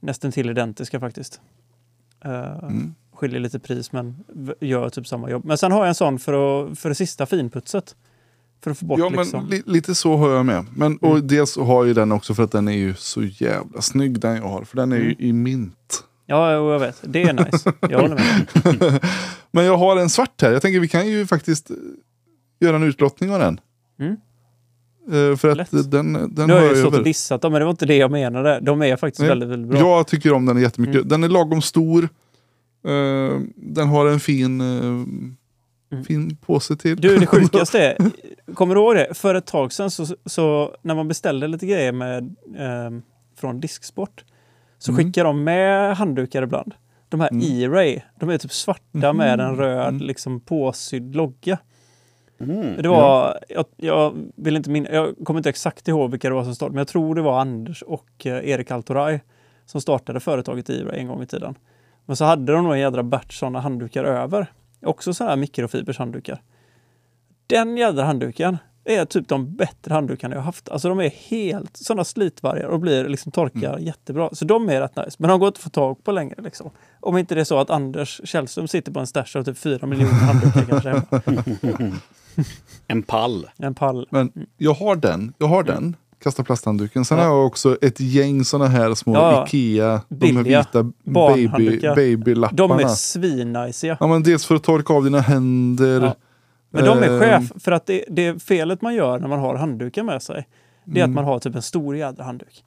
nästan 0.00 0.32
till 0.32 0.50
identiska 0.50 1.00
faktiskt. 1.00 1.40
Eh, 2.24 2.58
Mm. 2.62 2.94
Skiljer 3.12 3.40
lite 3.40 3.58
pris 3.58 3.92
men 3.92 4.16
gör 4.60 4.88
typ 4.88 5.06
samma 5.06 5.30
jobb. 5.30 5.44
Men 5.44 5.58
sen 5.58 5.72
har 5.72 5.78
jag 5.80 5.88
en 5.88 5.94
sån 5.94 6.18
för, 6.18 6.32
att, 6.72 6.78
för 6.78 6.88
det 6.88 6.94
sista 6.94 7.26
finputset. 7.26 7.96
För 8.62 8.70
att 8.70 8.78
få 8.78 8.86
bort 8.86 8.98
Ja, 8.98 9.10
men 9.10 9.18
liksom... 9.20 9.46
li 9.48 9.62
lite 9.66 9.94
så 9.94 10.16
har 10.16 10.30
jag 10.30 10.46
med. 10.46 10.66
Men, 10.76 10.96
och 10.98 11.14
Mm. 11.16 11.26
dels 11.26 11.56
har 11.56 11.84
ju 11.84 11.94
den 11.94 12.12
också 12.12 12.34
för 12.34 12.42
att 12.42 12.52
den 12.52 12.68
är 12.68 12.72
ju 12.76 12.94
så 12.94 13.22
jävla 13.22 13.80
snygg 13.82 14.20
den 14.20 14.36
jag 14.36 14.42
har. 14.48 14.64
För 14.64 14.76
den 14.76 14.92
är 14.92 14.96
ju 14.96 15.02
Mm. 15.02 15.16
i 15.18 15.32
mint. 15.32 16.04
Ja, 16.26 16.52
jag 16.52 16.78
vet. 16.78 17.02
Det 17.06 17.22
är 17.22 17.32
nice. 17.32 17.72
Jag 17.80 18.00
håller 18.00 18.14
med. 18.14 19.04
Men 19.50 19.64
jag 19.64 19.76
har 19.78 19.96
en 19.96 20.10
svart 20.10 20.42
här. 20.42 20.52
Jag 20.52 20.62
tänker 20.62 20.80
vi 20.80 20.88
kan 20.88 21.08
ju 21.08 21.26
faktiskt 21.26 21.70
eh, 21.70 21.76
göra 22.60 22.76
en 22.76 22.82
utlottning 22.82 23.30
av 23.32 23.38
den. 23.40 23.60
Mm. 24.00 24.16
Eh, 25.12 25.36
för 25.36 25.48
att 25.48 25.56
Lätt. 25.56 25.90
den, 25.90 26.12
den 26.12 26.46
Nu 26.46 26.52
har 26.52 26.60
jag 26.60 26.70
ju 26.76 26.80
stått 26.82 26.94
och 26.94 27.04
dissat 27.04 27.42
dem, 27.42 27.52
men 27.52 27.58
det 27.60 27.64
var 27.64 27.70
inte 27.70 27.86
det 27.86 27.96
jag 27.96 28.10
menade. 28.10 28.60
De 28.60 28.82
är 28.82 28.96
faktiskt 28.96 29.20
Nej, 29.20 29.28
väldigt, 29.28 29.48
väldigt 29.48 29.70
bra. 29.70 29.78
Jag 29.80 30.06
tycker 30.06 30.32
om 30.32 30.46
den 30.46 30.60
jättemycket. 30.60 30.94
Mm. 30.96 31.08
Den 31.08 31.24
är 31.24 31.28
lagom 31.28 31.62
stor. 31.62 32.08
Eh, 32.86 33.40
den 33.56 33.88
har 33.88 34.06
en 34.06 34.20
fin, 34.20 34.60
eh, 34.60 36.02
fin 36.04 36.36
påse 36.36 36.76
till. 36.76 36.90
Mm. 36.90 37.00
Du, 37.00 37.18
det 37.18 37.26
sjukaste 37.26 37.80
är, 37.84 37.96
kommer 38.54 38.74
du 38.74 38.80
ihåg 38.80 38.94
det? 38.94 39.14
För 39.14 39.34
ett 39.34 39.46
tag 39.46 39.72
sedan 39.72 39.90
så, 39.90 40.06
så 40.26 40.76
när 40.82 40.94
man 40.94 41.08
beställde 41.08 41.48
lite 41.48 41.66
grejer 41.66 41.92
med, 41.92 42.24
eh, 42.58 43.00
från 43.40 43.60
Disksport 43.60 44.24
så 44.78 44.92
Mm. 44.92 45.04
skickar 45.04 45.24
de 45.24 45.44
med 45.44 45.96
handdukar 45.96 46.42
ibland. 46.42 46.74
De 47.08 47.20
här 47.20 47.28
Mm. 47.30 47.42
E-Ray, 47.62 48.00
de 48.20 48.28
är 48.30 48.38
typ 48.38 48.52
svarta 48.52 49.12
med 49.12 49.40
en 49.40 49.48
Mhm. 49.50 49.56
röd 49.60 49.88
Mm. 49.88 50.02
liksom 50.06 50.40
påsydd 50.40 51.16
logga. 51.16 51.58
Mm. 52.40 52.82
Det 52.82 52.88
var, 52.88 53.38
jag, 53.48 53.64
jag 53.76 54.30
vill 54.36 54.56
inte 54.56 54.70
min, 54.70 54.88
jag 54.92 55.14
kommer 55.24 55.40
inte 55.40 55.48
exakt 55.48 55.88
ihåg 55.88 56.10
vilka 56.10 56.28
det 56.28 56.34
var 56.34 56.44
som 56.44 56.54
startade, 56.54 56.74
men 56.74 56.78
jag 56.80 56.88
tror 56.88 57.14
det 57.14 57.22
var 57.22 57.40
Anders 57.40 57.82
och 57.82 58.26
eh, 58.26 58.48
Erik 58.48 58.70
Altoray 58.70 59.20
som 59.66 59.80
startade 59.80 60.20
företaget 60.20 60.70
E-Ray 60.70 61.00
en 61.00 61.08
gång 61.08 61.22
i 61.22 61.26
tiden. 61.26 61.54
Men 62.06 62.16
så 62.16 62.24
hade 62.24 62.52
de 62.52 62.64
nog 62.64 62.72
en 62.72 62.80
jädra 62.80 63.02
batch 63.02 63.38
sådana 63.38 63.60
handdukar 63.60 64.04
över. 64.04 64.46
Också 64.82 65.14
sådana 65.14 65.30
här 65.30 65.36
mikrofibers 65.36 65.98
handdukar. 65.98 66.42
Den 67.46 67.76
jädra 67.76 68.04
handduken 68.04 68.56
är 68.84 69.04
typ 69.04 69.28
de 69.28 69.56
bättre 69.56 69.94
handdukarna 69.94 70.34
jag 70.34 70.40
har 70.40 70.46
haft. 70.46 70.68
Alltså 70.68 70.88
de 70.88 71.00
är 71.00 71.10
helt 71.10 71.76
sådana 71.76 72.04
slitvargar 72.04 72.68
och 72.68 72.80
blir 72.80 73.08
liksom 73.08 73.32
torkar 73.32 73.78
jättebra. 73.78 74.30
Så 74.32 74.44
de 74.44 74.68
är 74.68 74.80
rätt 74.80 74.96
nice. 74.96 75.16
Men 75.18 75.30
de 75.30 75.40
går 75.40 75.46
inte 75.46 75.58
att 75.58 75.62
få 75.62 75.70
tag 75.70 76.04
på 76.04 76.12
längre. 76.12 76.42
Liksom. 76.42 76.70
Om 77.00 77.18
inte 77.18 77.34
det 77.34 77.40
är 77.40 77.44
så 77.44 77.58
att 77.58 77.70
Anders 77.70 78.20
Källström 78.24 78.68
sitter 78.68 78.92
på 78.92 79.00
en 79.00 79.06
stash 79.06 79.36
av 79.38 79.44
typ 79.44 79.58
4 79.58 79.86
miljoner 79.86 80.12
handdukar 80.12 80.80
kanske. 80.80 81.02
En 82.86 83.02
pall. 83.02 83.46
En 83.58 83.74
pall. 83.74 84.06
Men 84.10 84.32
jag 84.56 84.74
har 84.74 84.96
den. 84.96 85.32
Jag 85.38 85.46
har 85.46 85.62
den. 85.62 85.96
Kasta 86.22 86.44
plasthandduken. 86.44 87.04
Sen 87.04 87.18
Ja. 87.18 87.24
har 87.24 87.30
jag 87.30 87.46
också 87.46 87.76
ett 87.82 88.00
gäng 88.00 88.44
sådana 88.44 88.70
här 88.70 88.94
små 88.94 89.14
Ja, 89.14 89.46
Ikea. 89.46 90.00
De 90.08 90.26
här 90.26 90.32
billiga 90.42 90.58
vita 90.60 90.82
baby, 91.04 92.16
babylapparna. 92.18 92.76
De 92.76 92.84
är 92.84 92.88
svinnajsiga. 92.88 93.96
Ja, 94.00 94.06
men 94.06 94.22
dels 94.22 94.46
för 94.46 94.54
att 94.54 94.62
torka 94.62 94.92
av 94.94 95.04
dina 95.04 95.20
händer. 95.20 96.00
Ja. 96.00 96.14
Men 96.70 96.84
de 96.84 96.98
är 97.02 97.10
Eh, 97.12 97.20
chef 97.20 97.52
för 97.62 97.72
att 97.72 97.86
det, 97.86 98.04
det 98.08 98.42
felet 98.42 98.82
man 98.82 98.94
gör 98.94 99.18
när 99.18 99.28
man 99.28 99.38
har 99.38 99.54
handdukar 99.54 100.02
med 100.02 100.22
sig. 100.22 100.46
Det 100.84 101.00
är 101.00 101.04
Mm. 101.04 101.10
att 101.10 101.14
man 101.14 101.24
har 101.24 101.38
typ 101.38 101.54
en 101.54 101.62
stor 101.62 101.96
jädra 101.96 102.24
handduk. 102.24 102.64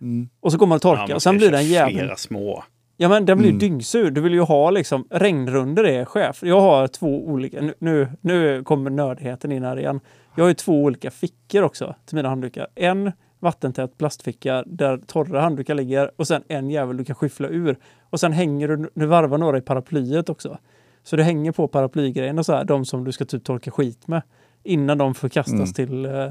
Mm. 0.00 0.28
Och 0.40 0.52
så 0.52 0.58
går 0.58 0.66
man 0.66 0.76
och 0.76 0.82
torkar 0.82 1.06
man 1.08 1.12
och 1.12 1.22
sen 1.22 1.36
blir 1.36 1.50
den 1.50 1.60
köra 1.62 1.70
jäveln... 1.70 1.98
Flera 1.98 2.16
små. 2.16 2.64
Ja 2.96 3.08
men 3.08 3.26
den 3.26 3.38
blir 3.38 3.46
ju 3.48 3.50
Mm. 3.50 3.58
dyngsur. 3.58 4.10
Du 4.10 4.20
vill 4.20 4.32
ju 4.32 4.40
ha 4.40 4.70
liksom 4.70 5.06
regnrunder 5.10 5.84
är 5.84 6.04
chef. 6.04 6.42
Jag 6.42 6.60
har 6.60 6.86
två 6.88 7.26
olika, 7.28 7.60
nu- 7.78 8.08
nu, 8.20 8.62
kommer 8.64 8.90
nördigheten 8.90 9.52
in 9.52 9.64
här 9.64 9.78
igen. 9.78 10.00
Jag 10.36 10.44
har 10.44 10.48
ju 10.48 10.54
två 10.54 10.82
olika 10.82 11.10
fickor 11.10 11.62
också 11.62 11.94
till 12.06 12.16
mina 12.16 12.28
handdukar. 12.28 12.66
En 12.74 13.12
vattentät 13.38 13.98
plastficka 13.98 14.62
där 14.66 14.98
torra 15.06 15.40
handdukar 15.40 15.74
ligger 15.74 16.10
och 16.16 16.26
sen 16.26 16.42
en 16.48 16.70
jävel 16.70 16.96
du 16.96 17.04
kan 17.04 17.16
skyffla 17.16 17.48
ur. 17.48 17.78
Och 18.10 18.20
sen 18.20 18.32
hänger 18.32 18.68
du, 18.68 18.90
du 18.94 19.06
varvar 19.06 19.38
några 19.38 19.58
i 19.58 19.60
paraplyet 19.60 20.28
också. 20.28 20.58
Så 21.02 21.16
det 21.16 21.22
hänger 21.22 21.52
på 21.52 21.68
paraplygrejerna 21.68 22.44
så 22.44 22.52
här, 22.52 22.64
de 22.64 22.84
som 22.84 23.04
du 23.04 23.12
ska 23.12 23.24
typ 23.24 23.44
torka 23.44 23.70
skit 23.70 24.06
med. 24.08 24.22
Innan 24.62 24.98
de 24.98 25.14
förkastas 25.14 25.52
Mm. 25.54 25.72
till 25.72 26.04
eh, 26.04 26.30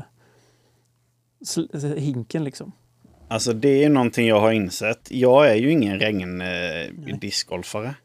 hinken 1.97 2.43
liksom. 2.43 2.71
Alltså 3.33 3.53
det 3.53 3.83
är 3.83 3.89
någonting 3.89 4.27
jag 4.27 4.39
har 4.39 4.51
insett. 4.51 5.07
Jag 5.11 5.49
är 5.49 5.55
ju 5.55 5.71
ingen 5.71 5.99
regn-discgolfare. 5.99 7.95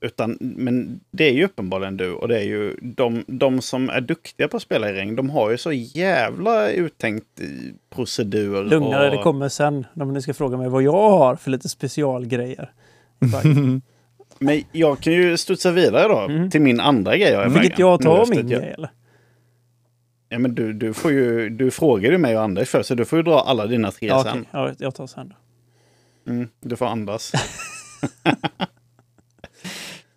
Utan, 0.00 0.36
men 0.40 1.00
det 1.10 1.24
är 1.24 1.32
ju 1.32 1.44
uppenbarligen 1.44 1.96
du. 1.96 2.12
Och 2.12 2.28
det 2.28 2.38
är 2.38 2.44
ju 2.44 2.76
de, 2.82 3.24
de 3.26 3.60
som 3.60 3.90
är 3.90 4.00
duktiga 4.00 4.48
på 4.48 4.56
att 4.56 4.62
spela 4.62 4.90
i 4.90 4.92
regn. 4.92 5.16
De 5.16 5.30
har 5.30 5.50
ju 5.50 5.58
så 5.58 5.72
jävla 5.72 6.70
uttänkt 6.70 7.40
eh, 7.40 7.46
procedur. 7.94 8.64
Lugnare, 8.64 9.10
och... 9.10 9.16
det 9.16 9.22
kommer 9.22 9.48
sen. 9.48 9.86
Om 10.00 10.12
ni 10.12 10.22
ska 10.22 10.34
fråga 10.34 10.56
mig 10.56 10.68
vad 10.68 10.82
jag 10.82 11.10
har 11.10 11.36
för 11.36 11.50
lite 11.50 11.68
specialgrejer. 11.68 12.70
Men 14.38 14.62
jag 14.72 15.00
kan 15.00 15.12
ju 15.12 15.36
studsa 15.36 15.70
vidare 15.70 16.08
då 16.08 16.18
Mm. 16.18 16.50
till 16.50 16.60
min 16.60 16.80
andra 16.80 17.16
grej 17.16 17.32
jag 17.32 17.48
Vilket 17.48 17.78
jag 17.78 18.02
tar 18.02 18.26
min 18.26 18.48
grej 18.48 18.74
eller? 18.76 18.90
Ja, 20.28 20.38
men 20.38 20.54
du, 20.54 20.72
du, 20.72 20.94
får 20.94 21.10
ju, 21.12 21.48
du 21.50 21.70
frågade 21.70 22.14
ju 22.14 22.18
mig 22.18 22.36
och 22.36 22.42
Anders 22.42 22.68
först, 22.68 22.88
så 22.88 22.94
du 22.94 23.04
får 23.04 23.18
ju 23.18 23.22
dra 23.22 23.40
alla 23.40 23.66
dina 23.66 23.90
tre 23.92 24.08
Ja, 24.08 24.22
sen. 24.24 24.32
okej. 24.40 24.48
ja, 24.52 24.74
jag 24.78 24.94
tar 24.94 25.06
sen 25.06 25.28
då. 25.28 25.36
Mm, 26.32 26.48
du 26.60 26.76
får 26.76 26.86
andas. 26.86 27.32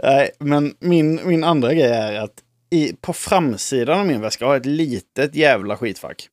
Nej, 0.04 0.32
men 0.40 0.76
min, 0.80 1.20
min 1.28 1.44
andra 1.44 1.74
grej 1.74 1.92
är 1.92 2.20
att 2.22 2.44
i, 2.70 2.94
på 3.02 3.14
framsidan 3.14 4.00
av 4.00 4.06
min 4.08 4.22
väska 4.22 4.46
har 4.46 4.54
jag 4.54 4.60
ett 4.60 4.66
litet 4.66 5.36
jävla 5.36 5.78
skitfack. 5.78 6.30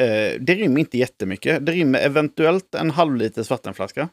Eh, 0.00 0.40
det 0.40 0.54
rymmer 0.54 0.80
inte 0.80 0.98
jättemycket. 0.98 1.66
Det 1.66 1.72
rymmer 1.72 1.98
eventuellt 1.98 2.74
en 2.74 2.90
halvliters 2.90 3.50
vattenflaska. 3.50 4.08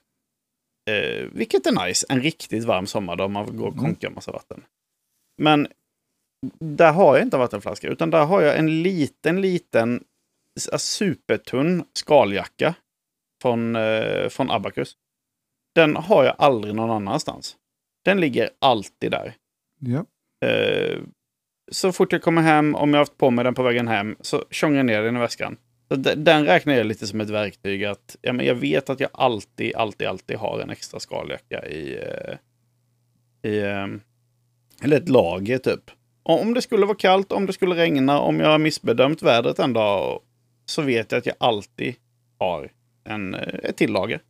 Eh, 0.90 1.26
vilket 1.34 1.66
är 1.66 1.86
nice. 1.88 2.06
En 2.10 2.22
riktigt 2.22 2.64
varm 2.64 2.88
sommar 2.88 3.16
då 3.16 3.28
man 3.28 3.58
går 3.58 3.68
och 3.68 3.74
Mm. 3.74 3.86
konkar 3.86 4.10
massa 4.10 4.32
vatten. 4.32 4.64
Men 5.38 5.68
där 6.60 6.92
har 6.94 7.16
jag 7.18 7.26
inte 7.26 7.38
en 7.38 7.42
vattenflaska, 7.42 7.88
utan 7.88 8.10
där 8.10 8.26
har 8.26 8.42
jag 8.42 8.58
en 8.58 8.82
liten, 8.84 9.42
liten 9.42 10.04
s- 10.58 10.82
supertunn 10.96 11.84
skaljacka 11.94 12.74
från, 13.42 13.76
eh, 13.76 14.30
från 14.30 14.52
Abacus. 14.52 14.94
Den 15.76 15.96
har 15.96 16.24
jag 16.24 16.36
aldrig 16.38 16.76
någon 16.76 16.90
annanstans. 16.92 17.56
Den 18.06 18.20
ligger 18.20 18.50
alltid 18.60 19.12
där. 19.12 19.36
Ja. 19.80 20.06
Eh, 20.48 20.98
så 21.72 21.92
fort 21.92 22.12
jag 22.12 22.22
kommer 22.22 22.42
hem, 22.42 22.76
om 22.76 22.90
jag 22.90 22.96
har 22.98 23.02
haft 23.02 23.18
på 23.18 23.32
mig 23.32 23.44
den 23.44 23.54
på 23.54 23.64
vägen 23.64 23.88
hem, 23.88 24.16
så 24.22 24.46
tjongar 24.52 24.78
jag 24.78 24.86
ner 24.86 25.02
den 25.02 25.18
i 25.18 25.20
väskan. 25.20 25.58
Så 25.88 25.96
de- 25.96 26.16
den 26.16 26.46
räknar 26.46 26.74
jag 26.74 26.86
lite 26.86 27.08
som 27.08 27.22
ett 27.22 27.30
verktyg. 27.30 27.86
att 27.86 28.16
ja, 28.22 28.34
men 28.34 28.46
Jag 28.46 28.56
vet 28.56 28.90
att 28.90 29.00
jag 29.00 29.10
alltid, 29.14 29.76
alltid, 29.76 30.08
alltid 30.08 30.38
har 30.38 30.60
en 30.60 30.70
extra 30.70 31.00
skaljacka 31.00 31.66
i... 31.68 31.98
eh, 31.98 32.38
i 33.52 33.60
eh, 33.60 33.88
eller 34.84 34.98
ett 34.98 35.10
lager 35.10 35.58
typ. 35.58 35.92
Om 36.30 36.54
det 36.54 36.62
skulle 36.62 36.86
vara 36.86 36.98
kallt, 36.98 37.32
om 37.32 37.46
det 37.46 37.54
skulle 37.54 37.76
regna, 37.76 38.20
om 38.20 38.40
jag 38.40 38.48
har 38.48 38.58
missbedömt 38.60 39.22
vädret 39.24 39.60
en 39.60 39.74
dag, 39.74 40.20
så 40.66 40.82
vet 40.82 41.12
jag 41.12 41.20
att 41.20 41.26
jag 41.26 41.36
alltid 41.40 41.96
har 42.38 42.72
en, 43.04 43.34
eh, 43.34 43.54
ett 43.64 43.78
till 43.78 43.92
lager. 43.92 44.22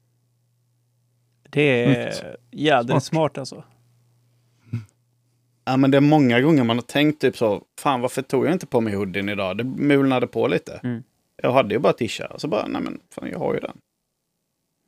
Det 1.49 1.61
är 1.61 1.87
Mycket 1.89 2.35
jädrigt 2.51 2.89
smart. 2.91 3.03
smart 3.03 3.37
alltså. 3.37 3.63
Ja, 5.65 5.77
men 5.77 5.91
det 5.91 5.97
är 5.97 6.01
många 6.01 6.41
gånger 6.41 6.63
man 6.63 6.77
har 6.77 6.81
tänkt 6.83 7.21
typ 7.21 7.37
så, 7.37 7.63
fan 7.79 8.01
varför 8.01 8.21
tog 8.21 8.45
jag 8.45 8.53
inte 8.53 8.67
på 8.67 8.81
mig 8.81 8.95
hoodien 8.95 9.29
idag? 9.29 9.57
Det 9.57 9.63
mulnade 9.63 10.27
på 10.27 10.47
lite. 10.47 10.79
Mm. 10.83 11.03
Jag 11.41 11.51
hade 11.53 11.73
ju 11.73 11.79
bara 11.79 11.93
tisha. 11.93 12.39
Så 12.39 12.47
bara, 12.47 12.67
nej 12.67 12.81
men 12.81 12.99
fan 13.09 13.29
jag 13.31 13.39
har 13.39 13.53
ju 13.53 13.59
den. 13.59 13.77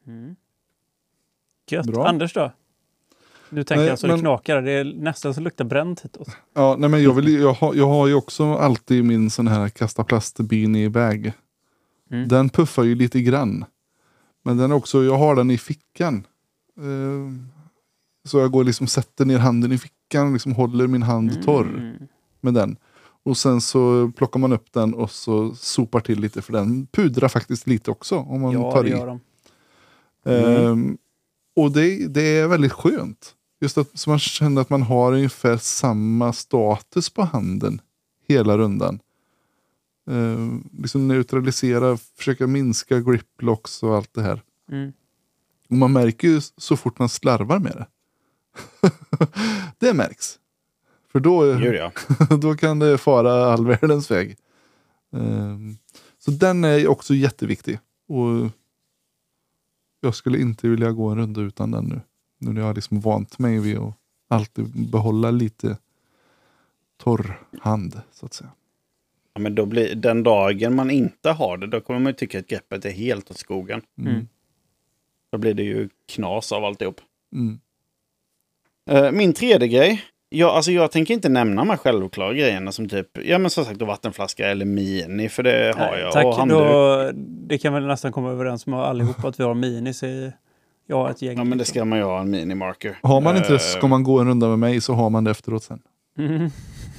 Mm. 0.07 0.35
Gött. 1.71 1.85
Bra. 1.85 2.07
Anders 2.07 2.33
då? 2.33 2.51
Nu 3.51 3.63
tänker 3.63 3.81
Nej, 3.81 3.89
jag 3.89 3.99
så 3.99 4.07
men- 4.07 4.15
det 4.15 4.21
knakar. 4.21 4.61
Det 4.61 4.71
är 4.71 4.83
nästan 4.83 5.33
så 5.33 5.41
luktar 5.41 5.65
bränt 5.65 6.01
hitåt. 6.01 6.29
Ja, 6.55 6.75
nej, 6.79 6.89
men 6.89 7.03
jag, 7.03 7.13
vill, 7.13 7.33
jag, 7.39 7.53
har, 7.53 7.73
jag 7.75 7.87
har 7.87 8.07
ju 8.07 8.13
också 8.13 8.53
alltid 8.53 9.05
min 9.05 9.29
sån 9.29 9.47
här 9.47 9.69
kasta 9.69 10.03
plast 10.03 10.39
beanie 10.39 10.89
bag. 10.89 11.31
Mm. 12.11 12.27
Den 12.27 12.49
puffar 12.49 12.83
ju 12.83 12.95
lite 12.95 13.21
grann. 13.21 13.65
Men 14.43 14.57
den 14.57 14.71
är 14.71 14.75
också, 14.75 15.03
jag 15.03 15.17
har 15.17 15.35
den 15.35 15.51
i 15.51 15.57
fickan. 15.57 16.27
Eh, 16.79 17.47
så 18.29 18.39
jag 18.39 18.51
går 18.51 18.63
liksom 18.63 18.87
sätter 18.87 19.25
ner 19.25 19.37
handen 19.37 19.71
i 19.71 19.77
fickan 19.77 20.27
och 20.27 20.33
liksom 20.33 20.51
håller 20.55 20.87
min 20.87 21.03
hand 21.03 21.43
torr 21.45 21.67
Mm. 21.77 21.95
med 22.41 22.53
den. 22.53 22.75
Och 23.23 23.37
sen 23.37 23.61
så 23.61 24.11
plockar 24.17 24.39
man 24.39 24.53
upp 24.53 24.73
den 24.73 24.93
och 24.93 25.11
så 25.11 25.55
sopar 25.55 25.99
till 25.99 26.19
lite 26.19 26.41
för 26.41 26.53
den 26.53 26.87
pudrar 26.87 27.27
faktiskt 27.27 27.67
lite 27.67 27.91
också 27.91 28.17
om 28.17 28.41
man 28.41 28.51
Ja, 28.53 28.71
tar 28.71 28.83
det 28.83 28.89
i. 28.89 28.91
gör 28.91 29.07
de. 29.07 29.19
Ehm, 30.25 30.97
och 31.55 31.71
det, 31.71 32.07
det 32.07 32.21
är 32.21 32.47
väldigt 32.47 32.71
skönt. 32.71 33.35
Just 33.61 33.77
att 33.77 33.99
så 33.99 34.09
man 34.09 34.19
känner 34.19 34.61
att 34.61 34.69
man 34.69 34.81
har 34.81 35.13
ungefär 35.13 35.57
samma 35.57 36.33
status 36.33 37.09
på 37.09 37.21
handen 37.21 37.81
hela 38.27 38.57
rundan. 38.57 38.99
Ehm, 40.09 40.69
liksom 40.77 41.07
neutralisera, 41.07 41.97
försöka 41.97 42.47
minska 42.47 42.99
griplocks 42.99 43.83
och 43.83 43.95
allt 43.95 44.13
det 44.13 44.21
här. 44.21 44.41
Mm. 44.71 44.93
Och 45.69 45.75
man 45.75 45.93
märker 45.93 46.27
ju 46.27 46.41
så 46.57 46.77
fort 46.77 46.99
man 46.99 47.09
slarvar 47.09 47.59
med 47.59 47.71
det. 47.71 47.87
det 49.77 49.93
märks. 49.93 50.39
För 51.11 51.19
då, 51.19 51.53
då 52.37 52.55
kan 52.55 52.79
det 52.79 52.97
fara 52.97 53.53
all 53.53 53.67
världens 53.67 54.11
väg. 54.11 54.37
Ehm, 55.13 55.77
så 56.19 56.31
den 56.31 56.63
är 56.63 56.87
också 56.87 57.13
jätteviktig. 57.13 57.79
Och 58.07 58.49
jag 59.99 60.15
skulle 60.15 60.37
inte 60.39 60.67
vilja 60.67 60.91
gå 60.91 61.09
en 61.09 61.17
runda 61.17 61.41
utan 61.41 61.71
den 61.71 61.85
nu. 61.85 62.01
Nu 62.41 62.53
när 62.53 62.61
jag 62.61 62.67
har 62.67 62.75
liksom 62.75 62.99
vant 62.99 63.39
mig 63.39 63.59
vid 63.59 63.77
att 63.77 63.93
alltid 64.27 64.89
behålla 64.91 65.31
lite 65.31 65.77
torr 67.03 67.39
hand 67.61 68.01
så 68.11 68.25
att 68.25 68.33
säga. 68.33 68.49
ja 69.33 69.41
men 69.41 69.55
då 69.55 69.65
blir, 69.65 69.95
den 69.95 70.23
dagen 70.23 70.75
man 70.75 70.91
inte 70.91 71.31
har 71.31 71.57
det, 71.57 71.67
då 71.67 71.81
kommer 71.81 71.99
man 71.99 72.09
ju 72.09 72.13
tycka 72.13 72.39
att 72.39 72.47
greppet 72.47 72.85
är 72.85 72.91
helt 72.91 73.31
åt 73.31 73.37
skogen. 73.37 73.81
Mm. 73.99 74.13
Mm. 74.13 74.27
Då 75.31 75.37
blir 75.37 75.53
det 75.53 75.63
ju 75.63 75.89
knas 76.07 76.51
av 76.51 76.65
alltihop. 76.65 77.01
Mm. 77.33 77.59
Eh, 78.89 79.11
Min 79.11 79.33
tredje 79.33 79.67
grej. 79.67 80.03
Jag, 80.29 80.49
alltså 80.49 80.71
jag 80.71 80.91
tänker 80.91 81.13
inte 81.13 81.29
nämna 81.29 81.61
de 81.61 81.69
här 81.69 81.77
självklara 81.77 82.33
grejerna 82.33 82.71
som 82.71 82.89
typ, 82.89 83.07
ja 83.25 83.37
men 83.37 83.51
som 83.51 83.65
sagt 83.65 83.79
då 83.79 83.85
vattenflaska 83.85 84.47
eller 84.47 84.65
mini, 84.65 85.29
för 85.29 85.43
det 85.43 85.73
har 85.77 85.91
Nej, 85.91 86.01
jag. 86.01 86.11
Tack, 86.11 86.25
och 86.25 86.35
handduk. 86.35 86.57
då, 86.57 87.11
det 87.15 87.57
kan 87.57 87.73
vi 87.73 87.79
nästan 87.79 88.11
komma 88.11 88.31
överens 88.31 88.67
om 88.67 88.73
allihopa 88.73 89.27
att 89.27 89.39
vi 89.39 89.43
har 89.43 89.53
minis 89.53 90.03
i... 90.03 90.31
Har 90.91 91.09
ett 91.09 91.21
gäng. 91.21 91.37
Ja 91.37 91.43
men 91.43 91.49
det 91.51 91.55
liksom. 91.57 91.73
ska 91.73 91.85
man 91.85 91.97
ju 91.99 92.03
ha, 92.05 92.21
en 92.21 92.29
mini-marker. 92.29 92.97
Har 93.03 93.21
man 93.21 93.37
inte 93.37 93.53
det 93.53 93.59
så 93.59 93.77
ska 93.77 93.87
man 93.87 94.03
gå 94.03 94.19
en 94.19 94.27
runda 94.27 94.47
med 94.47 94.59
mig 94.59 94.81
så 94.81 94.93
har 94.93 95.09
man 95.09 95.23
det 95.23 95.31
efteråt 95.31 95.63
sen. 95.63 95.81
Mm. 96.17 96.49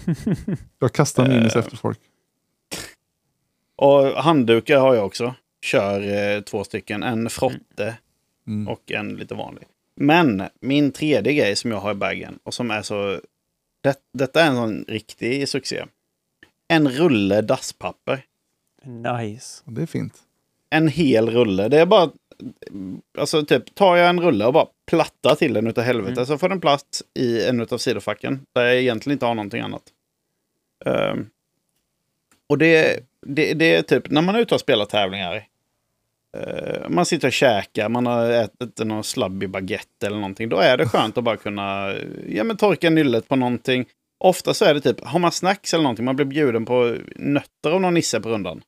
Jag 0.78 0.92
kastar 0.92 1.28
minis 1.28 1.56
Eh. 1.56 1.60
efter 1.60 1.76
folk. 1.76 1.98
Och 3.76 4.02
handdukar 4.22 4.78
har 4.80 4.94
jag 4.94 5.06
också. 5.06 5.34
Kör 5.64 6.34
eh, 6.36 6.40
två 6.40 6.64
stycken. 6.64 7.02
En 7.02 7.30
frotte 7.30 7.96
Mm. 8.46 8.68
och 8.68 8.92
en 8.92 9.08
lite 9.14 9.34
vanlig. 9.34 9.64
Men 9.96 10.42
min 10.60 10.92
tredje 10.92 11.32
grej 11.34 11.56
som 11.56 11.70
jag 11.70 11.80
har 11.80 11.90
i 11.90 11.94
bagen 11.94 12.38
och 12.42 12.54
som 12.54 12.70
är 12.70 12.82
så... 12.82 13.20
Det, 13.80 13.96
detta 14.14 14.42
är 14.42 14.46
en 14.48 14.56
sån 14.56 14.84
riktig 14.88 15.48
succé. 15.48 15.84
En 16.68 16.88
rulle 16.88 17.40
dasspapper. 17.40 18.24
Nice. 18.84 19.62
Det 19.64 19.82
är 19.82 19.86
fint. 19.86 20.14
En 20.70 20.88
hel 20.88 21.30
rulle. 21.30 21.68
Det 21.68 21.80
är 21.80 21.86
bara... 21.86 22.10
Alltså 23.18 23.44
typ, 23.44 23.74
tar 23.74 23.96
jag 23.96 24.08
en 24.08 24.20
rulle 24.20 24.46
och 24.46 24.52
bara 24.52 24.66
plattar 24.86 25.34
till 25.34 25.52
den 25.52 25.66
utav 25.66 25.84
helvete 25.84 26.12
Mm. 26.12 26.26
så 26.26 26.38
får 26.38 26.48
den 26.48 26.60
plats 26.60 27.02
i 27.14 27.46
en 27.48 27.60
utav 27.60 27.78
sidofacken. 27.78 28.46
Där 28.54 28.64
jag 28.64 28.76
egentligen 28.76 29.14
inte 29.14 29.26
har 29.26 29.34
någonting 29.34 29.60
annat. 29.60 29.82
Ehm, 30.84 31.26
och 32.48 32.58
det, 32.58 33.00
det, 33.26 33.54
det 33.54 33.74
är 33.74 33.82
typ 33.82 34.10
när 34.10 34.22
man 34.22 34.34
är 34.34 34.40
ute 34.40 34.54
och 34.54 34.60
spelar 34.60 34.84
tävlingar. 34.84 35.46
eh, 36.36 36.88
man 36.88 37.06
sitter 37.06 37.28
och 37.28 37.32
käkar, 37.32 37.88
man 37.88 38.06
har 38.06 38.30
ätit 38.30 38.78
någon 38.78 39.04
slabbig 39.04 39.50
baguette 39.50 40.06
eller 40.06 40.16
någonting. 40.16 40.48
Då 40.48 40.56
är 40.56 40.76
det 40.76 40.86
skönt 40.88 41.18
att 41.18 41.24
bara 41.24 41.36
kunna 41.36 41.94
ja, 42.28 42.44
men 42.44 42.56
torka 42.56 42.90
nyllet 42.90 43.28
på 43.28 43.36
någonting. 43.36 43.86
Ofta 44.18 44.54
så 44.54 44.64
är 44.64 44.74
det 44.74 44.80
typ, 44.80 45.00
har 45.04 45.18
man 45.18 45.32
snacks 45.32 45.74
eller 45.74 45.82
någonting, 45.82 46.04
man 46.04 46.16
blir 46.16 46.26
bjuden 46.26 46.64
på 46.64 46.96
nötter 47.16 47.70
av 47.70 47.80
någon 47.80 47.94
nisse 47.94 48.20
på 48.20 48.28
rundan. 48.28 48.62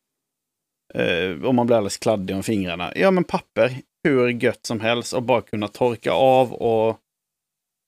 Uh, 0.99 1.45
och 1.45 1.55
man 1.55 1.67
blir 1.67 1.77
alldeles 1.77 1.97
kladdig 1.97 2.37
om 2.37 2.43
fingrarna. 2.43 2.93
Ja 2.97 3.11
men 3.11 3.25
papper, 3.25 3.73
hur 4.05 4.29
gött 4.29 4.67
som 4.67 4.81
helst 4.81 5.13
och 5.13 5.23
bara 5.23 5.41
kunna 5.41 5.69
torka 5.69 6.13
av 6.13 6.53
och 6.53 6.99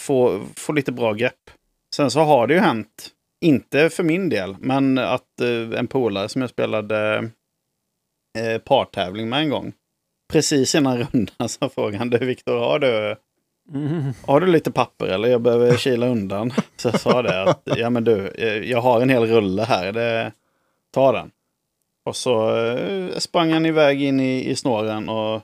få, 0.02 0.42
få 0.56 0.72
lite 0.72 0.92
bra 0.92 1.12
grepp. 1.12 1.50
Sen 1.96 2.10
så 2.10 2.20
har 2.20 2.46
det 2.46 2.54
ju 2.54 2.60
hänt, 2.60 3.08
inte 3.44 3.90
för 3.90 4.02
min 4.02 4.28
del, 4.28 4.56
men 4.60 4.98
att 4.98 5.40
eh, 5.40 5.78
en 5.78 5.86
polare 5.86 6.28
som 6.28 6.40
jag 6.40 6.50
spelade 6.50 7.30
eh, 8.38 8.58
partävling 8.58 9.28
med 9.28 9.40
en 9.40 9.50
gång. 9.50 9.72
Precis 10.32 10.74
innan 10.74 10.98
rundan 10.98 11.48
så 11.48 11.68
frågade 11.68 11.98
han, 11.98 12.10
du 12.10 12.18
Viktor, 12.18 12.58
har 12.58 12.78
du, 12.78 13.16
Mm. 13.74 14.12
har 14.26 14.40
du 14.40 14.46
lite 14.46 14.70
papper 14.72 15.06
eller 15.06 15.28
jag 15.28 15.40
behöver 15.40 15.76
kila 15.76 16.06
undan? 16.06 16.52
Så 16.76 16.88
jag 16.88 17.00
sa 17.00 17.22
det 17.22 17.42
att, 17.42 17.62
ja 17.64 17.90
men 17.90 18.04
du, 18.04 18.28
eh, 18.28 18.70
jag 18.70 18.80
har 18.80 19.00
en 19.00 19.10
hel 19.10 19.26
rulle 19.26 19.62
här, 19.62 19.92
det, 19.92 20.32
ta 20.94 21.12
den. 21.12 21.30
Och 22.06 22.16
så 22.16 22.56
eh, 22.56 23.18
sprang 23.18 23.52
han 23.52 23.66
iväg 23.66 24.02
in 24.02 24.20
i, 24.20 24.50
i 24.50 24.56
snåren 24.56 25.08
och 25.08 25.42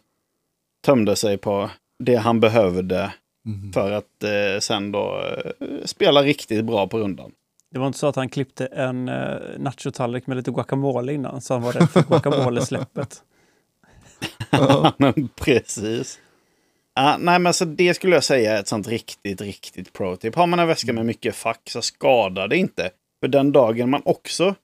tömde 0.84 1.16
sig 1.16 1.36
på 1.36 1.70
det 1.98 2.16
han 2.16 2.40
behövde 2.40 3.12
Mm. 3.46 3.72
för 3.72 3.92
att 3.92 4.22
eh, 4.22 4.60
sen 4.60 4.92
då 4.92 5.24
eh, 5.60 5.66
spela 5.84 6.22
riktigt 6.22 6.64
bra 6.64 6.86
på 6.86 6.98
rundan. 6.98 7.32
Det 7.70 7.78
var 7.78 7.86
inte 7.86 7.98
så 7.98 8.06
att 8.06 8.16
han 8.16 8.28
klippte 8.28 8.66
en 8.66 9.08
uh, 9.08 9.58
nachotallrik 9.58 10.26
med 10.26 10.36
lite 10.36 10.50
guacamole 10.50 11.12
innan, 11.12 11.40
så 11.40 11.54
han 11.54 11.62
var 11.62 11.72
rädd 11.72 11.90
för 11.90 12.02
guacamole-släppet. 12.02 13.22
Precis. 15.34 16.18
Ja, 16.94 17.16
nej, 17.18 17.38
men 17.38 17.54
så 17.54 17.64
det 17.64 17.94
skulle 17.94 18.16
jag 18.16 18.24
säga 18.24 18.56
är 18.56 18.60
ett 18.60 18.68
sånt 18.68 18.88
riktigt, 18.88 19.40
riktigt 19.40 19.92
pro-tip. 19.92 20.34
Har 20.34 20.46
man 20.46 20.58
en 20.58 20.68
väska 20.68 20.92
med 20.92 21.06
mycket 21.06 21.34
fack 21.34 21.70
så 21.70 21.82
skadar 21.82 22.48
det 22.48 22.56
inte. 22.56 22.90
För 23.20 23.28
den 23.28 23.52
dagen 23.52 23.90
man 23.90 24.02
också 24.04 24.54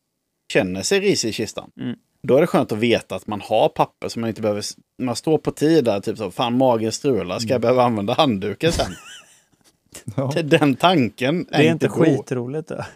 känner 0.52 0.82
sig 0.82 1.00
risig 1.00 1.28
i 1.28 1.32
kistan, 1.32 1.70
Mm. 1.80 1.96
då 2.22 2.36
är 2.36 2.40
det 2.40 2.46
skönt 2.46 2.72
att 2.72 2.78
veta 2.78 3.14
att 3.14 3.26
man 3.26 3.40
har 3.40 3.68
papper 3.68 4.08
så 4.08 4.20
man 4.20 4.28
inte 4.28 4.42
behöver... 4.42 4.64
Man 5.02 5.16
står 5.16 5.38
på 5.38 5.50
tid 5.50 5.84
där, 5.84 6.00
typ 6.00 6.18
så, 6.18 6.30
fan 6.30 6.56
magen 6.58 6.92
strular, 6.92 7.38
ska 7.38 7.48
jag 7.52 7.60
behöva 7.60 7.82
använda 7.84 8.12
handduken 8.14 8.72
sen? 8.72 8.92
Ja. 10.16 10.32
Den 10.44 10.74
tanken 10.76 11.46
är, 11.50 11.58
Det 11.58 11.68
är 11.68 11.72
inte 11.72 11.88
god. 11.88 12.06
skitroligt 12.06 12.68
det. 12.68 12.86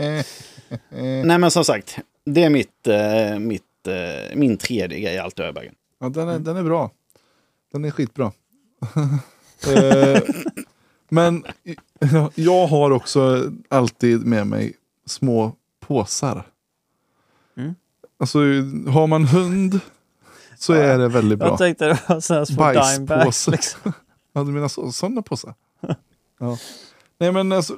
Nej 1.24 1.38
men 1.38 1.50
som 1.50 1.64
sagt, 1.64 1.98
det 2.24 2.42
är 2.42 2.50
mitt, 2.50 2.86
eh, 2.86 3.38
mitt, 3.38 3.86
eh, 3.88 4.36
min 4.36 4.56
tredje 4.56 5.00
grej 5.00 5.14
i 5.14 5.18
allt 5.18 5.38
i. 5.38 5.70
Ja, 6.00 6.08
den 6.08 6.28
är, 6.28 6.38
den 6.38 6.56
är 6.56 6.62
bra. 6.62 6.90
Den 7.72 7.84
är 7.84 7.90
skitbra. 7.90 8.32
Eh, 9.76 10.20
Men 11.08 11.44
ja, 11.98 12.30
jag 12.34 12.66
har 12.66 12.90
också 12.90 13.52
alltid 13.68 14.26
med 14.26 14.46
mig 14.46 14.74
små 15.06 15.52
påsar. 15.80 16.46
Mm. 17.56 17.74
Alltså 18.18 18.38
har 18.90 19.06
man 19.06 19.24
hund 19.24 19.80
så 20.58 20.72
är 20.72 20.98
det 20.98 21.08
väldigt 21.08 21.38
bra. 21.38 21.48
Jag 21.48 21.58
tänkte 21.58 21.86
det 21.86 21.98
var 22.08 22.20
sådana 22.20 22.46
små 22.46 22.56
Bajspåse. 22.56 23.50
Liksom. 23.50 23.92
Ja, 24.32 24.44
du 24.44 24.52
menar 24.52 24.68
så, 24.68 24.92
sådana 24.92 25.22
påsar? 25.22 25.54
ja. 26.38 26.58
Nej 27.18 27.32
men 27.32 27.52
alltså, 27.52 27.76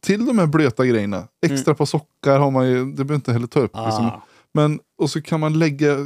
till 0.00 0.26
de 0.26 0.38
här 0.38 0.46
blöta 0.46 0.86
grejerna. 0.86 1.28
Extra 1.46 1.74
på 1.74 1.86
sockar 1.86 2.38
har 2.38 2.50
man 2.50 2.68
ju, 2.68 2.84
det 2.84 3.04
behöver 3.04 3.14
inte 3.14 3.32
heller 3.32 3.46
ta 3.46 3.60
upp. 3.60 3.76
Liksom. 3.86 4.06
Ah. 4.06 4.22
Men, 4.52 4.80
och 4.98 5.10
så 5.10 5.22
kan 5.22 5.40
man 5.40 5.58
lägga, 5.58 5.96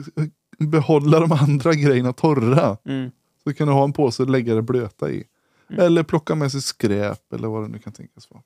behålla 0.58 1.20
de 1.20 1.32
andra 1.32 1.74
grejerna 1.74 2.12
torra. 2.12 2.76
Mm. 2.84 3.10
Så 3.44 3.54
kan 3.54 3.68
du 3.68 3.74
ha 3.74 3.84
en 3.84 3.92
påse 3.92 4.22
och 4.22 4.30
lägga 4.30 4.54
det 4.54 4.62
blöta 4.62 5.10
i. 5.10 5.24
Mm. 5.70 5.86
Eller 5.86 6.02
plocka 6.02 6.34
med 6.34 6.52
sig 6.52 6.62
skräp 6.62 7.32
eller 7.32 7.48
vad 7.48 7.62
det 7.62 7.68
nu 7.68 7.78
kan 7.78 7.92
tänkas 7.92 8.30
vara. 8.30 8.42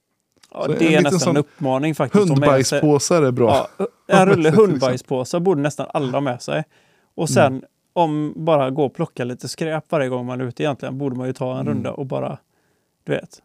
Ja, 0.52 0.64
Så 0.64 0.72
en 0.72 0.78
det 0.78 0.94
är 0.94 1.02
nästan 1.02 1.30
en 1.30 1.36
uppmaning 1.36 1.94
faktiskt. 1.94 2.28
Hundbajspåsar 2.28 3.22
är 3.22 3.30
bra. 3.30 3.68
Ja, 3.78 3.86
en 4.08 4.26
rulle 4.28 4.50
hundbajspåsar 4.50 5.40
borde 5.40 5.62
nästan 5.62 5.86
alla 5.94 6.12
ha 6.12 6.20
med 6.20 6.42
sig. 6.42 6.64
Och 7.14 7.28
sen 7.30 7.52
Mm. 7.52 7.64
om 7.92 8.32
bara 8.36 8.70
gå 8.70 8.84
och 8.84 8.94
plocka 8.94 9.24
lite 9.24 9.48
skräp 9.48 9.84
varje 9.88 10.08
gång 10.08 10.26
man 10.26 10.40
är 10.40 10.44
ute 10.44 10.62
egentligen 10.62 10.98
borde 10.98 11.16
man 11.16 11.26
ju 11.26 11.32
ta 11.32 11.52
en 11.54 11.60
Mm. 11.60 11.74
runda 11.74 11.90
och 11.92 12.06
bara, 12.06 12.38
du 13.04 13.12
vet. 13.12 13.42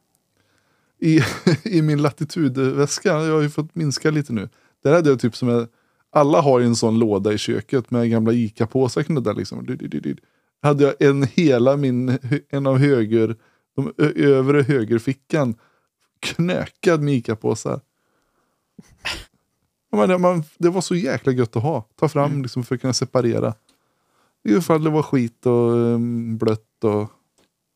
I, 1.02 1.20
I 1.64 1.82
min 1.82 2.02
latitudväska, 2.02 3.10
jag 3.10 3.34
har 3.34 3.42
ju 3.42 3.50
fått 3.50 3.76
minska 3.76 4.12
lite 4.12 4.34
nu. 4.34 4.50
Där 4.84 4.94
hade 4.94 5.10
jag 5.10 5.20
typ 5.20 5.36
som 5.36 5.50
en, 5.50 5.68
alla 6.12 6.42
har 6.42 6.60
ju 6.60 6.66
en 6.66 6.76
sån 6.76 7.00
låda 7.00 7.34
i 7.34 7.38
köket 7.38 7.92
med 7.92 8.10
gamla 8.10 8.34
ICA-påsar 8.34 9.04
knuddar 9.04 9.34
liksom. 9.34 9.78
Hade 10.62 10.84
jag 10.84 10.94
en 11.02 11.24
hela 11.24 11.78
min, 11.78 12.18
en 12.50 12.68
av 12.68 12.78
höger, 12.78 13.36
de 13.98 14.04
övre 14.16 14.62
högerfickan 14.62 15.56
knökad 16.20 17.02
med 17.02 17.14
ICA-påsar. 17.14 17.80
Det, 19.92 20.18
man, 20.18 20.44
det 20.58 20.70
var 20.70 20.82
så 20.82 20.96
jäkla 20.96 21.32
gött 21.32 21.56
att 21.56 21.64
ha. 21.64 21.86
Ta 22.00 22.10
fram 22.10 22.32
Mm. 22.32 22.42
liksom 22.44 22.64
för 22.64 22.76
att 22.76 22.82
kunna 22.82 22.94
separera. 22.94 23.54
Ifall 24.44 24.84
det 24.84 24.90
var 24.90 25.04
skit 25.04 25.46
och 25.46 25.72
um, 25.72 26.38
blött 26.38 26.84
och... 26.84 27.12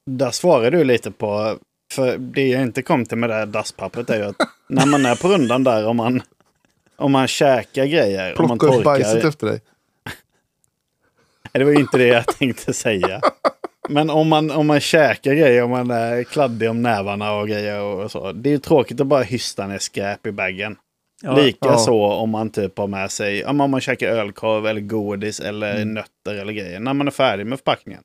Där 0.06 0.32
svarar 0.32 0.72
du 0.72 0.84
lite 0.84 1.12
på, 1.12 1.58
för 1.92 2.18
det 2.18 2.48
jag 2.48 2.62
inte 2.62 2.82
kom 2.82 3.06
till 3.06 3.18
med 3.18 3.30
det 3.30 3.34
här 3.34 3.46
dasspappret 3.46 4.10
är 4.10 4.18
ju 4.18 4.24
att 4.24 4.36
när 4.70 4.86
man 4.86 5.06
är 5.06 5.16
på 5.16 5.28
rundan 5.28 5.64
där, 5.64 5.88
om 5.88 5.98
man, 5.98 6.22
om 6.96 7.12
man 7.12 7.28
käkar 7.28 7.86
grejer, 7.86 8.42
om 8.42 8.48
man 8.48 8.60
Plocka 8.60 8.78
upp 8.78 8.84
bajset 8.84 9.24
efter 9.24 9.48
dig. 9.48 9.62
Nej, 10.06 10.14
Det 11.54 11.64
var 11.64 11.72
ju 11.72 11.80
inte 11.80 11.98
det 11.98 12.08
jag 12.08 12.28
tänkte 12.28 12.74
säga. 12.74 13.22
Men 13.90 14.10
om 14.10 14.28
man, 14.30 14.52
om 14.52 14.68
man 14.68 14.80
käkar 14.80 15.34
grejer, 15.34 15.64
om 15.64 15.70
man 15.72 15.92
är 15.92 16.24
kladdig 16.24 16.70
om 16.70 16.82
nävarna 16.82 17.34
och 17.34 17.48
grejer 17.48 17.82
och 17.82 18.12
så. 18.12 18.32
Det 18.32 18.50
är 18.50 18.52
ju 18.52 18.60
tråkigt 18.60 19.02
att 19.02 19.08
bara 19.08 19.24
hysta 19.24 19.68
ner 19.68 19.78
skräp 19.78 20.28
i 20.28 20.32
baggen. 20.32 20.76
Ja, 21.22 21.36
Lika 21.36 21.58
ja. 21.68 21.78
så 21.78 22.06
om 22.06 22.30
man 22.30 22.50
typ 22.50 22.78
har 22.78 22.88
med 22.88 23.12
sig, 23.12 23.46
om 23.46 23.58
man 23.58 23.82
käkar 23.82 24.08
ölkorv 24.08 24.68
eller 24.68 24.82
godis 24.82 25.40
eller 25.40 25.76
Mm. 25.76 25.94
nötter 25.94 26.36
eller 26.36 26.54
grejer. 26.54 26.80
När 26.80 26.94
man 26.94 27.08
är 27.08 27.12
färdig 27.12 27.46
med 27.48 27.60
förpackningen. 27.60 28.04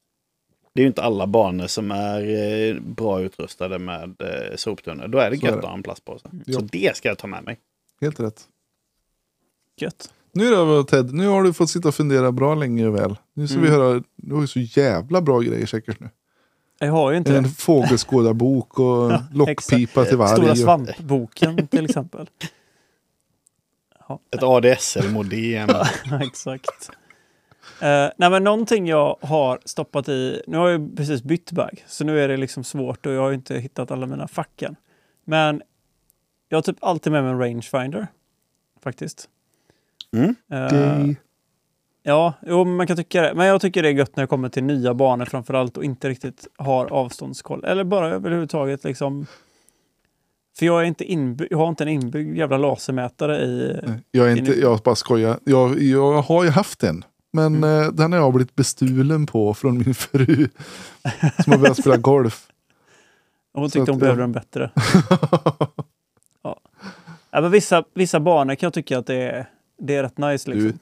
Det 0.75 0.81
är 0.81 0.83
ju 0.83 0.89
inte 0.89 1.03
alla 1.03 1.27
banor 1.27 1.67
som 1.67 1.91
är 1.91 2.21
eh, 2.21 2.75
bra 2.81 3.21
utrustade 3.21 3.79
med 3.79 4.23
eh, 4.23 4.57
soptunnor. 4.57 5.09
Då 5.09 5.19
är 5.19 5.31
det 5.31 5.39
Så 5.39 5.47
gött 5.47 5.55
är 5.55 5.59
att 5.59 5.65
ha 5.65 5.75
en 5.75 5.83
plastpåse. 5.83 6.29
Ja. 6.47 6.55
Så 6.55 6.61
det 6.61 6.97
ska 6.97 7.09
jag 7.09 7.19
ta 7.19 7.27
med 7.27 7.45
mig. 7.45 7.59
Helt 8.01 8.21
rätt. 8.21 8.43
Gött. 9.81 10.13
Nu 10.39 10.51
då 10.51 10.83
Ted, 10.83 11.15
nu 11.15 11.27
har 11.27 11.43
du 11.43 11.53
fått 11.53 11.71
sitta 11.71 11.89
och 11.89 11.95
fundera 11.95 12.33
bra 12.33 12.55
länge 12.55 12.87
och 12.87 12.95
väl. 12.95 13.17
Nu 13.35 13.49
ska 13.49 13.61
vi 13.61 13.69
Mm. 13.69 13.81
höra, 13.81 14.03
du 14.17 14.35
har 14.35 14.41
ju 14.41 14.47
så 14.47 14.61
jävla 14.61 15.21
bra 15.23 15.41
grejer 15.41 15.67
säkert 15.67 16.01
nu. 16.01 16.11
Jag 16.79 16.93
har 16.93 17.11
ju 17.11 17.17
inte 17.17 17.37
En 17.37 17.45
fågelskådarbok 17.49 18.79
och 18.79 18.87
Ja, 19.13 19.23
lockpipa 19.33 20.05
till 20.05 20.17
varg. 20.17 20.37
Stora 20.37 20.57
svampboken 20.57 21.67
till 21.67 21.85
exempel. 21.85 22.31
Ja, 24.09 24.21
Ett 24.31 24.43
ADSL-modem. 24.43 25.69
exakt. 26.21 26.91
Uh, 27.83 28.11
nej 28.17 28.31
men 28.31 28.45
någonting 28.45 28.87
jag 28.87 29.17
har 29.21 29.59
stoppat 29.65 30.09
i, 30.09 30.43
nu 30.47 30.57
har 30.59 30.69
jag 30.69 30.81
ju 30.81 30.97
precis 30.97 31.23
bytt 31.23 31.53
bag, 31.53 31.85
så 31.87 32.05
nu 32.05 32.21
är 32.21 32.29
det 32.29 32.37
liksom 32.37 32.65
svårt 32.65 33.07
och 33.07 33.13
jag 33.13 33.21
har 33.21 33.29
ju 33.29 33.35
inte 33.35 33.55
hittat 33.59 33.91
alla 33.91 34.07
mina 34.07 34.29
facken. 34.29 34.77
Men 35.25 35.63
jag 36.49 36.57
har 36.57 36.63
typ 36.63 36.77
alltid 36.81 37.13
med 37.13 37.23
mig 37.23 37.33
en 37.33 37.39
rangefinder. 37.39 38.07
Faktiskt. 38.83 39.29
Mm. 40.17 40.35
Eh, 40.53 40.71
Gay. 40.71 41.15
Ja, 42.03 42.35
jo, 42.47 42.65
man 42.65 42.87
kan 42.87 42.97
tycka 42.97 43.23
det. 43.23 43.35
Men 43.35 43.47
jag 43.47 43.61
tycker 43.61 43.83
det 43.83 43.89
är 43.89 43.93
gött 43.93 44.17
när 44.17 44.23
jag 44.23 44.29
kommer 44.31 44.49
till 44.49 44.65
nya 44.65 44.95
banor 44.95 45.25
framför 45.25 45.55
allt 45.55 45.77
och 45.77 45.85
inte 45.85 46.09
riktigt 46.09 46.47
har 46.57 46.87
avståndskoll. 46.93 47.65
Eller 47.65 47.85
bara 47.85 48.09
överhuvudtaget 48.09 48.85
liksom. 48.85 49.27
För 50.59 50.67
jag, 50.67 50.81
är 50.81 50.85
inte 50.85 51.05
inby- 51.05 51.47
jag 51.51 51.59
har 51.59 51.69
inte 51.69 51.85
en 51.85 51.89
inbyggd 51.89 52.37
jävla 52.37 52.57
lasermätare 52.59 53.39
i... 53.41 53.81
Jag, 54.11 54.31
är 54.33 54.37
inte, 54.37 54.61
jag 54.61 54.79
bara 54.79 54.95
skojar. 54.95 55.39
Jag, 55.45 55.83
jag 55.83 56.23
har 56.23 56.45
ju 56.45 56.51
haft 56.51 56.83
en. 56.83 57.05
Men 57.33 57.57
Mm. 57.57 57.83
eh, 57.83 57.93
den 57.93 58.13
har 58.13 58.19
jag 58.19 58.33
blivit 58.35 58.55
bestulen 58.55 59.27
på 59.27 59.55
från 59.55 59.79
min 59.79 59.95
fru. 59.95 60.49
Som 61.45 61.53
har 61.53 61.59
börjat 61.59 61.77
spela 61.81 61.97
golf. 61.97 62.47
Hon 63.55 63.65
tyckte 63.71 63.83
att, 63.83 63.89
hon 63.89 63.99
behövde 63.99 64.23
ja. 64.23 64.27
den 64.27 64.33
bättre. 64.33 64.71
ja. 66.43 66.61
Ja, 67.31 67.41
men 67.41 67.51
vissa, 67.51 67.85
vissa 67.95 68.21
banor 68.21 68.55
kan 68.55 68.67
jag 68.67 68.75
tycka 68.75 68.99
att 68.99 69.07
det 69.07 69.15
är, 69.15 69.49
det 69.79 69.95
är 69.97 70.03
rätt 70.03 70.19
nice. 70.19 70.51
Liksom. 70.51 70.71
Du, 70.71 70.79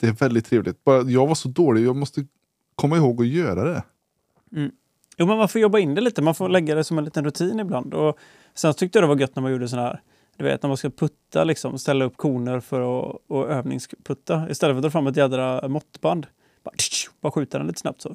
det 0.00 0.06
är 0.06 0.12
väldigt 0.12 0.46
trevligt. 0.46 0.84
Bara, 0.84 1.02
jag 1.02 1.26
var 1.26 1.34
så 1.34 1.48
dålig, 1.48 1.84
jag 1.86 1.96
måste 1.96 2.26
komma 2.74 2.96
ihåg 2.96 3.20
att 3.20 3.26
göra 3.26 3.64
det. 3.64 3.82
Jo, 5.18 5.26
men 5.26 5.38
man 5.38 5.48
får 5.48 5.60
jobba 5.60 5.78
in 5.78 5.94
det 5.94 6.00
lite. 6.00 6.22
Man 6.22 6.34
får 6.34 6.48
lägga 6.48 6.74
det 6.74 6.84
som 6.84 6.98
en 6.98 7.04
liten 7.04 7.24
rutin 7.24 7.60
ibland. 7.60 7.94
Och 7.94 8.18
sen 8.54 8.74
tyckte 8.74 8.98
jag 8.98 9.02
det 9.02 9.14
var 9.14 9.16
gött 9.20 9.36
när 9.36 9.42
man 9.42 9.52
gjorde 9.52 9.68
sån 9.68 9.78
här, 9.78 10.00
du 10.36 10.44
vet 10.44 10.62
när 10.62 10.68
man 10.68 10.76
ska 10.76 10.90
putta 10.90 11.44
liksom, 11.44 11.78
ställa 11.78 12.04
upp 12.04 12.16
koner 12.16 12.60
för 12.60 12.80
att 13.10 13.16
och 13.26 13.50
övningsputta. 13.50 14.50
Istället 14.50 14.74
för 14.74 14.78
att 14.78 14.82
dra 14.82 14.90
fram 14.90 15.06
ett 15.06 15.16
jädra 15.16 15.68
måttband. 15.68 16.26
Bara, 16.64 16.74
bara 17.20 17.32
skjuta 17.32 17.58
den 17.58 17.66
lite 17.66 17.80
snabbt 17.80 18.00
så. 18.02 18.08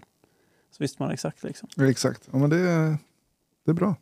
Så 0.72 0.84
visste 0.84 1.04
man 1.04 1.12
exakt 1.12 1.44
liksom. 1.44 1.70
Exakt. 1.90 2.30
Ja, 2.32 2.38
men 2.38 2.50
det, 2.50 2.58
är- 2.60 2.98
det 3.66 3.72
är 3.72 3.76
bra. 3.76 3.96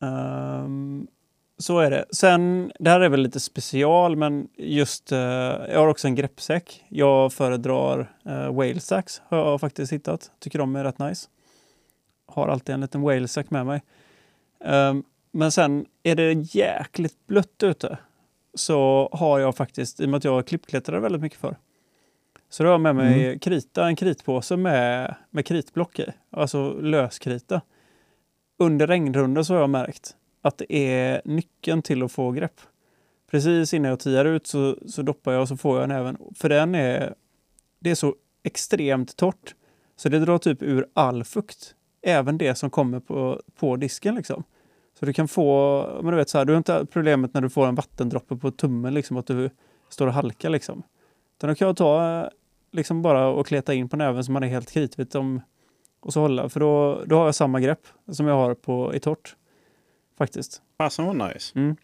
Ehm, 0.00 1.06
så 1.58 1.78
är 1.78 1.90
det. 1.90 2.04
Sen, 2.10 2.72
det 2.78 2.90
här 2.90 3.00
är 3.00 3.08
väl 3.08 3.20
lite 3.20 3.40
special, 3.40 4.16
men 4.16 4.48
just, 4.56 5.12
eh, 5.12 5.18
jag 5.18 5.78
har 5.78 5.88
också 5.88 6.08
en 6.08 6.14
greppsäck. 6.14 6.84
Jag 6.88 7.32
föredrar 7.32 8.12
uh, 8.26 8.52
whale 8.52 8.80
sacks, 8.80 9.22
har 9.28 9.38
jag 9.38 9.60
faktiskt 9.60 9.92
hittat. 9.92 10.30
Tycker 10.38 10.58
de 10.58 10.76
är 10.76 10.84
rätt 10.84 10.98
nice. 10.98 11.28
Har 12.26 12.48
alltid 12.48 12.74
en 12.74 12.80
liten 12.80 13.02
whale 13.02 13.28
sack 13.28 13.50
med 13.50 13.66
mig. 13.66 13.82
Ehm, 14.64 15.02
men 15.32 15.52
sen 15.52 15.86
är 16.02 16.14
det 16.14 16.32
jäkligt 16.32 17.26
blött 17.26 17.62
ute. 17.62 17.98
Så 18.54 19.08
har 19.12 19.38
jag 19.38 19.56
faktiskt, 19.56 20.00
i 20.00 20.04
och 20.04 20.08
med 20.08 20.18
att 20.18 20.24
jag 20.24 20.46
klippklättrar 20.46 21.00
väldigt 21.00 21.20
mycket 21.20 21.38
för. 21.38 21.56
Så 22.48 22.62
då 22.62 22.68
har 22.68 22.74
jag 22.74 22.80
med 22.80 22.96
mig 22.96 23.38
krita, 23.38 23.86
en 23.86 23.96
kritpåse 23.96 24.56
med, 24.56 25.14
med 25.30 25.46
kritblock 25.46 25.98
i. 25.98 26.06
Alltså 26.30 26.72
löskrita 26.72 27.60
under 28.58 28.86
regnrundan 28.86 29.44
så 29.44 29.54
har 29.54 29.60
jag 29.60 29.70
märkt 29.70 30.16
att 30.48 30.58
det 30.58 30.72
är 30.74 31.22
nyckeln 31.24 31.82
till 31.82 32.02
att 32.02 32.12
få 32.12 32.30
grepp. 32.30 32.60
Precis 33.30 33.74
innan 33.74 33.88
jag 33.88 34.00
tiar 34.00 34.24
ut 34.24 34.46
så, 34.46 34.76
så 34.86 35.02
doppar 35.02 35.32
jag 35.32 35.42
och 35.42 35.48
så 35.48 35.56
får 35.56 35.80
jag 35.80 35.88
näven. 35.88 36.18
För 36.34 36.48
den 36.48 36.74
är, 36.74 37.14
det 37.78 37.90
är 37.90 37.94
så 37.94 38.14
extremt 38.42 39.16
torrt 39.16 39.54
så 39.96 40.08
det 40.08 40.18
drar 40.18 40.38
typ 40.38 40.62
ur 40.62 40.86
all 40.94 41.24
fukt. 41.24 41.74
Även 42.02 42.38
det 42.38 42.54
som 42.54 42.70
kommer 42.70 43.00
på, 43.00 43.42
på 43.58 43.76
disken 43.76 44.14
liksom. 44.14 44.44
Så 44.98 45.06
du 45.06 45.12
kan 45.12 45.28
få, 45.28 45.82
men 46.02 46.10
du 46.10 46.16
vet 46.16 46.28
så 46.28 46.38
här, 46.38 46.44
du 46.44 46.52
har 46.52 46.58
inte 46.58 46.86
problemet 46.90 47.34
när 47.34 47.40
du 47.40 47.50
får 47.50 47.66
en 47.66 47.74
vattendroppe 47.74 48.36
på 48.36 48.50
tummen 48.50 48.94
liksom 48.94 49.16
att 49.16 49.26
du 49.26 49.50
står 49.88 50.06
och 50.06 50.12
halkar 50.12 50.50
liksom. 50.50 50.82
Utan 51.36 51.48
då 51.48 51.54
kan 51.54 51.66
jag 51.66 51.76
ta 51.76 52.30
liksom 52.70 53.02
bara 53.02 53.28
och 53.28 53.46
kleta 53.46 53.74
in 53.74 53.88
på 53.88 53.96
näven 53.96 54.24
så 54.24 54.32
man 54.32 54.42
är 54.42 54.48
helt 54.48 54.70
kritvit 54.70 55.14
om 55.14 55.40
och 56.00 56.12
så 56.12 56.20
hålla. 56.20 56.48
För 56.48 56.60
då, 56.60 57.02
då 57.06 57.16
har 57.16 57.24
jag 57.24 57.34
samma 57.34 57.60
grepp 57.60 57.86
som 58.12 58.26
jag 58.26 58.34
har 58.34 58.54
på, 58.54 58.94
i 58.94 59.00
torrt. 59.00 59.36
Faktiskt. 60.18 60.62
Fasen 60.78 61.04
var 61.06 61.28
nice. 61.28 61.58
Mm. 61.58 61.76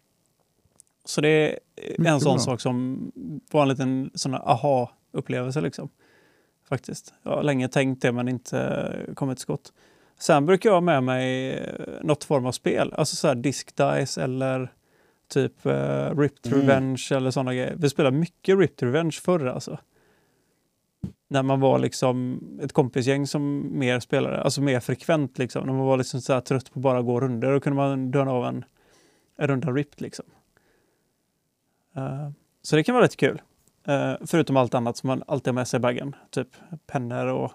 Så 1.05 1.21
det 1.21 1.29
är 1.29 1.49
en 1.75 1.95
Mycket 1.97 2.21
sån 2.21 2.35
bra. 2.35 2.39
sak 2.39 2.61
som 2.61 3.11
var 3.51 3.61
en 3.61 3.69
liten 3.69 4.11
sån 4.13 4.33
aha-upplevelse 4.35 5.61
liksom. 5.61 5.89
Faktiskt. 6.69 7.13
Jag 7.23 7.31
har 7.31 7.43
länge 7.43 7.67
tänkt 7.67 8.01
det 8.01 8.11
men 8.11 8.27
inte 8.27 8.89
kommit 9.15 9.37
till 9.37 9.41
skott. 9.43 9.73
Sen 10.19 10.45
brukar 10.45 10.69
jag 10.69 10.75
ha 10.75 10.81
med 10.81 11.03
mig 11.03 11.53
eh, 11.53 11.85
något 12.03 12.23
form 12.23 12.45
av 12.45 12.51
spel. 12.51 12.93
Alltså 12.93 13.15
så 13.15 13.27
här 13.27 13.35
disk 13.35 13.75
dice 13.75 14.23
eller 14.23 14.71
typ 15.27 15.65
uh, 15.65 15.71
Ripped 16.19 16.53
Mm. 16.53 16.59
Revenge 16.61 17.07
eller 17.11 17.31
sådana 17.31 17.53
grejer. 17.53 17.75
Vi 17.77 17.89
spelade 17.89 18.17
mycket 18.17 18.59
Ripped 18.59 18.87
Revenge 18.87 19.11
förr 19.23 19.45
alltså. 19.45 19.77
När 21.35 21.43
man 21.43 21.59
var 21.59 21.79
liksom 21.79 22.39
ett 22.61 22.73
kompisgäng 22.73 23.27
som 23.27 23.69
mer 23.79 23.99
spelade, 23.99 24.41
alltså 24.41 24.61
mer 24.61 24.79
frekvent 24.79 25.37
liksom. 25.37 25.65
När 25.65 25.73
man 25.73 25.85
var 25.85 25.97
liksom 25.97 26.21
så 26.21 26.41
trött 26.41 26.73
på 26.73 26.79
bara 26.79 26.99
att 26.99 27.05
gå 27.05 27.19
runder, 27.21 27.51
då 27.51 27.59
kunde 27.59 27.75
man 27.77 28.11
döna 28.11 28.31
av 28.31 28.45
en, 28.45 28.65
en 29.37 29.47
runda 29.47 29.71
Ripped 29.71 30.01
liksom. 30.01 30.25
Eh, 31.95 32.29
så 32.61 32.75
det 32.75 32.83
kan 32.83 32.95
vara 32.95 33.03
rätt 33.05 33.17
kul. 33.17 33.41
Eh, 33.87 34.13
förutom 34.25 34.57
allt 34.57 34.73
annat 34.73 34.97
som 34.97 35.07
man 35.07 35.23
alltid 35.27 35.47
har 35.47 35.53
med 35.53 35.67
sig 35.67 35.77
i 35.77 35.81
baggen. 35.81 36.15
Typ 36.29 36.47
pennor 36.87 37.25
och 37.27 37.51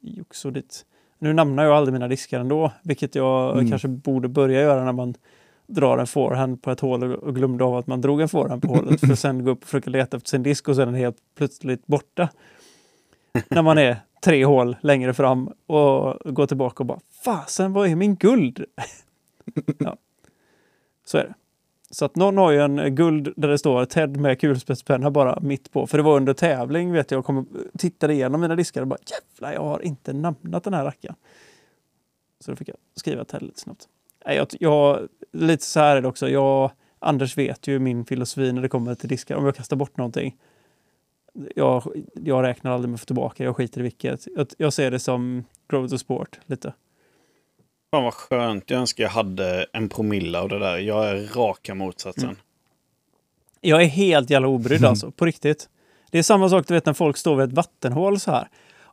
jox 0.00 0.44
och 0.44 0.52
dit. 0.52 0.84
Nu 1.18 1.32
namnar 1.32 1.64
jag 1.64 1.72
aldrig 1.72 1.92
mina 1.92 2.08
diskar 2.08 2.40
ändå, 2.40 2.72
vilket 2.82 3.14
jag 3.14 3.52
Mm. 3.52 3.70
kanske 3.70 3.88
borde 3.88 4.28
börja 4.28 4.60
göra 4.60 4.84
när 4.84 4.92
man 4.92 5.14
drar 5.66 5.98
en 5.98 6.06
forehand 6.06 6.62
på 6.62 6.70
ett 6.70 6.80
hål 6.80 7.04
och, 7.04 7.22
och 7.22 7.34
glömde 7.34 7.64
av 7.64 7.76
att 7.76 7.86
man 7.86 8.00
drog 8.00 8.20
en 8.20 8.28
forehand 8.28 8.62
på 8.62 8.68
hålet 8.68 9.00
för 9.00 9.12
att 9.12 9.18
sen 9.18 9.44
gå 9.44 9.50
upp 9.50 9.62
och 9.62 9.68
försöka 9.68 9.90
leta 9.90 10.16
efter 10.16 10.28
sin 10.28 10.42
disk 10.42 10.68
och 10.68 10.76
sen 10.76 10.82
är 10.82 10.86
den 10.92 11.00
helt 11.00 11.16
plötsligt 11.34 11.86
borta 11.86 12.28
när 13.48 13.62
man 13.62 13.78
är 13.78 13.96
tre 14.24 14.44
hål 14.44 14.76
längre 14.80 15.14
fram 15.14 15.52
och 15.66 16.34
går 16.34 16.46
tillbaka 16.46 16.82
och 16.82 16.86
bara 16.86 17.00
Fasen, 17.24 17.72
vad 17.72 17.88
är 17.88 17.96
min 17.96 18.16
guld? 18.16 18.64
ja. 19.78 19.96
Så 21.04 21.18
är 21.18 21.24
det. 21.24 21.34
Så 21.90 22.04
att 22.04 22.16
någon 22.16 22.36
har 22.36 22.50
ju 22.50 22.60
en 22.60 22.94
guld 22.94 23.32
där 23.36 23.48
det 23.48 23.58
står 23.58 23.84
Ted 23.84 24.16
med 24.16 24.40
kulspetspenna 24.40 25.10
bara 25.10 25.40
mitt 25.40 25.72
på. 25.72 25.86
För 25.86 25.98
det 25.98 26.04
var 26.04 26.16
under 26.16 26.34
tävling 26.34 26.92
vet 26.92 27.10
jag. 27.10 27.18
Jag 27.18 27.24
kom, 27.24 27.48
tittade 27.78 28.12
igenom 28.12 28.40
mina 28.40 28.56
diskar 28.56 28.80
och 28.82 28.88
bara 28.88 28.98
jävlar 29.06 29.52
jag 29.52 29.64
har 29.64 29.80
inte 29.84 30.12
namnat 30.12 30.64
den 30.64 30.74
här 30.74 30.84
rackaren. 30.84 31.16
Så 32.40 32.50
då 32.50 32.56
fick 32.56 32.68
jag 32.68 32.76
skriva 32.96 33.24
Ted 33.24 33.42
lite 33.42 33.60
snabbt. 33.60 33.88
Nej, 34.26 34.36
jag, 34.36 34.48
jag, 34.60 35.08
lite 35.32 35.64
så 35.64 35.80
här 35.80 35.96
är 35.96 36.00
det 36.00 36.08
också. 36.08 36.28
Jag, 36.28 36.70
Anders 36.98 37.38
vet 37.38 37.66
ju 37.66 37.78
min 37.78 38.04
filosofi 38.04 38.52
när 38.52 38.62
det 38.62 38.68
kommer 38.68 38.94
till 38.94 39.08
diskar. 39.08 39.36
Om 39.36 39.44
jag 39.44 39.56
kastar 39.56 39.76
bort 39.76 39.96
någonting. 39.96 40.36
Jag, 41.56 41.82
jag 42.14 42.42
räknar 42.42 42.70
aldrig 42.70 42.88
med 42.88 42.94
att 42.94 43.00
få 43.00 43.06
tillbaka 43.06 43.44
Jag 43.44 43.56
skiter 43.56 43.80
i 43.80 43.82
vilket. 43.82 44.26
Jag, 44.36 44.46
jag 44.58 44.72
ser 44.72 44.90
det 44.90 44.98
som 44.98 45.44
Grow 45.68 45.88
to 45.88 45.98
Sport 45.98 46.38
lite. 46.46 46.72
Fan 47.90 48.04
vad 48.04 48.14
skönt. 48.14 48.70
Jag 48.70 48.80
önskar 48.80 49.04
jag 49.04 49.10
hade 49.10 49.66
en 49.72 49.88
promille 49.88 50.38
av 50.38 50.48
det 50.48 50.58
där. 50.58 50.78
Jag 50.78 51.08
är 51.08 51.26
raka 51.36 51.74
motsatsen. 51.74 52.24
Mm. 52.24 52.36
Jag 53.60 53.82
är 53.82 53.86
helt 53.86 54.30
jävla 54.30 54.48
obrydd 54.48 54.84
alltså, 54.84 55.10
på 55.10 55.24
riktigt. 55.26 55.68
Det 56.10 56.18
är 56.18 56.22
samma 56.22 56.48
sak 56.48 56.68
du 56.68 56.74
vet 56.74 56.86
när 56.86 56.92
folk 56.92 57.16
står 57.16 57.36
vid 57.36 57.48
ett 57.48 57.52
vattenhål 57.54 58.20
så 58.20 58.30
här. 58.30 58.48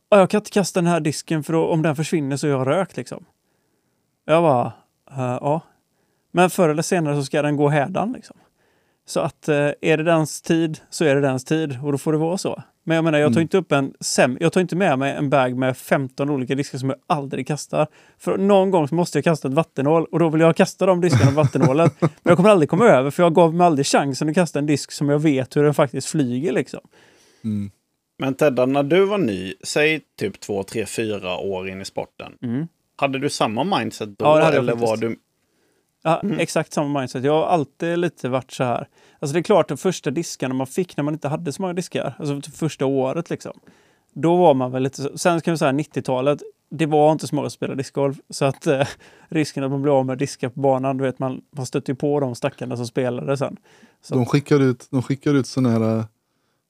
"Ja, 0.09 0.19
Jag 0.19 0.29
kan 0.29 0.39
inte 0.39 0.51
kasta 0.51 0.81
den 0.81 0.87
här 0.87 0.99
disken 0.99 1.43
för 1.43 1.53
om 1.53 1.81
den 1.81 1.95
försvinner 1.95 2.37
så 2.37 2.47
är 2.47 2.51
jag 2.51 2.67
rökt 2.67 2.97
liksom. 2.97 3.25
Jag 4.25 4.43
bara, 4.43 4.73
"Eh, 5.11 5.37
ja. 5.41 5.61
Men 6.31 6.49
förr 6.49 6.69
eller 6.69 6.81
senare 6.81 7.15
så 7.15 7.23
ska 7.23 7.41
den 7.41 7.55
gå 7.57 7.69
hädan 7.69 8.11
liksom. 8.11 8.37
Så 9.05 9.19
att 9.19 9.49
eh, 9.49 9.71
är 9.81 9.97
det 9.97 10.03
dens 10.03 10.41
tid 10.41 10.79
så 10.89 11.05
är 11.05 11.15
det 11.15 11.21
dens 11.21 11.45
tid 11.45 11.79
och 11.83 11.91
då 11.91 11.97
får 11.97 12.11
det 12.11 12.17
vara 12.17 12.37
så. 12.37 12.63
Men 12.83 12.95
jag 12.95 13.03
menar, 13.03 13.19
jag 13.19 13.33
tar 13.33 13.41
inte 13.41 13.57
upp 13.57 13.71
en 13.71 13.93
sem 13.99 14.37
jag 14.39 14.53
tar 14.53 14.61
inte 14.61 14.75
med 14.75 14.99
mig 14.99 15.15
en 15.15 15.29
bag 15.29 15.57
med 15.57 15.77
15 15.77 16.29
olika 16.29 16.55
diskar 16.55 16.77
som 16.77 16.89
jag 16.89 16.99
aldrig 17.07 17.47
kastar. 17.47 17.87
För 18.17 18.37
någon 18.37 18.71
gång 18.71 18.87
så 18.87 18.95
måste 18.95 19.17
jag 19.17 19.23
kasta 19.23 19.47
ett 19.47 19.53
vattenhål 19.53 20.05
och 20.05 20.19
då 20.19 20.29
vill 20.29 20.41
jag 20.41 20.55
kasta 20.55 20.85
de 20.85 21.01
diskarna 21.01 21.31
på 21.31 21.35
vattenhålet. 21.35 21.93
Men 21.99 22.09
jag 22.23 22.37
kommer 22.37 22.49
aldrig 22.49 22.69
komma 22.69 22.85
över 22.85 23.11
för 23.11 23.23
jag 23.23 23.35
gav 23.35 23.53
mig 23.53 23.67
aldrig 23.67 23.85
chansen 23.85 24.29
att 24.29 24.35
kasta 24.35 24.59
en 24.59 24.65
disk 24.65 24.91
som 24.91 25.09
jag 25.09 25.19
vet 25.19 25.55
hur 25.55 25.63
den 25.63 25.73
faktiskt 25.73 26.07
flyger 26.07 26.51
liksom. 26.51 26.81
Mm. 27.43 27.71
Men 28.17 28.33
Tedda, 28.33 28.65
när 28.65 28.83
du 28.83 29.05
var 29.05 29.17
ny, 29.17 29.53
säg 29.63 30.01
typ 30.19 30.39
två, 30.39 30.63
tre, 30.63 30.85
fyra 30.85 31.37
år 31.37 31.69
in 31.69 31.81
i 31.81 31.85
sporten. 31.85 32.33
Mm. 32.43 32.67
Hade 32.95 33.19
du 33.19 33.29
samma 33.29 33.63
mindset 33.79 34.09
då? 34.17 34.25
Ja, 34.25 34.51
eller 34.51 34.75
var 34.75 34.97
du... 34.97 35.15
Ja, 36.07 36.21
exakt 36.39 36.73
samma 36.73 36.99
mindset. 36.99 37.23
Jag 37.23 37.33
har 37.33 37.45
alltid 37.45 37.99
lite 37.99 38.29
varit 38.29 38.51
så 38.51 38.63
här. 38.63 38.87
Alltså 39.19 39.33
det 39.33 39.39
är 39.39 39.43
klart, 39.43 39.67
de 39.67 39.77
första 39.77 40.11
diskarna 40.11 40.53
man 40.53 40.67
fick 40.67 40.97
när 40.97 41.03
man 41.03 41.13
inte 41.13 41.27
hade 41.27 41.51
så 41.51 41.61
många 41.61 41.73
diskar, 41.73 42.15
alltså 42.19 42.51
första 42.51 42.85
året 42.85 43.29
liksom. 43.29 43.51
Då 44.13 44.37
var 44.37 44.53
man 44.53 44.71
väl 44.71 44.83
lite. 44.83 45.17
Sen 45.17 45.41
kan 45.41 45.51
vi 45.51 45.57
säga 45.57 45.71
90-talet, 45.71 46.41
det 46.69 46.85
var 46.85 47.11
inte 47.11 47.27
så 47.27 47.35
många 47.35 47.49
som 47.49 47.55
spelade 47.55 47.77
discgolf. 47.77 48.17
Så 48.29 48.45
att 48.45 48.67
eh, 48.67 48.87
risken 49.29 49.63
att 49.63 49.71
man 49.71 49.81
blir 49.81 49.99
av 49.99 50.05
med 50.05 50.17
diskar 50.17 50.49
på 50.49 50.59
banan, 50.59 50.97
du 50.97 51.03
vet, 51.03 51.19
man, 51.19 51.41
man 51.51 51.65
stötte 51.65 51.91
ju 51.91 51.95
på 51.95 52.19
de 52.19 52.35
stackarna 52.35 52.77
som 52.77 52.87
spelade 52.87 53.37
sen. 53.37 53.57
Så, 54.01 54.15
De 54.15 54.25
skickar 54.25 54.59
ut, 54.59 54.87
de 54.91 55.01
skickar 55.01 55.33
ut 55.33 55.47
såna 55.47 55.69
här 55.69 55.97
uh, 55.97 56.05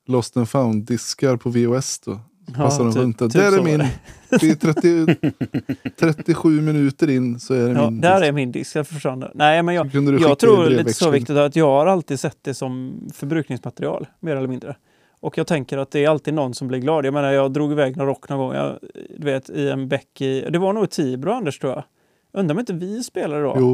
Lost 0.07 0.37
and 0.37 0.49
found-diskar 0.49 1.37
på 1.37 1.49
VOS 1.49 1.99
då. 1.99 2.19
Passar 2.53 2.83
de 2.83 2.93
typ- 2.93 3.01
runt. 3.01 3.19
typ 3.19 3.33
där 3.33 3.57
är 3.57 3.61
min. 3.61 3.77
det. 3.79 3.89
Är 4.45 4.55
30, 4.55 5.15
37 5.99 6.61
minuter 6.61 7.09
in 7.09 7.39
så 7.39 7.53
är 7.53 7.67
det 7.67 7.71
Ja, 7.81 7.89
min. 7.89 8.01
där 8.01 8.15
disk. 8.19 8.27
är 8.27 8.31
min 8.31 8.51
disk, 8.51 8.75
jag 8.75 8.87
förstår. 8.87 9.31
Nej, 9.35 9.63
men 9.63 9.75
jag, 9.75 9.89
Jag 10.21 10.39
tror 10.39 10.69
lite 10.69 10.93
så 10.93 11.09
viktigt 11.09 11.37
att 11.37 11.55
jag 11.55 11.65
har 11.67 11.85
alltid 11.87 12.19
sett 12.19 12.37
det 12.41 12.53
som 12.53 12.99
förbrukningsmaterial, 13.13 14.07
mer 14.19 14.35
eller 14.35 14.47
mindre. 14.47 14.75
Och 15.19 15.37
jag 15.37 15.47
tänker 15.47 15.77
att 15.77 15.91
det 15.91 16.05
är 16.05 16.09
alltid 16.09 16.33
någon 16.33 16.53
som 16.53 16.67
blir 16.67 16.79
glad. 16.79 17.05
Jag 17.05 17.13
menar, 17.13 17.31
jag 17.31 17.51
drog 17.51 17.71
iväg 17.71 17.97
någon 17.97 18.07
rock 18.07 18.29
någon 18.29 18.37
gång, 18.39 18.53
jag, 18.53 18.79
du 19.17 19.25
vet, 19.25 19.49
i 19.49 19.69
en 19.69 19.87
bäck 19.87 20.21
i... 20.21 20.41
Det 20.49 20.59
var 20.59 20.73
nog 20.73 20.83
i 20.83 20.87
Tibro, 20.87 21.31
Anders, 21.31 21.59
tror 21.59 21.73
jag. 21.73 21.83
Undrar 22.33 22.55
om 22.55 22.59
inte 22.59 22.73
vi 22.73 23.03
spelade 23.03 23.41
då? 23.43 23.55
Jo, 23.59 23.71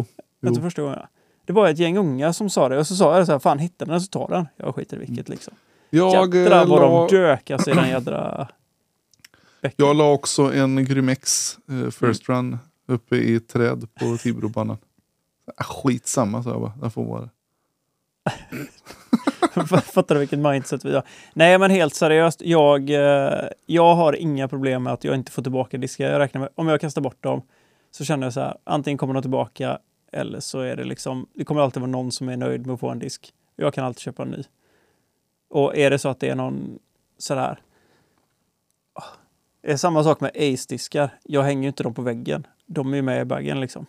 Inte 0.48 0.60
jo. 0.60 0.64
första 0.64 0.82
gången. 0.82 1.00
Det 1.46 1.54
var 1.54 1.70
ett 1.70 1.78
gäng 1.80 1.98
unga 1.98 2.34
som 2.34 2.50
sa 2.50 2.70
det 2.70 2.78
och 2.80 2.88
så 2.88 2.96
sa 2.96 3.18
jag 3.18 3.26
så 3.26 3.32
här, 3.32 3.40
fan 3.40 3.60
hitta 3.60 3.86
den 3.86 4.02
så 4.02 4.08
ta 4.08 4.28
den. 4.28 4.48
Jag 4.58 4.76
skiter 4.76 4.98
i 4.98 5.00
vilket 5.00 5.30
liksom. 5.30 5.54
Jag, 5.90 6.36
Jädrar 6.36 6.66
vad 6.66 6.82
la, 6.82 7.08
de 7.10 7.16
dök 7.16 7.52
alltså 7.52 7.72
i 7.72 7.74
den 7.74 7.90
jädra. 7.90 8.48
Jag 9.76 9.96
la 9.96 10.12
också 10.12 10.54
en 10.54 10.86
Grymex 10.86 11.58
eh, 11.70 11.90
First 11.90 12.30
Mm. 12.30 12.52
Run 12.52 12.58
uppe 12.88 13.16
i 13.16 13.36
ett 13.36 13.48
träd 13.48 13.88
på 13.94 14.18
Tibrobanan. 14.18 14.78
Ah, 15.58 15.64
Skitsamma 15.64 16.44
sa 16.44 16.50
jag 16.50 16.62
bara. 16.62 16.74
Den 16.82 16.92
får 16.92 17.06
vara. 17.06 17.30
Fattar 19.82 20.16
du 20.16 20.20
vilket 20.20 20.40
mindset 20.40 20.86
vi 20.86 20.94
har? 20.94 21.04
Nej, 21.34 21.60
men 21.60 21.72
helt 21.72 21.96
seriöst. 21.96 22.42
Jag, 22.42 22.90
eh, 22.90 23.48
jag 23.66 23.96
har 23.96 24.14
inga 24.14 24.48
problem 24.48 24.84
med 24.84 24.94
att 24.94 25.04
jag 25.04 25.16
inte 25.16 25.32
får 25.32 25.42
tillbaka 25.42 25.78
diskar. 25.78 26.12
Jag 26.12 26.20
räknar 26.20 26.42
med, 26.42 26.50
om 26.56 26.68
jag 26.68 26.82
kastar 26.82 27.02
bort 27.02 27.24
dem 27.24 27.42
så 27.92 28.06
känner 28.06 28.26
jag 28.26 28.34
så 28.34 28.40
här, 28.40 28.58
antingen 28.64 28.98
kommer 28.98 29.14
de 29.14 29.22
tillbaka 29.22 29.80
eller 30.12 30.40
så 30.40 30.60
är 30.60 30.76
det 30.76 30.84
liksom, 30.84 31.28
det 31.34 31.46
kommer 31.46 31.62
alltid 31.62 31.82
vara 31.82 31.92
någon 31.92 32.12
som 32.12 32.30
är 32.30 32.38
nöjd 32.38 32.66
med 32.66 32.74
att 32.74 32.80
få 32.80 32.90
en 32.90 33.00
disk. 33.00 33.34
Jag 33.56 33.74
kan 33.74 33.86
alltid 33.86 34.00
köpa 34.00 34.24
en 34.24 34.30
ny. 34.30 34.44
Och 35.50 35.78
är 35.78 35.90
det 35.90 36.00
så 36.00 36.10
att 36.10 36.20
det 36.20 36.30
är 36.30 36.36
någon 36.36 36.80
sådär, 37.18 37.60
Ah, 38.94 39.04
det 39.62 39.72
är 39.72 39.78
samma 39.78 40.04
sak 40.04 40.20
med 40.20 40.32
Ace-diskar. 40.36 41.10
Jag 41.24 41.44
hänger 41.44 41.62
ju 41.62 41.68
inte 41.68 41.84
dem 41.84 41.94
på 41.94 42.02
väggen. 42.02 42.48
De 42.66 42.92
är 42.92 42.96
ju 42.96 43.02
med 43.02 43.22
i 43.22 43.26
baggen 43.26 43.60
liksom. 43.60 43.86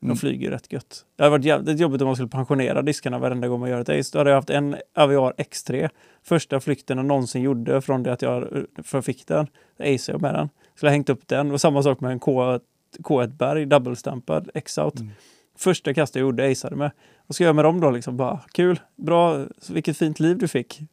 De 0.00 0.06
Mm. 0.06 0.16
flyger 0.16 0.50
rätt 0.50 0.72
gött. 0.72 1.04
Det 1.16 1.22
hade 1.22 1.30
varit 1.30 1.44
jävligt 1.44 1.80
jobbigt 1.80 2.00
om 2.00 2.06
man 2.06 2.16
skulle 2.16 2.28
pensionera 2.28 2.82
diskarna 2.82 3.18
varenda 3.18 3.48
gång 3.48 3.60
man 3.60 3.70
gör 3.70 3.80
ett 3.80 3.88
Ace. 3.88 4.10
Då 4.12 4.18
hade 4.18 4.30
jag 4.30 4.36
haft 4.36 4.50
en 4.50 4.76
Aviar 4.94 5.34
X3. 5.38 5.88
Första 6.22 6.60
flykten 6.60 6.96
jag 6.96 7.06
någonsin 7.06 7.42
gjorde 7.42 7.80
från 7.80 8.02
det 8.02 8.12
att 8.12 8.22
jag 8.22 8.64
fick 9.04 9.26
den. 9.26 9.46
Ace 9.78 10.12
jag 10.12 10.20
med 10.20 10.34
den. 10.34 10.48
Skulle 10.74 10.90
ha 10.90 10.92
hängt 10.92 11.08
upp 11.10 11.28
den. 11.28 11.50
Och 11.50 11.60
samma 11.60 11.82
sak 11.82 12.00
med 12.00 12.12
en 12.12 12.18
K, 12.20 12.58
K1 12.98 13.26
Berg, 13.36 13.66
double-stampad 13.66 14.50
X-out. 14.54 15.00
Mm. 15.00 15.12
Första 15.58 15.94
kastet 15.94 16.16
jag 16.16 16.22
gjorde 16.22 16.50
aceade 16.50 16.76
med. 16.76 16.90
Vad 17.26 17.34
ska 17.34 17.44
jag 17.44 17.46
göra 17.46 17.54
med 17.54 17.64
dem 17.64 17.80
då? 17.80 17.90
Liksom 17.90 18.16
bara, 18.16 18.40
kul, 18.52 18.80
bra, 18.96 19.46
vilket 19.70 19.96
fint 19.96 20.20
liv 20.20 20.38
du 20.38 20.48
fick. 20.48 20.80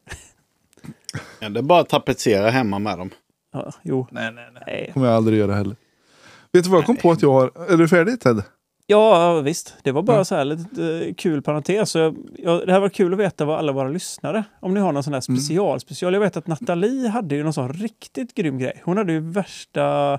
Ja, 1.39 1.49
det 1.49 1.59
är 1.59 1.63
bara 1.63 1.79
att 1.81 1.89
tapetsera 1.89 2.49
hemma 2.49 2.79
med 2.79 2.97
dem. 2.97 3.09
Ja, 3.53 3.71
jo. 3.83 4.07
Nej, 4.11 4.31
nej, 4.33 4.45
Nej. 4.67 4.91
kommer 4.93 5.07
jag 5.07 5.15
aldrig 5.15 5.39
göra 5.39 5.53
heller. 5.55 5.75
Vet 6.51 6.63
du 6.63 6.69
vad 6.69 6.77
jag 6.79 6.85
kom 6.85 6.95
på 6.97 7.11
att 7.11 7.21
jag 7.21 7.31
har? 7.31 7.71
Är 7.73 7.77
du 7.77 7.87
färdig 7.87 8.19
Ted? 8.19 8.43
Ja, 8.87 9.41
visst. 9.41 9.73
Det 9.83 9.91
var 9.91 10.01
bara 10.03 10.17
Ja. 10.17 10.25
så 10.25 10.35
här 10.35 10.45
lite 10.45 11.05
eh, 11.07 11.13
kul 11.13 11.41
parentes. 11.41 11.89
Så 11.89 11.99
jag, 11.99 12.15
jag, 12.37 12.67
det 12.67 12.73
här 12.73 12.79
var 12.79 12.89
kul 12.89 13.13
att 13.13 13.19
veta 13.19 13.45
vad 13.45 13.59
alla 13.59 13.71
våra 13.71 13.87
lyssnare, 13.89 14.43
om 14.59 14.73
ni 14.73 14.79
har 14.79 14.91
någon 14.91 15.03
sån 15.03 15.13
här 15.13 15.29
Mm. 15.29 15.37
special, 15.39 15.79
special. 15.79 16.13
Jag 16.13 16.19
vet 16.21 16.37
att 16.37 16.47
Nathalie 16.47 17.07
hade 17.09 17.35
ju 17.35 17.43
någon 17.43 17.53
sån 17.53 17.73
riktigt 17.73 18.35
grym 18.35 18.57
grej. 18.57 18.81
Hon 18.85 18.97
hade 18.97 19.11
ju 19.13 19.19
värsta 19.19 20.13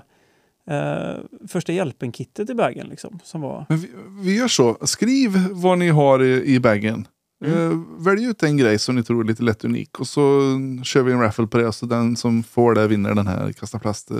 eh, 0.69 1.13
första 1.47 1.71
hjälpen-kittet 1.71 2.49
i 2.49 2.53
bagen 2.53 2.87
liksom. 2.87 3.19
Som 3.23 3.41
var... 3.41 3.65
Men 3.69 3.77
vi, 3.77 3.89
vi 4.23 4.37
gör 4.37 4.47
så. 4.47 4.77
Skriv 4.81 5.31
vad 5.51 5.77
ni 5.77 5.89
har 5.89 6.23
i, 6.23 6.43
i 6.55 6.59
bagen. 6.59 7.07
Mm. 7.45 7.71
Eh, 7.71 8.03
välj 8.05 8.25
ut 8.25 8.43
en 8.43 8.57
grej 8.57 8.79
som 8.79 8.95
ni 8.95 9.03
tror 9.03 9.23
är 9.23 9.27
lite 9.27 9.43
lätt 9.43 9.65
unik. 9.65 9.99
Och 9.99 10.07
så 10.07 10.41
kör 10.83 11.03
vi 11.03 11.11
en 11.11 11.19
raffle 11.21 11.47
på 11.47 11.57
det. 11.57 11.73
Så 11.73 11.85
den 11.85 12.15
som 12.15 12.43
får 12.43 12.75
det 12.75 12.87
vinner 12.87 13.13
den 13.15 13.27
här 13.27 13.51
kasta 13.51 13.79
plast 13.79 14.11
eh, 14.11 14.17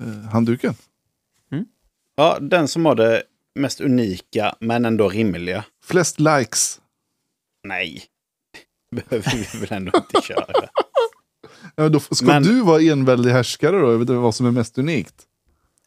eh, 0.00 0.30
handduken. 0.32 0.74
Ja, 2.16 2.38
den 2.40 2.68
som 2.68 2.86
har 2.86 2.94
det 2.94 3.22
mest 3.54 3.80
unika 3.80 4.54
men 4.60 4.84
ändå 4.84 5.08
rimliga. 5.08 5.64
Flest 5.84 6.20
likes. 6.20 6.80
Nej, 7.64 8.02
behöver 8.90 9.30
vi 9.52 9.58
väl 9.60 9.72
ändå 9.72 9.92
inte 9.96 10.26
köra. 10.28 10.46
Ja, 11.76 11.88
då 11.88 12.00
ska 12.00 12.26
Men- 12.26 12.42
du 12.42 12.60
vara 12.60 12.82
enväldig 12.82 13.30
härskare 13.30 13.78
då? 13.78 14.04
Du 14.04 14.14
vad 14.14 14.34
som 14.34 14.46
är 14.46 14.50
mest 14.50 14.78
unikt? 14.78 15.14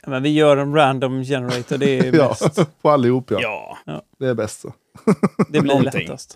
Ja, 0.07 0.11
Men 0.11 0.23
vi 0.23 0.29
gör 0.33 0.57
en 0.57 0.73
random 0.75 1.23
generator, 1.23 1.77
det 1.77 1.99
är 1.99 2.03
Ja, 2.15 2.27
bäst. 2.41 2.81
på 2.81 2.89
allihop 2.89 3.31
ja. 3.31 3.77
Ja, 3.85 4.01
Det 4.19 4.25
är 4.27 4.33
bäst 4.33 4.59
så. 4.61 4.73
Det 5.49 5.61
blir 5.61 5.73
Någonting. 5.75 6.01
lättast. 6.01 6.31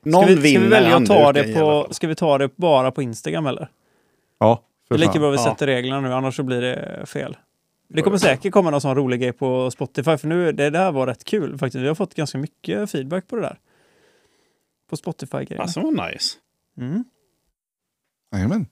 Ska 0.00 0.10
någon 0.10 0.26
vi, 0.26 0.50
ska 0.50 0.60
vi 0.60 0.68
välja 0.68 0.96
att 0.96 1.06
ta 1.06 1.32
det 1.32 1.54
på, 1.54 1.86
ska 1.90 2.06
vi 2.08 2.14
ta 2.14 2.38
det 2.38 2.56
bara 2.56 2.90
på 2.90 3.02
Instagram 3.02 3.46
eller? 3.46 3.68
Ja, 4.38 4.62
Det 4.88 4.94
är 4.94 4.98
lika 4.98 5.18
bra 5.18 5.30
vi 5.30 5.36
Ja. 5.36 5.44
sätter 5.44 5.66
reglerna 5.66 6.00
nu, 6.00 6.12
annars 6.14 6.36
så 6.36 6.42
blir 6.42 6.60
det 6.60 7.06
fel. 7.06 7.36
Det 7.88 8.02
kommer 8.02 8.18
säkert 8.18 8.52
komma 8.52 8.70
någon 8.70 8.80
sån 8.80 8.94
rolig 8.96 9.20
grej 9.20 9.32
på 9.32 9.70
Spotify, 9.70 10.16
för 10.16 10.28
nu, 10.28 10.52
det 10.52 10.70
där 10.70 10.92
var 10.92 11.06
rätt 11.06 11.24
kul 11.24 11.58
faktiskt. 11.58 11.82
Vi 11.82 11.88
har 11.88 11.94
fått 11.94 12.14
ganska 12.14 12.38
mycket 12.38 12.90
feedback 12.90 13.28
på 13.28 13.36
det 13.36 13.42
där. 13.42 13.58
På 14.90 14.96
Spotify-grejen. 14.96 15.62
Alltså 15.62 15.80
vad 15.80 15.92
nice. 15.92 16.36
Mm. 16.80 17.04
Jajamän. 18.32 18.66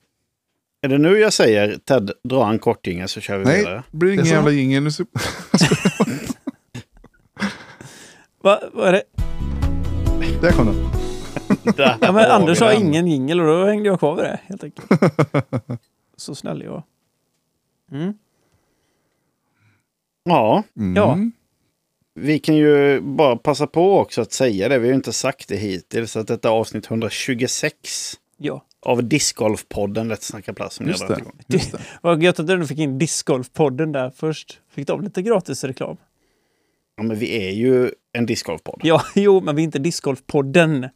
Är 0.81 0.87
det 0.89 0.97
nu 0.97 1.19
jag 1.19 1.33
säger 1.33 1.77
Ted, 1.77 2.11
dra 2.23 2.49
en 2.49 2.59
kort 2.59 2.87
jingel 2.87 3.07
så 3.07 3.21
kör 3.21 3.37
vi 3.37 3.45
Nej, 3.45 3.57
vidare? 3.57 3.83
det 3.91 3.97
blir 3.97 4.11
ingen 4.13 4.25
jävla 4.25 4.51
jingel. 4.51 4.83
Nu. 4.83 4.91
så- 4.91 5.05
Va, 8.43 8.59
vad 8.73 8.87
är 8.87 8.91
det? 8.91 9.03
Där 10.41 10.51
kom 10.51 10.65
den. 10.65 10.75
Där 11.75 11.97
Ja, 12.01 12.11
men 12.11 12.31
Anders 12.31 12.59
har 12.61 12.71
ingen 12.71 13.07
jingel 13.07 13.39
och 13.39 13.47
då 13.47 13.65
hängde 13.65 13.89
jag 13.89 13.99
kvar 13.99 14.15
vid 14.15 14.25
det 14.25 14.39
helt 14.43 14.63
enkelt. 14.63 14.89
Så 16.17 16.35
snäll 16.35 16.61
jag 16.63 16.83
mm. 17.91 18.13
Ja, 20.23 20.63
Mm. 20.77 20.95
Ja. 20.95 21.17
vi 22.13 22.39
kan 22.39 22.55
ju 22.55 23.01
bara 23.01 23.35
passa 23.37 23.67
på 23.67 23.99
också 23.99 24.21
att 24.21 24.31
säga 24.31 24.69
det. 24.69 24.77
Vi 24.79 24.85
har 24.87 24.89
ju 24.91 24.95
inte 24.95 25.13
sagt 25.13 25.47
det 25.47 25.55
hittills. 25.55 26.15
Att 26.15 26.27
detta 26.27 26.47
är 26.47 26.53
avsnitt 26.53 26.85
126 26.91 28.13
Ja. 28.37 28.65
Av 28.87 29.03
Discgolf-podden 29.03 30.07
Lätt 30.07 30.23
snacka 30.23 30.53
plats. 30.53 30.75
Som 30.75 30.85
ni 30.85 30.91
Just 30.91 31.07
det. 31.07 31.17
igång. 31.17 31.39
Just 31.47 31.71
det. 31.71 31.79
Vad 32.01 32.23
gött 32.23 32.39
att 32.39 32.47
du 32.47 32.67
fick 32.67 32.79
in 32.79 32.99
discgolf-podden 32.99 33.91
där 33.93 34.09
först. 34.15 34.61
Fick 34.69 34.87
de 34.87 35.03
lite 35.03 35.21
gratis 35.21 35.63
reklam? 35.63 35.97
Ja, 36.95 37.03
men 37.03 37.17
vi 37.17 37.47
är 37.47 37.51
ju 37.51 37.91
en 38.13 38.25
discgolfpodd. 38.25 38.81
Ja, 38.83 39.03
jo, 39.15 39.41
men 39.41 39.55
vi 39.55 39.61
är 39.61 39.63
inte 39.63 39.79
discgolfpodden 39.79 40.89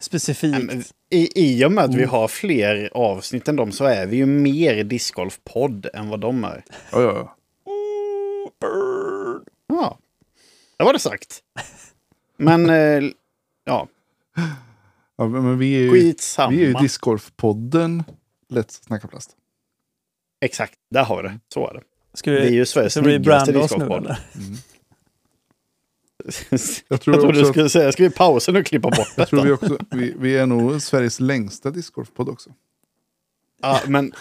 specifikt. 0.00 0.58
Nej, 0.58 0.62
men 0.62 0.84
I, 1.10 1.28
I 1.34 1.64
och 1.64 1.72
med 1.72 1.84
att 1.84 1.94
vi 1.94 2.04
har 2.04 2.28
fler 2.28 2.90
avsnitt 2.94 3.48
än 3.48 3.56
dem 3.56 3.72
så 3.72 3.84
är 3.84 4.06
vi 4.06 4.16
ju 4.16 4.26
mer 4.26 4.84
discgolfpodd 4.84 5.86
än 5.94 6.08
vad 6.08 6.20
de 6.20 6.44
är. 6.44 6.64
Ja, 6.92 7.02
ja, 7.02 7.12
ja. 7.14 7.36
Ja, 9.68 9.98
det 10.76 10.84
var 10.84 10.92
det 10.92 10.98
sagt. 10.98 11.40
Men, 12.36 12.70
eh, 12.70 13.10
ja, 13.64 13.88
ja 15.24 15.28
men 15.28 15.58
vi 15.58 15.74
är 15.74 15.80
ju, 15.80 15.90
skitsamma. 15.90 16.50
vi 16.50 16.62
är 16.62 16.66
ju 16.66 16.72
discgolfpodden 16.74 18.04
Lätt 18.48 18.70
snacka 18.70 19.08
plast. 19.08 19.36
Exakt, 20.40 20.74
där 20.90 21.04
har 21.04 21.22
vi 21.22 21.28
det. 21.28 21.38
Så 21.54 21.68
är 21.68 21.74
det. 21.74 21.80
Ska 22.14 22.30
Vi 22.30 22.36
är 22.36 22.42
vi, 22.42 22.50
ju 22.50 22.66
Sveriges 22.66 22.92
snyggaste 22.92 23.52
discgolfpodd. 23.52 24.04
eller? 24.04 24.18
Jag 26.48 26.60
Jag 26.88 27.00
tror, 27.00 27.32
du 27.32 27.44
skulle 27.44 27.68
säga, 27.68 27.92
ska 27.92 28.02
vi 28.02 28.10
pausa 28.10 28.52
nu 28.52 28.60
och 28.60 28.66
klippa 28.66 28.88
bort 28.90 29.08
jag 29.16 29.28
tror 29.28 29.44
detta? 29.44 29.46
vi 29.46 29.52
också, 29.52 29.84
vi, 29.90 30.14
vi 30.18 30.36
är 30.36 30.46
nog 30.46 30.82
Sveriges 30.82 31.20
längsta 31.20 31.70
discgolfpodd 31.70 32.28
också. 32.28 32.50
Ja, 33.62 33.80
men 33.86 34.12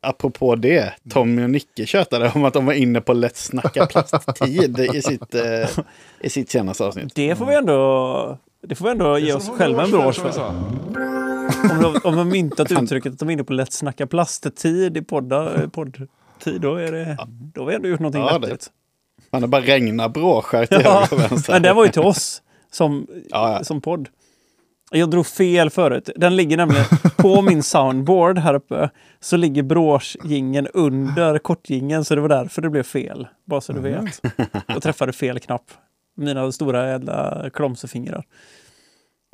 apropå 0.00 0.56
det, 0.56 0.94
Tommy 1.10 1.44
och 1.44 1.50
Nicke 1.50 1.86
tjötade 1.86 2.32
om 2.34 2.44
att 2.44 2.54
de 2.54 2.66
var 2.66 2.72
inne 2.72 3.00
på 3.00 3.12
Lätt 3.12 3.36
snacka 3.36 3.86
plasttid 3.86 4.78
i 4.78 5.02
sitt, 5.02 5.34
eh, 5.34 5.68
i 6.20 6.30
sitt 6.30 6.50
senaste 6.50 6.84
avsnitt. 6.84 7.14
Det 7.14 7.36
får 7.36 7.46
vi 7.46 7.54
ändå, 7.54 8.38
det 8.62 8.74
får 8.74 8.84
vi 8.84 8.90
ändå 8.90 9.18
ge 9.18 9.32
oss 9.32 9.48
själva 9.48 9.84
en 9.84 9.90
brås 9.90 10.18
för. 10.18 10.48
Om 11.70 11.82
de, 11.82 12.00
om 12.04 12.16
de 12.16 12.28
myntat 12.28 12.70
uttrycket 12.72 13.12
att 13.12 13.18
de 13.18 13.28
är 13.28 13.32
inne 13.32 13.44
på 13.44 13.52
lätt 13.52 13.72
snacka 13.72 14.06
plasttid 14.06 14.96
i 14.96 15.02
poddar, 15.02 15.66
poddtid, 15.72 16.60
då, 16.60 16.74
är 16.76 16.92
det, 16.92 17.16
då 17.54 17.60
har 17.60 17.66
vi 17.68 17.74
ändå 17.74 17.88
gjort 17.88 18.00
någonting 18.00 18.22
Ja, 18.22 18.38
det- 18.38 18.46
vettigt. 18.46 18.70
Man 19.32 19.42
det 19.42 19.48
bara 19.48 19.62
regnar 19.62 20.08
bråskär 20.08 20.66
till 20.66 20.80
Ja, 20.84 21.00
höger 21.10 21.24
och 21.24 21.32
vänster. 21.32 21.52
men 21.52 21.62
det 21.62 21.72
var 21.72 21.84
ju 21.84 21.90
till 21.92 22.02
oss 22.02 22.42
som, 22.70 23.06
Ja, 23.30 23.52
ja. 23.52 23.64
som 23.64 23.80
podd. 23.80 24.08
Jag 24.90 25.10
drog 25.10 25.26
fel 25.26 25.70
förut. 25.70 26.10
Den 26.16 26.36
ligger 26.36 26.56
nämligen 26.56 26.84
på 27.16 27.42
min 27.48 27.62
soundboard 27.62 28.38
här 28.38 28.54
uppe. 28.54 28.90
Så 29.20 29.36
ligger 29.36 29.62
bråsjingen 29.62 30.66
under 30.74 31.38
kortjingen 31.38 32.04
så 32.04 32.14
det 32.14 32.20
var 32.20 32.28
därför 32.28 32.62
det 32.62 32.70
blev 32.70 32.82
fel. 32.82 33.26
Bara 33.46 33.60
så 33.60 33.72
du 33.72 33.80
vet. 33.80 34.20
Jag 34.66 34.82
träffade 34.82 35.12
fel 35.12 35.38
knapp. 35.38 35.64
Mina 36.14 36.52
stora 36.52 36.88
jävla 36.88 37.50
klomsefingrar. 37.52 38.26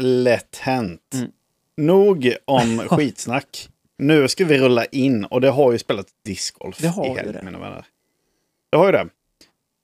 Lätt 0.03 0.57
hänt. 0.57 1.15
Mm. 1.15 1.31
Nog 1.77 2.35
om 2.45 2.79
skitsnack. 2.89 3.69
Nu 3.99 4.29
ska 4.29 4.45
vi 4.45 4.59
rulla 4.59 4.85
in 4.85 5.25
och 5.25 5.41
det 5.41 5.51
har 5.51 5.73
ju 5.73 5.79
spelat 5.79 6.07
discgolf 6.25 6.79
Det 6.79 6.89
har 6.89 7.07
i 7.07 7.09
helgen, 7.09 7.45
mina 7.45 7.59
vänner. 7.59 7.87
Det 8.71 8.77
har 8.77 8.87
ju 8.87 8.93
det. 8.93 9.09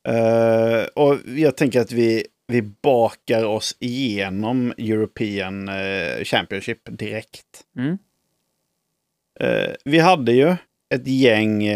Eh, 0.08 0.84
och 0.94 1.18
jag 1.26 1.56
tänker 1.56 1.80
att 1.80 1.92
vi, 1.92 2.26
vi 2.46 2.62
bakar 2.62 3.44
oss 3.44 3.76
igenom 3.78 4.70
European 4.78 5.68
eh, 5.68 6.24
Championship 6.24 6.80
direkt. 6.84 7.64
Mm. 7.76 7.98
Eh, 9.40 9.72
vi 9.84 9.98
hade 9.98 10.32
ju 10.32 10.56
ett 10.94 11.06
gäng... 11.06 11.68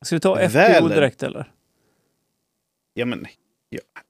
Ska 0.00 0.16
vi 0.16 0.20
ta 0.20 0.48
FPO 0.48 0.58
Väl. 0.58 0.88
direkt 0.88 1.22
eller? 1.22 1.52
ja, 2.98 3.06
men, 3.06 3.26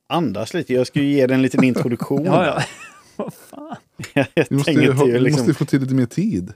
andas 0.08 0.54
lite. 0.54 0.74
Jag 0.74 0.86
ska 0.86 1.00
ju 1.00 1.06
ge 1.12 1.26
dig 1.26 1.34
en 1.34 1.42
liten 1.42 1.64
introduktion. 1.70 2.24
Ja, 2.24 2.46
ja. 2.46 2.62
Vad 3.16 3.34
fan. 3.34 3.76
jag 4.14 4.26
Vi 4.50 4.56
måste, 4.56 4.72
ha, 4.92 5.06
ju 5.06 5.12
vi 5.12 5.18
liksom... 5.20 5.46
måste 5.46 5.54
få 5.58 5.64
till 5.64 5.80
lite 5.80 5.94
mer 5.94 6.06
tid. 6.06 6.52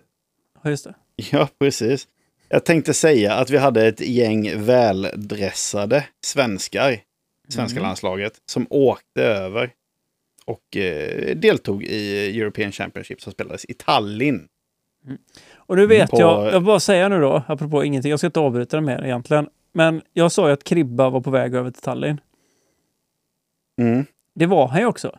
Ja, 0.63 0.71
just 0.71 0.85
det. 0.85 0.95
Ja, 1.17 1.49
precis. 1.59 2.09
Jag 2.49 2.65
tänkte 2.65 2.95
säga 2.95 3.35
att 3.35 3.51
vi 3.51 3.57
hade 3.59 3.87
ett 3.87 4.01
gäng 4.01 4.65
väldressade 4.65 6.05
svenskar, 6.25 6.99
svenska 7.49 7.79
Mm. 7.79 7.87
landslaget, 7.89 8.33
som 8.47 8.67
åkte 8.71 9.23
över 9.23 9.71
och 10.45 10.77
eh, 10.77 11.37
deltog 11.37 11.85
i 11.85 12.41
European 12.41 12.73
Championship 12.73 13.23
som 13.23 13.33
spelades 13.33 13.65
i 13.65 13.75
Tallinn. 13.75 14.47
Och 15.55 15.77
nu 15.77 15.87
vet 15.87 16.11
På- 16.11 16.21
jag, 16.21 16.53
jag 16.53 16.63
bara 16.65 16.81
säga 16.81 17.09
nu 17.09 17.21
då, 17.21 17.43
apropå 17.49 17.85
ingenting, 17.85 18.11
jag 18.11 18.19
ska 18.21 18.27
inte 18.27 18.41
avbryta 18.41 18.77
det 18.77 18.83
mer 18.83 19.05
egentligen. 19.05 19.47
Men 19.75 20.03
jag 20.13 20.33
sa 20.33 20.47
ju 20.47 20.53
att 20.53 20.65
Kribba 20.65 21.11
var 21.11 21.21
på 21.21 21.31
väg 21.31 21.55
över 21.55 21.71
till 21.71 21.83
Tallinn. 21.83 22.21
Mm. 23.83 24.05
Det 24.35 24.47
var 24.47 24.69
han 24.69 24.81
ju 24.81 24.87
också. 24.87 25.19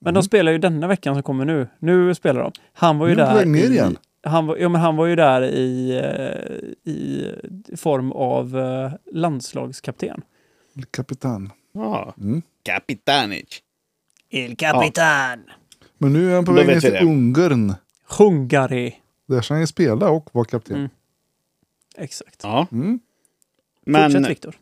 Men 0.00 0.14
de 0.14 0.22
spelar 0.22 0.52
ju 0.52 0.58
denna 0.58 0.86
veckan 0.86 1.14
som 1.14 1.22
kommer 1.22 1.44
nu. 1.44 1.68
Nu 1.78 2.14
spelar 2.14 2.40
de. 2.42 2.52
Han 2.72 2.98
var 2.98 3.06
ju 3.06 3.14
Nu 3.14 3.20
där 3.22 3.56
i, 3.56 3.66
igen. 3.72 3.98
Han 4.22 4.46
var, 4.46 4.56
ja, 4.56 4.68
men 4.68 4.80
han 4.80 4.96
var 4.96 5.06
ju 5.06 5.16
där 5.16 5.42
i, 5.42 5.90
eh, 5.96 6.92
i 6.92 7.32
form 7.76 8.12
av 8.12 8.58
eh, 8.58 8.92
landslagskapten. 9.12 10.22
Kapitan. 10.90 11.50
Ja, 11.72 12.14
Mm. 12.18 12.42
Kapitanic. 12.62 13.62
Il 14.28 14.56
Capitan! 14.56 15.42
Men 15.98 16.12
nu 16.12 16.30
är 16.30 16.34
han 16.34 16.44
på 16.44 16.52
väg 16.52 16.66
ner 16.66 16.80
till 16.80 16.90
det. 16.92 17.00
Ungern. 17.04 17.74
Hungary. 18.18 18.94
Där 19.26 19.40
ska 19.40 19.54
han 19.54 19.60
ju 19.60 19.66
spela 19.66 20.10
och 20.10 20.28
vara 20.32 20.44
kapten. 20.44 20.76
Mm. 20.76 20.88
Exakt. 21.96 22.40
Ja, 22.42 22.66
Mm. 22.72 23.00
men 23.86 24.10
Fortsätt 24.12 24.30
Viktor. 24.30 24.54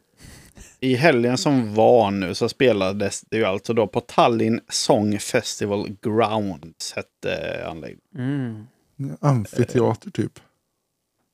I 0.83 0.95
helgen 0.95 1.39
som 1.39 1.74
var 1.74 2.11
nu 2.11 2.35
så 2.35 2.49
spelades 2.49 3.20
det 3.20 3.37
ju 3.37 3.45
alltså 3.45 3.74
då 3.74 3.87
på 3.87 4.01
Tallinn 4.01 4.61
Song 4.68 5.18
Festival 5.18 5.97
Grounds 6.03 6.93
hette 6.97 7.64
anläggningen. 7.68 8.66
Mm. 8.99 9.16
Amfiteater 9.20 10.11
typ. 10.11 10.33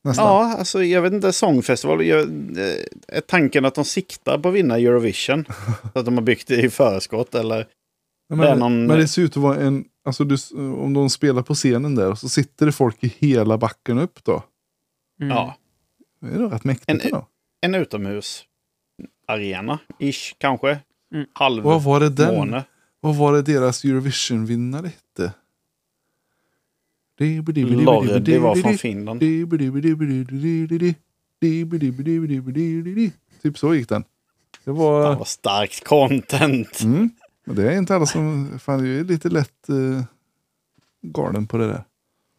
Nästan. 0.05 0.24
Ja, 0.26 0.57
alltså 0.59 0.84
jag 0.84 1.03
vet 1.03 1.12
inte, 1.12 1.32
sångfestival. 1.32 2.05
Jag, 2.07 2.20
eh, 2.20 3.16
är 3.16 3.20
tanken 3.20 3.64
att 3.64 3.74
de 3.74 3.84
siktar 3.84 4.38
på 4.38 4.49
att 4.49 4.55
vinna 4.55 4.78
Eurovision? 4.78 5.44
så 5.92 5.99
att 5.99 6.05
de 6.05 6.14
har 6.14 6.22
byggt 6.24 6.49
det 6.49 6.57
i 6.62 6.70
förskott 6.70 7.34
eller? 7.34 7.59
Ja, 7.59 7.64
det 8.28 8.36
men, 8.36 8.59
någon- 8.59 8.86
men 8.86 8.99
det 8.99 9.09
ser 9.09 9.22
ut 9.22 9.36
att 9.36 9.42
vara 9.42 9.57
en, 9.61 9.84
alltså 10.05 10.24
du, 10.24 10.36
om 10.57 10.94
de 10.94 11.11
spelar 11.11 11.42
på 11.42 11.55
scenen 11.55 11.94
där 11.94 12.14
så 12.14 12.28
sitter 12.28 12.66
det 12.66 12.72
folk 12.72 13.05
i 13.05 13.14
hela 13.18 13.59
backen 13.59 13.99
upp 13.99 14.24
då. 14.24 14.42
Mm. 15.20 15.36
Ja, 15.36 15.55
Det 16.20 16.26
är 16.26 16.49
rätt 16.49 16.64
mäktigt 16.64 17.05
En- 17.05 17.22
en 17.61 17.74
utomhusarena, 17.74 18.47
ish 19.98 20.34
kanske. 20.38 20.78
Mm. 21.14 21.26
Halv 21.32 21.62
Vad 21.62 21.82
var 21.82 22.00
det 22.00 22.08
den? 22.08 22.34
måne. 22.34 22.64
Vad 23.00 23.16
var 23.16 23.32
det 23.32 23.42
deras 23.42 23.84
Eurovision-vinnare 23.84 24.86
hette? 24.86 25.32
Lordi 27.18 28.38
var 28.38 28.54
från 28.54 28.78
Finland. 28.78 29.20
Typ 33.42 33.58
så 33.58 33.74
gick 33.74 33.88
den. 33.88 34.04
Det 34.64 34.70
var... 34.70 35.02
Fan 35.02 35.18
vad 35.18 35.28
starkt 35.28 35.84
content. 35.84 36.80
Mm. 36.80 37.10
Men 37.44 37.56
det 37.56 37.72
är 37.72 37.78
inte 37.78 37.94
alla 37.94 38.06
som... 38.06 38.58
Fan, 38.58 38.82
det 38.82 38.88
är 38.88 39.04
lite 39.04 39.28
lätt 39.28 39.70
uh, 39.70 40.02
galen 41.02 41.46
på 41.46 41.56
det 41.56 41.66
där. 41.66 41.84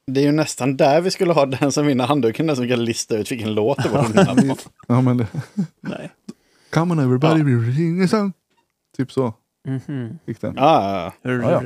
Det 0.07 0.19
är 0.19 0.25
ju 0.25 0.31
nästan 0.31 0.77
där 0.77 1.01
vi 1.01 1.11
skulle 1.11 1.33
ha 1.33 1.45
den 1.45 1.71
som 1.71 1.85
vinner 1.85 2.07
handduken, 2.07 2.47
den 2.47 2.55
som 2.55 2.67
kan 2.67 2.85
lista 2.85 3.17
ut 3.17 3.31
vilken 3.31 3.53
låt 3.53 3.83
det 3.83 3.89
var. 3.89 4.55
Ja, 4.87 5.01
men 5.01 5.17
det, 5.17 5.27
Nej. 5.81 6.11
Come 6.69 6.93
on 6.93 6.99
everybody, 6.99 7.41
we're 7.43 7.75
singing 7.75 8.01
a 8.03 8.07
song. 8.07 8.33
Typ 8.97 9.11
så 9.11 9.33
Mhm. 9.67 10.19
gick 10.25 10.41
den. 10.41 10.53
Ja, 10.57 11.13
ja, 11.21 11.31
ja. 11.31 11.61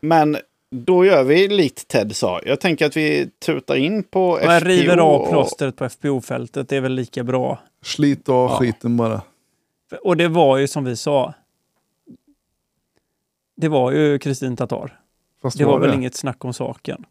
Men 0.00 0.36
då 0.70 1.04
gör 1.04 1.24
vi 1.24 1.48
likt 1.48 1.88
Ted 1.88 2.16
sa. 2.16 2.40
Jag 2.44 2.60
tänker 2.60 2.86
att 2.86 2.96
vi 2.96 3.30
tutar 3.46 3.74
in 3.76 4.02
på 4.02 4.38
Men 4.42 4.50
FPO 4.60 4.68
river 4.68 4.96
av 4.98 5.20
och- 5.20 5.30
plåstret 5.30 5.76
på 5.76 5.84
FPO-fältet, 5.84 6.68
det 6.68 6.76
är 6.76 6.80
väl 6.80 6.92
lika 6.94 7.24
bra. 7.24 7.58
Slit 7.82 8.28
av 8.28 8.50
Ja. 8.50 8.58
skiten 8.58 8.96
bara. 8.96 9.22
Och 10.02 10.16
det 10.16 10.28
var 10.28 10.56
ju 10.56 10.68
som 10.68 10.84
vi 10.84 10.96
sa. 10.96 11.34
Det 13.56 13.68
var 13.68 13.90
ju 13.92 14.18
Kristin 14.18 14.56
Tatar. 14.56 15.00
Fast 15.42 15.58
Det 15.58 15.64
var 15.64 15.78
väl 15.78 15.90
det. 15.90 15.96
inget 15.96 16.14
snack 16.14 16.44
om 16.44 16.52
saken. 16.52 17.04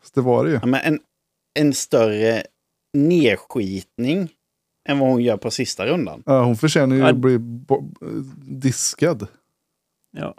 Fast 0.00 0.14
det 0.14 0.20
var 0.20 0.44
det 0.44 0.50
ju. 0.50 0.56
Ja, 0.62 0.66
men 0.66 0.80
en, 0.80 1.00
en 1.54 1.72
större 1.74 2.42
nedskitning 2.92 4.28
än 4.86 4.98
vad 4.98 5.08
hon 5.08 5.22
gör 5.22 5.36
på 5.36 5.50
sista 5.50 5.86
rundan. 5.86 6.22
Ja, 6.26 6.44
hon 6.44 6.56
förtjänar 6.56 6.96
ju 6.96 7.02
att 7.02 7.16
bli 7.16 7.38
diskad. 8.46 9.26
Ja. 10.12 10.34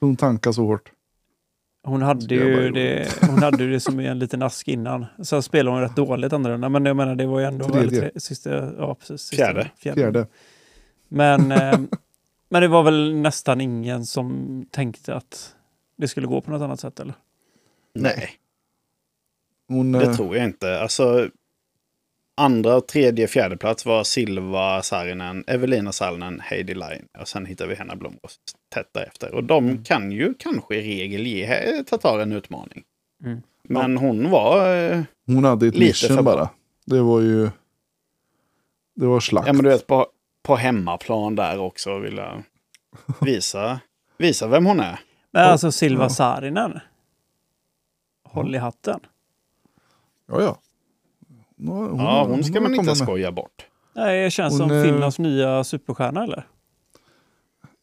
Hon 0.00 0.16
tankar 0.16 0.52
så 0.52 0.66
hårt. 0.66 0.92
Hon 1.84 2.02
hade, 2.02 2.34
ju 2.34 2.70
det, 2.70 3.08
hon 3.20 3.42
hade 3.42 3.64
ju 3.64 3.70
det 3.70 3.80
som 3.90 4.00
en 4.00 4.18
liten 4.18 4.42
ask 4.42 4.68
innan. 4.68 5.06
Sen 5.22 5.42
spelade 5.42 5.76
hon 5.76 5.82
rätt 5.82 5.96
dåligt 5.96 6.32
andra 6.32 6.52
rundan. 6.52 6.72
Men 6.72 6.86
jag 6.86 6.96
menar, 6.96 7.14
det 7.14 7.26
var 7.26 7.40
ju 7.40 7.46
ändå... 7.46 7.64
Tredje. 7.64 8.10
Sista, 8.16 8.50
ja, 8.78 8.94
precis, 8.94 9.20
sista, 9.20 9.36
Fjärde. 9.36 9.70
Fjärde. 9.76 10.26
Men, 11.08 11.52
eh, 11.52 11.78
men 12.48 12.62
det 12.62 12.68
var 12.68 12.82
väl 12.82 13.16
nästan 13.16 13.60
ingen 13.60 14.06
som 14.06 14.66
tänkte 14.70 15.14
att 15.14 15.54
det 15.98 16.08
skulle 16.08 16.26
gå 16.26 16.40
på 16.40 16.50
något 16.50 16.62
annat 16.62 16.80
sätt 16.80 17.00
eller? 17.00 17.14
Nej, 17.94 18.30
Hon, 19.68 19.92
det 19.92 20.04
eh, 20.04 20.14
tror 20.14 20.36
jag 20.36 20.44
inte. 20.44 20.80
Alltså, 20.80 21.28
andra, 22.36 22.80
tredje, 22.80 23.26
fjärde 23.28 23.56
plats 23.56 23.86
var 23.86 24.04
Silva 24.04 24.82
Saarinen, 24.82 25.44
Evelina 25.46 25.92
Sallinen, 25.92 26.40
Heidi 26.40 26.74
Line. 26.74 27.08
Och 27.18 27.28
sen 27.28 27.46
hittar 27.46 27.66
vi 27.66 27.74
Henna 27.74 27.96
Blomros 27.96 28.38
tätt 28.74 28.88
därefter. 28.92 29.34
Och 29.34 29.44
de 29.44 29.64
Mm. 29.68 29.84
kan 29.84 30.12
ju 30.12 30.34
kanske 30.38 30.76
i 30.76 30.82
regel 30.82 31.26
ge 31.26 31.82
Tatar 31.84 32.18
en 32.18 32.32
utmaning. 32.32 32.84
Mm. 33.24 33.42
Men 33.62 33.96
hon 33.96 34.30
var... 34.30 34.76
eh, 34.76 35.02
hon 35.26 35.44
hade 35.44 35.66
ett 35.66 35.74
Lite 35.74 36.08
mission 36.08 36.24
bara. 36.24 36.48
Det 36.84 37.00
var 37.00 37.20
ju... 37.20 37.50
Det 38.94 39.06
var 39.06 39.20
slakt. 39.20 39.46
Ja, 39.46 39.52
men 39.52 39.62
du 39.64 39.68
vet, 39.70 39.86
på, 39.86 40.06
på 40.42 40.56
hemmaplan 40.56 41.34
där 41.36 41.58
också 41.58 41.98
vilja 41.98 42.42
visa, 43.20 43.80
visa 44.18 44.46
vem 44.48 44.66
hon 44.66 44.80
är. 44.80 45.00
Men 45.30 45.42
alltså 45.44 45.72
Silva 45.72 46.02
ja. 46.04 46.08
Saarinen. 46.08 46.80
Håll 48.24 48.54
i 48.54 48.58
hatten. 48.58 49.00
Ja, 50.28 50.42
ja. 50.42 50.58
Hon, 51.58 51.68
hon, 51.90 51.98
Ja, 51.98 52.04
har- 52.04 52.26
hon 52.28 52.44
ska 52.44 52.60
man 52.60 52.74
inte 52.74 52.84
med. 52.86 52.96
skoja 52.96 53.32
bort. 53.32 53.66
Nej, 53.94 54.24
det 54.24 54.30
känns 54.30 54.52
Hon, 54.58 54.68
som 54.68 54.76
eh, 54.78 54.82
Finlands 54.84 55.18
nya 55.18 55.64
superstjärna 55.64 56.24
eller? 56.24 56.46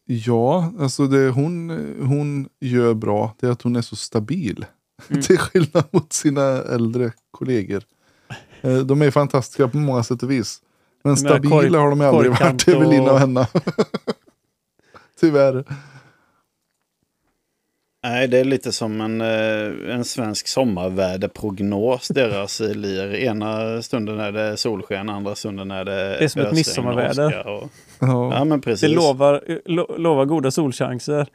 Ja, 0.06 0.72
alltså 0.80 1.08
det 1.08 1.30
hon, 1.30 1.70
hon 2.02 2.50
gör 2.60 2.94
bra 2.94 3.36
det 3.40 3.48
är 3.48 3.52
att 3.52 3.62
hon 3.62 3.76
är 3.76 3.82
så 3.82 3.96
stabil. 3.96 4.66
Mm. 5.10 5.22
Till 5.24 5.38
skillnad 5.38 5.84
mot 5.92 6.14
sina 6.14 6.42
äldre 6.48 7.12
kollegor. 7.32 7.84
Eh, 8.62 8.78
De 8.78 9.02
är 9.02 9.12
fantastiska 9.12 9.68
på 9.68 9.78
många 9.78 10.04
sätt 10.04 10.24
och 10.24 10.32
vis. 10.32 10.62
Men 11.04 11.18
stabila 11.18 11.80
har 11.80 11.90
de 11.90 12.02
aldrig 12.02 12.32
varit, 12.32 12.68
Evelina 12.68 13.04
och- 13.04 13.12
och 13.12 13.20
Henna. 13.20 13.48
Tyvärr. 15.20 15.66
Nej, 18.04 18.28
det 18.28 18.38
är 18.40 18.44
lite 18.44 18.72
som 18.72 19.02
en, 19.02 19.22
eh, 19.22 19.96
en 19.96 20.06
svensk 20.06 20.48
sommarväderprognos, 20.48 22.08
deras 22.08 22.62
eh, 22.62 22.76
lir. 22.76 23.14
Ena 23.16 23.82
stunden 23.82 24.20
är 24.20 24.32
det 24.32 24.58
solsken, 24.58 25.10
andra 25.10 25.36
stunden 25.36 25.72
är 25.72 25.86
det 25.86 25.92
Det 25.92 26.24
är 26.24 26.28
som 26.28 26.42
ett 26.42 26.54
midsommarväder. 26.54 27.48
Och, 27.48 27.70
Ja. 28.00 28.34
ja, 28.34 28.44
men 28.46 28.60
Det 28.60 28.64
precis. 28.64 28.96
lovar, 28.96 29.44
lo, 29.66 29.96
lovar 29.98 30.26
goda 30.26 30.52
solchanser. 30.52 31.28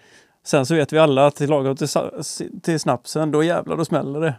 Sen 0.46 0.66
så 0.66 0.74
vet 0.74 0.92
vi 0.92 0.98
alla 0.98 1.26
att 1.26 1.36
till 1.36 1.50
lagom 1.50 1.76
till, 1.76 1.88
till 2.62 2.80
snapsen, 2.80 3.30
då 3.30 3.42
jävlar 3.42 3.76
då 3.76 3.84
smäller 3.84 4.20
det. 4.20 4.34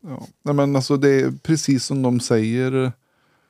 Ja. 0.00 0.26
Nej, 0.44 0.54
men 0.54 0.76
alltså 0.76 0.96
det 0.96 1.08
är 1.20 1.32
precis 1.42 1.84
som 1.84 2.02
de 2.02 2.20
säger, 2.20 2.92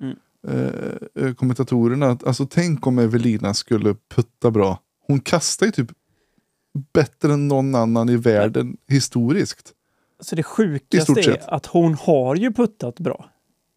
Mm. 0.01 0.17
eh, 0.49 1.25
eh, 1.25 1.35
kommentatorerna. 1.35 2.07
att, 2.11 2.27
Alltså, 2.27 2.47
tänk 2.47 2.87
om 2.87 2.99
Evelina 2.99 3.55
skulle 3.55 3.95
putta 4.15 4.51
bra. 4.51 4.79
Hon 5.07 5.21
kastar 5.21 5.67
ju 5.67 5.73
typ 5.73 5.89
bättre 6.93 7.33
än 7.33 7.49
någon 7.49 7.75
annan 7.75 8.09
i 8.09 8.17
världen 8.17 8.77
historiskt. 8.89 9.75
Så 10.21 10.37
det 10.37 10.43
sjukaste 10.43 11.13
är 11.13 11.23
sett. 11.23 11.49
att 11.49 11.67
hon 11.67 11.95
har 11.95 12.37
ju 12.37 12.53
puttat 12.53 13.01
bra. 13.01 13.31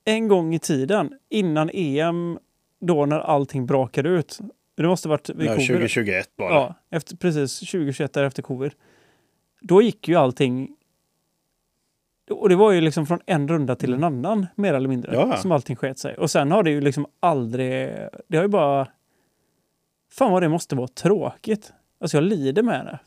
En 0.05 0.27
gång 0.27 0.53
i 0.55 0.59
tiden, 0.59 1.13
innan 1.29 1.69
EM, 1.73 2.39
då 2.81 3.05
när 3.05 3.19
allting 3.19 3.65
brakade 3.65 4.09
ut. 4.09 4.39
Det 4.77 4.83
måste 4.87 5.09
varit 5.09 5.29
vid 5.29 5.47
Ja, 5.47 5.53
covid. 5.53 5.67
2021 5.67 6.29
var 6.35 6.49
det. 6.49 6.55
Ja, 6.55 6.75
efter, 6.89 7.15
precis 7.15 7.59
2021 7.59 8.13
där 8.13 8.23
efter 8.23 8.41
covid. 8.41 8.71
Då 9.61 9.81
gick 9.81 10.07
ju 10.07 10.15
allting... 10.15 10.75
Och 12.31 12.49
det 12.49 12.55
var 12.55 12.71
ju 12.71 12.81
liksom 12.81 13.05
från 13.05 13.19
en 13.25 13.47
runda 13.47 13.75
till 13.75 13.93
en 13.93 14.03
annan, 14.03 14.47
mer 14.55 14.73
eller 14.73 14.89
mindre, 14.89 15.13
Ja. 15.15 15.37
som 15.37 15.51
allting 15.51 15.75
sket 15.75 15.99
sig. 15.99 16.17
Och 16.17 16.31
sen 16.31 16.51
har 16.51 16.63
det 16.63 16.71
ju 16.71 16.81
liksom 16.81 17.05
aldrig... 17.19 17.89
Det 18.27 18.37
har 18.37 18.43
ju 18.43 18.47
bara... 18.49 18.87
Fan 20.11 20.31
vad 20.31 20.43
det 20.43 20.49
måste 20.49 20.75
vara 20.75 20.87
tråkigt. 20.87 21.73
Alltså 22.01 22.17
jag 22.17 22.23
lider 22.23 22.63
med 22.63 22.85
det. 22.85 22.99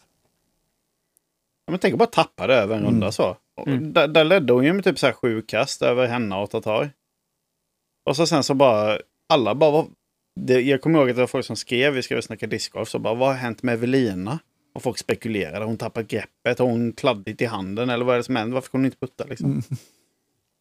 Ja, 1.66 1.70
men 1.70 1.78
tänk 1.78 1.92
att 1.92 1.98
bara 1.98 2.06
tappa 2.08 2.46
det 2.46 2.54
över 2.54 2.76
en 2.76 2.84
runda 2.84 3.12
så. 3.12 3.36
Och 3.56 3.68
Mm. 3.68 3.92
Där, 3.92 4.08
där 4.08 4.24
ledde 4.24 4.52
hon 4.52 4.64
ju 4.64 4.72
med 4.72 4.84
typ 4.84 4.98
så 4.98 5.06
här 5.06 5.12
sju 5.12 5.42
kast 5.42 5.82
över 5.82 6.06
henne 6.06 6.36
och 6.36 6.50
Tatar. 6.50 6.90
Och 8.06 8.16
så 8.16 8.26
sen 8.26 8.42
så 8.44 8.54
bara, 8.54 8.98
alla 9.28 9.54
bara 9.54 9.70
var, 9.70 9.86
det, 10.40 10.60
Jag 10.60 10.80
kommer 10.80 10.98
ihåg 10.98 11.10
att 11.10 11.16
det 11.16 11.22
var 11.22 11.26
folk 11.26 11.46
som 11.46 11.56
skrev, 11.56 11.92
vi 11.92 12.02
ska 12.02 12.14
väl 12.14 12.22
snacka 12.22 12.46
discgolf, 12.46 12.88
så 12.88 12.98
bara 12.98 13.14
vad 13.14 13.28
har 13.28 13.34
hänt 13.34 13.62
med 13.62 13.72
Evelina? 13.74 14.38
Och 14.74 14.82
folk 14.82 14.98
spekulerade, 14.98 15.58
har 15.58 15.64
hon 15.66 15.76
tappat 15.76 16.08
greppet? 16.08 16.58
Har 16.58 16.66
hon 16.66 16.92
kladdigt 16.92 17.42
i 17.42 17.44
handen? 17.44 17.90
Eller 17.90 18.04
vad 18.04 18.14
är 18.14 18.18
det 18.18 18.24
som 18.24 18.36
händer? 18.36 18.54
Varför 18.54 18.70
kan 18.70 18.80
hon 18.80 18.84
inte 18.84 18.96
putta 18.98 19.24
liksom? 19.24 19.50
Mm. 19.50 19.62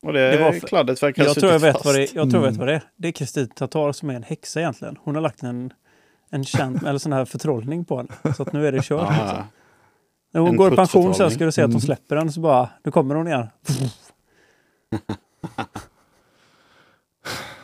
Och 0.05 0.13
det, 0.13 0.31
Det 0.31 0.37
var 0.43 0.51
för- 0.51 0.67
kladdet 0.67 1.03
verkar 1.03 1.23
ha 1.23 1.27
Jag 1.29 1.35
tror 1.35 1.51
jag, 1.51 1.61
suttit 1.61 1.75
vet 1.75 1.85
vad 1.85 1.95
det, 1.95 2.01
fast. 2.01 2.15
jag 2.15 2.31
tror 2.31 2.43
jag 2.43 2.51
vet 2.51 2.55
Mm. 2.55 2.59
vad 2.59 2.67
det 2.67 2.73
är. 2.75 2.81
Det 2.95 3.07
är 3.07 3.11
Kristin 3.11 3.47
Tatar 3.47 3.91
som 3.91 4.09
är 4.09 4.13
en 4.13 4.23
häxa 4.23 4.59
egentligen. 4.59 4.97
Hon 5.03 5.15
har 5.15 5.21
lagt 5.21 5.43
en, 5.43 5.73
en 6.33 6.43
känd, 6.43 6.87
eller 6.87 6.99
sån 6.99 7.13
här 7.13 7.25
förtrollning 7.25 7.85
på 7.85 7.97
henne. 7.97 8.33
Så 8.35 8.43
att 8.43 8.53
nu 8.53 8.67
är 8.67 8.71
det 8.71 8.83
kört. 8.83 9.09
Liksom. 9.09 9.43
När 10.33 10.41
hon 10.41 10.49
En 10.49 10.55
går 10.55 10.73
i 10.73 10.75
pension 10.75 11.15
sen 11.15 11.31
ska 11.31 11.45
du 11.45 11.51
se 11.51 11.61
att 11.61 11.65
hon 11.65 11.71
Mm. 11.71 11.81
släpper 11.81 12.15
den 12.15 12.31
så 12.31 12.39
bara, 12.39 12.69
nu 12.83 12.91
kommer 12.91 13.15
hon 13.15 13.27
igen. 13.27 13.47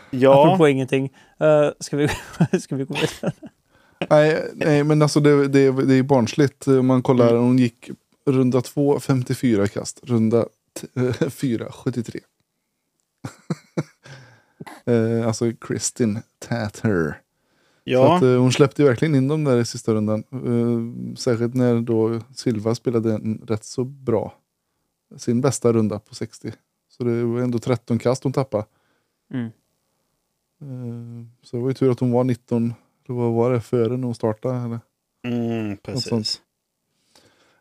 ja, 0.09 0.45
Apropå 0.47 0.67
ingenting. 0.67 1.13
Uh, 1.43 1.69
ska, 1.79 1.97
vi, 1.97 2.07
ska 2.59 2.75
vi 2.75 2.83
gå 2.83 2.93
vidare? 2.93 3.31
Nej, 4.09 4.51
nej, 4.53 4.83
men 4.83 5.01
alltså 5.01 5.19
det, 5.19 5.47
det, 5.47 5.71
det 5.71 5.93
är 5.95 6.03
barnsligt. 6.03 6.67
Om 6.67 6.87
man 6.87 7.01
kollar, 7.01 7.29
Mm. 7.29 7.41
hon 7.43 7.57
gick 7.57 7.89
runda 8.25 8.61
2, 8.61 8.99
54 8.99 9.67
kast. 9.67 9.99
Runda 10.03 10.45
4, 11.29 11.71
73. 11.71 12.19
eh, 14.85 15.27
alltså 15.27 15.51
Kristin 15.61 16.19
Tatter. 16.47 17.17
Så 17.83 17.89
ja. 17.89 18.15
att, 18.15 18.23
eh, 18.23 18.35
hon 18.35 18.51
släppte 18.51 18.81
ju 18.81 18.87
verkligen 18.87 19.15
in 19.15 19.27
dem 19.27 19.43
där 19.43 19.57
i 19.57 19.65
sista 19.65 19.93
rundan. 19.93 20.23
Eh, 20.31 21.15
särskilt 21.15 21.53
när 21.53 21.81
då 21.81 22.19
Silva 22.35 22.75
spelade 22.75 23.13
en 23.13 23.41
rätt 23.47 23.63
så 23.63 23.83
bra. 23.83 24.33
Sin 25.17 25.41
bästa 25.41 25.73
runda 25.73 25.99
på 25.99 26.15
60. 26.15 26.53
Så 26.89 27.03
det 27.03 27.23
var 27.23 27.41
ändå 27.41 27.59
13 27.59 27.99
kast 27.99 28.23
hon 28.23 28.33
tappade. 28.33 28.65
Mm. 29.33 29.45
Eh, 30.61 31.25
så 31.43 31.57
det 31.57 31.61
var 31.61 31.69
ju 31.69 31.73
tur 31.73 31.91
att 31.91 31.99
hon 31.99 32.11
var 32.11 32.23
19, 32.23 32.73
eller 33.07 33.19
vad 33.19 33.33
var 33.33 33.51
det, 33.51 33.61
före 33.61 33.97
när 33.97 34.05
hon 34.05 34.15
startade. 34.15 34.57
Eller? 34.57 34.79
Mm, 35.23 35.77
precis. 35.77 36.41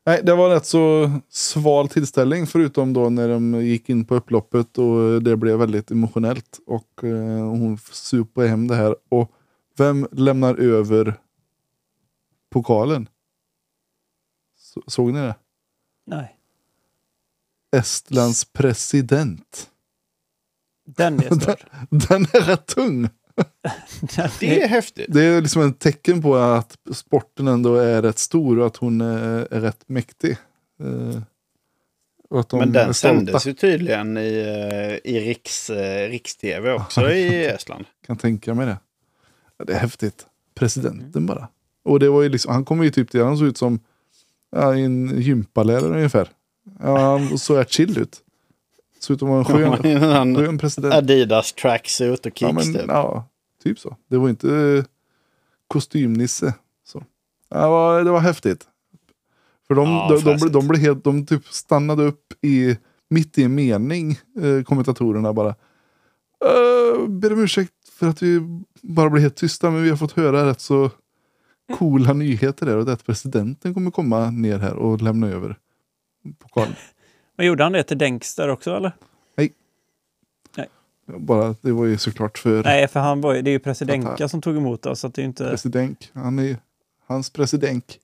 Nej, 0.08 0.20
det 0.22 0.34
var 0.34 0.50
rätt 0.50 0.66
så 0.66 1.10
sval 1.28 1.88
tillställning 1.88 2.46
förutom 2.46 2.92
då 2.92 3.08
när 3.08 3.28
de 3.28 3.64
gick 3.66 3.88
in 3.88 4.04
på 4.04 4.14
upploppet 4.14 4.78
och 4.78 5.22
det 5.22 5.36
blev 5.36 5.58
väldigt 5.58 5.90
emotionellt. 5.90 6.60
Och 6.66 7.04
eh, 7.04 7.44
hon 7.44 7.78
supade 7.78 8.48
hem 8.48 8.68
det 8.68 8.74
här. 8.74 8.96
Och 9.08 9.32
vem 9.80 10.08
lämnar 10.12 10.54
över 10.54 11.14
pokalen? 12.50 13.08
Så, 14.56 14.82
såg 14.86 15.12
ni 15.12 15.20
det? 15.20 15.34
Nej, 16.06 16.38
Estlands 17.76 18.44
president. 18.44 19.70
den 20.86 21.20
är 21.20 21.34
störd. 21.40 21.64
Den 21.90 22.22
är 22.22 22.46
rätt 22.46 22.66
tung. 22.66 23.08
Den 24.00 24.30
Det 24.40 24.62
är, 24.62 24.68
häftigt. 24.68 25.06
Det 25.08 25.24
är 25.24 25.40
liksom 25.40 25.62
ett 25.62 25.78
tecken 25.78 26.22
på 26.22 26.36
att 26.36 26.76
sporten 26.92 27.48
ändå 27.48 27.76
är 27.76 28.02
rätt 28.02 28.18
stor 28.18 28.58
och 28.58 28.66
att 28.66 28.76
hon 28.76 29.00
är, 29.00 29.48
är 29.50 29.60
rätt 29.60 29.88
mäktig. 29.88 30.36
Och 32.30 32.40
att 32.40 32.48
de 32.48 32.58
Men 32.58 32.72
den 32.72 32.94
sändes 32.94 33.46
ju 33.46 33.52
tydligen 33.52 34.16
i, 34.16 34.38
eh, 35.02 35.12
i 35.12 35.20
riks, 35.20 35.70
eh, 35.70 36.08
riks-tv 36.08 36.72
också 36.72 37.10
i 37.10 37.46
Estland. 37.46 37.84
kan 38.06 38.16
tänka 38.16 38.54
mig 38.54 38.66
det. 38.66 38.78
Ja, 39.58 39.64
det 39.64 39.72
är 39.72 39.78
häftigt. 39.78 40.26
Presidenten 40.54 41.26
bara. 41.26 41.48
Och 41.84 42.00
det 42.00 42.08
var 42.08 42.22
ju 42.22 42.28
liksom, 42.28 42.52
han 42.52 42.64
kom 42.64 42.82
ju 42.82 42.90
typ 42.90 43.10
till, 43.10 43.22
han 43.22 43.38
såg 43.38 43.46
ut 43.46 43.56
som 43.58 43.80
ja, 44.50 44.74
en 44.74 45.20
gympalärare 45.20 45.96
ungefär. 45.96 46.28
Ja, 46.80 46.98
han 46.98 47.38
såg 47.38 47.56
rätt 47.58 47.70
chill 47.70 47.98
ut. 47.98 48.22
Såg 48.98 49.14
ut 49.14 49.22
att 49.22 49.28
vara 49.28 49.38
en 49.38 49.44
skön, 49.44 50.02
Han, 50.12 50.36
skön 50.36 50.58
president. 50.58 50.94
Adidas 50.94 51.52
tracksuit 51.52 52.26
och 52.26 52.42
Ja, 52.42 52.48
kicks 52.48 52.66
men, 52.66 52.74
typ. 52.74 52.84
ja, 52.88 53.28
typ 53.62 53.78
så. 53.78 53.96
Det 54.08 54.16
var 54.16 54.28
inte 54.28 54.54
eh, 54.54 54.84
kostymnisse. 55.68 56.54
Så. 56.84 57.04
Ja, 57.48 57.62
det, 57.62 57.68
var, 57.68 58.04
det 58.04 58.10
var 58.10 58.20
häftigt. 58.20 58.66
För 59.66 59.74
de, 59.74 59.88
Ja, 59.88 60.20
de, 60.24 60.36
de, 60.38 60.52
de, 60.52 60.68
blev 60.68 60.80
helt, 60.80 61.04
de 61.04 61.26
typ 61.26 61.46
stannade 61.46 62.04
upp 62.04 62.32
i, 62.42 62.76
mitt 63.10 63.38
i 63.38 63.42
en 63.42 63.54
mening, 63.54 64.18
eh, 64.42 64.62
kommentatorerna 64.64 65.32
bara. 65.32 65.54
Uh, 66.44 67.08
ber 67.08 67.32
om 67.32 67.38
ursäkt 67.40 67.72
för 67.98 68.06
att 68.08 68.22
vi 68.22 68.40
bara 68.82 69.10
blev 69.10 69.22
helt 69.22 69.36
tysta, 69.36 69.70
men 69.70 69.82
vi 69.82 69.90
har 69.90 69.96
fått 69.96 70.12
höra 70.12 70.46
rätt 70.46 70.60
så 70.60 70.90
coola 71.78 72.12
nyheter 72.12 72.66
där. 72.66 72.76
Och 72.76 72.84
det 72.84 72.90
är 72.90 72.94
att 72.94 73.06
presidenten 73.06 73.74
kommer 73.74 73.90
komma 73.90 74.30
ner 74.30 74.58
här 74.58 74.74
och 74.74 75.02
lämna 75.02 75.26
över 75.28 75.56
pokalen. 76.38 76.74
men 77.36 77.46
gjorde 77.46 77.62
han 77.62 77.72
det 77.72 77.82
till 77.82 77.98
Denkster 77.98 78.48
också 78.48 78.76
eller? 78.76 78.92
Bara, 81.16 81.54
det 81.60 81.72
var 81.72 81.84
ju 81.86 81.98
såklart 81.98 82.38
för 82.38 82.62
Nej, 82.62 82.88
för 82.88 83.00
han 83.00 83.20
var 83.20 83.34
ju, 83.34 83.42
det 83.42 83.50
är 83.50 83.52
ju 83.52 83.58
Presidenka 83.58 84.08
Tatar. 84.08 84.28
som 84.28 84.40
tog 84.40 84.56
emot 84.56 84.86
oss. 84.86 85.00
Så 85.00 85.06
att 85.06 85.14
det 85.14 85.22
är 85.22 85.24
inte... 85.24 85.50
president. 85.50 86.10
Han 86.12 86.38
är 86.38 86.56
hans 87.06 87.30
president. 87.30 87.98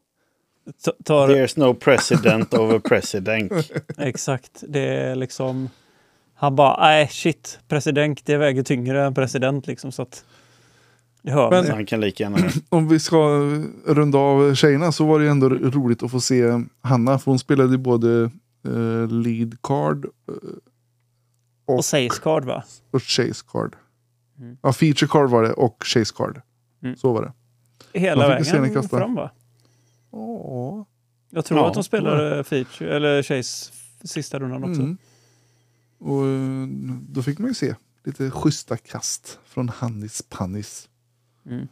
ta- 0.84 0.92
Tar, 1.04 1.28
There's 1.28 1.58
no 1.58 1.74
president 1.74 2.54
over 2.54 2.78
president. 2.88 3.52
exakt, 3.98 4.64
det 4.68 4.80
är 4.80 5.14
liksom... 5.14 5.68
Han 6.34 6.56
bara, 6.56 6.80
nej 6.80 7.08
shit, 7.08 7.58
president 7.68 8.20
det 8.24 8.36
väger 8.36 8.62
tyngre 8.62 9.04
än 9.06 9.14
president 9.14 9.66
liksom. 9.66 9.92
Så 9.92 10.02
att... 10.02 10.24
Det 11.22 11.30
hör 11.30 11.50
Men- 11.50 11.70
han 11.70 11.86
kan 11.86 12.00
lika 12.00 12.22
gärna... 12.24 12.38
om 12.68 12.88
vi 12.88 12.98
ska 13.00 13.16
runda 13.86 14.18
av 14.18 14.54
tjejerna 14.54 14.92
så 14.92 15.06
var 15.06 15.20
det 15.20 15.28
ändå 15.28 15.48
roligt 15.48 16.02
att 16.02 16.10
få 16.10 16.20
se 16.20 16.42
Hanna. 16.80 17.18
För 17.18 17.30
hon 17.30 17.38
spelade 17.38 17.70
ju 17.72 17.78
både 17.78 18.30
eh, 18.66 19.08
lead 19.08 19.56
card 19.62 20.04
eh, 20.04 20.34
Och 21.66 21.84
Sace 21.84 22.20
Card 22.22 22.44
va? 22.44 22.64
och 22.90 23.02
chase 23.02 23.44
card. 23.52 23.76
Mm. 24.38 24.56
Ja, 24.62 24.72
feature 24.72 25.08
card 25.08 25.30
var 25.30 25.42
det 25.42 25.52
och 25.52 25.82
chase 25.84 26.14
card. 26.16 26.40
Mm. 26.82 26.96
Så 26.96 27.12
var 27.12 27.22
det. 27.22 27.32
Hela 27.98 28.22
ju 28.22 28.28
vägen 28.28 28.74
kasta. 28.74 28.98
fram 28.98 29.14
va? 29.14 29.30
Ja. 30.12 30.86
Jag 31.30 31.44
tror 31.44 31.58
Ja, 31.60 31.68
att 31.68 31.74
de 31.74 31.84
spelade 31.84 32.44
feature, 32.44 32.96
eller 32.96 33.22
Chase 33.22 33.72
sista 34.04 34.38
rundan 34.38 34.64
också. 34.64 34.80
Mm. 34.82 34.98
Och 35.98 36.26
eh, 36.26 36.66
då 37.08 37.22
fick 37.22 37.38
man 37.38 37.48
ju 37.50 37.54
se 37.54 37.74
lite 38.04 38.30
schyssta 38.30 38.76
kast 38.76 39.38
från 39.44 39.68
Hannis 39.68 40.22
Pannis. 40.28 40.88
Mm. 41.46 41.68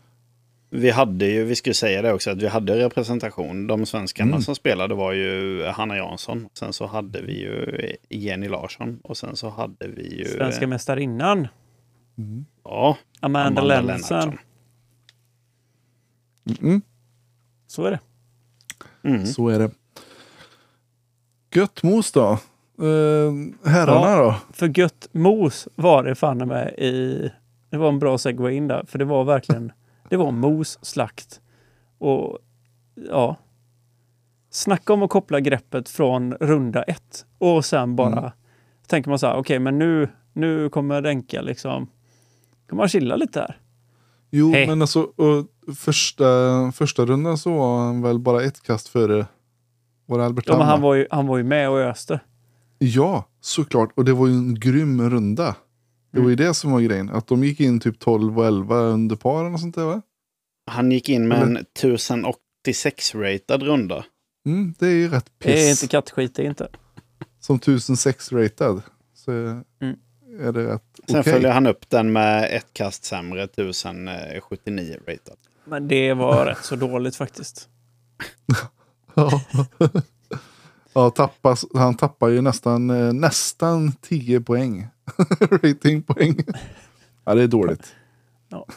vi 0.71 0.91
hade 0.91 1.27
ju, 1.27 1.45
vi 1.45 1.55
skulle 1.57 1.75
säga 1.75 2.03
det 2.03 2.13
också, 2.13 2.31
att 2.31 2.43
vi 2.43 2.49
hade 2.49 2.79
representation. 2.79 3.67
De 3.67 3.87
svenskarna 3.87 4.31
Mm. 4.31 4.43
som 4.43 4.55
spelade 4.55 4.95
var 4.95 5.13
ju 5.13 5.65
Hanna 5.67 5.97
Jansson. 5.97 6.49
Sen 6.55 6.73
så 6.73 6.87
hade 6.87 7.23
vi 7.23 7.41
ju 7.41 7.77
Jenny 8.09 8.49
Larsson. 8.49 9.01
Och 9.05 9.17
sen 9.17 9.37
så 9.37 9.49
hade 9.49 9.89
vi 9.89 10.17
ju... 10.19 10.25
Svenska 10.25 10.67
mästarinnan. 10.67 11.49
Mm. 12.19 12.45
Ja, 12.65 12.99
Amanda, 13.21 13.63
Lennartsson. 13.63 14.19
Lennartsson. 14.19 14.39
Mm. 16.69 16.83
Så 17.67 17.85
är 17.85 17.91
det. 17.91 18.01
Mm. 19.09 19.27
Så 19.27 19.49
är 19.49 19.59
det. 19.59 19.71
Gött 21.55 21.83
mos 21.83 22.13
då. 22.13 22.39
Eh, 22.83 23.33
herrarna 23.71 24.11
Ja. 24.11 24.17
då? 24.23 24.35
För 24.53 24.79
gött 24.79 25.09
mos 25.13 25.69
var 25.75 26.05
det 26.05 26.15
fan 26.15 26.39
med 26.49 26.69
i... 26.79 27.31
Det 27.71 27.77
var 27.77 27.89
en 27.89 27.99
bra 27.99 28.19
segway 28.19 28.55
in 28.55 28.69
där. 28.69 28.85
För 28.87 28.99
det 28.99 29.05
var 29.05 29.25
verkligen... 29.25 29.73
Det 30.09 30.17
var 30.17 30.31
mos, 30.31 30.79
slakt 30.83 31.41
och 31.99 32.39
ja. 33.11 33.37
Snacka 34.51 34.93
om 34.93 35.03
att 35.03 35.11
koppla 35.11 35.41
greppet 35.41 35.89
från 35.89 36.33
runda 36.35 36.83
ett. 36.83 37.27
Och 37.39 37.65
sen 37.65 37.97
bara 37.97 38.19
Mm. 38.19 38.31
tänker 38.87 39.11
man 39.11 39.19
så 39.19 39.27
här, 39.27 39.37
okej 39.37 39.59
men 39.59 39.79
nu, 39.79 40.09
nu 40.33 40.69
kommer 40.69 41.03
Denka 41.03 41.41
liksom... 41.43 41.87
Kan 42.69 42.77
man 42.77 42.89
chilla 42.89 43.17
lite 43.17 43.41
här? 43.41 43.59
Jo, 44.31 44.53
Hej. 44.53 44.67
men 44.67 44.83
alltså 44.83 45.07
första, 45.79 46.25
första 46.75 47.05
rundan 47.07 47.39
så 47.39 47.55
var 47.59 47.79
han 47.79 48.03
väl 48.03 48.19
bara 48.19 48.43
ett 48.43 48.63
kast 48.63 48.89
före 48.89 49.27
var 50.07 50.19
det 50.19 50.25
Albert 50.25 50.45
Ja, 50.49 50.59
men 50.59 50.67
han, 50.67 50.81
var 50.81 50.95
ju, 50.95 51.07
han 51.11 51.27
var 51.27 51.37
ju 51.39 51.45
med 51.45 51.71
och 51.71 51.79
öste. 51.79 52.21
Ja, 52.85 53.29
såklart. 53.41 53.91
Och 53.97 54.05
det 54.05 54.13
var 54.13 54.27
ju 54.27 54.33
en 54.33 54.55
grym 54.55 55.11
runda. 55.11 55.57
Det 56.13 56.21
var 56.21 56.31
ju 56.31 56.37
det 56.37 56.55
som 56.55 56.73
var 56.73 56.81
grejen. 56.81 57.11
Att 57.11 57.27
de 57.27 57.45
gick 57.45 57.61
in 57.61 57.81
typ 57.81 57.99
12 57.99 58.39
och 58.39 58.47
11 58.47 58.77
under 58.77 59.17
paren 59.17 59.55
och 59.55 59.61
sånt 59.61 59.75
där 59.75 59.85
va? 59.85 60.03
Han 60.71 60.93
gick 60.93 61.09
in 61.09 61.29
med 61.29 61.43
Eller- 61.43 61.59
en 61.59 61.67
1086-ratad 62.67 63.63
runda. 63.63 64.05
Mm, 64.47 64.75
det 64.79 64.87
är 64.87 64.91
ju 64.91 65.09
rätt 65.09 65.39
piss. 65.39 65.53
Det 65.53 65.67
är 65.67 65.71
inte 65.71 65.87
kattskit, 65.89 66.35
det 66.35 66.43
är 66.43 66.47
inte. 66.49 66.69
Som 67.41 67.57
1006 67.59 68.33
ratad. 68.33 68.83
Så 69.15 69.31
är- 69.33 69.63
Mm. 69.83 69.97
är 70.41 70.53
det 70.53 70.67
rätt 70.75 70.83
Sen 71.09 71.21
okej. 71.21 71.33
följer 71.33 71.51
han 71.53 71.67
upp 71.67 71.91
den 71.91 72.13
med 72.13 72.57
ett 72.57 72.73
kast 72.73 73.05
sämre, 73.05 73.43
1079 73.47 74.97
ratad. 75.09 75.37
Men 75.65 75.89
det 75.89 76.15
var 76.15 76.47
rätt 76.47 76.65
så 76.65 76.77
dåligt 76.77 77.17
faktiskt. 77.17 77.69
Ja. 79.15 79.41
Ja, 80.93 81.11
tappas, 81.11 81.65
han 81.75 81.95
tappar 81.95 82.29
ju 82.29 82.41
nästan, 82.41 82.91
eh, 82.91 83.13
nästan 83.13 83.93
10 83.93 84.41
poäng. 84.41 84.87
Ratingpoäng. 85.41 86.37
Ja, 87.25 87.35
det 87.35 87.43
är 87.43 87.49
dåligt. 87.49 87.95
Ja. 88.49 88.67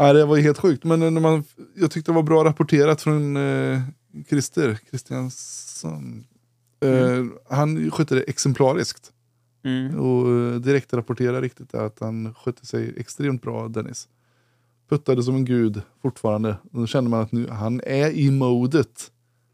Ja, 0.00 0.12
det 0.12 0.24
var 0.24 0.36
helt 0.36 0.58
sjukt. 0.58 0.84
Men 0.84 1.00
när 1.00 1.20
man, 1.20 1.44
jag 1.74 1.90
tyckte 1.90 2.10
det 2.10 2.14
var 2.14 2.22
bra 2.22 2.44
rapporterat 2.44 3.02
från 3.02 3.36
eh, 3.36 3.80
Christer 4.28 4.78
Kristiansson. 4.90 6.24
Eh, 6.80 7.24
Han 7.50 7.90
skötte 7.90 8.14
det 8.14 8.20
exemplariskt. 8.22 9.12
Mm. 9.64 10.00
Och 10.00 10.30
eh, 10.30 10.54
direkt 10.54 10.92
rapporterade 10.92 11.40
riktigt 11.40 11.74
att 11.74 12.00
han 12.00 12.34
skötte 12.34 12.66
sig 12.66 12.94
extremt 12.96 13.42
bra, 13.42 13.68
Dennis. 13.68 14.08
Puttade 14.88 15.22
som 15.22 15.34
en 15.34 15.44
gud 15.44 15.82
fortfarande. 16.02 16.56
Och 16.72 16.80
då 16.80 16.86
kände 16.86 17.10
man 17.10 17.20
att 17.20 17.32
nu, 17.32 17.48
han 17.48 17.80
är 17.86 18.10
i 18.10 18.30
modet. 18.30 19.10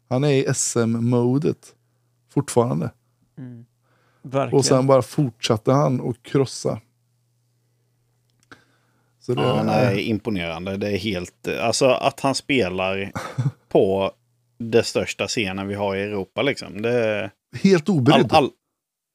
Han 0.09 0.23
är 0.23 0.29
i 0.29 0.53
SM-modet 0.53 1.75
fortfarande. 2.33 2.91
Mm. 3.37 3.65
Och 4.51 4.65
sen 4.65 4.87
bara 4.87 5.01
fortsatte 5.01 5.71
han 5.71 5.99
och 5.99 6.23
krossa. 6.23 6.81
Så 9.19 9.33
det, 9.33 9.41
Ja, 9.41 9.63
nej, 9.63 10.01
imponerande. 10.01 10.77
Det 10.77 10.91
är 10.91 10.97
helt... 10.97 11.47
Alltså 11.47 11.85
att 11.85 12.19
han 12.19 12.35
spelar 12.35 13.11
på 13.69 14.11
det 14.57 14.83
största 14.83 15.27
scenen 15.27 15.67
vi 15.67 15.75
har 15.75 15.95
i 15.95 16.01
Europa 16.01 16.41
liksom. 16.41 16.81
Det 16.81 16.91
är... 16.91 17.31
Helt 17.63 17.89
All, 17.89 17.95
obrydd. 17.95 18.33
all, 18.33 18.49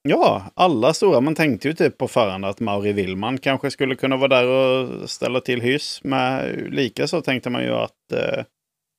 ja, 0.03 0.51
alla 0.55 0.95
stora. 0.95 1.21
Man 1.21 1.35
tänkte 1.35 1.69
ju 1.69 1.75
typ 1.75 1.99
på 1.99 2.09
förhand 2.09 2.45
att 2.45 2.61
Mauri 2.61 2.93
Willman 2.93 3.39
kanske 3.39 3.71
skulle 3.71 3.95
kunna 3.95 4.17
vara 4.17 4.29
där 4.29 4.47
och 4.47 5.11
ställa 5.11 5.41
till 5.41 5.61
hyss. 5.61 6.01
Men 6.05 6.55
lika 6.55 7.07
så 7.07 7.21
tänkte 7.21 7.51
man 7.51 7.63
ju 7.63 7.75
att 7.75 8.13
eh, 8.13 8.45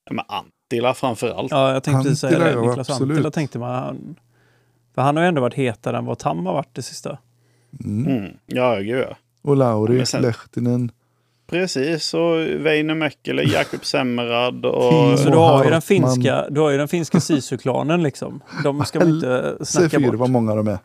ja, 0.05 0.13
men 0.13 0.25
Antila 0.71 0.93
framför 0.93 1.29
allt. 1.29 1.51
Ja, 1.51 1.73
jag 1.73 1.83
tänkte 1.83 2.03
precis 2.03 2.19
säga 2.19 2.39
det. 2.39 2.51
ja, 2.51 2.61
Niklas 2.61 2.89
absolut. 2.89 3.11
Antila 3.11 3.31
tänkte 3.31 3.59
man. 3.59 4.15
För 4.95 5.01
han 5.01 5.15
har 5.15 5.23
ju 5.23 5.27
ändå 5.27 5.41
varit 5.41 5.53
hetare 5.53 5.97
än 5.97 6.05
vad 6.05 6.19
Tam 6.19 6.45
har 6.45 6.53
varit 6.53 6.75
det 6.75 6.81
sista. 6.81 7.17
Mm. 7.85 8.17
Mm. 8.17 8.31
Ja, 8.45 8.75
gud 8.75 9.05
ja. 9.09 9.15
Och 9.41 9.55
Lauri, 9.55 10.05
sen- 10.05 10.21
Lehtinen. 10.21 10.91
Precis, 11.49 12.13
och 12.13 12.39
Väinö 12.65 12.93
Mäkelä, 12.95 13.43
Jakob 13.43 13.85
Semmerad 13.85 14.65
och... 14.75 15.19
Så 15.19 15.29
du 15.29 15.37
har 15.37 15.63
ju 15.63 15.69
den 15.69 15.81
finska, 15.81 16.45
du 16.49 16.61
har 16.61 16.69
ju 16.69 16.77
den 16.77 16.87
finska 16.87 17.19
Sisu-klanen 17.19 18.03
liksom. 18.03 18.41
De 18.63 18.85
ska 18.85 18.99
man 18.99 19.09
inte 19.09 19.57
snacka 19.61 19.97
C4 19.97 20.09
vad 20.09 20.19
bort. 20.19 20.29
många 20.29 20.55
de 20.55 20.67
är. 20.67 20.77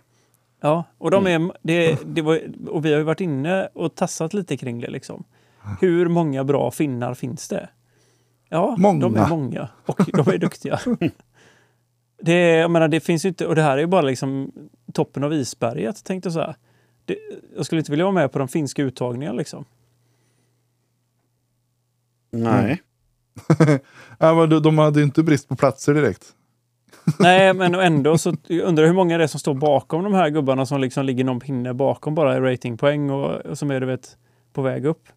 Ja, 0.61 0.84
och 0.99 1.11
de 1.11 1.26
är, 1.26 1.51
det, 1.62 1.99
det 2.07 2.22
var, 2.22 2.41
och 2.68 2.84
vi 2.84 2.91
har 2.93 2.99
ju 2.99 3.05
varit 3.05 3.20
inne 3.20 3.68
och 3.74 3.95
tassat 3.95 4.34
lite 4.34 4.57
kring 4.57 4.80
det 4.80 4.91
liksom. 4.91 5.24
Hur 5.80 6.09
många 6.09 6.45
bra 6.45 6.70
finnar 6.70 7.14
finns 7.14 7.49
det? 7.49 7.68
Ja, 8.49 8.75
de 8.79 8.83
Många. 8.83 9.25
är 9.25 9.29
många 9.29 9.69
och 9.87 10.01
de 10.13 10.29
är 10.29 10.39
duktiga. 10.39 10.81
Det, 12.23 12.33
jag 12.33 12.71
menar, 12.71 12.89
det 12.89 13.01
finns 13.01 13.25
ju 13.25 13.29
inte, 13.29 13.47
och 13.47 13.55
det 13.55 13.63
här 13.63 13.73
är 13.77 13.81
ju 13.81 13.87
bara 13.87 14.03
liksom 14.03 14.53
toppen 14.93 15.25
av 15.25 15.33
isberget, 15.33 16.05
tänkte 16.05 16.27
jag 16.27 16.33
så 16.33 16.41
här. 16.41 16.57
Det, 17.05 17.19
jag 17.57 17.67
skulle 17.67 17.79
inte 17.79 17.91
vilja 17.91 18.05
vara 18.05 18.15
med 18.15 18.33
på 18.33 18.39
de 18.39 18.49
finska 18.49 18.83
uttagningarna 18.83 19.39
liksom. 19.39 19.65
Nej. 22.31 22.83
Ja, 24.19 24.35
men 24.35 24.51
de, 24.51 24.63
de 24.63 24.79
hade 24.79 24.99
ju 24.99 25.05
inte 25.05 25.23
brist 25.23 25.49
på 25.49 25.57
platser 25.57 25.95
direkt. 25.95 26.35
Nej, 27.19 27.55
men 27.55 27.75
ändå 27.75 28.19
så 28.19 28.35
jag 28.47 28.61
undrar 28.61 28.87
hur 28.87 28.93
många 28.93 29.19
det 29.19 29.25
är 29.25 29.29
som 29.29 29.41
står 29.41 29.55
bakom 29.55 30.05
de 30.05 30.15
här 30.15 30.31
gubbarna 30.31 30.67
som 30.67 30.81
liksom 30.81 31.07
ligger 31.07 31.25
någon 31.25 31.41
pinne 31.41 31.75
bakom 31.75 32.15
bara 32.15 32.37
i 32.37 32.41
ratingpoäng 32.41 33.11
och, 33.11 33.37
och 33.37 33.59
som 33.59 33.71
är 33.71 33.81
du 33.81 33.87
vet 33.87 34.17
på 34.53 34.63
väg 34.63 34.85
upp. 34.87 35.09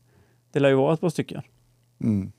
Det 0.51 0.59
lär 0.59 0.69
ju 0.69 0.75
vara 0.75 0.93
ett 0.93 1.01
par 1.01 1.09
stycken. 1.09 1.41
Mm. 2.03 2.31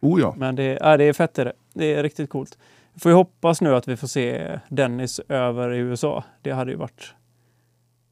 Oh 0.00 0.20
ja. 0.20 0.34
Men 0.36 0.56
det, 0.56 0.78
ja, 0.80 0.96
det 0.96 1.04
är 1.04 1.12
fett 1.12 1.38
är 1.38 1.44
det. 1.44 1.52
Det 1.74 1.94
är 1.94 2.02
riktigt 2.02 2.30
coolt. 2.30 2.58
Får 2.98 3.10
ju 3.10 3.16
hoppas 3.16 3.60
nu 3.60 3.74
att 3.74 3.88
vi 3.88 3.96
får 3.96 4.06
se 4.06 4.58
Dennis 4.68 5.20
över 5.28 5.72
i 5.72 5.78
USA. 5.78 6.24
Det 6.42 6.50
hade 6.50 6.70
ju 6.70 6.76
varit 6.76 7.14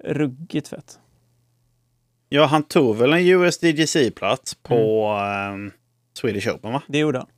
ruggigt 0.04 0.68
fett. 0.68 0.98
Ja, 2.28 2.44
han 2.46 2.62
tog 2.62 2.96
väl 2.96 3.12
en 3.12 3.18
USDGC-plats 3.18 4.54
på 4.62 5.08
ehm, 5.22 5.72
Swedish 6.14 6.48
Open 6.48 6.72
va? 6.72 6.82
Det 6.88 6.98
gjorde 6.98 7.18
han. 7.18 7.28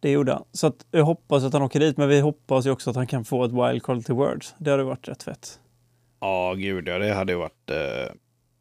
Det 0.00 0.10
gjorde 0.10 0.32
han. 0.32 0.44
Så 0.52 0.66
att 0.66 0.86
jag 0.90 1.04
hoppas 1.04 1.44
att 1.44 1.52
han 1.52 1.62
åker 1.62 1.80
dit, 1.80 1.96
men 1.96 2.08
vi 2.08 2.20
hoppas 2.20 2.66
ju 2.66 2.70
också 2.70 2.90
att 2.90 2.96
han 2.96 3.06
kan 3.06 3.24
få 3.24 3.44
ett 3.44 3.52
wildcard 3.52 4.04
till 4.04 4.14
Worlds. 4.14 4.54
Det 4.58 4.70
hade 4.70 4.84
varit 4.84 5.08
rätt 5.08 5.22
fett. 5.22 5.60
Ja, 6.20 6.54
gud 6.54 6.88
ja. 6.88 6.98
Det 6.98 7.14
hade 7.14 7.32
ju 7.32 7.38
varit... 7.38 7.70
Eh, 7.70 8.14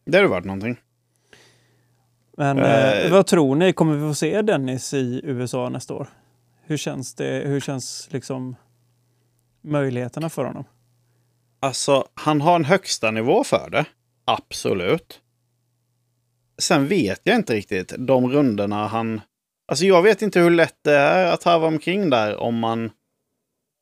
det 0.06 0.18
hade 0.18 0.28
varit 0.28 0.45
någonting. 0.45 0.78
Men 2.40 2.57
Eh. 2.60 3.06
eh, 3.06 3.11
vad 3.11 3.28
tror 3.28 3.56
ni? 3.56 3.74
Kommer 3.74 3.95
vi 3.95 4.07
få 4.10 4.14
se 4.14 4.41
Dennis 4.41 4.94
i 4.94 5.22
USA 5.24 5.70
nästa 5.70 5.94
år? 5.94 6.07
Hur 6.64 6.78
känns 6.78 7.16
det? 7.16 7.44
Hur 7.45 7.60
känns 7.60 8.07
liksom 8.11 8.56
möjligheterna 9.61 10.30
för 10.30 10.45
honom? 10.45 10.64
Alltså, 11.60 12.07
han 12.14 12.41
har 12.41 12.56
en 12.56 12.66
högsta 12.66 13.11
nivå 13.11 13.44
för 13.44 13.70
det. 13.70 13.86
Absolut. 14.26 15.22
Sen 16.61 16.88
vet 16.88 17.22
jag 17.24 17.36
inte 17.36 17.53
riktigt 17.53 17.94
de 17.98 18.32
rundorna 18.32 18.88
han... 18.88 19.22
Alltså 19.68 19.86
jag 19.86 20.02
vet 20.02 20.22
inte 20.22 20.40
hur 20.40 20.49
lätt 20.49 20.78
det 20.84 20.95
är 20.95 21.34
att 21.34 21.44
harva 21.44 21.68
omkring 21.68 22.10
där 22.10 22.38
om 22.38 22.60
man... 22.60 22.91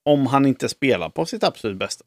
Om 0.05 0.27
han 0.27 0.45
inte 0.45 0.69
spelar 0.69 1.09
på 1.09 1.25
sitt 1.25 1.43
absolut 1.43 1.77
bästa. 1.77 2.05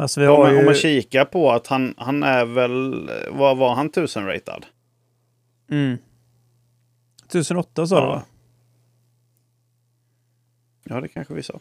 Alltså, 0.00 0.28
Om 0.30 0.40
man, 0.40 0.52
ju... 0.52 0.58
om 0.58 0.64
man 0.64 0.74
kikar 0.74 1.24
på 1.24 1.50
att 1.50 1.66
han, 1.66 1.94
han 1.96 2.22
är 2.22 2.44
väl... 2.44 3.10
Vad 3.30 3.56
var 3.56 3.74
han 3.74 3.90
1000-ratad? 3.90 4.66
Mm. 5.70 5.98
1008 7.26 7.86
sa 7.86 8.00
du 8.00 8.06
Ja. 8.06 8.10
va? 8.14 8.22
Ja, 10.84 11.00
det 11.00 11.08
kanske 11.08 11.34
vi 11.34 11.42
sa. 11.42 11.60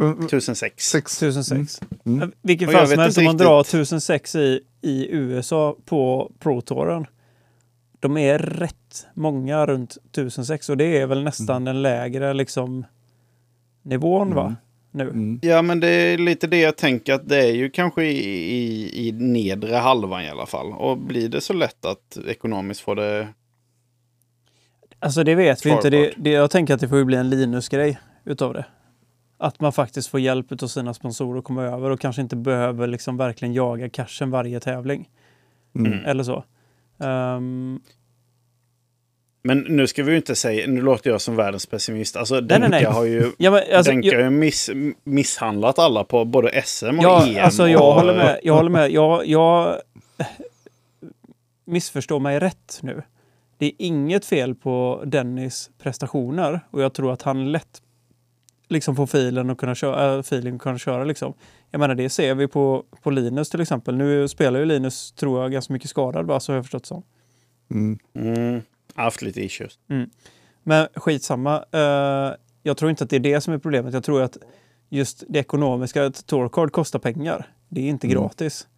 Mm, 0.00 0.18
1006. 0.18 0.90
Sex. 0.90 1.22
1006. 1.22 1.80
Mm. 2.04 2.22
Mm. 2.22 2.32
Vilken 2.42 2.72
fall 2.72 2.88
som 2.88 2.98
helst, 2.98 3.18
om 3.18 3.24
man 3.24 3.36
drar 3.36 3.58
riktigt. 3.58 3.74
1006 3.74 4.34
i, 4.34 4.60
i 4.80 5.08
USA 5.10 5.76
på 5.84 6.32
Pro-touren. 6.38 7.06
De 8.00 8.16
är 8.16 8.38
rätt 8.38 9.06
många 9.14 9.66
runt 9.66 9.90
1006 9.90 10.68
och 10.68 10.76
det 10.76 10.98
är 10.98 11.06
väl 11.06 11.24
nästan 11.24 11.64
den 11.64 11.82
lägre 11.82 12.34
liksom 12.34 12.84
nivån 13.82 14.34
va? 14.34 14.56
Nu. 14.90 15.02
Mm. 15.02 15.38
Ja, 15.42 15.62
men 15.62 15.80
det 15.80 15.88
är 15.88 16.18
lite 16.18 16.46
det 16.46 16.60
jag 16.60 16.76
tänker 16.76 17.14
att 17.14 17.28
det 17.28 17.36
är 17.36 17.52
ju 17.52 17.70
kanske 17.70 18.04
i, 18.04 18.18
i, 18.54 19.08
i 19.08 19.12
nedre 19.12 19.76
halvan 19.76 20.22
i 20.22 20.28
alla 20.28 20.46
fall. 20.46 20.72
Och 20.72 20.98
blir 20.98 21.28
det 21.28 21.40
så 21.40 21.52
lätt 21.52 21.84
att 21.84 22.18
ekonomiskt 22.26 22.80
få 22.80 22.94
det... 22.94 23.28
Alltså 24.98 25.24
det 25.24 25.34
vet 25.34 25.66
vi 25.66 25.70
inte. 25.70 25.90
Det, 25.90 26.12
det, 26.16 26.30
jag 26.30 26.50
tänker 26.50 26.74
att 26.74 26.80
det 26.80 26.88
får 26.88 26.98
ju 26.98 27.04
bli 27.04 27.16
en 27.16 27.30
Linus-grej 27.30 27.98
utav 28.24 28.54
det. 28.54 28.64
Att 29.38 29.60
man 29.60 29.72
faktiskt 29.72 30.08
får 30.08 30.20
hjälp 30.20 30.62
av 30.62 30.66
sina 30.66 30.94
sponsorer 30.94 31.38
att 31.38 31.44
komma 31.44 31.62
över 31.62 31.90
och 31.90 32.00
kanske 32.00 32.22
inte 32.22 32.36
behöver 32.36 32.86
liksom 32.86 33.16
verkligen 33.16 33.54
jaga 33.54 33.88
cashen 33.88 34.30
varje 34.30 34.60
tävling. 34.60 35.08
Mm. 35.74 36.04
Eller 36.04 36.24
så. 36.24 36.44
Ehm, 37.00 37.80
Men 39.48 39.58
nu 39.58 39.86
ska 39.86 40.02
vi 40.02 40.10
ju 40.10 40.16
inte 40.16 40.34
säga, 40.34 40.66
nu 40.66 40.80
låter 40.80 41.10
jag 41.10 41.20
som 41.20 41.36
världens 41.36 41.66
pessimist. 41.66 42.16
Alltså 42.16 42.34
nej, 42.34 42.42
Denka 42.42 42.68
nej. 42.68 42.84
har 42.84 43.04
ju, 43.04 43.32
ja, 43.38 43.50
men, 43.50 43.62
alltså, 43.76 43.92
Denka 43.92 44.08
jag, 44.08 44.22
har 44.22 44.30
miss, 44.30 44.70
misshandlat 45.04 45.78
alla 45.78 46.04
på 46.04 46.24
både 46.24 46.62
SM 46.62 46.86
och 46.86 47.04
ja, 47.04 47.26
EM. 47.26 47.44
alltså, 47.44 47.68
jag 47.68 47.88
och, 47.88 47.94
håller 47.94 48.14
med. 48.14 48.40
Jag 48.42 48.54
håller 48.54 48.70
med. 48.70 48.90
Jag, 48.90 49.26
jag 49.26 49.76
missförstår 51.64 52.20
mig 52.20 52.38
rätt 52.38 52.78
nu. 52.82 53.02
Det 53.58 53.66
är 53.66 53.72
inget 53.78 54.24
fel 54.24 54.54
på 54.54 55.02
Dennis 55.06 55.70
prestationer 55.82 56.60
och 56.70 56.82
jag 56.82 56.92
tror 56.92 57.12
att 57.12 57.22
han 57.22 57.52
lätt 57.52 57.82
liksom 58.68 58.96
får 58.96 59.06
filen 59.06 59.50
och 59.50 59.60
kunna 59.60 59.74
köra, 59.74 60.14
äh, 60.14 60.20
feeling 60.20 60.54
och 60.54 60.60
kunna 60.60 60.78
köra 60.78 61.04
liksom. 61.04 61.34
Jag 61.70 61.78
menar 61.78 61.94
det 61.94 62.10
ser 62.10 62.34
vi 62.34 62.48
på, 62.48 62.84
på 63.02 63.10
Linus 63.10 63.50
till 63.50 63.60
exempel. 63.60 63.96
Nu 63.96 64.28
spelar 64.28 64.60
ju 64.60 64.66
Linus, 64.66 65.12
tror 65.12 65.42
jag, 65.42 65.52
ganska 65.52 65.72
mycket 65.72 65.90
skadad 65.90 66.26
va, 66.26 66.40
så 66.40 66.52
har 66.52 66.56
jag 66.56 66.64
förstått 66.64 66.86
som. 66.86 67.02
Mm. 67.70 67.98
Mm, 68.14 68.62
haft 69.04 69.22
lite 69.22 69.40
issues. 69.44 69.78
Men 70.62 70.88
skitsamma. 70.94 71.64
Uh, 71.74 72.34
jag 72.62 72.76
tror 72.76 72.90
inte 72.90 73.04
att 73.04 73.10
det 73.10 73.16
är 73.16 73.20
det 73.20 73.40
som 73.40 73.54
är 73.54 73.58
problemet. 73.58 73.94
Jag 73.94 74.04
tror 74.04 74.22
att 74.22 74.38
just 74.88 75.24
det 75.28 75.38
ekonomiska, 75.38 76.06
att 76.06 76.26
Torcard 76.26 76.72
kostar 76.72 76.98
pengar. 76.98 77.46
Det 77.68 77.80
är 77.80 77.88
inte 77.88 78.06
Mm. 78.06 78.14
gratis. 78.22 78.68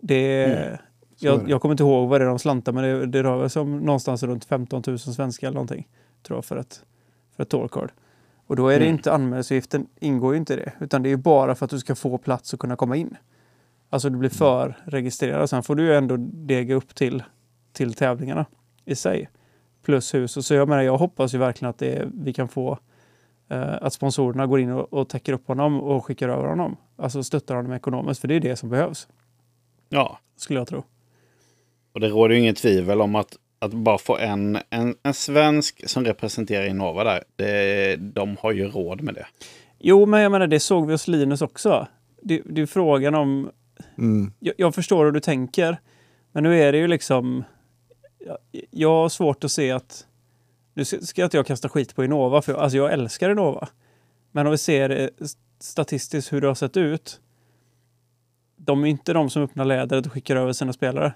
Det, 0.00 0.44
Mm. 0.44 0.78
Jag, 1.18 1.50
jag 1.50 1.60
kommer 1.60 1.72
inte 1.72 1.82
ihåg 1.82 2.08
vad 2.08 2.20
det 2.20 2.24
är 2.24 2.28
de 2.28 2.38
slantar, 2.38 2.72
men 2.72 2.84
det, 2.84 3.06
det 3.06 3.22
rör 3.22 3.48
sig 3.48 3.62
om 3.62 3.78
någonstans 3.78 4.22
runt 4.22 4.44
15 4.44 4.82
000 4.86 4.98
svenska 4.98 5.46
eller 5.46 5.54
någonting. 5.54 5.88
Tror 6.22 6.36
jag 6.36 6.44
för 6.44 6.56
ett, 6.56 6.84
för 7.36 7.42
ett 7.42 7.48
Torcard. 7.48 7.92
Och 8.46 8.56
då 8.56 8.68
är 8.68 8.78
det 8.78 8.84
Mm. 8.84 8.94
inte 8.96 9.12
anmälningsavgiften, 9.12 9.86
ingår 10.00 10.32
ju 10.34 10.38
inte 10.38 10.52
i 10.54 10.56
det. 10.56 10.72
Utan 10.80 11.02
det 11.02 11.08
är 11.08 11.10
ju 11.10 11.16
bara 11.16 11.54
för 11.54 11.64
att 11.64 11.70
du 11.70 11.78
ska 11.78 11.94
få 11.94 12.18
plats 12.18 12.52
och 12.54 12.60
kunna 12.60 12.76
komma 12.76 12.96
in. 12.96 13.16
Alltså 13.90 14.10
du 14.10 14.16
blir 14.18 14.30
Mm. 14.30 14.38
för 14.38 14.76
registrerad. 14.84 15.50
Sen 15.50 15.62
får 15.62 15.74
du 15.74 15.82
ju 15.84 15.94
ändå 15.94 16.16
dega 16.32 16.74
upp 16.74 16.94
till, 16.94 17.22
till 17.72 17.94
tävlingarna 17.94 18.46
i 18.84 18.94
sig. 18.94 19.28
Plus 19.82 20.14
hus. 20.14 20.36
Och 20.36 20.44
så 20.44 20.54
jag 20.54 20.68
menar, 20.68 20.82
jag 20.82 20.98
hoppas 20.98 21.34
ju 21.34 21.38
verkligen 21.38 21.70
att 21.70 21.78
det, 21.78 22.08
vi 22.14 22.32
kan 22.32 22.48
få 22.48 22.78
eh, 23.50 23.74
att 23.82 23.92
sponsorerna 23.92 24.46
går 24.46 24.60
in 24.60 24.70
och, 24.70 24.92
och 24.92 25.08
täcker 25.08 25.32
upp 25.32 25.48
honom 25.48 25.80
och 25.80 26.04
skickar 26.04 26.28
över 26.28 26.48
honom. 26.48 26.76
Alltså 26.96 27.22
stöttar 27.22 27.54
honom 27.54 27.72
ekonomiskt. 27.72 28.20
För 28.20 28.28
det 28.28 28.34
är 28.34 28.40
det 28.40 28.56
som 28.56 28.68
behövs, 28.68 29.08
Ja, 29.88 30.18
skulle 30.36 30.60
jag 30.60 30.68
tro. 30.68 30.84
och 31.92 32.00
det 32.00 32.08
råder 32.08 32.34
ju 32.34 32.40
inget 32.40 32.56
tvivel 32.56 33.00
om 33.00 33.14
att, 33.14 33.36
att 33.58 33.72
bara 33.72 33.98
få 33.98 34.18
en, 34.18 34.58
en, 34.70 34.94
en 35.02 35.14
svensk 35.14 35.88
som 35.88 36.04
representerar 36.04 36.66
Innova 36.66 37.04
där, 37.04 37.24
det, 37.36 37.96
de 37.96 38.36
har 38.40 38.52
ju 38.52 38.68
råd 38.68 39.02
med 39.02 39.14
det. 39.14 39.26
Jo, 39.78 40.06
men 40.06 40.20
jag 40.20 40.32
menar, 40.32 40.46
det 40.46 40.60
såg 40.60 40.86
vi 40.86 40.92
hos 40.92 41.08
Linus 41.08 41.42
också. 41.42 41.86
Det, 42.22 42.42
det 42.44 42.62
är 42.62 42.66
frågan 42.66 43.14
om... 43.14 43.50
Mm. 43.98 44.32
Jag, 44.38 44.54
jag 44.58 44.74
förstår 44.74 45.04
hur 45.04 45.12
du 45.12 45.20
tänker, 45.20 45.76
men 46.32 46.42
nu 46.42 46.58
är 46.62 46.72
det 46.72 46.78
ju 46.78 46.88
liksom... 46.88 47.44
Jag, 48.70 48.90
har 48.90 49.08
svårt 49.08 49.44
att 49.44 49.52
se 49.52 49.70
att... 49.70 50.06
Nu 50.74 50.84
ska 50.84 51.24
inte 51.24 51.36
jag 51.36 51.46
kasta 51.46 51.68
skit 51.68 51.94
på 51.94 52.04
Innova, 52.04 52.42
för 52.42 52.52
jag, 52.52 52.60
alltså 52.62 52.76
jag 52.76 52.92
älskar 52.92 53.30
Innova. 53.30 53.68
Men 54.30 54.46
om 54.46 54.50
vi 54.50 54.58
ser 54.58 54.88
det 54.88 55.10
statistiskt 55.60 56.32
hur 56.32 56.40
det 56.40 56.46
har 56.46 56.54
sett 56.54 56.76
ut. 56.76 57.20
De 58.56 58.84
är 58.84 58.88
inte 58.88 59.12
de 59.12 59.30
som 59.30 59.42
öppnar 59.42 59.64
lädret 59.64 60.06
och 60.06 60.12
skickar 60.12 60.36
över 60.36 60.52
sina 60.52 60.72
spelare. 60.72 61.12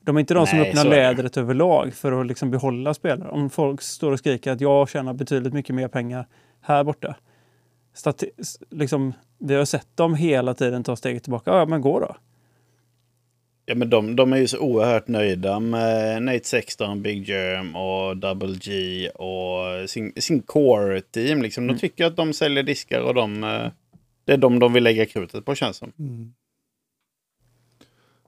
De 0.00 0.16
är 0.16 0.20
inte 0.20 0.34
de 0.34 0.46
som 0.46 0.58
Nej, 0.58 0.68
öppnar 0.68 0.86
är 0.86 0.90
det. 0.90 0.96
lädret 0.96 1.36
överlag 1.36 1.94
för 1.94 2.20
att 2.20 2.26
liksom 2.26 2.50
behålla 2.50 2.94
spelare. 2.94 3.30
Om 3.30 3.50
folk 3.50 3.82
står 3.82 4.12
och 4.12 4.18
skriker 4.18 4.52
att 4.52 4.60
jag 4.60 4.88
tjänar 4.88 5.12
betydligt 5.12 5.52
mycket 5.52 5.74
mer 5.74 5.88
pengar 5.88 6.26
här 6.60 6.84
borta. 6.84 7.16
Stati 7.94 8.30
liksom, 8.70 9.12
vi 9.38 9.54
har 9.54 9.64
sett 9.64 9.96
dem 9.96 10.14
hela 10.14 10.54
tiden 10.54 10.84
ta 10.84 10.96
steget 10.96 11.22
tillbaka. 11.22 11.50
Ja, 11.50 11.66
men 11.66 11.80
gå 11.80 12.00
då. 12.00 12.16
Ja, 13.70 13.76
men 13.76 13.90
de, 13.90 14.16
de 14.16 14.32
är 14.32 14.36
ju 14.36 14.48
så 14.48 14.58
oerhört 14.58 15.08
nöjda 15.08 15.60
med 15.60 16.22
Nate 16.22 16.44
Sexton, 16.44 17.02
Big 17.02 17.28
Germ 17.28 17.76
och 17.76 18.16
Double 18.16 18.54
G 18.60 19.08
och 19.08 19.90
sin, 19.90 20.12
sin 20.16 20.42
core-team. 20.42 21.42
Liksom. 21.42 21.66
De 21.66 21.70
Mm. 21.70 21.78
tycker 21.80 22.04
att 22.06 22.16
de 22.16 22.32
säljer 22.32 22.62
diskar 22.62 23.00
och 23.00 23.14
de, 23.14 23.44
eh, 23.44 23.70
det 24.24 24.32
är 24.32 24.36
de 24.36 24.58
de 24.58 24.72
vill 24.72 24.84
lägga 24.84 25.06
krutet 25.06 25.44
på 25.44 25.54
känns 25.54 25.76
som. 25.76 25.92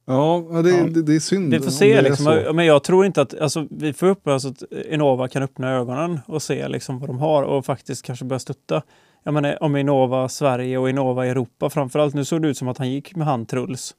Ja, 0.05 0.47
ja, 0.53 0.63
det, 0.63 0.71
Ja. 0.71 0.85
Det, 0.85 1.03
det 1.03 1.15
är 1.15 1.21
synd. 1.21 1.51
Vi 1.55 1.61
får 1.61 1.71
se. 1.71 2.03
Liksom, 2.03 2.45
men 2.55 2.67
jag 2.67 2.85
tror 2.85 3.07
inte 3.07 3.23
att... 3.23 3.41
Alltså, 3.41 3.67
vi 3.71 3.93
får 3.93 4.07
upp 4.07 4.27
alltså, 4.27 4.49
att 4.49 4.63
Innova 4.91 5.29
kan 5.29 5.43
öppna 5.43 5.71
ögonen 5.71 6.21
och 6.27 6.43
se 6.43 6.69
liksom, 6.69 6.99
vad 6.99 7.09
de 7.09 7.19
har 7.19 7.43
och 7.43 7.67
faktiskt 7.67 8.07
kanske 8.07 8.25
börja 8.25 8.41
stötta. 8.41 8.83
Jag 9.25 9.35
menar, 9.35 9.63
om 9.63 9.77
Innova 9.77 10.29
Sverige 10.29 10.79
och 10.79 10.91
Innova 10.91 11.27
Europa 11.27 11.71
framförallt. 11.71 12.15
Nu 12.15 12.25
såg 12.25 12.43
det 12.43 12.49
ut 12.49 12.59
som 12.59 12.69
att 12.69 12.79
han 12.79 12.91
gick 12.91 13.17
med 13.17 13.27
han 13.27 13.47
Truls. 13.47 13.95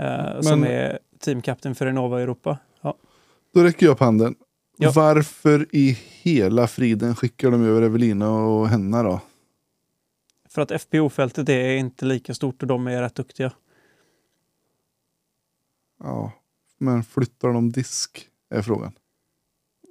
Eh, 0.00 0.40
som 0.40 0.60
Men- 0.60 0.70
är 0.70 0.98
teamkapten 1.18 1.74
för 1.74 1.86
Innova 1.86 2.20
Europa. 2.20 2.58
Ja. 2.80 2.94
Då 3.54 3.62
räcker 3.62 3.86
jag 3.86 3.92
upp 3.92 4.00
handen. 4.00 4.34
Ja. 4.76 4.92
Varför 4.94 5.66
i 5.70 5.98
hela 6.22 6.66
friden 6.66 7.16
skickar 7.16 7.50
de 7.50 7.64
över 7.64 7.82
Evelina 7.82 8.30
och 8.30 8.68
henne 8.68 9.02
då? 9.02 9.20
För 10.48 10.62
att 10.62 10.70
FPO-fältet 10.70 11.48
är 11.48 11.76
inte 11.76 12.04
lika 12.04 12.34
stort 12.34 12.62
och 12.62 12.68
de 12.68 12.86
är 12.86 13.02
rätt 13.02 13.14
duktiga. 13.14 13.52
Ja, 16.02 16.32
men 16.78 17.02
flyttar 17.02 17.48
de 17.48 17.72
disk? 17.72 18.26
Är 18.50 18.62
frågan. 18.62 18.92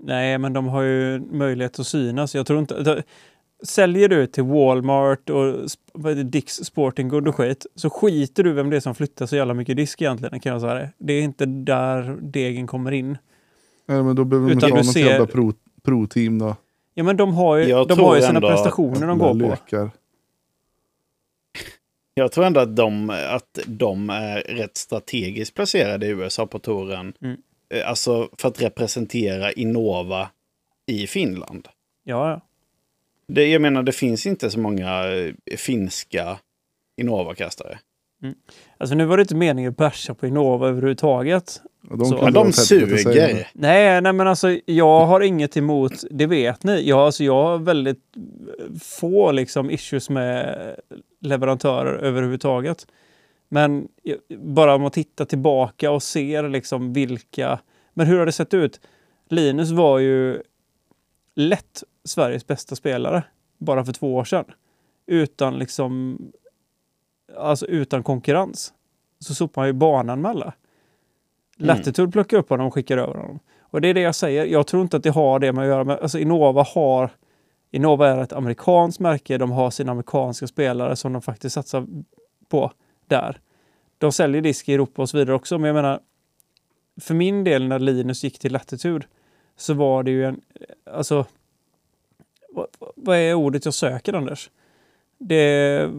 Nej, 0.01 0.37
men 0.37 0.53
de 0.53 0.67
har 0.67 0.81
ju 0.81 1.19
möjlighet 1.19 1.79
att 1.79 1.87
synas. 1.87 2.35
Jag 2.35 2.45
tror 2.47 2.59
inte... 2.59 3.03
Säljer 3.63 4.09
du 4.09 4.27
till 4.27 4.43
Walmart 4.43 5.29
och 5.29 5.55
Dicks 6.25 6.53
Sporting 6.55 7.07
Good 7.09 7.27
och 7.27 7.35
skit, 7.35 7.65
så 7.75 7.89
skiter 7.89 8.43
du 8.43 8.53
vem 8.53 8.69
det 8.69 8.75
är 8.75 8.79
som 8.79 8.95
flyttar 8.95 9.25
så 9.25 9.35
jävla 9.35 9.53
mycket 9.53 9.75
disk 9.77 10.01
egentligen, 10.01 10.39
kan 10.39 10.51
jag 10.51 10.61
säga 10.61 10.73
det. 10.73 10.91
Det 10.97 11.13
är 11.13 11.21
inte 11.21 11.45
där 11.45 12.17
degen 12.21 12.67
kommer 12.67 12.91
in. 12.91 13.17
Nej, 13.85 14.03
men 14.03 14.15
då 14.15 14.23
behöver 14.23 14.49
de 14.49 14.57
Utan 14.57 14.67
inte 14.69 14.75
ha 14.75 14.81
du 14.81 14.85
något 14.87 14.93
ser- 14.93 15.05
jävla 15.09 15.27
pro- 15.27 15.53
pro-team 15.83 16.39
då. 16.39 16.55
Ja, 16.93 17.03
men 17.03 17.17
de 17.17 17.33
har 17.33 17.57
ju, 17.57 17.63
Jag 17.63 17.87
de 17.87 17.99
har 17.99 18.15
ju 18.15 18.21
sina 18.21 18.41
prestationer 18.41 19.07
de 19.07 19.17
går 19.19 19.27
på. 19.29 19.33
Lekar. 19.33 19.91
Jag 22.13 22.31
tror 22.31 22.45
ändå 22.45 22.59
att 22.59 22.75
de, 22.75 23.09
att 23.09 23.59
de 23.67 24.09
är 24.09 24.39
rätt 24.41 24.77
strategiskt 24.77 25.55
placerade 25.55 26.05
i 26.05 26.09
USA 26.09 26.47
på 26.47 26.59
touren. 26.59 27.13
Mm. 27.21 27.37
Eh, 27.73 27.89
Alltså 27.89 28.29
för 28.37 28.47
att 28.47 28.61
representera 28.61 29.51
Innova 29.51 30.29
i 30.85 31.07
Finland. 31.07 31.67
Ja, 32.03 32.29
ja. 32.31 32.41
Det, 33.29 33.47
jag 33.47 33.61
menar, 33.61 33.83
det 33.83 33.91
finns 33.91 34.25
inte 34.25 34.49
så 34.51 34.59
många 34.59 35.05
eh, 35.15 35.57
finska 35.57 36.39
Innova-kastare. 37.01 37.79
Alltså 38.77 38.95
nu 38.95 39.05
var 39.05 39.17
det 39.17 39.21
inte 39.21 39.35
meningen 39.35 39.71
att 39.71 39.77
bärsa 39.77 40.13
på 40.13 40.27
Innova 40.27 40.67
överhuvudtaget. 40.67 41.61
Och 41.89 41.97
de 41.97 42.05
Så- 42.05 42.23
Men 42.23 42.33
de 42.33 42.53
suger. 42.53 43.47
Nej, 43.53 44.01
nej 44.01 44.13
men 44.13 44.27
alltså 44.27 44.57
jag 44.65 45.05
har 45.05 45.21
inget 45.21 45.57
emot, 45.57 45.93
det 46.11 46.25
vet 46.25 46.63
ni. 46.63 46.81
Jag, 46.89 46.99
alltså, 46.99 47.23
jag 47.23 47.43
har 47.43 47.57
väldigt 47.57 48.03
få 48.81 49.31
liksom 49.31 49.71
issues 49.71 50.09
med 50.09 50.75
leverantörer 51.21 51.93
överhuvudtaget. 51.97 52.87
Men 53.49 53.87
bara 54.37 54.75
om 54.75 54.81
man 54.81 54.91
tittar 54.91 55.25
tillbaka 55.25 55.91
och 55.91 56.03
ser 56.03 56.49
liksom 56.49 56.93
vilka... 56.93 57.59
Men 57.93 58.07
hur 58.07 58.19
har 58.19 58.25
det 58.25 58.31
sett 58.31 58.53
ut? 58.53 58.79
Linus 59.29 59.71
var 59.71 59.99
ju 59.99 60.41
lätt 61.35 61.83
Sveriges 62.09 62.47
bästa 62.47 62.75
spelare 62.75 63.23
bara 63.57 63.85
för 63.85 63.93
två 63.93 64.15
år 64.15 64.23
sedan. 64.23 64.45
Utan 65.05 65.59
liksom... 65.59 66.17
Alltså 67.37 67.65
utan 67.65 68.03
konkurrens. 68.03 68.73
Så 69.19 69.35
sopar 69.35 69.61
han 69.61 69.69
ju 69.69 69.73
banan 69.73 70.21
med 70.21 70.31
alla. 70.31 70.53
Latitude 71.57 72.11
plockar 72.11 72.37
upp 72.37 72.49
honom 72.49 72.67
och 72.67 72.73
skickar 72.73 72.97
över 72.97 73.13
honom. 73.13 73.39
Och 73.59 73.81
det 73.81 73.87
är 73.87 73.93
det 73.93 74.01
jag 74.01 74.15
säger. 74.15 74.45
Jag 74.45 74.67
tror 74.67 74.81
inte 74.81 74.97
att 74.97 75.03
det 75.03 75.09
har 75.09 75.39
det 75.39 75.53
med 75.53 75.61
att 75.61 75.67
göra 75.67 75.83
med... 75.83 75.99
Alltså 75.99 76.19
Innova 76.19 76.63
har... 76.63 77.09
Innova 77.71 78.07
är 78.07 78.17
ett 78.17 78.33
amerikanskt 78.33 78.99
märke. 78.99 79.37
De 79.37 79.51
har 79.51 79.71
sina 79.71 79.91
amerikanska 79.91 80.47
spelare 80.47 80.95
som 80.95 81.13
de 81.13 81.21
faktiskt 81.21 81.53
satsar 81.53 81.87
på 82.47 82.71
där. 83.07 83.39
De 83.97 84.11
säljer 84.11 84.41
disk 84.41 84.69
i 84.69 84.73
Europa 84.73 85.01
och 85.01 85.09
så 85.09 85.17
vidare 85.17 85.35
också. 85.35 85.57
Men 85.57 85.67
jag 85.67 85.75
menar, 85.75 85.99
för 87.01 87.13
min 87.13 87.43
del 87.43 87.67
när 87.67 87.79
Linus 87.79 88.23
gick 88.23 88.39
till 88.39 88.53
Latitude 88.53 89.07
så 89.57 89.73
var 89.73 90.03
det 90.03 90.11
ju 90.11 90.25
en... 90.25 90.41
Alltså... 90.91 91.25
Vad, 92.51 92.67
vad 92.95 93.17
är 93.17 93.33
ordet 93.33 93.65
jag 93.65 93.73
söker, 93.73 94.13
Anders? 94.13 94.49
Det 95.17 95.89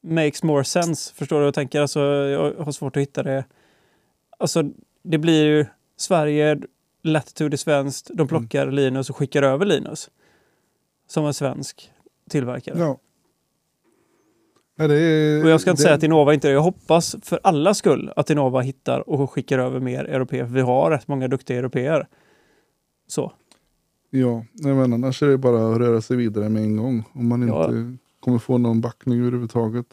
makes 0.00 0.42
more 0.42 0.64
sense. 0.64 1.14
Förstår 1.14 1.36
du 1.36 1.40
vad 1.40 1.46
jag 1.46 1.54
tänker? 1.54 1.80
Alltså, 1.80 2.00
jag 2.00 2.54
har 2.54 2.72
svårt 2.72 2.96
att 2.96 3.02
hitta 3.02 3.22
det. 3.22 3.44
Alltså, 4.38 4.62
det 5.02 5.18
blir 5.18 5.44
ju 5.44 5.66
Sverige, 5.96 6.58
Latitude 7.02 7.54
är 7.54 7.58
svenskt. 7.58 8.10
De 8.14 8.28
plockar 8.28 8.70
Linus 8.70 9.10
och 9.10 9.16
skickar 9.16 9.42
över 9.42 9.66
Linus. 9.66 10.10
Som 11.08 11.26
en 11.26 11.34
svensk 11.34 11.92
tillverkare. 12.30 12.78
Ja. 12.78 12.98
Ja, 14.78 14.84
är, 14.84 15.44
Och 15.44 15.50
jag 15.50 15.60
ska 15.60 15.70
inte 15.70 15.82
det, 15.82 15.84
säga 15.84 15.94
att 15.94 16.02
Innova 16.02 16.34
inte 16.34 16.48
är 16.48 16.50
det. 16.50 16.54
Jag 16.54 16.62
hoppas 16.62 17.16
för 17.22 17.40
alla 17.42 17.74
skull 17.74 18.12
att 18.16 18.30
Innova 18.30 18.60
hittar 18.60 19.08
och 19.08 19.30
skickar 19.30 19.58
över 19.58 19.80
mer 19.80 20.04
europeer. 20.04 20.44
Vi 20.44 20.60
har 20.60 20.90
rätt 20.90 21.08
många 21.08 21.28
duktiga 21.28 21.58
europeer. 21.58 22.06
Så. 23.06 23.32
Ja, 24.20 24.44
nej, 24.52 24.74
men 24.74 24.92
annars 24.92 25.22
är 25.22 25.26
det 25.26 25.38
bara 25.38 25.72
att 25.72 25.78
röra 25.78 26.00
sig 26.00 26.16
vidare 26.16 26.48
med 26.48 26.62
en 26.62 26.76
gång. 26.76 27.04
Om 27.12 27.28
man 27.28 27.48
Ja. 27.48 27.64
inte 27.64 27.96
kommer 28.20 28.38
få 28.38 28.58
någon 28.58 28.80
backning 28.80 29.20
överhuvudtaget. 29.20 29.86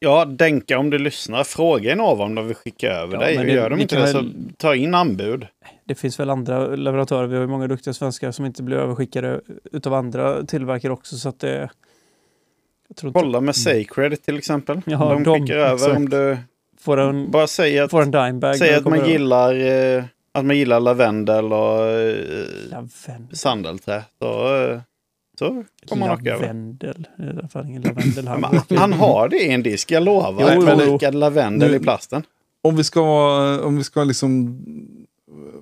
Ja, 0.00 0.24
Denka 0.24 0.78
om 0.78 0.90
du 0.90 0.98
lyssnar, 0.98 1.44
fråga 1.44 1.92
en 1.92 2.00
av 2.00 2.20
om 2.20 2.34
de 2.34 2.46
vill 2.46 2.56
skicka 2.56 2.90
över 2.92 3.14
Ja, 3.14 3.20
dig. 3.20 3.36
men 3.36 3.46
det- 3.46 3.52
Gör 3.52 3.70
de 3.70 3.80
inte 3.80 3.94
kan 3.94 4.04
det 4.04 4.10
så 4.12 4.24
ta 4.56 4.74
in 4.74 4.94
anbud. 4.94 5.46
Det 5.84 5.94
finns 5.94 6.20
väl 6.20 6.30
andra 6.30 6.66
leverantörer. 6.76 7.26
Vi 7.26 7.34
har 7.34 7.42
ju 7.42 7.48
många 7.48 7.66
duktiga 7.66 7.94
svenskar 7.94 8.30
som 8.30 8.44
inte 8.44 8.62
blir 8.62 8.76
överskickade 8.76 9.40
utav 9.72 9.94
andra 9.94 10.46
tillverkare 10.46 10.92
också. 10.92 11.16
Så 11.16 11.28
att 11.28 11.40
det... 11.40 11.70
Jag 12.88 12.96
tror 12.96 13.08
inte... 13.08 13.20
Kolla 13.20 13.40
med 13.40 13.56
Sacred 13.56 14.22
till 14.22 14.36
exempel. 14.38 14.80
Ja, 14.86 14.98
de 15.14 15.22
de- 15.24 15.40
skickar 15.40 15.56
över 15.56 15.74
exakt. 15.74 15.96
om 15.96 16.08
du 16.08 16.38
Får 16.80 16.96
en, 17.00 17.30
bara 17.30 17.46
säger 17.46 17.82
att, 17.82 17.90
får 17.90 18.02
en 18.02 18.10
dimebag. 18.10 18.56
säg 18.56 18.74
att 18.74 18.84
man 18.84 19.08
gillar 19.08 19.54
eh, 19.96 20.04
att 20.38 20.44
man 20.46 20.56
gillar 20.56 20.80
lavendel 20.80 21.52
och 21.52 21.84
eh. 21.86 22.16
Lavendel. 22.70 23.36
sandelträ. 23.36 24.04
Så, 24.18 24.56
eh, 24.64 24.80
så 25.38 25.64
kommer 25.88 26.06
man 26.06 26.18
åka 26.18 26.30
över. 26.30 26.40
Lavendel. 26.40 27.06
Det 27.16 27.22
är 27.22 27.26
i 27.26 27.38
alla 27.38 27.48
fall 27.48 27.66
ingen 27.66 27.82
lavendel. 27.82 28.24
Men 28.68 28.78
Han, 28.78 28.92
har 28.92 29.28
det 29.28 29.36
i 29.36 29.52
en 29.52 29.62
disk, 29.62 29.90
jag 29.90 30.02
lovar. 30.02 30.54
Jo, 30.54 30.62
med 30.62 30.80
jo, 30.86 30.98
jo. 31.02 31.10
Lavendel 31.10 31.70
Nu- 31.70 31.76
i 31.76 31.80
plasten. 31.80 32.22
Om 32.62 32.76
vi 32.76 32.84
ska, 32.84 33.00
om 33.64 33.76
vi 33.76 33.84
ska 33.84 34.04
liksom 34.04 34.58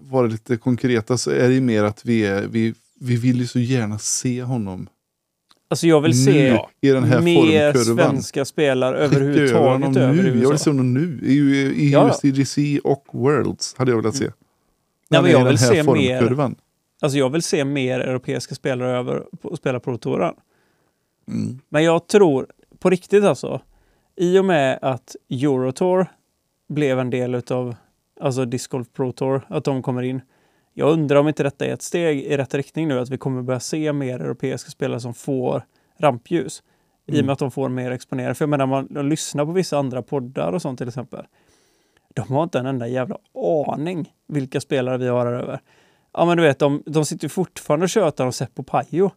vara 0.01 0.27
lite 0.27 0.57
konkreta 0.57 1.19
så 1.19 1.31
är 1.31 1.49
det 1.49 1.55
ju 1.55 1.61
mer 1.61 1.85
att 1.85 2.05
vi, 2.05 2.27
är, 2.27 2.47
vi, 2.47 2.75
vi 3.01 3.17
vill 3.17 3.37
ju 3.41 3.47
så 3.47 3.59
gärna 3.59 3.99
se 3.99 4.43
honom 4.43 4.89
alltså 5.71 5.87
jag 5.87 6.01
vill 6.01 6.25
se 6.25 6.53
nu 6.53 6.59
i 6.81 6.89
den 6.93 7.05
här 7.05 7.21
mer 7.21 7.73
formkurvan. 7.73 8.11
svenska 8.11 8.45
spelare 8.45 8.97
överhuvudtaget 8.99 9.97
över 9.97 10.13
nu. 10.13 10.17
Jag 10.17 10.33
vill 10.33 10.43
USA. 10.43 10.59
se 10.59 10.71
honom 10.71 10.95
nu. 10.95 11.21
I, 11.23 11.35
i 11.37 11.91
Ja, 11.91 11.99
ja. 12.23 12.29
just 12.31 12.57
IGC 12.59 12.81
och 12.85 13.07
Worlds 13.13 13.75
hade 13.79 13.91
jag 13.91 13.97
velat 13.97 14.17
se. 14.17 14.31
När 15.11 15.23
men 15.23 15.31
jag 15.31 15.45
vill 15.45 15.59
se 15.59 15.83
mer-. 15.83 16.55
Alltså 17.01 17.19
jag 17.19 17.31
vill 17.31 17.43
se 17.43 17.65
mer 17.65 18.01
europeiska 18.01 18.55
spelare 18.55 18.99
över 18.99 19.25
och 19.43 19.57
spela 19.57 19.81
Pro 19.81 19.99
Touren. 19.99 20.35
Mm. 21.29 21.61
Men 21.69 21.85
jag 21.85 22.07
tror, 22.07 22.47
på 22.79 22.91
riktigt 22.91 23.25
alltså, 23.25 23.61
i 24.17 24.39
och 24.39 24.45
med 24.45 24.79
att 24.83 25.17
Eurotour 25.31 26.07
blev 26.69 26.99
en 26.99 27.11
del 27.11 27.35
utav 27.35 27.75
alltså 28.21 28.45
Disc 28.45 28.67
Golf 28.67 28.87
Pro 28.93 29.13
Tour, 29.13 29.47
att 29.49 29.65
de 29.65 29.83
kommer 29.83 30.03
in. 30.03 30.21
Jag 30.75 30.91
undrar 30.91 31.17
om 31.17 31.29
inte 31.29 31.43
detta 31.43 31.67
är 31.67 31.73
ett 31.73 31.83
steg 31.83 32.21
i 32.21 32.37
rätt 32.37 32.55
riktning 32.55 32.89
nu, 32.89 32.99
att 33.01 33.11
vi 33.11 33.19
kommer 33.19 33.43
börja 33.43 33.61
se 33.61 33.93
mer 33.93 34.21
europeiska 34.21 34.71
spelare 34.71 35.01
som 35.01 35.15
får 35.15 35.63
rampljus. 35.99 36.63
I 37.07 37.11
och 37.11 37.15
Mm. 37.15 37.27
med 37.27 37.33
att 37.33 37.39
de 37.39 37.51
får 37.51 37.69
mer 37.69 37.91
exponering. 37.91 38.35
För 38.35 38.43
jag 38.43 38.49
menar, 38.51 38.67
man 38.67 39.09
lyssnar 39.09 39.45
på 39.45 39.53
vissa 39.53 39.79
andra 39.79 40.03
poddar 40.03 40.53
och 40.53 40.63
sånt 40.63 40.79
till 40.79 40.89
exempel. 40.89 41.27
De 42.17 42.35
har 42.35 42.43
inte 42.43 42.59
en 42.59 42.67
enda 42.67 42.89
jävla 42.89 43.19
aning 43.67 44.13
vilka 44.29 44.61
spelare 44.61 44.99
vi 44.99 45.09
har 45.09 45.27
här 45.27 45.33
över. 45.33 45.61
Ja 46.13 46.25
men 46.25 46.37
du 46.37 46.43
vet, 46.43 46.59
de, 46.59 46.83
de 46.87 47.05
sitter 47.05 47.25
ju 47.25 47.29
fortfarande 47.29 47.85
och 47.85 47.91
tjötar 47.91 48.25
om 48.25 48.33
Seppo 48.33 48.63
Pajo. 48.63 49.11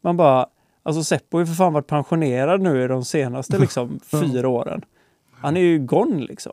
Man 0.00 0.16
bara, 0.16 0.46
alltså 0.82 1.04
Seppo 1.04 1.36
har 1.36 1.40
ju 1.40 1.46
för 1.46 1.54
fan 1.54 1.72
varit 1.72 1.86
pensionerad 1.86 2.60
nu 2.60 2.84
i 2.84 2.88
de 2.88 3.04
senaste 3.04 3.58
liksom 3.60 4.00
fyra 4.10 4.48
åren. 4.48 4.84
Han 5.32 5.56
är 5.56 5.60
ju 5.60 5.78
gone 5.78 6.22
liksom. 6.24 6.52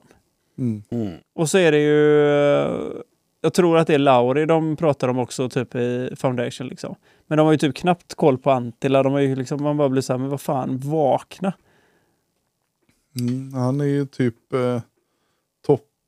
Mm. 0.58 0.84
Mm. 0.90 1.18
Och 1.36 1.50
så 1.50 1.58
är 1.58 1.72
det 1.72 1.80
ju, 1.80 3.04
jag 3.42 3.54
tror 3.54 3.78
att 3.78 3.88
det 3.88 3.94
är 3.94 4.00
Lauri 4.00 4.46
de 4.46 4.76
pratar 4.76 5.08
om 5.08 5.20
också 5.20 5.50
typ 5.50 5.76
i 5.76 6.14
Foundation 6.16 6.68
liksom. 6.68 6.96
Men 7.28 7.38
de 7.38 7.46
har 7.46 7.52
ju 7.52 7.58
typ 7.58 7.76
knappt 7.76 8.16
koll 8.16 8.38
på 8.38 8.52
Antilla. 8.52 9.04
De 9.04 9.14
har 9.14 9.20
ju 9.20 9.36
liksom, 9.36 9.64
man 9.64 9.78
bara 9.78 9.90
blir 9.90 10.02
så 10.02 10.14
här, 10.14 10.18
men 10.18 10.30
vad 10.30 10.42
fan, 10.42 10.80
vakna. 10.80 11.54
Mm. 13.20 13.54
Han 13.54 13.82
är 13.82 13.86
ju 13.86 14.06
typ 14.06 14.54
eh, 14.54 14.82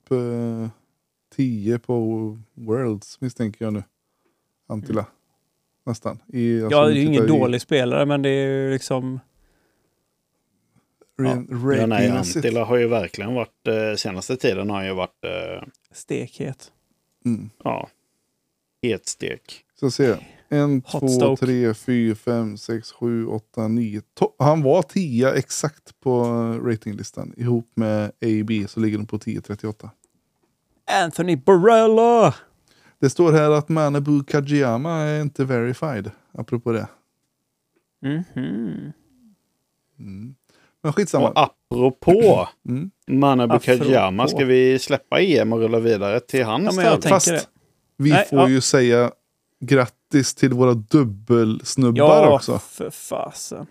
topp 0.10 0.12
eh, 0.12 0.70
10 1.36 1.80
på 1.80 2.38
Worlds 2.54 3.22
misstänker 3.22 3.66
jag 3.66 3.74
nu. 3.74 3.84
Antilla. 4.68 5.06
Nästan. 5.86 6.22
I, 6.34 6.64
alltså, 6.64 6.78
ja, 6.78 6.86
det 6.86 6.92
är 6.94 6.96
ju 6.96 7.04
ingen 7.04 7.24
i 7.24 7.28
dålig 7.28 7.62
spelare, 7.62 8.06
men 8.06 8.22
det 8.22 8.30
är 8.30 8.48
ju 8.48 8.72
liksom, 8.72 9.20
ren- 11.18 11.48
Ja, 11.80 11.86
nej. 11.86 12.10
Antilla 12.10 12.64
har 12.66 12.78
ju 12.78 12.88
verkligen 12.88 13.34
varit, 13.34 13.68
eh, 13.68 13.96
senaste 13.98 14.38
tiden 14.38 14.70
har 14.70 14.78
han 14.78 14.86
ju 14.86 14.94
varit, 14.94 15.26
eh, 15.26 15.68
stekhet. 15.92 16.72
Mm. 17.26 17.50
ja, 17.64 17.90
het 18.82 19.08
stek. 19.08 19.66
Så 19.80 19.92
ser 19.92 20.10
jag. 20.10 20.18
En, 20.56 20.82
Hot 20.86 21.00
två, 21.02 21.08
stoke. 21.08 21.46
tre, 21.46 21.74
fyra, 21.74 22.16
fem, 22.16 22.58
sex, 22.58 22.92
sju, 22.92 23.26
åtta, 23.26 23.68
nio. 23.68 24.02
To- 24.20 24.34
han 24.40 24.62
var 24.64 24.82
10 24.82 25.34
exakt 25.34 26.00
på 26.04 26.24
ratinglistan. 26.64 27.34
Ihop 27.38 27.72
med 27.76 28.06
AB 28.06 28.70
så 28.70 28.80
ligger 28.80 28.98
de 28.98 29.08
på 29.08 29.18
10.38. 29.18 29.90
Anthony 31.04 31.36
Barella! 31.38 32.36
Det 33.00 33.10
står 33.10 33.32
här 33.34 33.52
att 33.52 33.70
Manabu 33.70 34.24
Kajiyama 34.24 34.92
är 34.92 35.22
inte 35.22 35.46
verified. 35.46 36.12
Apropå 36.32 36.72
det. 36.72 36.88
Mhm. 38.02 38.94
Men 40.84 40.94
skitsamma. 40.94 41.30
Och 41.30 41.40
apropå 41.70 42.48
Mm. 42.70 42.92
Manabu 43.08 43.56
Apropå. 43.56 43.66
Kajiyama, 43.84 44.28
ska 44.28 44.46
vi 44.46 44.80
släppa 44.80 45.22
EM 45.22 45.54
och 45.54 45.60
rulla 45.60 45.80
vidare 45.80 46.20
till 46.20 46.44
hans 46.46 46.78
Ja, 46.78 47.00
Fast 47.02 47.28
det. 47.28 47.48
vi 47.98 48.10
Nej, 48.10 48.26
får 48.30 48.40
ja. 48.40 48.50
ju 48.50 48.62
säga 48.62 49.12
grattis 49.60 49.94
till 50.38 50.54
våra 50.54 50.74
dubbelsnubbar 50.74 52.24
Ja, 52.24 52.36
också. 52.36 52.60
för 52.60 52.90
fasen. 52.90 53.66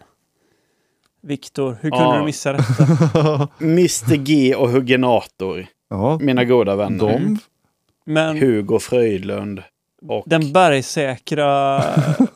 Viktor, 1.23 1.77
hur 1.81 1.91
kunde 1.91 2.05
Ja. 2.05 2.19
du 2.19 2.25
missa 2.25 2.53
detta? 2.53 3.49
Mr 3.61 4.15
G 4.17 4.55
och 4.55 4.69
Huggenator, 4.71 5.67
Ja, 5.91 6.19
mina 6.21 6.45
goda 6.45 6.77
vänner. 6.77 6.99
de. 6.99 7.39
Men 8.07 8.39
Hugo 8.39 8.79
Fröjdlund 8.79 9.63
och 10.09 10.25
den 10.27 10.53
bergsäkra 10.53 11.83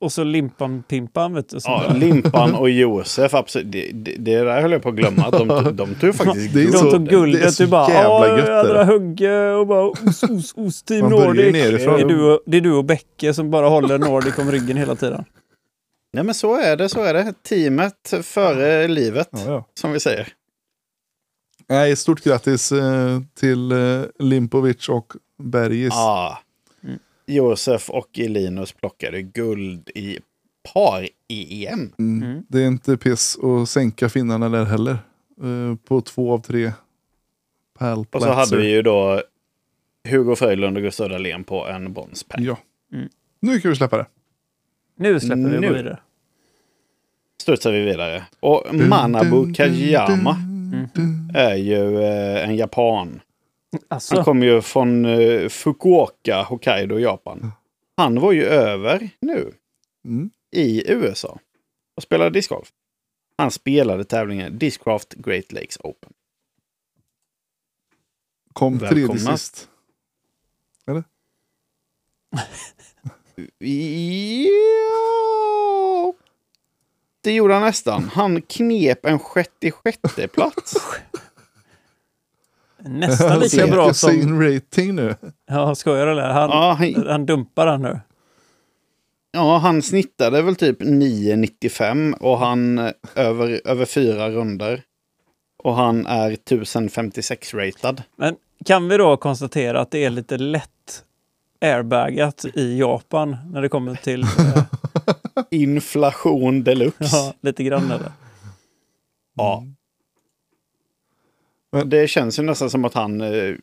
och 0.00 0.12
så 0.12 0.24
Limpan-Pimpan, 0.24 1.34
vet 1.34 1.48
du. 1.48 1.58
ja, 1.64 1.92
Limpan 1.94 2.54
och 2.54 2.70
Josef. 2.70 3.34
Absolut. 3.34 3.72
Det, 3.72 3.90
det, 3.92 4.16
det 4.18 4.36
där 4.44 4.60
höll 4.62 4.72
jag 4.72 4.82
på 4.82 4.88
att 4.88 4.94
glömma. 4.94 5.22
Att 5.24 5.32
de, 5.32 5.48
tog- 5.48 5.74
de 5.74 5.94
tog 5.94 6.14
faktiskt 6.24 6.54
Det 6.54 6.60
är 6.60 6.64
guld. 6.64 6.74
De 6.74 6.90
tog 6.90 7.00
det 7.04 7.10
är 7.10 7.10
guldet, 7.20 7.54
så 7.54 7.62
du 7.62 7.68
bara 7.68 7.88
jävla 7.90 8.28
"Ja, 8.28 8.38
gött 8.38 8.48
jädra 8.48 8.84
det." 8.84 8.92
hugge 8.92 9.50
och 9.54 9.66
bara 9.66 9.88
os, 9.90 10.22
os, 10.22 10.52
os, 10.56 10.82
Team 10.82 11.08
Nordic. 11.10 11.52
nerifrån. 11.52 11.94
Det 11.96 12.00
är, 12.02 12.08
du 12.08 12.32
och, 12.32 12.40
det 12.46 12.56
är 12.56 12.60
du 12.60 12.72
och 12.72 12.84
Bäcke 12.84 13.34
som 13.34 13.50
bara 13.50 13.68
håller 13.68 13.98
Nordic 13.98 14.38
om 14.38 14.50
ryggen 14.52 14.76
hela 14.76 14.94
tiden. 14.94 15.24
Nej 16.12 16.24
men 16.24 16.34
så 16.34 16.60
är 16.60 16.76
det, 16.76 16.88
så 16.88 17.02
är 17.02 17.14
det. 17.14 17.34
Teamet 17.48 18.14
före 18.22 18.88
livet, 18.88 19.28
Ja, 19.32 19.38
ja. 19.46 19.66
som 19.80 19.92
vi 19.92 20.00
säger. 20.00 20.28
Nej, 21.68 21.96
stort 21.96 22.24
grattis 22.24 22.72
eh, 22.72 23.20
till 23.40 23.72
eh, 23.72 23.78
Limpovic 24.18 24.88
och 24.88 25.12
Bergis. 25.42 25.88
Ja. 25.94 26.38
Mm. 27.28 27.36
Josef 27.36 27.90
och 27.90 28.08
Linus 28.14 28.72
plockade 28.72 29.22
guld 29.22 29.90
i 29.94 30.18
par-EM. 30.74 31.92
Mm. 31.98 32.22
Mm. 32.22 32.44
Det 32.48 32.62
är 32.62 32.66
inte 32.66 32.96
piss 32.96 33.38
att 33.38 33.68
sänka 33.68 34.08
finnarna 34.08 34.48
där 34.48 34.64
heller. 34.64 34.98
Eh, 35.42 35.76
på 35.88 36.00
två 36.00 36.32
av 36.32 36.38
tre 36.38 36.66
Och 36.66 36.72
pärlplatser. 37.78 38.28
så 38.28 38.34
hade 38.34 38.56
vi 38.56 38.70
ju 38.70 38.82
då 38.82 39.22
Hugo 40.08 40.36
Fröjdlund 40.36 40.76
och 40.76 40.82
Gustav 40.82 41.08
Dahlén 41.08 41.44
på 41.44 41.66
en 41.66 41.92
bronspärl. 41.92 42.44
Ja. 42.44 42.58
Mm. 42.92 43.08
Nu 43.40 43.60
kan 43.60 43.70
vi 43.70 43.76
släppa 43.76 43.96
det. 43.96 44.06
Nu 44.96 45.20
släpper 45.20 45.48
vi 45.50 45.56
och 45.56 45.60
Nu. 45.60 45.72
vidare. 45.74 45.98
Studsar 47.42 47.72
vi 47.72 47.80
vidare. 47.80 48.24
Och 48.40 48.74
Manabu 48.74 49.54
Kajiyama 49.54 50.36
är 51.34 51.54
ju 51.54 52.00
eh, 52.02 52.48
en 52.48 52.56
japan. 52.56 53.20
Alltså, 53.88 54.14
Han 54.14 54.24
kommer 54.24 54.46
ju 54.46 54.62
från 54.62 55.04
eh, 55.04 55.48
Fukuoka, 55.48 56.42
Hokkaido, 56.42 56.98
Japan. 56.98 57.52
Han 57.96 58.20
var 58.20 58.32
ju 58.32 58.44
över 58.44 59.10
nu 59.20 59.52
Mm. 60.04 60.30
i 60.52 60.92
USA 60.92 61.38
och 61.96 62.02
spelade 62.02 62.30
discgolf. 62.30 62.72
Han 63.38 63.50
spelade 63.50 64.04
tävlingen 64.04 64.58
Discraft 64.58 65.14
Great 65.14 65.52
Lakes 65.52 65.78
Open. 65.80 66.12
Kom 68.52 68.78
tredje 68.78 69.18
sist. 69.18 69.68
Ja, 73.58 76.12
det 77.20 77.32
gjorde 77.32 77.54
han 77.54 77.62
nästan. 77.62 78.04
Han 78.04 78.42
knep 78.42 79.06
en 79.06 79.18
66 79.34 79.98
plats. 80.32 80.74
nästan 82.88 83.40
lika 83.40 83.66
bra 83.66 83.94
som... 83.94 84.10
sin 84.10 84.42
rating 84.42 84.94
nu. 84.94 85.14
Ja, 85.50 85.74
skojar 85.74 86.06
du 86.06 86.12
eller? 86.12 86.28
Han, 86.28 86.50
Ja, 86.50 86.76
han, 86.78 87.06
han 87.06 87.26
dumpar 87.26 87.66
han 87.66 87.82
nu. 87.82 88.00
ja, 89.32 89.58
han 89.58 89.82
snittade 89.82 90.42
väl 90.42 90.56
typ 90.56 90.82
9,95 90.82 92.14
och 92.14 92.38
han 92.38 92.78
eh, 92.78 92.92
över, 93.14 93.60
över 93.64 93.84
fyra 93.84 94.30
runder. 94.30 94.82
Och 95.64 95.74
han 95.74 96.06
är 96.06 96.30
1056 96.30 97.54
ratad. 97.54 98.02
Men 98.16 98.36
kan 98.64 98.88
vi 98.88 98.96
då 98.96 99.16
konstatera 99.16 99.80
att 99.80 99.90
det 99.90 100.04
är 100.04 100.10
lite 100.10 100.38
lätt 100.38 101.02
airbagat 101.60 102.44
i 102.54 102.78
Japan 102.78 103.36
när 103.52 103.62
det 103.62 103.68
kommer 103.68 103.94
till... 103.94 104.22
Eh, 104.22 104.62
Inflation 105.50 106.64
deluxe. 106.64 107.04
ja, 107.16 107.34
lite 107.40 107.64
grann 107.64 107.90
eller? 107.90 108.12
Ja. 109.36 109.64
Men- 111.78 111.88
Det 111.88 112.08
känns 112.08 112.38
ju 112.38 112.42
nästan 112.42 112.70
som 112.70 112.84
att 112.84 112.94
han, 112.94 113.20
eh, 113.20 113.54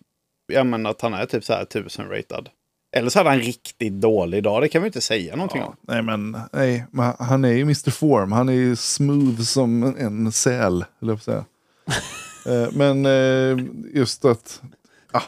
jag 0.53 0.65
menar 0.67 0.89
att 0.89 1.01
han 1.01 1.13
är 1.13 1.25
typ 1.25 1.43
så 1.43 1.53
här 1.53 1.65
1000 1.65 2.09
ratad. 2.09 2.49
Eller 2.95 3.09
så 3.09 3.19
hade 3.19 3.29
han 3.29 3.39
riktigt 3.39 3.93
dålig 3.93 4.43
dag, 4.43 4.61
det 4.61 4.67
kan 4.67 4.81
vi 4.81 4.85
inte 4.87 5.01
säga 5.01 5.35
någonting 5.35 5.61
Ja, 5.61 5.67
om. 5.67 5.75
nej, 5.81 6.01
men, 6.03 6.37
nej, 6.53 6.85
men 6.91 7.13
han 7.19 7.45
är 7.45 7.51
ju 7.51 7.61
Mr 7.61 7.89
Form. 7.91 8.31
Han 8.31 8.49
är 8.49 8.53
ju 8.53 8.75
smooth 8.75 9.41
som 9.41 9.83
en, 9.97 10.31
säl. 10.31 10.85
Eller 11.01 11.17
säga. 11.17 11.45
Eh, 12.45 12.67
Men 12.73 13.05
eh, 13.05 13.65
just 13.93 14.25
att 14.25 14.61
ah, 15.11 15.21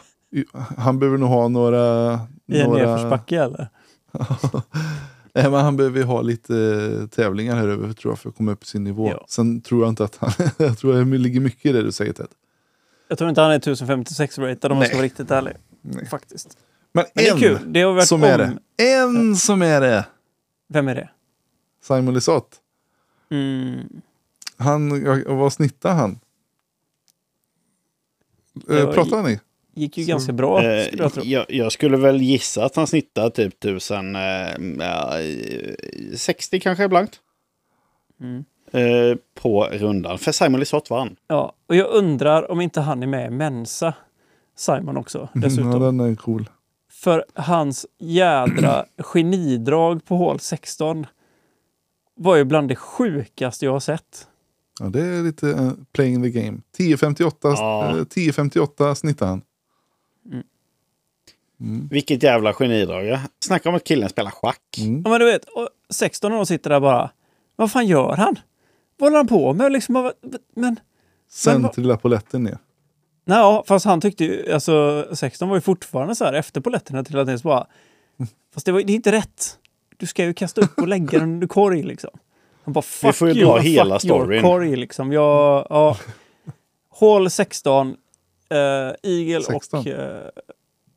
han 0.76 0.98
behöver 0.98 1.18
nog 1.18 1.28
ha 1.28 1.48
några... 1.48 2.14
I 2.46 2.60
en 2.60 2.68
några 2.70 2.86
nedförsbacke 2.86 3.42
eller? 3.42 3.68
Nej, 5.34 5.50
men 5.50 5.54
han 5.54 5.76
behöver 5.76 5.98
ju 5.98 6.04
ha 6.04 6.22
lite 6.22 7.08
tävlingar 7.10 7.56
här 7.56 7.68
över 7.68 7.92
tror 7.92 8.12
jag 8.12 8.18
för 8.18 8.28
att 8.28 8.36
komma 8.36 8.52
upp 8.52 8.62
i 8.62 8.66
sin 8.66 8.84
nivå. 8.84 9.08
Ja. 9.08 9.24
Sen 9.28 9.60
tror 9.60 9.80
jag 9.82 9.88
inte 9.88 10.04
att 10.04 10.16
han... 10.16 10.30
jag 10.66 10.78
tror 10.78 10.92
det 11.04 11.18
ligger 11.18 11.40
mycket 11.40 11.66
i 11.66 11.72
det 11.72 11.82
du 11.82 11.92
säger 11.92 12.12
Ted. 12.12 12.26
Jag 13.08 13.18
tror 13.18 13.30
inte 13.30 13.40
han 13.40 13.50
är 13.50 13.56
1056 13.56 14.38
ratad 14.38 14.72
om 14.72 14.78
jag 14.78 14.86
ska 14.86 14.96
vara 14.96 15.04
riktigt 15.04 15.30
ärlig. 15.30 15.52
Nej. 15.82 16.06
Faktiskt. 16.06 16.58
Men, 16.92 17.04
Men 17.14 17.24
det 17.24 17.28
är 17.30 17.34
en 17.34 17.40
kul. 17.40 17.58
Det 17.72 17.82
har 17.82 17.92
varit 17.92 18.08
som 18.08 18.22
om... 18.22 18.28
är 18.28 18.38
det. 18.38 18.58
En 18.98 19.36
som 19.36 19.62
är 19.62 19.80
det! 19.80 20.06
Vem 20.68 20.88
är 20.88 20.94
det? 20.94 21.08
Simon 21.82 22.14
Lisotte. 22.14 22.56
Mm. 23.30 24.00
Han, 24.56 25.04
vad 25.38 25.52
snittar 25.52 25.94
han? 25.94 26.18
Det 28.54 28.78
Eh, 28.80 28.86
var 28.86 28.92
pratar 28.92 29.16
han 29.16 29.30
i? 29.30 29.40
Gick 29.74 29.98
ju 29.98 30.04
Så- 30.04 30.08
ganska 30.10 30.32
bra, 30.32 30.62
Eh, 30.62 30.86
skulle 30.86 31.02
jag 31.02 31.12
tro. 31.12 31.22
jag, 31.24 31.46
jag 31.50 31.72
skulle 31.72 31.96
väl 31.96 32.22
gissa 32.22 32.64
att 32.64 32.76
han 32.76 32.86
snittar 32.86 33.30
typ 33.30 33.54
1000, 33.64 34.16
eh, 34.16 34.20
ja, 34.78 35.20
eh, 35.20 35.74
60 36.16 36.60
kanske 36.60 36.88
blankt. 36.88 37.20
Mm. 38.20 38.44
Eh, 38.72 39.16
på 39.34 39.64
rundan. 39.72 40.18
För 40.18 40.32
Simon 40.32 40.60
Lisotte 40.60 40.92
vann. 40.92 41.16
Ja, 41.28 41.52
och 41.66 41.76
jag 41.76 41.90
undrar 41.90 42.50
om 42.50 42.60
inte 42.60 42.80
han 42.80 43.02
är 43.02 43.06
med 43.06 43.26
i 43.26 43.30
Mensa, 43.30 43.94
Simon 44.56 44.96
också, 44.96 45.28
dessutom. 45.34 45.70
Ja, 45.70 45.78
den 45.78 46.00
är 46.00 46.14
cool. 46.14 46.48
För 46.92 47.24
hans 47.34 47.86
jädra 47.98 48.84
genidrag 48.98 50.04
på 50.04 50.16
hål 50.16 50.40
16 50.40 51.06
var 52.14 52.36
ju 52.36 52.44
bland 52.44 52.68
det 52.68 52.76
sjukaste 52.76 53.64
jag 53.64 53.72
har 53.72 53.80
sett. 53.80 54.28
Ja, 54.80 54.86
det 54.86 55.00
är 55.00 55.22
lite 55.22 55.46
uh, 55.46 55.72
playing 55.92 56.22
the 56.22 56.30
game. 56.30 56.58
10.58 56.78 57.32
Ja. 57.42 57.88
eh, 57.88 57.94
10.58 57.94 58.94
snittar 58.94 59.26
han. 59.26 59.42
Vilket 61.90 62.22
jävla 62.22 62.52
genidrag. 62.52 63.06
ja. 63.06 63.20
Snacka 63.44 63.68
om 63.68 63.74
att 63.74 63.84
killen 63.84 64.08
spelar 64.08 64.30
schack. 64.30 64.78
Mm. 64.78 65.02
Ja, 65.04 65.10
men 65.10 65.20
du 65.20 65.26
vet, 65.26 65.44
och 65.44 65.68
16 65.90 66.32
år 66.32 66.44
sitter 66.44 66.70
där 66.70 66.80
bara. 66.80 67.10
Vad 67.56 67.72
fan 67.72 67.86
gör 67.86 68.16
han? 68.16 68.36
Vad 68.98 69.06
håller 69.06 69.16
han 69.16 69.26
på 69.26 69.52
med? 69.52 69.72
Liksom, 69.72 69.94
vad- 69.94 70.12
men... 70.54 70.80
Sen 71.28 71.70
trillar 71.70 71.96
polletten 71.96 72.42
ner. 72.44 72.58
Nej, 73.24 73.38
ja, 73.38 73.64
fast 73.66 73.86
han 73.86 74.00
tyckte 74.00 74.24
ju, 74.24 74.52
alltså 74.52 75.06
16 75.12 75.48
var 75.48 75.56
ju 75.56 75.60
fortfarande 75.60 76.14
så 76.14 76.24
här 76.24 76.32
efter 76.32 76.60
polletterna 76.60 77.04
till 77.04 77.18
att 77.18 77.26
det 77.26 77.42
bara. 77.42 77.66
Fast 78.54 78.66
det, 78.66 78.72
var, 78.72 78.82
det 78.82 78.92
är 78.92 78.94
inte 78.94 79.12
rätt. 79.12 79.58
Du 79.96 80.06
ska 80.06 80.24
ju 80.24 80.34
kasta 80.34 80.60
upp 80.60 80.78
och 80.78 80.88
lägga 80.88 81.18
den 81.18 81.22
under 81.22 81.46
korg 81.46 81.82
liksom. 81.82 82.10
Han 82.64 82.72
bara 82.72 82.82
fuck 82.82 83.14
får 83.14 83.28
ju 83.28 83.44
dra 83.44 83.58
hela 83.58 83.98
storyn. 83.98 84.42
korg 84.42 84.76
liksom. 84.76 85.12
Jag, 85.12 85.66
ja. 85.70 85.96
Hål 86.88 87.30
16, 87.30 87.96
eh, 88.50 88.56
Eagle 89.02 89.42
16. 89.42 89.80
och... 89.80 89.86
Eh, 89.86 90.28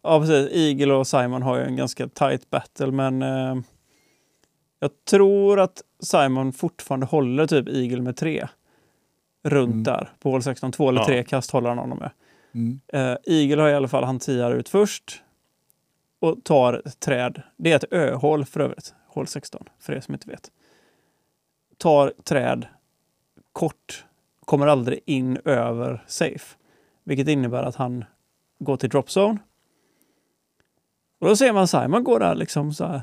ja, 0.03 0.19
precis. 0.19 0.49
Eagle 0.51 0.93
och 0.93 1.07
Simon 1.07 1.41
har 1.41 1.57
ju 1.57 1.63
en 1.63 1.75
ganska 1.75 2.07
tight 2.07 2.49
battle, 2.49 2.91
men 2.91 3.21
eh, 3.21 3.55
jag 4.79 4.91
tror 5.05 5.59
att 5.59 5.81
Simon 5.99 6.53
fortfarande 6.53 7.05
håller 7.05 7.47
typ 7.47 7.67
Eagle 7.69 8.01
med 8.01 8.15
tre. 8.17 8.47
Runt 9.43 9.71
Mm. 9.73 9.83
där 9.83 10.09
på 10.19 10.31
hål 10.31 10.43
16. 10.43 10.71
Två 10.71 10.89
eller 10.89 10.99
Ja. 11.01 11.05
tre 11.05 11.23
kast 11.23 11.51
håller 11.51 11.69
han 11.69 11.77
honom 11.77 11.97
med. 11.97 12.11
Mm. 12.51 12.79
Eh, 12.87 13.17
Eagle 13.25 13.61
har 13.61 13.69
i 13.69 13.73
alla 13.73 13.87
fall 13.87 14.03
han 14.03 14.19
tiar 14.19 14.51
ut 14.51 14.69
först 14.69 15.23
och 16.19 16.43
tar 16.43 16.81
ett 16.85 16.99
träd. 16.99 17.41
Det 17.57 17.71
är 17.71 17.75
ett 17.75 17.93
öhål 17.93 18.45
för 18.45 18.59
övrigt, 18.59 18.93
hål 19.07 19.27
16, 19.27 19.63
för 19.79 19.93
er 19.93 19.99
som 20.01 20.13
inte 20.13 20.29
vet. 20.29 20.51
Tar 21.77 22.13
träd 22.23 22.67
kort, 23.51 24.05
kommer 24.45 24.67
aldrig 24.67 24.99
in 25.05 25.37
över 25.45 26.03
safe. 26.07 26.55
Vilket 27.03 27.27
innebär 27.27 27.63
att 27.63 27.75
han 27.75 28.05
går 28.59 28.77
till 28.77 28.89
dropzone. 28.89 29.37
Och 31.19 31.27
då 31.27 31.35
ser 31.35 31.53
man 31.53 31.67
Simon 31.67 32.03
gå 32.03 32.19
där 32.19 32.35
liksom 32.35 32.73
så 32.73 32.85
här 32.85 33.01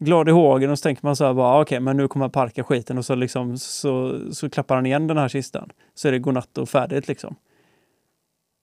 glad 0.00 0.28
i 0.28 0.32
hågen 0.32 0.70
och 0.70 0.78
så 0.78 0.82
tänker 0.82 1.06
man 1.06 1.16
så 1.16 1.24
här 1.24 1.34
bara 1.34 1.46
"Ah, 1.54 1.60
okej 1.62 1.80
men 1.80 1.96
nu 1.96 2.08
kommer 2.08 2.24
han 2.24 2.30
parka 2.30 2.64
skiten 2.64 2.98
och 2.98 3.04
så 3.04 3.14
liksom 3.14 3.58
så, 3.58 4.20
så 4.32 4.50
klappar 4.50 4.74
han 4.74 4.86
igen 4.86 5.06
den 5.06 5.18
här 5.18 5.28
kistan. 5.28 5.70
Så 5.94 6.08
är 6.08 6.12
det 6.12 6.18
godnatt 6.18 6.58
och 6.58 6.68
färdigt 6.68 7.08
liksom 7.08 7.36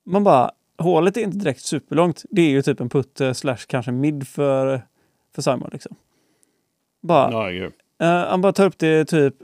man 0.09 0.23
bara, 0.23 0.51
hålet 0.77 1.17
är 1.17 1.21
inte 1.21 1.37
direkt 1.37 1.61
superlångt. 1.61 2.23
Det 2.29 2.41
är 2.41 2.49
ju 2.49 2.61
typ 2.61 2.79
en 2.79 2.89
putte 2.89 3.33
slash 3.33 3.57
kanske 3.67 3.91
mid 3.91 4.27
för, 4.27 4.81
för 5.35 5.41
Simon 5.41 5.69
liksom. 5.73 5.95
Bara, 7.01 7.31
Ja, 7.31 7.47
gud. 7.49 7.73
eh, 8.01 8.07
han 8.29 8.41
bara 8.41 8.53
tar 8.53 8.65
upp 8.65 8.77
det 8.79 9.05
typ 9.05 9.35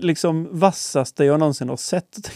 liksom 0.00 0.48
vassaste 0.58 1.24
jag 1.24 1.40
någonsin 1.40 1.68
har 1.68 1.76
sett. 1.76 2.30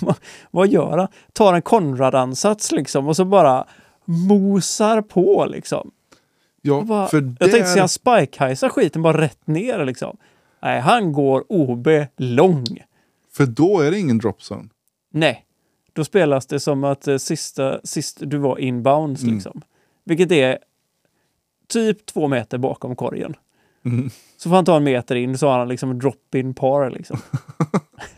Vad 0.50 0.68
gör 0.68 0.98
han? 0.98 1.08
Tar 1.32 1.54
en 1.54 1.62
Konrad-ansats 1.62 2.72
liksom 2.72 3.08
och 3.08 3.16
så 3.16 3.24
bara 3.24 3.66
mosar 4.04 5.02
på 5.02 5.46
liksom. 5.50 5.90
Ja, 6.62 6.80
bara, 6.82 7.08
för 7.08 7.16
Jag 7.22 7.38
tänkte 7.38 7.58
där- 7.58 7.88
säga 7.88 7.88
spike 7.88 8.68
skiten 8.70 9.02
bara 9.02 9.20
rätt 9.20 9.46
ner 9.46 9.84
liksom. 9.84 10.16
Nej, 10.62 10.80
han 10.80 11.12
går 11.12 11.44
OB 11.48 11.88
lång. 12.16 12.66
För 13.32 13.46
då 13.46 13.80
är 13.80 13.90
det 13.90 13.98
ingen 13.98 14.18
dropzone. 14.18 14.68
Nej, 15.12 15.44
då 15.92 16.04
spelas 16.04 16.46
det 16.46 16.60
som 16.60 16.84
att 16.84 17.08
eh, 17.08 17.16
sista, 17.16 17.80
sist 17.84 18.18
du 18.20 18.36
var 18.38 18.58
inbounds 18.58 19.22
Mm. 19.22 19.34
liksom. 19.34 19.62
Vilket 20.04 20.32
är 20.32 20.58
typ 21.68 22.06
två 22.06 22.28
meter 22.28 22.58
bakom 22.58 22.96
korgen. 22.96 23.34
Mm. 23.84 24.10
Så 24.36 24.48
får 24.48 24.56
han 24.56 24.64
ta 24.64 24.76
en 24.76 24.84
meter 24.84 25.14
in 25.16 25.38
så 25.38 25.48
har 25.48 25.58
han 25.58 25.68
liksom 25.68 25.98
drop-in 25.98 26.54
par 26.54 26.90
liksom. 26.90 27.18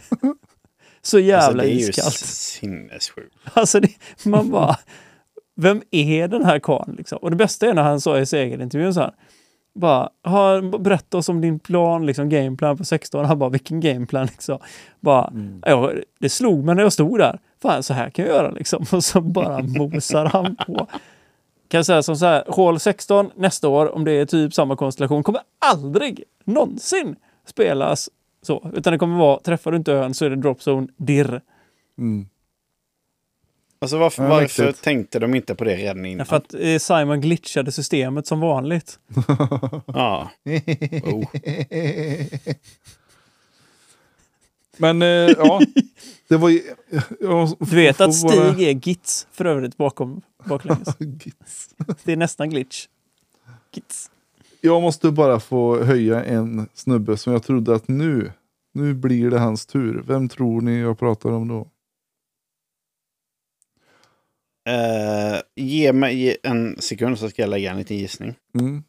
så 1.03 1.19
jävla 1.19 1.47
Alltså, 1.47 1.59
det 1.59 1.65
är 1.69 1.75
ju 1.75 1.79
iskallt. 1.91 2.15
sinnessjukt. 2.17 3.37
Alltså 3.55 3.81
det, 3.81 3.89
man 4.25 4.51
bara, 4.51 4.77
vem 5.57 5.83
är 5.91 6.29
den 6.29 6.45
här 6.45 6.59
karln 6.59 6.95
liksom? 6.99 7.19
Och 7.19 7.31
det 7.31 7.37
bästa 7.37 7.67
är 7.67 7.75
när 7.75 7.83
han 7.83 8.01
sa 8.01 8.19
i 8.19 8.27
segerintervjun 8.27 8.95
så 8.95 9.01
här, 9.01 9.13
bara, 9.75 10.09
"Ha, 10.25 10.61
berätta 10.79 11.19
oss 11.19 11.29
om 11.29 11.41
din 11.41 11.59
plan, 11.59 12.07
liksom 12.07 12.29
gameplan 12.29 12.77
på 12.77 12.85
16. 12.85 13.25
Han 13.25 13.39
bara, 13.39 13.51
vilken 13.51 13.81
gameplan 13.81 14.27
liksom? 14.27 14.59
Bara, 15.01 15.33
ja, 15.67 15.93
det 16.21 16.29
slog 16.29 16.65
mig 16.65 16.75
när 16.75 16.83
jag 16.83 16.93
stod 16.93 17.19
där. 17.19 17.39
Fan, 17.63 17.83
så 17.83 17.95
här 17.95 18.11
kan 18.11 18.25
jag 18.25 18.35
göra 18.35 18.51
liksom. 18.51 18.85
Och 18.93 19.05
så 19.05 19.21
bara 19.21 19.63
mosar 19.63 20.25
han 20.25 20.57
på. 20.57 20.87
Kan 21.69 21.79
jag 21.79 21.87
säga 21.87 22.03
som 22.03 22.17
så 22.17 22.27
här, 22.27 22.45
hål 22.49 22.81
16 22.81 23.31
nästa 23.37 23.69
år, 23.69 23.95
om 23.95 24.05
det 24.05 24.13
är 24.13 24.27
typ 24.27 24.55
samma 24.55 24.77
konstellation, 24.77 25.23
kommer 25.23 25.43
aldrig 25.59 26.25
någonsin 26.45 27.17
spelas 27.47 28.11
så. 28.43 28.71
Utan 28.75 28.93
det 28.93 28.99
kommer 28.99 29.19
vara, 29.19 29.41
träffar 29.41 29.71
du 29.71 29.77
inte 29.77 29.93
ön 29.93 30.15
så 30.15 30.25
är 30.25 30.31
det 30.31 30.37
dropzone 30.37 30.89
dirr. 30.97 31.41
Mm. 31.99 32.27
Alltså 33.83 33.99
varför, 33.99 34.23
Ja, 34.23 34.29
varför 34.29 34.73
tänkte 34.73 35.19
de 35.19 35.35
inte 35.35 35.55
på 35.55 35.65
det 35.65 35.77
redan 35.77 36.07
innan? 36.07 36.27
För 36.27 36.37
att 36.37 36.55
eh, 36.55 36.79
Simon 36.79 37.21
glitchade 37.21 37.73
systemet 37.73 38.27
som 38.27 38.41
vanligt. 38.41 38.99
Ja. 39.87 40.31
Oh. 41.03 41.25
Men 44.77 45.03
eh, 45.03 45.09
ja, 45.09 45.61
det 46.29 46.37
var 46.37 46.49
ju... 46.49 46.63
Jag, 47.21 47.57
Du 47.59 47.77
vet 47.77 48.01
att 48.01 48.15
Stig 48.15 48.63
är 48.69 48.89
gits 48.89 49.27
för 49.33 49.45
övrigt 49.45 49.77
bakom 49.77 50.23
baklänges. 50.45 50.89
Gits. 50.99 51.69
Det 52.05 52.13
är 52.13 52.17
nästan 52.17 52.51
glitch. 52.51 52.87
Gits. 53.73 54.11
Jag 54.61 54.83
måste 54.83 55.11
bara 55.11 55.41
få 55.41 55.83
höja 55.83 56.25
en 56.25 56.69
snubbe 56.75 57.17
som 57.17 57.33
jag 57.33 57.43
trodde 57.43 57.75
att 57.75 57.89
nu, 57.89 58.33
nu 58.75 58.95
blir 58.95 59.31
det 59.31 59.39
hans 59.39 59.67
tur. 59.67 60.03
Vem 60.07 60.29
tror 60.29 60.61
ni 60.61 60.81
jag 60.81 60.99
pratar 60.99 61.31
om 61.31 61.49
då? 61.49 61.69
Eh, 64.65 65.41
ge 65.57 65.93
mig 65.93 66.37
en 66.43 66.77
sekund 66.83 67.19
så 67.19 67.29
ska 67.31 67.43
jag 67.43 67.49
lägga 67.49 67.71
en 67.71 67.77
liten 67.79 67.97
gissning. 67.97 68.35
Mm. 68.59 68.85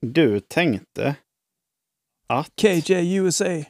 Du 0.00 0.40
tänkte 0.40 1.14
att... 2.26 2.50
KJ 2.56 3.14
USA. 3.16 3.62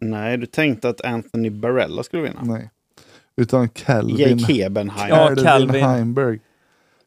Nej, 0.00 0.36
du 0.38 0.46
tänkte 0.46 0.88
att 0.88 1.00
Anthony 1.00 1.50
Barella 1.50 2.02
skulle 2.02 2.22
vinna. 2.22 2.42
Nej. 2.42 2.70
Utan 3.36 3.68
Calvin, 3.68 4.38
J.K. 4.38 4.70
Benheim. 4.70 5.08
Ja, 5.08 5.26
Calvin 5.26 5.44
Calvin. 5.44 5.84
Heimberg. 5.84 6.40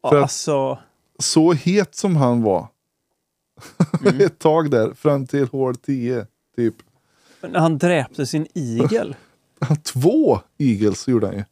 Ja, 0.01 0.09
För 0.09 0.17
att- 0.17 0.21
alltså, 0.23 0.79
Så 1.19 1.53
het 1.53 1.95
som 1.95 2.15
han 2.15 2.41
var 2.41 2.67
Mm. 4.05 4.21
ett 4.21 4.39
tag 4.39 4.71
där, 4.71 4.93
fram 4.93 5.27
till 5.27 5.47
hål 5.47 5.75
10 5.75 6.25
typ. 6.55 6.75
när 7.41 7.59
han 7.59 7.77
dräpte 7.77 8.25
sin 8.25 8.47
igel. 8.53 9.15
Två 9.83 10.39
Eagles 10.57 11.07
gjorde 11.07 11.27
han 11.27 11.35
ju. 11.35 11.43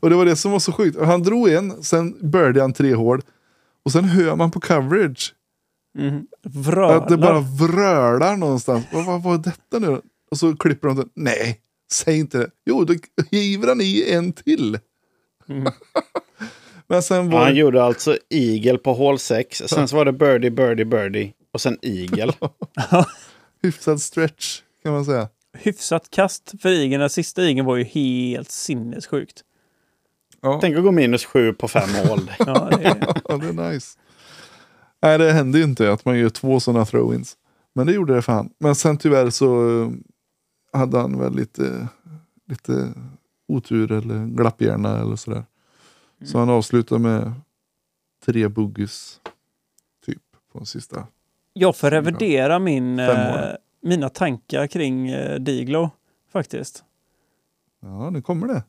Och 0.00 0.10
det 0.10 0.16
var 0.16 0.24
det 0.24 0.36
som 0.36 0.52
var 0.52 0.58
så 0.58 0.72
sjukt. 0.72 1.00
Han 1.00 1.22
drog 1.22 1.48
en, 1.48 1.82
sen 1.82 2.30
började 2.30 2.60
han 2.60 2.72
tre 2.72 2.94
hål. 2.94 3.20
Och 3.84 3.92
sen 3.92 4.04
hör 4.04 4.36
man 4.36 4.50
på 4.50 4.60
coverage 4.60 5.34
Mm. 5.98 6.26
Vrölar. 6.42 6.96
att 6.96 7.08
det 7.08 7.16
bara 7.16 7.40
vrölar 7.40 8.36
någonstans. 8.36 8.86
Vad, 8.92 9.04
vad 9.06 9.22
var 9.22 9.38
detta 9.38 9.78
nu? 9.78 10.00
Och 10.30 10.38
så 10.38 10.56
klipper 10.56 10.88
de 10.88 10.96
till. 10.96 11.08
Nej, 11.14 11.60
säg 11.92 12.18
inte 12.18 12.38
det. 12.38 12.50
Jo, 12.66 12.84
då 12.84 12.94
giver 13.30 13.68
han 13.68 13.80
i 13.80 14.04
en 14.12 14.32
till. 14.32 14.78
Mm. 15.48 15.72
Men 16.86 17.02
sen 17.02 17.30
var 17.30 17.44
han 17.44 17.56
gjorde 17.56 17.84
alltså 17.84 18.16
Eagle 18.30 18.78
på 18.78 18.92
hål 18.94 19.18
6. 19.18 19.62
Sen 19.66 19.88
så 19.88 19.96
var 19.96 20.04
det 20.04 20.12
Birdie, 20.12 20.50
Birdie, 20.50 20.84
Birdie. 20.84 21.32
Och 21.52 21.60
sen 21.60 21.78
Eagle. 21.82 22.32
hyfsad 23.62 24.00
stretch 24.00 24.60
kan 24.82 24.92
man 24.92 25.04
säga. 25.04 25.28
Hyfsat 25.52 26.10
kast 26.10 26.54
för 26.62 26.68
igen. 26.68 27.00
Den 27.00 27.10
sista 27.10 27.42
igen 27.44 27.64
var 27.64 27.76
ju 27.76 27.84
helt 27.84 28.50
sinnessjukt. 28.50 29.44
Ja, 30.40 30.58
Tänk 30.60 30.76
att 30.76 30.82
gå 30.82 30.90
minus 30.92 31.24
sju 31.24 31.52
på 31.52 31.68
fem 31.68 31.88
mål. 32.08 32.30
Ja, 32.38 32.70
det 32.70 32.84
är, 32.84 33.06
ja, 33.28 33.36
det 33.36 33.48
är 33.48 33.70
nice. 33.70 33.98
Nej, 35.02 35.18
det 35.18 35.32
hände 35.32 35.58
ju 35.58 35.64
inte 35.64 35.92
att 35.92 36.04
man 36.04 36.18
gör 36.18 36.28
två 36.28 36.60
sådana 36.60 36.84
throw-ins. 36.84 37.36
Men 37.74 37.86
det 37.86 37.92
gjorde 37.92 38.14
det 38.14 38.22
för 38.22 38.32
han. 38.32 38.50
Men 38.58 38.74
sen 38.74 38.98
tyvärr 38.98 39.30
så 39.30 39.80
eh, 39.82 39.90
hade 40.78 40.98
han 40.98 41.18
väl 41.18 41.34
lite, 41.36 41.88
lite 42.48 42.92
otur 43.48 43.92
eller 43.92 44.26
glapphjärna 44.26 44.98
eller 45.00 45.16
sådär. 45.16 45.44
Så 46.24 46.38
han 46.38 46.50
avslutade 46.50 47.00
med 47.00 47.32
tre 48.24 48.48
boogies 48.48 49.20
typ 50.06 50.22
på 50.52 50.58
den 50.58 50.66
sista. 50.66 51.06
jag 51.52 51.76
får 51.76 51.90
revidera 51.90 52.58
min, 52.58 52.98
Fem 52.98 53.16
eh. 53.16 53.54
Mina 53.82 54.08
tankar 54.08 54.66
kring 54.66 55.08
eh, 55.10 55.34
Diglo 55.40 55.90
faktiskt. 56.32 56.84
Ja, 57.82 58.10
nu 58.10 58.22
kommer 58.22 58.46
det. 58.46 58.62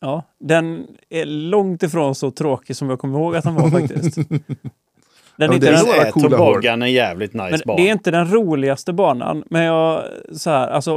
Ja, 0.00 0.22
den 0.38 0.86
är 1.08 1.24
långt 1.26 1.82
ifrån 1.82 2.14
så 2.14 2.30
tråkig 2.30 2.76
som 2.76 2.90
jag 2.90 2.98
kommer 2.98 3.18
ihåg 3.18 3.36
att 3.36 3.44
han 3.44 3.54
var 3.54 3.70
faktiskt. 3.70 4.16
Den 5.36 5.50
är 5.50 5.52
Ja, 5.52 5.54
inte 5.54 5.66
det 5.66 5.72
är 5.78 5.96
den, 5.96 6.06
är 6.06 6.28
toboggan 6.28 6.82
en 6.82 6.92
jävligt 6.92 7.34
nice 7.34 7.50
men 7.50 7.60
bana. 7.66 7.76
det 7.76 7.88
är 7.88 7.92
inte 7.92 8.10
den 8.10 8.30
roligaste 8.32 8.92
banan. 8.92 9.44
Men 9.50 9.62
jag, 9.62 10.04
så 10.32 10.50
här, 10.50 10.68
alltså, 10.68 10.94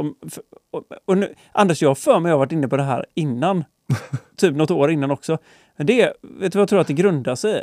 och, 0.70 0.82
och 1.04 1.18
nu, 1.18 1.34
Anders, 1.52 1.82
jag 1.82 1.90
har 1.90 1.94
för 1.94 2.20
mig 2.20 2.30
jag 2.30 2.34
har 2.34 2.38
varit 2.38 2.52
inne 2.52 2.68
på 2.68 2.76
det 2.76 2.82
här 2.82 3.06
innan. 3.14 3.64
typ 4.36 4.56
något 4.56 4.70
år 4.70 4.90
innan 4.90 5.10
också. 5.10 5.38
Men 5.76 5.86
det, 5.86 6.12
vet 6.22 6.52
du 6.52 6.58
vad 6.58 6.62
jag 6.62 6.68
tror 6.68 6.80
att 6.80 6.86
det 6.86 6.92
grundar 6.92 7.34
sig 7.34 7.58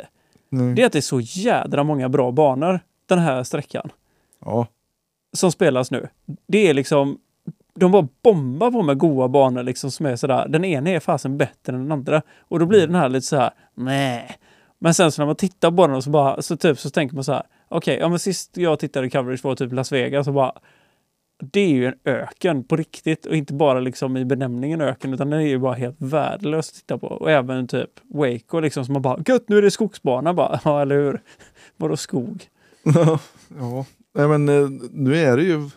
Det 0.74 0.82
är 0.82 0.86
att 0.86 0.92
det 0.92 0.98
är 0.98 1.00
så 1.00 1.20
jädra 1.20 1.84
många 1.84 2.08
bra 2.08 2.30
banor 2.32 2.80
den 3.06 3.18
här 3.18 3.42
sträckan 3.42 3.90
Ja, 4.44 4.66
som 5.34 5.52
spelas 5.52 5.90
nu. 5.90 6.08
Det 6.46 6.68
är 6.68 6.74
liksom, 6.74 7.18
de 7.74 7.92
bara 7.92 8.08
bombar 8.22 8.70
på 8.70 8.82
med 8.82 8.98
goa 8.98 9.28
banor 9.28 9.62
liksom 9.62 9.90
som 9.90 10.06
är 10.06 10.16
sådär. 10.16 10.48
Den 10.48 10.64
ena 10.64 10.90
är 10.90 11.00
fasen 11.00 11.38
bättre 11.38 11.72
än 11.72 11.82
den 11.82 11.92
andra. 11.92 12.22
Och 12.38 12.58
då 12.58 12.66
blir 12.66 12.86
den 12.86 12.96
här 12.96 13.08
lite 13.08 13.26
så 13.26 13.36
här, 13.36 13.50
nej. 13.74 14.36
Men 14.78 14.94
sen 14.94 15.12
så 15.12 15.22
när 15.22 15.26
man 15.26 15.36
tittar 15.36 15.70
på 15.70 15.86
den 15.86 16.02
så 16.02 16.10
bara, 16.10 16.42
så 16.42 16.56
typ 16.56 16.78
så 16.78 16.90
tänker 16.90 17.14
man 17.14 17.24
så 17.24 17.32
här, 17.32 17.42
okej, 17.68 17.98
ja 18.00 18.08
men 18.08 18.18
sist 18.18 18.56
jag 18.56 18.78
tittade 18.78 19.10
coverage 19.10 19.44
var 19.44 19.54
typ 19.54 19.72
Las 19.72 19.92
Vegas 19.92 20.28
och 20.28 20.34
bara, 20.34 20.52
det 21.38 21.60
är 21.60 21.68
ju 21.68 21.86
en 21.86 21.94
öken 22.04 22.64
på 22.64 22.76
riktigt 22.76 23.26
och 23.26 23.36
inte 23.36 23.54
bara 23.54 23.80
liksom 23.80 24.16
i 24.16 24.24
benämningen 24.24 24.80
öken 24.80 25.14
utan 25.14 25.30
den 25.30 25.40
är 25.40 25.46
ju 25.46 25.58
bara 25.58 25.74
helt 25.74 25.96
värdelös 25.98 26.68
att 26.68 26.74
titta 26.74 26.98
på. 26.98 27.06
Och 27.06 27.30
även 27.30 27.68
typ 27.68 27.90
Waco 28.02 28.60
liksom 28.60 28.84
som 28.84 28.92
man 28.92 29.02
bara, 29.02 29.22
gött 29.26 29.48
nu 29.48 29.58
är 29.58 29.62
det 29.62 29.70
skogsbana 29.70 30.34
bara, 30.34 30.60
ja 30.64 30.82
eller 30.82 30.96
hur? 30.96 31.22
Vadå 31.76 31.96
skog? 31.96 32.48
ja. 33.58 33.86
Nej, 34.14 34.28
men 34.28 34.48
eh, 34.48 34.68
nu 34.92 35.16
är 35.16 35.36
det 35.36 35.42
ju 35.42 35.70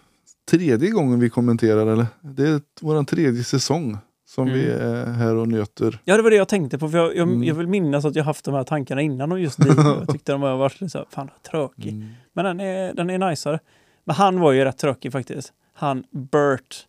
tredje 0.50 0.90
gången 0.92 1.20
vi 1.20 1.30
kommenterar. 1.30 1.88
Eller? 1.88 2.06
Det 2.22 2.48
är 2.50 2.62
vår 2.82 3.04
tredje 3.04 3.44
säsong 3.44 3.98
som 4.26 4.46
vi 4.46 4.66
är 4.70 5.06
här 5.06 5.36
och 5.36 5.48
nöter. 5.48 6.00
Ja, 6.04 6.18
det 6.18 6.24
var 6.24 6.30
det 6.30 6.36
jag 6.36 6.48
tänkte 6.48 6.78
på. 6.78 6.90
För 6.90 6.98
jag, 6.98 7.16
jag, 7.16 7.28
Mm. 7.28 7.44
jag 7.44 7.56
vill 7.56 7.68
minnas 7.68 8.06
att 8.06 8.16
jag 8.16 8.24
haft 8.24 8.46
de 8.46 8.54
här 8.54 8.64
tankarna 8.64 9.02
innan 9.02 9.32
om 9.32 9.42
just 9.42 9.64
Dino. 9.64 9.82
Jag 10.00 10.10
tyckte 10.10 10.32
de 10.32 10.42
var 10.42 10.58
varit 10.58 10.92
så 10.92 10.98
här, 10.98 11.06
fan 11.10 11.30
tråkig. 11.52 11.94
Mm. 11.94 12.08
Men 12.34 12.46
den 12.46 12.60
är, 12.60 12.94
den 12.94 13.10
är 13.10 13.18
najsare. 13.18 13.60
Men 14.04 14.16
han 14.16 14.40
var 14.40 14.52
ju 14.52 14.64
rätt 14.64 14.78
tråkig 14.78 15.12
faktiskt. 15.12 15.54
Han 15.74 16.04
Bert 16.12 16.88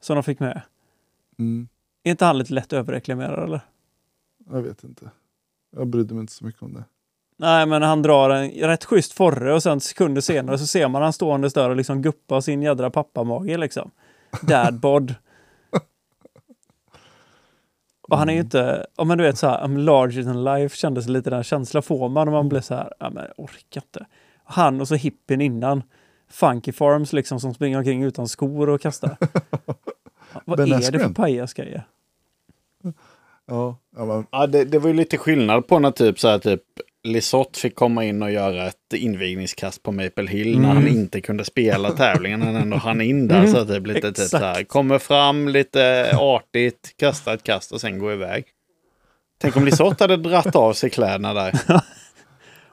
som 0.00 0.16
de 0.16 0.22
fick 0.22 0.40
med. 0.40 0.62
Mm. 1.38 1.68
Är 2.04 2.10
inte 2.10 2.24
han 2.24 2.38
lite 2.38 2.54
lätt 2.54 2.72
överreklamerad 2.72 3.44
eller? 3.44 3.60
Jag 4.50 4.62
vet 4.62 4.84
inte. 4.84 5.10
Jag 5.76 5.86
brydde 5.86 6.14
mig 6.14 6.20
inte 6.20 6.32
så 6.32 6.44
mycket 6.44 6.62
om 6.62 6.74
det. 6.74 6.84
Nej, 7.36 7.66
men 7.66 7.82
han 7.82 8.02
drar 8.02 8.30
en 8.30 8.50
rätt 8.50 8.84
schysst 8.84 9.12
forre 9.12 9.54
och 9.54 9.62
sen 9.62 9.80
sekunder 9.80 10.20
senare 10.20 10.58
så 10.58 10.66
ser 10.66 10.88
man 10.88 11.02
han 11.02 11.12
stående 11.12 11.48
där 11.48 11.70
och 11.70 11.76
liksom 11.76 12.02
guppar 12.02 12.40
sin 12.40 12.62
jädra 12.62 12.90
pappamage 12.90 13.58
liksom. 13.58 13.90
Dadbod. 14.42 15.14
Och 18.08 18.18
han 18.18 18.28
är 18.28 18.32
ju 18.32 18.40
inte, 18.40 18.86
ja 18.96 19.04
men 19.04 19.18
du 19.18 19.24
vet 19.24 19.38
så 19.38 19.46
här, 19.46 19.64
I'm 19.64 19.78
larger 19.78 20.22
than 20.22 20.44
life 20.44 20.76
kändes 20.76 21.08
lite 21.08 21.30
den 21.30 21.44
känslan 21.44 21.82
får 21.82 22.08
man 22.08 22.28
och 22.28 22.32
man 22.32 22.48
blir 22.48 22.60
så 22.60 22.74
här, 22.74 22.92
ja 22.98 23.10
men 23.10 23.24
jag 23.24 23.44
orkar 23.44 23.80
inte. 23.80 24.06
Han 24.44 24.80
och 24.80 24.88
så 24.88 24.94
hippien 24.94 25.40
innan. 25.40 25.82
Funky 26.30 26.72
Farms 26.72 27.12
liksom 27.12 27.40
som 27.40 27.54
springer 27.54 27.78
omkring 27.78 28.02
utan 28.02 28.28
skor 28.28 28.68
och 28.68 28.80
kastar. 28.80 29.16
Vad 30.44 30.58
Ben 30.58 30.72
är 30.72 30.76
det 30.76 30.82
för 30.82 30.94
Askren. 30.96 31.14
pajasgrejer? 31.14 31.84
Ja, 33.46 33.76
ja 33.96 34.04
men, 34.04 34.26
Ja, 34.30 34.46
det, 34.46 34.64
det 34.64 34.78
var 34.78 34.88
ju 34.88 34.94
lite 34.94 35.18
skillnad 35.18 35.66
på 35.66 35.78
när 35.78 35.90
typ 35.90 36.20
så 36.20 36.28
här 36.28 36.38
typ 36.38 36.62
Lisotte 37.04 37.58
fick 37.60 37.74
komma 37.74 38.04
in 38.04 38.22
och 38.22 38.30
göra 38.32 38.66
ett 38.66 38.92
invigningskast 38.94 39.82
på 39.82 39.92
Maple 39.92 40.30
Hill 40.30 40.60
när 40.60 40.68
han 40.68 40.88
inte 40.88 41.20
kunde 41.20 41.44
spela 41.44 41.90
tävlingen. 41.90 42.42
Han 42.42 42.56
ändå 42.56 42.76
hann 42.76 43.00
in 43.00 43.28
där. 43.28 43.46
Så 43.46 43.64
typ 43.66 43.86
lite 43.86 44.12
typ 44.12 44.28
så 44.28 44.38
här, 44.38 44.64
kommer 44.64 44.98
fram 44.98 45.48
lite 45.48 46.10
artigt, 46.16 46.94
kastar 46.96 47.34
ett 47.34 47.42
kast 47.42 47.72
och 47.72 47.80
sen 47.80 47.98
går 47.98 48.12
iväg. 48.12 48.44
Tänk 49.38 49.56
om 49.56 49.64
Lisotte 49.64 50.04
hade 50.04 50.16
dratt 50.16 50.56
av 50.56 50.72
sig 50.72 50.90
kläderna 50.90 51.34
där. 51.34 51.60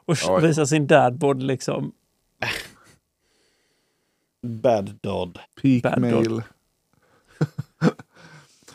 Och 0.06 0.18
Ja. 0.26 0.38
visar 0.38 0.65
sin 0.65 0.88
dadbod 0.88 1.43
liksom. 1.43 1.91
Bad 4.43 4.99
Dodd. 5.01 5.39
peak 5.61 5.84
Bad 5.84 6.01
mail. 6.01 6.41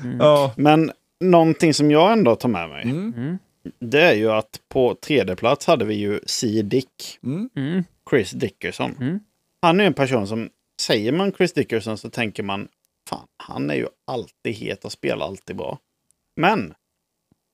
Mm. 0.00 0.50
Men 0.56 0.92
någonting 1.20 1.74
som 1.74 1.90
jag 1.90 2.12
ändå 2.12 2.36
tar 2.36 2.48
med 2.48 2.68
mig. 2.68 2.82
Mm. 2.82 3.38
Det 3.78 4.00
är 4.02 4.14
ju 4.14 4.30
att 4.30 4.60
på 4.68 4.94
tredje 4.94 5.36
plats 5.36 5.66
hade 5.66 5.84
vi 5.84 5.94
ju 5.94 6.20
C. 6.26 6.62
Dick, 6.62 7.18
Mm. 7.22 7.50
Mm. 7.56 7.84
Chris 8.10 8.30
Dickerson. 8.30 8.96
Mm. 9.00 9.20
Han 9.60 9.80
är 9.80 9.84
en 9.84 9.94
person 9.94 10.26
som, 10.26 10.50
säger 10.80 11.12
man 11.12 11.32
Chris 11.32 11.52
Dickerson 11.52 11.98
så 11.98 12.10
tänker 12.10 12.42
man, 12.42 12.68
fan, 13.08 13.26
han 13.36 13.70
är 13.70 13.74
ju 13.74 13.86
alltid 14.04 14.54
het 14.54 14.84
och 14.84 14.92
spelar 14.92 15.26
alltid 15.26 15.56
bra. 15.56 15.78
Men 16.36 16.74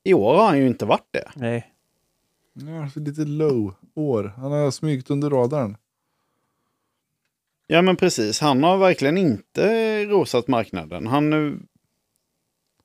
i 0.04 0.14
år 0.14 0.34
har 0.34 0.46
han 0.46 0.58
ju 0.58 0.66
inte 0.66 0.84
varit 0.84 1.08
det. 1.10 1.30
Nej. 1.34 1.72
Ja, 2.52 3.00
lite 3.00 3.24
low 3.24 3.74
år. 3.94 4.32
Han 4.36 4.52
har 4.52 4.70
smygit 4.70 5.10
under 5.10 5.30
radarn. 5.30 5.76
Ja 7.66 7.82
men 7.82 7.96
precis, 7.96 8.40
han 8.40 8.62
har 8.62 8.78
verkligen 8.78 9.18
inte 9.18 10.04
rosat 10.04 10.48
marknaden. 10.48 11.06
Han, 11.06 11.32
eh, 11.32 11.52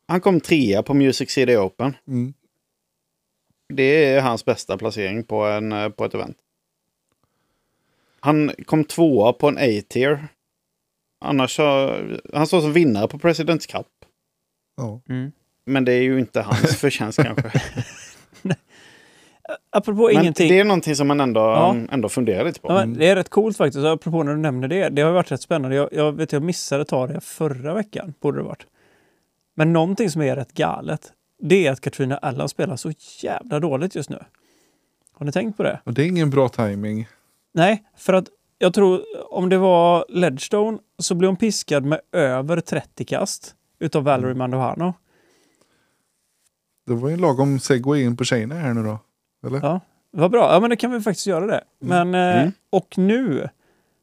han 0.08 0.22
kom 0.22 0.40
trea 0.42 0.84
på 0.84 0.94
Music 0.94 1.32
City 1.32 1.56
Open. 1.58 1.94
Mm. 2.08 2.34
Det 3.74 4.06
är 4.06 4.22
hans 4.22 4.46
bästa 4.46 4.78
placering 4.78 5.24
på, 5.24 5.44
en, 5.46 5.72
eh, 5.72 5.90
på 5.90 6.06
ett 6.06 6.14
event. 6.14 6.38
Han 8.20 8.52
kom 8.66 8.84
tvåa 8.84 9.34
på 9.34 9.48
en 9.48 9.58
A-tier. 9.58 10.28
Annars 11.26 11.58
har, 11.58 12.22
han 12.34 12.48
står 12.48 12.62
som 12.62 12.74
vinnare 12.74 13.08
på 13.08 13.20
Presidents 13.20 13.66
Cup. 13.66 13.88
Ja. 14.78 15.02
Mm. 15.10 15.32
Men 15.66 15.86
det 15.86 15.94
är 15.94 16.02
ju 16.02 16.20
inte 16.20 16.42
hans 16.42 16.76
förtjänst 16.80 17.20
kanske. 17.24 17.52
Apropå 19.70 20.10
Men 20.14 20.22
ingenting. 20.22 20.50
det 20.50 20.60
är 20.60 20.64
någonting 20.64 20.96
som 20.96 21.08
man 21.08 21.20
ändå, 21.20 21.40
Ja. 21.40 21.76
ändå 21.92 22.10
funderar 22.10 22.46
lite 22.46 22.60
på. 22.60 22.68
Ja, 22.68 22.74
men 22.74 22.94
det 22.94 23.08
är 23.08 23.16
rätt 23.16 23.30
coolt 23.30 23.58
faktiskt. 23.58 23.86
Apropå 23.86 24.24
när 24.24 24.32
du 24.32 24.38
nämner 24.40 24.68
det. 24.68 24.90
Det 24.90 25.02
har 25.02 25.12
varit 25.12 25.32
rätt 25.32 25.42
spännande. 25.42 25.76
Jag, 25.76 25.90
jag 25.92 26.12
vet 26.12 26.32
jag 26.32 26.44
missade 26.44 26.86
ta 26.86 27.08
det 27.08 27.22
förra 27.22 27.74
veckan. 27.74 28.14
Borde 28.20 28.38
det 28.38 28.44
varit. 28.44 28.66
Men 29.56 29.74
någonting 29.74 30.10
som 30.10 30.22
är 30.22 30.36
rätt 30.36 30.54
galet. 30.54 31.14
Det 31.48 31.68
är 31.68 31.72
att 31.72 31.82
Katrina 31.82 32.18
Allen 32.18 32.50
spelar 32.50 32.76
så 32.76 32.92
jävla 33.22 33.60
dåligt 33.60 33.96
just 33.96 34.10
nu. 34.10 34.20
Har 35.14 35.26
ni 35.26 35.32
tänkt 35.32 35.58
på 35.58 35.64
det? 35.64 35.80
Och 35.84 35.94
det 35.94 36.02
är 36.04 36.08
ingen 36.08 36.30
bra 36.30 36.50
timing. 36.50 37.08
Nej, 37.52 37.84
för 37.98 38.14
att 38.14 38.26
jag 38.58 38.74
tror 38.74 39.02
om 39.34 39.50
det 39.50 39.58
var 39.58 40.06
Ledgestone 40.10 40.78
så 41.00 41.16
blev 41.16 41.30
hon 41.30 41.38
piskad 41.38 41.84
med 41.86 42.00
över 42.12 42.60
30 42.62 43.06
kast 43.06 43.56
utav 43.80 44.04
Valerie 44.04 44.26
Mm. 44.32 44.38
Mandohano. 44.38 44.94
Det 46.86 46.94
var 46.94 47.08
ju 47.10 47.14
en 47.14 47.22
lagom 47.22 47.60
segway 47.60 48.02
in 48.04 48.18
på 48.18 48.24
tjejerna 48.24 48.56
här 48.56 48.74
nu 48.74 48.84
då. 48.84 49.00
Eller? 49.48 49.60
Ja, 49.64 49.80
vad 50.12 50.32
bra. 50.32 50.54
Ja, 50.54 50.60
men 50.60 50.70
det 50.70 50.76
kan 50.76 50.92
vi 50.92 51.02
faktiskt 51.02 51.28
göra 51.28 51.46
det. 51.48 51.64
Men, 51.80 52.16
eh, 52.16 52.40
Mm. 52.42 52.52
Och 52.70 52.98
nu 52.98 53.50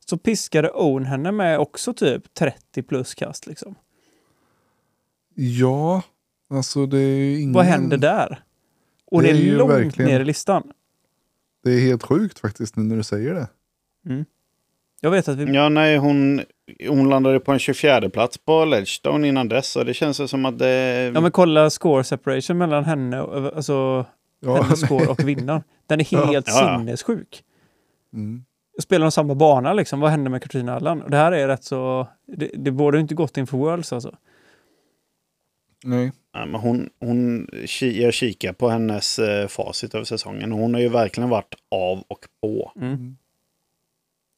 så 0.06 0.16
piskade 0.16 0.70
Owen 0.70 1.04
henne 1.04 1.32
med 1.32 1.58
också 1.58 1.94
typ 1.94 2.34
30 2.34 2.82
plus 2.82 3.14
kast. 3.14 3.46
Liksom. 3.46 3.74
Ja, 5.34 6.02
alltså 6.52 6.86
det 6.86 6.98
är 6.98 7.16
ju 7.16 7.40
ingen... 7.40 7.52
Vad 7.52 7.64
händer 7.64 7.96
där? 7.96 8.42
Och 9.06 9.22
Det 9.22 9.28
det 9.28 9.34
är 9.34 9.40
är, 9.40 9.44
ju 9.44 9.56
långt 9.56 9.72
verkligen- 9.72 10.10
ner 10.10 10.20
i 10.20 10.24
listan. 10.24 10.62
Det 11.64 11.70
är 11.70 11.80
helt 11.80 12.02
sjukt 12.02 12.38
faktiskt 12.38 12.76
nu 12.76 12.82
när 12.82 12.96
du 12.96 13.02
säger 13.02 13.34
det. 13.34 13.48
Jag 15.00 15.10
vet 15.10 15.28
att 15.28 15.36
vi... 15.36 15.54
Ja, 15.54 15.68
nej, 15.68 15.96
hon, 15.96 16.40
hon 16.88 17.08
landade 17.10 17.40
på 17.40 17.52
en 17.52 17.58
24 17.58 18.08
plats 18.10 18.38
på 18.38 18.64
Ledgestone 18.64 19.28
innan 19.28 19.48
dess. 19.48 19.70
Så 19.70 19.84
det 19.84 19.94
känns 19.94 20.30
som 20.30 20.44
att 20.44 20.58
det... 20.58 21.10
Ja, 21.14 21.20
men 21.20 21.30
kolla 21.30 21.70
score 21.70 22.04
separation 22.04 22.58
mellan 22.58 22.84
henne 22.84 23.20
och, 23.20 23.56
alltså, 23.56 24.06
Ja, 24.40 24.62
hennes 24.62 24.80
score 24.80 25.06
och 25.06 25.28
vinnaren. 25.28 25.62
Den 25.86 26.00
är 26.00 26.04
helt 26.26 26.48
Ja. 26.48 26.76
sinnessjuk. 26.78 27.42
mm. 28.12 28.44
Spelar 28.82 29.04
de 29.06 29.12
samma 29.12 29.34
bana 29.34 29.72
liksom? 29.72 30.00
Vad 30.00 30.10
hände 30.10 30.30
med 30.30 30.42
Katrina 30.42 30.74
Allen? 30.76 31.02
Och 31.02 31.10
det 31.10 31.16
här 31.16 31.32
är 31.32 31.48
rätt 31.48 31.64
så... 31.64 32.08
Det, 32.26 32.50
det 32.54 32.70
borde 32.70 33.00
inte 33.00 33.14
gått 33.14 33.36
inför 33.36 33.58
Worlds 33.58 33.92
alltså. 33.92 34.14
Nej. 35.84 36.12
Ja, 36.32 36.46
men 36.46 36.60
hon, 36.60 36.90
hon, 37.00 37.48
jag 37.80 38.14
kikar 38.14 38.52
på 38.52 38.68
hennes 38.68 39.18
eh, 39.18 39.48
facit 39.48 39.94
över 39.94 40.04
säsongen. 40.04 40.52
Hon 40.52 40.74
har 40.74 40.80
ju 40.80 40.88
verkligen 40.88 41.30
varit 41.30 41.54
av 41.68 42.04
och 42.08 42.28
på. 42.40 42.72
Mm. 42.76 43.16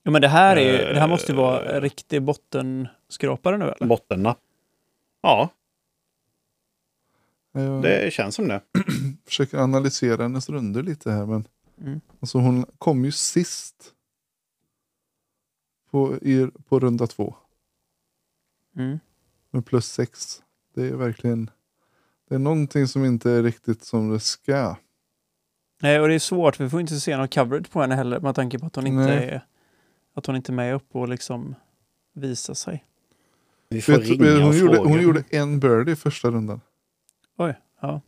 Ja, 0.02 0.10
men 0.10 0.22
det 0.22 0.28
här, 0.28 0.56
är, 0.56 0.72
ju- 0.72 0.78
det 0.94 1.00
här 1.00 1.06
Eh, 1.06 1.08
måste 1.08 1.32
ju 1.32 1.38
vara 1.38 1.80
riktig 1.80 2.22
bottenskrapare 2.22 3.56
nu 3.58 3.64
eller? 3.64 3.86
Bottennapp. 3.86 4.38
Ja, 5.22 5.48
Jag 7.52 7.82
det 7.82 8.12
känns 8.12 8.34
som 8.34 8.48
det. 8.48 8.60
försöker 9.26 9.58
analysera 9.58 10.22
hennes 10.22 10.48
runder 10.48 10.82
lite 10.82 11.10
här. 11.10 11.26
Men 11.26 11.48
Mm. 11.80 12.00
alltså 12.20 12.38
hon 12.38 12.66
kom 12.78 13.04
ju 13.04 13.12
sist. 13.12 13.92
På, 15.90 16.16
i, 16.16 16.48
på 16.68 16.80
runda 16.80 17.06
två. 17.06 17.34
Mm. 18.76 18.98
Med 19.50 19.66
plus 19.66 19.86
sex. 19.86 20.42
Det 20.74 20.86
är 20.88 20.94
verkligen. 20.94 21.50
Det 22.28 22.34
är 22.34 22.38
någonting 22.38 22.88
som 22.88 23.04
inte 23.04 23.30
är 23.30 23.42
riktigt 23.42 23.82
som 23.82 24.10
det 24.10 24.20
ska. 24.20 24.76
Nej, 25.82 26.00
och 26.00 26.08
det 26.08 26.14
är 26.14 26.18
svårt. 26.18 26.60
Vi 26.60 26.70
får 26.70 26.80
inte 26.80 27.00
se 27.00 27.16
någon 27.16 27.28
coverage 27.28 27.70
på 27.70 27.80
henne 27.80 27.94
heller 27.94 28.20
med 28.20 28.34
tanke 28.34 28.58
på 28.58 28.66
att 28.66 28.76
hon 28.76 28.86
inte 28.86 29.04
Nej. 29.04 29.28
är 29.28 29.46
att 30.14 30.26
hon 30.26 30.36
inte 30.36 30.52
är 30.52 30.54
med 30.54 30.74
upp 30.74 30.96
och 30.96 31.08
liksom 31.08 31.54
visar 32.12 32.54
sig. 32.54 32.84
Vi 33.68 33.82
får 33.82 33.92
Vet, 33.92 34.08
ringa 34.08 34.30
hon, 34.30 34.48
och 34.48 34.54
gjorde, 34.54 34.74
fråga. 34.74 34.88
hon 34.88 35.02
gjorde 35.02 35.24
en 35.30 35.60
birdie 35.60 35.92
i 35.92 35.96
första 35.96 36.30
rundan. 36.30 36.60
Oj, 37.36 37.60
ja. 37.80 38.00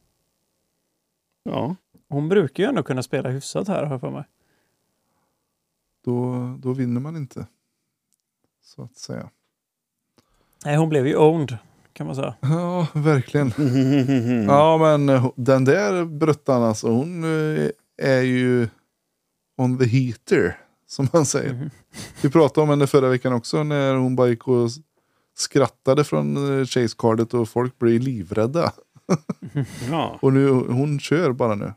Ja. 1.43 1.77
Hon 2.09 2.29
brukar 2.29 2.63
ju 2.63 2.69
ändå 2.69 2.83
kunna 2.83 3.03
spela 3.03 3.29
hyfsat 3.31 3.69
här, 3.69 3.83
har 3.85 3.93
jag 3.93 4.01
för 4.01 4.11
mig. 4.11 4.25
Då, 6.05 6.57
då 6.63 6.73
vinner 6.73 7.01
man 7.01 7.17
inte. 7.17 7.47
Så 8.63 8.83
att 8.83 8.97
säga. 8.97 9.31
Nej, 10.65 10.77
hon 10.77 10.89
blev 10.89 11.07
ju 11.07 11.17
owned, 11.17 11.59
kan 11.97 12.07
man 12.07 12.17
säga. 12.17 12.35
Ja, 12.41 12.87
verkligen. 12.93 13.53
Mm. 13.59 14.45
Ja, 14.49 14.79
men 14.79 15.09
eh, 15.09 15.31
den 15.37 15.65
där 15.65 16.05
bruttan 16.05 16.63
alltså, 16.63 16.89
hon 16.89 17.25
eh, 17.25 17.71
är 18.03 18.23
ju 18.23 18.69
on 19.59 19.79
the 19.79 19.85
heater, 19.85 20.59
som 20.87 21.09
man 21.13 21.27
säger. 21.27 21.53
Mhm. 21.53 21.71
Vi 22.23 22.31
pratade 22.31 22.63
om 22.63 22.71
henne 22.71 22.87
förra 22.87 23.09
veckan 23.09 23.33
också, 23.33 23.63
när 23.63 23.95
hon 23.95 24.17
bara 24.17 24.29
gick 24.29 24.49
och 24.49 24.71
skrattade 25.37 26.05
från 26.05 26.59
eh, 26.61 26.67
chase-cardet 26.67 27.35
och 27.35 27.49
folk 27.49 27.79
blir 27.79 28.01
livrädda. 28.01 28.73
ja. 29.91 30.19
Och 30.23 30.33
nu, 30.33 30.49
hon 30.49 31.01
kör 31.01 31.33
bara 31.33 31.55
nu. 31.55 31.73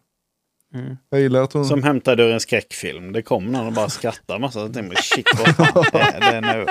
Mm. 0.73 0.97
Jag 1.09 1.21
gillar 1.21 1.41
att 1.41 1.53
hon... 1.53 1.65
Som 1.65 1.83
hämtade 1.83 2.23
ur 2.23 2.33
en 2.33 2.39
skräckfilm. 2.39 3.11
Det 3.11 3.21
kom 3.21 3.45
någon 3.45 3.67
och 3.67 3.73
bara 3.73 3.89
skrattade 3.89 4.39
massa. 4.39 4.59
Jag 4.59 4.73
tänkte, 4.73 5.01
shit 5.01 5.27
vad 5.37 5.55
fan 5.55 6.01
är 6.01 6.31
det 6.31 6.41
nu? 6.41 6.65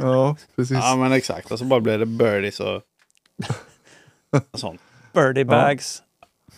Ja, 0.00 0.36
precis. 0.56 0.76
Ja 0.76 0.96
men 0.96 1.12
exakt. 1.12 1.50
Och 1.50 1.58
så 1.58 1.64
bara 1.64 1.80
blev 1.80 1.98
det 1.98 2.06
birdies 2.06 2.60
och 2.60 2.82
sånt. 4.54 4.80
Birdie 5.12 5.44
bags. 5.44 6.02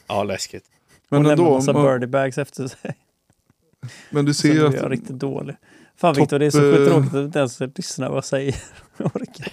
Ja, 0.07 0.24
läskigt. 0.24 0.65
Hon 1.11 1.23
men 1.23 1.28
lämnar 1.28 1.44
ändå, 1.44 1.57
massa 1.57 1.73
man- 1.73 1.82
birdie 1.85 2.07
bags 2.07 2.39
efter 2.39 2.69
sig. 2.69 2.97
men 4.11 4.24
du 4.24 4.35
ser 4.35 4.51
blir 4.53 4.65
att 4.65 4.74
jag 4.74 4.93
riktigt 4.93 5.19
dålig. 5.19 5.57
Fan 5.98 6.15
Topp, 6.15 6.23
Viktor, 6.23 6.39
det 6.39 6.47
är 6.47 6.51
så 6.51 6.70
eh, 6.70 6.77
sjukt 6.77 6.90
tråkigt 6.90 7.07
att 7.09 7.12
du 7.12 7.24
inte 7.24 7.39
ens 7.39 7.61
lyssnar 7.61 8.09
vad 8.09 8.16
jag 8.16 8.24
säger. 8.24 8.57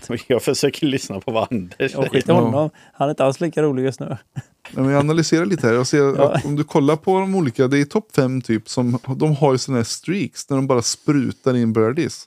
Jag. 0.07 0.23
Jag 0.27 0.41
försöker 0.43 0.87
lyssna 0.87 1.19
på 1.19 1.31
vad 1.31 1.47
Anders 1.51 1.93
Jag 1.93 2.11
skiter 2.11 2.17
i 2.33 2.35
Ja. 2.35 2.41
honom. 2.41 2.69
Han 2.93 3.07
är 3.07 3.09
inte 3.09 3.23
alls 3.25 3.41
lika 3.41 3.63
rolig 3.63 3.83
just 3.83 3.99
nu. 3.99 4.05
Nej, 4.05 4.17
men 4.83 4.85
jag 4.85 4.99
analyserar 4.99 5.45
lite 5.45 5.67
här. 5.67 5.73
Jag 5.73 5.87
ser 5.87 5.97
Ja. 6.15 6.33
att 6.33 6.45
om 6.45 6.55
du 6.55 6.63
kollar 6.63 6.95
på 6.95 7.19
de 7.19 7.35
olika, 7.35 7.67
det 7.67 7.79
är 7.79 7.85
topp 7.85 8.15
fem 8.15 8.41
typ 8.41 8.69
som 8.69 8.99
de 9.17 9.35
har 9.35 9.51
ju 9.51 9.57
sådana 9.57 9.79
här 9.79 9.83
streaks 9.83 10.49
när 10.49 10.57
de 10.57 10.67
bara 10.67 10.81
sprutar 10.81 11.55
in 11.55 11.73
birdies. 11.73 12.25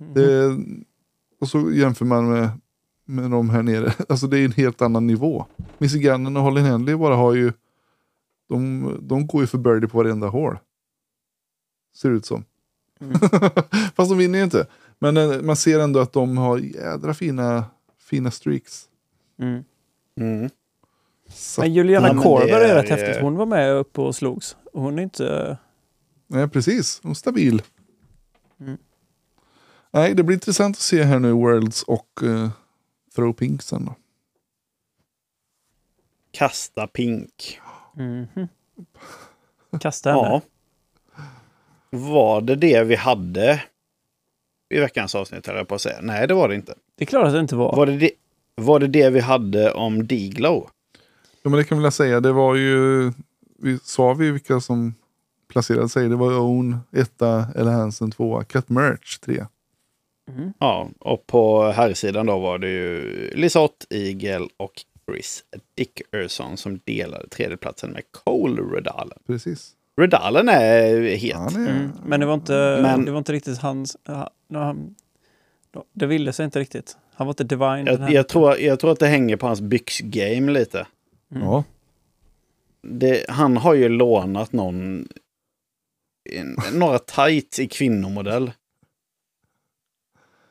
Mm. 0.00 0.14
Det, 0.14 0.56
och 1.40 1.48
så 1.48 1.70
jämför 1.72 2.04
man 2.04 2.30
med, 2.30 2.50
med 3.10 3.30
de 3.30 3.50
här 3.50 3.62
nere. 3.62 3.92
Alltså 4.08 4.26
det 4.26 4.38
är 4.38 4.44
en 4.44 4.52
helt 4.52 4.82
annan 4.82 5.06
nivå. 5.06 5.46
Missy 5.78 5.98
Gannon 5.98 6.36
och 6.36 6.42
Holly 6.42 6.60
Henley 6.60 6.96
bara 6.96 7.16
har 7.16 7.34
ju, 7.34 7.52
de, 8.48 8.96
de 9.02 9.26
går 9.26 9.40
ju 9.40 9.46
för 9.46 9.58
birdie 9.58 9.88
på 9.88 9.98
varenda 9.98 10.26
hål. 10.26 10.58
Ser 11.96 12.10
ut 12.10 12.26
som. 12.26 12.44
Mm. 13.00 13.14
Fast 13.94 14.10
de 14.10 14.18
vinner 14.18 14.38
ju 14.38 14.44
inte. 14.44 14.66
Men 14.98 15.16
eh, 15.16 15.42
man 15.42 15.56
ser 15.56 15.80
ändå 15.80 16.00
att 16.00 16.12
de 16.12 16.38
har 16.38 16.58
jädra 16.58 17.14
fina, 17.14 17.64
fina 17.98 18.30
streaks. 18.30 18.84
Mm. 19.38 19.64
Mm. 20.16 20.50
Så, 21.28 21.60
Men 21.60 21.74
Juliana 21.74 22.08
Ja, 22.24 22.42
det 22.44 22.52
är, 22.52 22.60
är, 22.60 22.82
rätt 22.82 22.90
eh, 22.90 22.96
häftigt. 22.96 23.22
Hon 23.22 23.36
var 23.36 23.46
med 23.46 23.74
uppe 23.74 24.00
och 24.00 24.14
slogs. 24.16 24.56
Hon 24.72 24.98
är 24.98 25.02
inte... 25.02 25.56
nej, 26.26 26.48
precis, 26.48 27.00
hon 27.02 27.10
är 27.10 27.14
stabil. 27.14 27.62
Mm. 28.60 28.78
Nej, 29.90 30.14
det 30.14 30.22
blir 30.22 30.34
intressant 30.34 30.76
att 30.76 30.80
se 30.80 31.02
här 31.02 31.18
nu 31.18 31.32
Worlds 31.32 31.82
och 31.82 32.20
uh, 32.22 32.48
Throw 33.14 33.32
Pink 33.32 33.62
sen 33.62 33.84
då. 33.84 33.94
Kasta 36.32 36.86
pink. 36.86 37.60
Mhm. 37.96 38.48
Kasta 39.80 40.10
henne. 40.10 40.22
Ja. 40.28 40.42
Var 41.90 42.40
det 42.40 42.56
det 42.56 42.84
vi 42.84 42.94
hade 42.96 43.62
i 44.74 44.80
veckans 44.80 45.14
avsnitt, 45.14 45.46
höll 45.46 45.56
jag 45.56 45.68
på 45.68 45.74
att 45.74 45.80
säga. 45.80 45.98
Nej, 46.02 46.28
det 46.28 46.34
var 46.34 46.48
det 46.48 46.54
inte. 46.54 46.74
Det 46.96 47.04
är 47.04 47.06
klart 47.06 47.26
att 47.26 47.32
det 47.32 47.40
inte 47.40 47.56
var. 47.56 47.76
Var 47.76 47.86
det 47.86 47.96
det, 47.96 48.10
var 48.54 48.78
det, 48.80 48.86
det 48.86 49.10
vi 49.10 49.20
hade 49.20 49.72
om 49.72 50.06
Diglow? 50.06 50.70
Ja, 51.42 51.50
men 51.50 51.52
det 51.58 51.64
kan 51.64 51.76
jag 51.76 51.80
vilja 51.80 51.90
säga. 51.90 52.20
Det 52.20 52.32
var 52.32 52.54
ju, 52.54 53.12
vi 53.58 53.78
sa 53.84 54.14
vi 54.14 54.30
vilka 54.30 54.60
som 54.60 54.94
placerade 55.48 55.88
sig. 55.88 56.08
Det 56.08 56.16
var 56.16 56.38
Own, 56.38 56.78
etta, 56.92 57.46
eller 57.56 57.70
Hansen 57.70 58.10
tvåa. 58.10 58.44
Cut 58.44 58.68
Merch 58.68 59.18
tre. 59.20 59.46
Mhm. 60.36 60.52
Ja, 60.58 60.88
och 60.98 61.26
på 61.26 61.62
här 61.70 61.94
sidan 61.94 62.26
då 62.26 62.38
var 62.38 62.58
det 62.58 62.68
ju 62.68 63.00
Lisotte, 63.34 63.86
Eagle 63.90 64.48
och 64.56 64.72
Chris 65.06 65.44
Dickerson 65.74 66.56
som 66.56 66.80
delade 66.84 67.28
tredjeplatsen 67.28 67.90
med 67.90 68.02
Cole 68.10 68.62
Redalen. 68.62 69.18
Precis. 69.26 69.72
Redalen 69.96 70.48
är 70.48 71.00
het. 71.16 71.34
Han 71.34 71.66
är, 71.66 71.70
Mm. 71.70 71.90
Men 72.06 72.20
det 72.20 72.26
var 72.26 72.34
inte, 72.34 72.78
Men- 72.82 73.04
det 73.04 73.10
var 73.10 73.18
inte 73.18 73.32
riktigt 73.32 73.58
hans... 73.58 73.96
ja, 74.06 74.30
Han, 74.52 74.94
det 75.92 76.06
ville 76.06 76.32
sig 76.32 76.44
inte 76.44 76.60
riktigt. 76.60 76.96
Han 77.14 77.26
var 77.26 77.32
inte 77.32 77.44
divine. 77.44 77.86
Jag, 77.86 78.12
jag, 78.12 78.28
tror, 78.28 78.58
jag 78.58 78.80
tror 78.80 78.92
att 78.92 78.98
det 78.98 79.06
hänger 79.06 79.36
på 79.36 79.46
hans 79.46 79.60
byxgame 79.60 80.52
lite. 80.52 80.86
Mm. 81.34 81.42
Ja, 81.46 81.64
Det, 82.82 83.24
han 83.28 83.56
har 83.56 83.74
ju 83.74 83.88
lånat 83.88 84.52
någon, 84.52 85.08
en, 86.30 86.56
några 86.78 86.98
tights 86.98 87.58
i 87.58 87.68
kvinnomodell. 87.68 88.52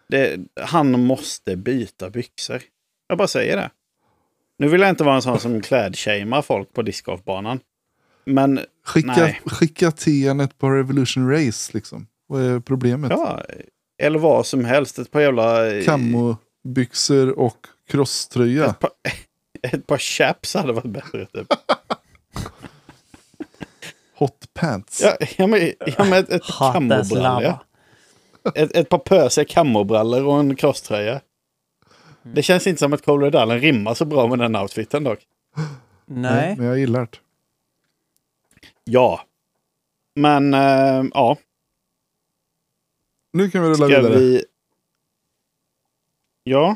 Det, 0.09 0.39
han 0.61 1.05
måste 1.05 1.55
byta 1.55 2.09
byxor. 2.09 2.61
Jag 3.07 3.17
bara 3.17 3.27
säger 3.27 3.57
det. 3.57 3.69
Nu 4.57 4.67
vill 4.67 4.81
jag 4.81 4.89
inte 4.89 5.03
vara 5.03 5.15
en 5.15 5.21
sån 5.21 5.39
som 5.39 5.61
klädshamear 5.69 6.41
folk 6.41 6.73
på 6.73 6.81
discgolfbanan. 6.81 7.59
Men 8.25 8.59
skicka, 8.85 9.13
Nej. 9.17 9.41
skicka 9.45 9.91
ett 10.41 10.57
par 10.57 10.71
Revolution 10.71 11.31
Race 11.31 11.71
liksom. 11.73 12.07
Vad 12.27 12.41
är 12.41 12.59
problemet? 12.59 13.11
ja, 13.11 13.41
eller 14.01 14.19
vad 14.19 14.45
som 14.45 14.65
helst. 14.65 14.99
Ett 14.99 15.11
par 15.11 15.21
jävla... 15.21 15.81
Kammobyxor 15.85 17.39
och 17.39 17.67
crosströja. 17.87 18.65
Ett 18.65 18.79
par, 18.79 18.91
ett 19.61 19.87
par 19.87 19.97
chaps 19.97 20.53
hade 20.53 20.73
varit 20.73 20.91
bättre. 20.91 21.25
Typ. 21.25 21.47
Hot 24.15 24.53
pants. 24.53 25.01
Ja, 25.01 25.17
ja, 25.37 25.47
men, 25.47 25.71
ja, 25.97 26.03
men 26.03 26.13
ett, 26.13 26.29
ett 26.29 26.41
par 26.59 26.73
Hot 26.73 26.91
as 26.91 27.09
kammobrallor. 27.09 27.21
lava. 27.23 27.43
ja. 27.43 27.59
Ett, 28.55 28.75
ett 28.75 28.89
par 28.89 28.97
pösiga 28.97 29.45
kammobrallor 29.45 30.25
och 30.25 30.39
en 30.39 30.55
crosströja. 30.55 31.21
Det 32.23 32.43
känns 32.43 32.67
inte 32.67 32.79
som 32.79 32.93
att 32.93 33.05
Cole 33.05 33.25
Redallen 33.25 33.59
rimmar 33.59 33.93
så 33.93 34.05
bra 34.05 34.27
med 34.27 34.39
den 34.39 34.55
outfiten 34.55 35.03
dock. 35.03 35.19
Nej. 36.05 36.55
Men 36.57 36.65
jag 36.65 36.79
gillar 36.79 37.01
det. 37.01 37.17
Ja. 38.83 39.21
Men 40.15 40.53
eh, 40.53 41.05
ja, 41.13 41.37
Nu 43.31 43.51
kan 43.51 43.61
vi 43.61 43.67
rulla 43.67 43.75
ska 43.75 43.87
vidare. 43.87 44.19
vi... 44.19 44.43
Ja. 46.43 46.75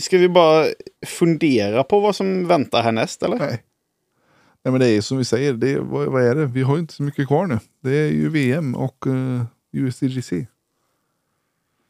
Ska 0.00 0.18
vi 0.18 0.28
bara 0.28 0.66
fundera 1.06 1.84
på 1.84 2.00
vad 2.00 2.16
som 2.16 2.46
väntar 2.46 2.82
härnäst 2.82 3.22
eller? 3.22 3.38
Nej. 3.38 3.62
Nej 4.62 4.72
men 4.72 4.80
det 4.80 4.88
är 4.88 5.00
som 5.00 5.18
vi 5.18 5.24
säger, 5.24 5.52
det 5.52 5.70
är, 5.70 5.78
vad, 5.78 6.06
vad 6.06 6.22
är 6.22 6.34
det? 6.34 6.46
Vi 6.46 6.62
har 6.62 6.74
ju 6.74 6.80
inte 6.80 6.94
så 6.94 7.02
mycket 7.02 7.26
kvar 7.26 7.46
nu. 7.46 7.58
Det 7.80 7.90
är 7.96 8.10
ju 8.10 8.28
VM 8.28 8.74
och 8.74 9.06
uh, 9.06 9.44
USDGC. 9.74 10.32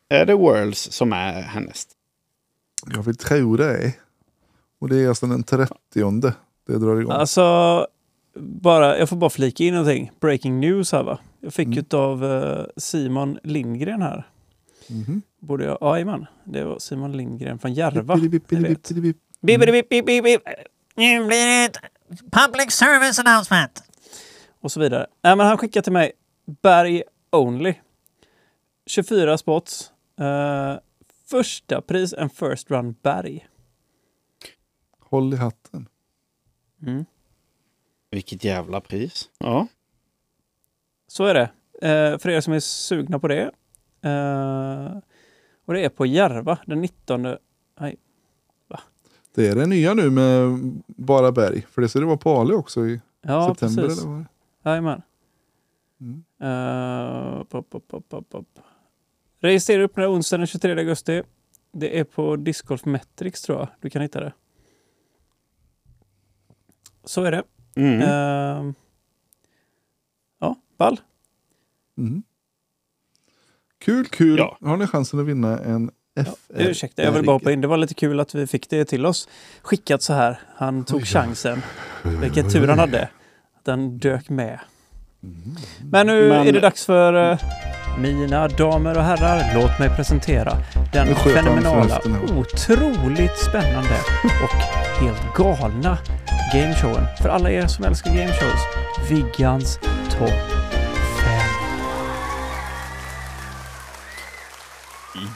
Är 0.08 0.26
det 0.26 0.34
Worlds 0.34 0.92
som 0.92 1.12
är 1.12 1.42
härnäst? 1.42 1.88
Jag 2.94 3.02
vill 3.02 3.16
tro 3.16 3.56
det. 3.56 3.92
Och 4.78 4.88
det 4.88 4.96
är 4.96 5.08
alltså 5.08 5.26
den 5.26 5.42
30 5.42 5.74
det 6.66 6.78
drar 6.78 7.00
igång. 7.00 7.12
Alltså, 7.12 7.86
bara, 8.38 8.98
jag 8.98 9.08
får 9.08 9.16
bara 9.16 9.30
flika 9.30 9.64
in 9.64 9.74
någonting. 9.74 10.10
Breaking 10.20 10.60
news 10.60 10.92
här 10.92 11.02
va. 11.02 11.18
Jag 11.40 11.54
fick 11.54 11.66
Mm. 11.66 11.78
utav 11.78 12.24
eh, 12.24 12.64
Simon 12.76 13.38
Lindgren 13.42 14.02
här. 14.02 14.26
Mhm. 14.88 15.22
Borde 15.40 15.64
jag? 15.64 15.78
Jajamän. 15.80 16.26
Det 16.44 16.64
var 16.64 16.78
Simon 16.78 17.16
Lindgren 17.16 17.58
från 17.58 17.74
Järva. 17.74 18.14
Nu 18.16 18.28
blir 21.24 21.68
det 21.68 21.72
public 22.30 22.70
service 22.72 23.18
announcement. 23.18 23.82
Och 24.60 24.72
så 24.72 24.80
vidare. 24.80 25.06
Nej, 25.22 25.36
men 25.36 25.46
han 25.46 25.58
skickade 25.58 25.84
till 25.84 25.92
mig 25.92 26.12
Berg 26.62 27.02
Only. 27.34 27.74
24 28.86 29.38
spots. 29.38 29.92
Eh, 30.20 30.76
första 31.26 31.80
pris 31.80 32.12
en 32.18 32.30
First 32.30 32.70
Run 32.70 32.94
Berg. 33.02 33.48
Håll 35.00 35.34
i 35.34 35.36
hatten. 35.36 35.88
Mm. 36.82 37.04
Vilket 38.10 38.44
jävla 38.44 38.80
pris. 38.80 39.28
Ja. 39.38 39.66
Så 41.06 41.24
är 41.24 41.34
det. 41.34 41.50
Eh, 41.88 42.18
för 42.18 42.28
er 42.28 42.40
som 42.40 42.52
är 42.52 42.60
sugna 42.60 43.18
på 43.18 43.28
det. 43.28 43.42
Eh, 44.02 44.98
och 45.64 45.74
det 45.74 45.84
är 45.84 45.88
på 45.88 46.06
Järva 46.06 46.58
den 46.66 46.80
19. 46.80 47.36
Nej, 47.80 47.96
Det 49.34 49.48
är 49.48 49.54
det 49.56 49.66
nya 49.66 49.94
nu 49.94 50.10
med 50.10 50.58
bara 50.86 51.32
berg. 51.32 51.62
För 51.70 51.82
det 51.82 51.88
ska 51.88 51.98
det 52.00 52.06
vara 52.06 52.16
på 52.16 52.30
Ale 52.36 52.54
också 52.54 52.86
i 52.86 53.00
ja 53.22 53.48
september. 53.48 53.82
precis. 53.82 54.04
Eller 54.04 54.12
vad? 54.12 54.24
Jajamän. 54.64 55.02
Mm. 56.04 56.24
Uh, 56.50 57.44
pop, 57.44 57.70
pop, 57.88 58.28
pop. 58.30 58.58
Registrera 59.40 59.82
upp 59.82 59.94
den 59.94 60.04
onsdagen 60.04 60.40
den 60.40 60.46
23 60.46 60.78
augusti. 60.78 61.22
Det 61.72 61.98
är 61.98 62.04
på 62.04 62.36
Disc 62.36 62.62
Golf 62.62 62.84
Metrics 62.84 63.42
tror 63.42 63.58
jag. 63.58 63.68
Du 63.80 63.90
kan 63.90 64.02
hitta 64.02 64.20
det. 64.20 64.32
Så 67.04 67.22
är 67.24 67.30
det. 67.30 67.42
Mm. 67.76 68.00
Eh, 68.00 68.72
ja, 70.40 70.56
ball. 70.78 71.00
Mm. 71.98 72.22
Kul, 73.78 74.06
kul. 74.06 74.38
Ja. 74.38 74.58
Har 74.60 74.76
ni 74.76 74.86
chansen 74.86 75.20
att 75.20 75.26
vinna 75.26 75.58
en 75.58 75.90
FR? 76.16 76.60
Ursäkta, 76.62 77.02
jag 77.02 77.12
vill 77.12 77.24
bara 77.24 77.32
hoppa 77.32 77.52
in. 77.52 77.60
Det 77.60 77.66
var 77.66 77.76
lite 77.76 77.94
kul 77.94 78.20
att 78.20 78.34
vi 78.34 78.46
fick 78.46 78.70
det 78.70 78.84
till 78.84 79.06
oss. 79.06 79.28
Skickat 79.62 80.02
så 80.02 80.12
här. 80.12 80.40
Han 80.56 80.84
tog 80.84 80.96
Oj, 80.96 81.02
oj. 81.02 81.06
chansen. 81.06 81.62
Vilken 82.02 82.50
tur 82.50 82.68
han 82.68 82.78
hade. 82.78 83.08
Den 83.62 83.98
dök 83.98 84.28
med. 84.28 84.60
Men 85.90 86.06
nu 86.06 86.28
Men- 86.28 86.46
är 86.48 86.52
det 86.52 86.60
dags 86.60 86.86
för 86.86 87.30
eh, 87.32 87.38
mina 87.98 88.48
damer 88.48 88.96
och 88.98 89.04
herrar. 89.04 89.54
Låt 89.54 89.78
mig 89.78 89.88
presentera 89.96 90.56
den 90.92 91.14
fenomenala, 91.14 92.00
otroligt 92.38 93.38
spännande 93.38 93.96
och 94.44 94.54
helt 95.02 95.34
galna 95.36 95.98
gameshowen. 96.54 97.04
För 97.22 97.28
alla 97.28 97.50
er 97.50 97.66
som 97.66 97.84
älskar 97.84 98.10
gameshows. 98.10 98.60
Viggans 99.10 99.78
topp 100.18 100.28
5. 100.30 100.54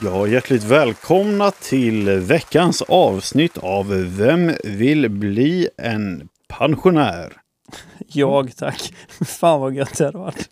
Ja, 0.03 0.27
hjärtligt 0.27 0.63
välkomna 0.63 1.51
till 1.51 2.09
veckans 2.09 2.81
avsnitt 2.81 3.57
av 3.57 3.87
Vem 4.17 4.51
vill 4.63 5.09
bli 5.09 5.69
en 5.77 6.29
pensionär? 6.57 7.33
Jag 8.07 8.55
tack. 8.55 8.93
Fan 9.25 9.59
vad 9.61 9.73
gött 9.73 9.97
det 9.97 10.05
hade 10.05 10.17
varit. 10.17 10.49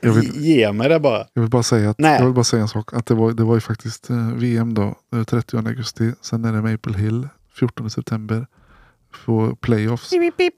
Jag 0.00 0.12
vill, 0.12 0.30
Ge 0.44 0.72
mig 0.72 0.88
det 0.88 1.00
bara. 1.00 1.26
jag 1.32 1.42
vill 1.42 1.50
bara 1.50 1.62
säga 1.62 1.90
att, 1.90 1.98
Nej. 1.98 2.18
jag 2.18 2.24
vill 2.24 2.34
bara 2.34 2.44
säga 2.44 2.62
en 2.62 2.68
sak. 2.68 2.92
Att 2.94 3.06
det 3.06 3.14
var, 3.14 3.32
det 3.32 3.44
var 3.44 3.54
ju 3.54 3.60
faktiskt 3.60 4.10
eh, 4.10 4.32
VM 4.34 4.74
då, 4.74 4.94
eh, 5.14 5.24
30 5.24 5.56
augusti. 5.56 6.12
Sen 6.20 6.44
är 6.44 6.52
det 6.52 6.62
Maple 6.62 6.98
Hill 6.98 7.28
14 7.54 7.90
september. 7.90 8.46
På 9.24 9.56
playoffs. 9.56 10.12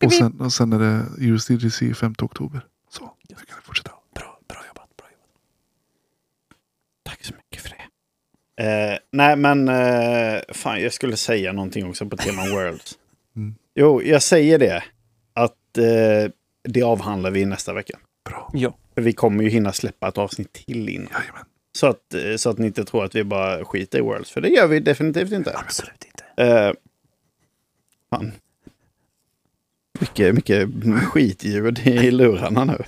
Och 0.04 0.12
sen, 0.12 0.40
och 0.40 0.52
sen 0.52 0.72
är 0.72 0.78
det 0.78 1.04
USDGC 1.18 1.94
5 1.94 2.14
oktober. 2.22 2.60
Så, 2.90 3.02
nu 3.28 3.34
kan 3.34 3.56
vi 3.60 3.62
fortsätta. 3.66 3.90
Bra, 4.14 4.38
bra 4.48 4.58
jobbat. 4.68 4.96
Bra 4.96 5.06
jobbat. 5.10 5.28
Tack 7.04 7.24
så 7.24 7.34
mycket 7.34 7.62
för 7.62 7.70
det. 7.70 7.82
Eh, 8.64 8.98
nej, 9.12 9.36
men 9.36 9.68
eh, 9.68 10.40
fan, 10.52 10.82
jag 10.82 10.92
skulle 10.92 11.16
säga 11.16 11.52
någonting 11.52 11.88
också 11.88 12.06
på 12.06 12.16
tema 12.16 12.42
Worlds. 12.50 12.94
Mm. 13.36 13.54
Jo, 13.74 14.02
jag 14.02 14.22
säger 14.22 14.58
det. 14.58 14.84
Eh, 15.78 16.30
det 16.68 16.82
avhandlar 16.82 17.30
vi 17.30 17.44
nästa 17.44 17.72
vecka. 17.72 17.98
Bra. 18.28 18.50
Ja. 18.54 18.76
För 18.94 19.02
vi 19.02 19.12
kommer 19.12 19.44
ju 19.44 19.50
hinna 19.50 19.72
släppa 19.72 20.08
ett 20.08 20.18
avsnitt 20.18 20.52
till 20.52 20.88
innan. 20.88 21.08
Jajamän. 21.12 21.44
Så 21.78 21.86
att, 21.86 22.14
eh, 22.14 22.36
så 22.36 22.50
att 22.50 22.58
ni 22.58 22.66
inte 22.66 22.84
tror 22.84 23.04
att 23.04 23.14
vi 23.14 23.24
bara 23.24 23.64
skiter 23.64 23.98
i 23.98 24.02
Worlds. 24.02 24.30
För 24.30 24.40
det 24.40 24.48
gör 24.48 24.66
vi 24.66 24.80
definitivt 24.80 25.32
inte. 25.32 25.56
Absolut 25.58 26.04
inte. 26.04 26.42
Eh, 26.42 26.72
fan. 28.10 28.32
Mycket, 30.00 30.34
mycket 30.34 30.68
skitljud 31.04 31.78
i 31.86 32.10
lurarna 32.10 32.64
nu. 32.64 32.82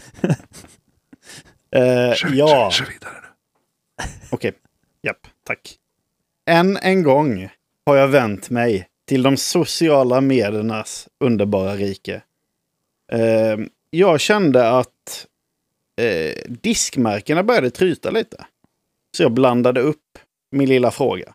Eh, 1.71 2.15
Kör, 2.15 2.31
ja, 2.35 2.71
kör, 2.73 2.85
kör 2.85 2.93
vidare 2.93 3.13
nu. 3.23 3.29
okej. 4.31 4.53
Japp, 5.03 5.27
tack. 5.45 5.77
Än 6.51 6.77
en 6.77 7.03
gång 7.03 7.49
har 7.87 7.97
jag 7.97 8.09
vänt 8.09 8.51
mig 8.51 8.89
till 9.07 9.23
de 9.23 9.37
sociala 9.37 10.21
mediernas 10.21 11.09
underbara 11.21 11.75
rike. 11.77 12.23
Eh, 13.13 13.59
jag 13.91 14.21
kände 14.21 14.71
att 14.71 15.27
eh, 16.01 16.43
diskmärkena 16.49 17.43
började 17.43 17.71
tryta 17.71 18.11
lite. 18.11 18.47
Så 19.17 19.23
jag 19.23 19.33
blandade 19.33 19.81
upp 19.81 20.19
min 20.51 20.69
lilla 20.69 20.91
fråga. 20.91 21.35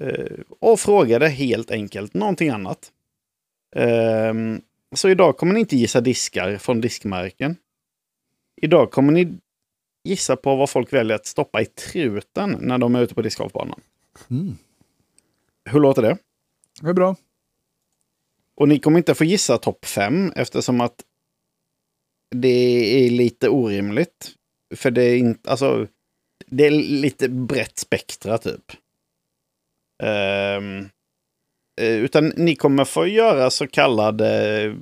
Eh, 0.00 0.40
och 0.60 0.80
frågade 0.80 1.28
helt 1.28 1.70
enkelt 1.70 2.14
någonting 2.14 2.48
annat. 2.48 2.92
Ehm, 3.76 4.60
så 4.94 5.08
idag 5.08 5.36
kommer 5.36 5.54
ni 5.54 5.60
inte 5.60 5.76
gissa 5.76 6.00
diskar 6.00 6.58
från 6.58 6.80
diskmärken. 6.80 7.56
Idag 8.62 8.90
kommer 8.90 9.12
ni 9.12 9.38
gissa 10.04 10.36
på 10.36 10.56
vad 10.56 10.70
folk 10.70 10.92
väljer 10.92 11.16
att 11.16 11.26
stoppa 11.26 11.60
i 11.60 11.66
truten 11.66 12.56
när 12.60 12.78
de 12.78 12.94
är 12.94 13.02
ute 13.02 13.14
på 13.14 13.22
discgolfbanan. 13.22 13.80
Mm. 14.30 14.56
Hur 15.64 15.80
låter 15.80 16.02
det? 16.02 16.18
Det 16.80 16.88
är 16.88 16.94
bra. 16.94 17.16
Och 18.60 18.68
ni 18.68 18.78
kommer 18.78 18.98
inte 18.98 19.14
få 19.14 19.24
gissa 19.24 19.58
topp 19.58 19.84
fem 19.84 20.32
eftersom 20.36 20.80
att 20.80 21.04
det 22.30 23.06
är 23.06 23.10
lite 23.10 23.48
orimligt. 23.48 24.34
För 24.74 24.90
det 24.90 25.02
är 25.02 25.16
inte, 25.16 25.50
alltså, 25.50 25.86
det 26.46 26.66
är 26.66 26.70
lite 26.70 27.28
brett 27.28 27.78
spektra 27.78 28.38
typ. 28.38 28.72
Eh, 30.02 30.60
utan 31.76 32.32
ni 32.36 32.56
kommer 32.56 32.84
få 32.84 33.06
göra 33.06 33.50
så 33.50 33.66
kallade 33.66 34.76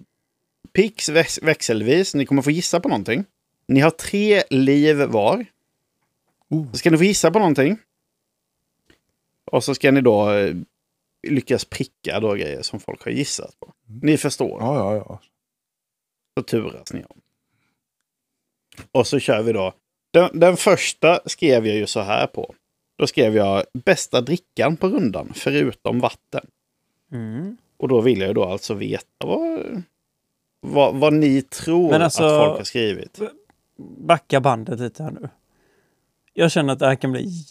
picks 0.72 1.08
väx- 1.08 1.42
växelvis. 1.42 2.14
Ni 2.14 2.26
kommer 2.26 2.42
få 2.42 2.50
gissa 2.50 2.80
på 2.80 2.88
någonting. 2.88 3.24
Ni 3.68 3.80
har 3.80 3.90
tre 3.90 4.42
liv 4.50 4.96
var. 4.96 5.46
Oh. 6.50 6.70
Så 6.70 6.78
ska 6.78 6.90
ni 6.90 6.98
få 6.98 7.04
gissa 7.04 7.30
på 7.30 7.38
någonting. 7.38 7.78
Och 9.50 9.64
så 9.64 9.74
ska 9.74 9.90
ni 9.90 10.00
då 10.00 10.32
eh, 10.32 10.54
lyckas 11.28 11.64
pricka 11.64 12.20
då 12.20 12.34
grejer 12.34 12.62
som 12.62 12.80
folk 12.80 13.04
har 13.04 13.10
gissat 13.10 13.60
på. 13.60 13.72
Ni 14.02 14.16
förstår. 14.16 14.60
Ja, 14.60 14.76
ja, 14.76 14.96
ja. 14.96 15.20
Så 16.38 16.42
turas 16.42 16.92
ni 16.92 17.04
om. 17.04 17.20
Och 18.92 19.06
så 19.06 19.18
kör 19.18 19.42
vi 19.42 19.52
då. 19.52 19.72
Den, 20.10 20.40
den 20.40 20.56
första 20.56 21.20
skrev 21.26 21.66
jag 21.66 21.76
ju 21.76 21.86
så 21.86 22.00
här 22.00 22.26
på. 22.26 22.54
Då 22.98 23.06
skrev 23.06 23.36
jag 23.36 23.64
bästa 23.84 24.20
drickan 24.20 24.76
på 24.76 24.88
rundan 24.88 25.32
förutom 25.34 26.00
vatten. 26.00 26.46
Mm. 27.12 27.56
Och 27.76 27.88
då 27.88 28.00
vill 28.00 28.18
jag 28.18 28.28
ju 28.28 28.34
då 28.34 28.44
alltså 28.44 28.74
veta 28.74 29.26
vad, 29.26 29.82
vad, 30.60 30.94
vad 30.94 31.12
ni 31.12 31.42
tror 31.42 31.94
alltså- 31.94 32.24
att 32.24 32.46
folk 32.46 32.58
har 32.58 32.64
skrivit. 32.64 33.20
backa 33.98 34.40
bandet 34.40 34.80
lite 34.80 35.02
här 35.02 35.10
nu. 35.10 35.28
Jag 36.32 36.50
känner 36.50 36.72
att 36.72 36.78
det 36.78 36.86
här 36.86 36.94
kan 36.94 37.12
bli 37.12 37.44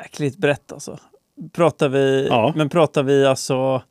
jäkligt 0.00 0.36
brett 0.36 0.72
alltså. 0.72 0.98
Pratar 1.52 1.88
vi, 1.88 2.26
Ja. 2.30 2.52
Men 2.56 2.68
pratar 2.68 3.02
vi 3.02 3.26
alltså 3.26 3.82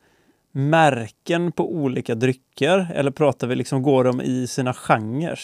märken 0.52 1.52
på 1.52 1.72
olika 1.74 2.16
drycker 2.16 2.92
eller 2.96 3.12
pratar 3.12 3.48
vi 3.48 3.56
liksom, 3.56 3.82
går 3.84 4.04
de 4.04 4.22
i 4.22 4.48
sina 4.48 4.74
genrer? 4.74 5.40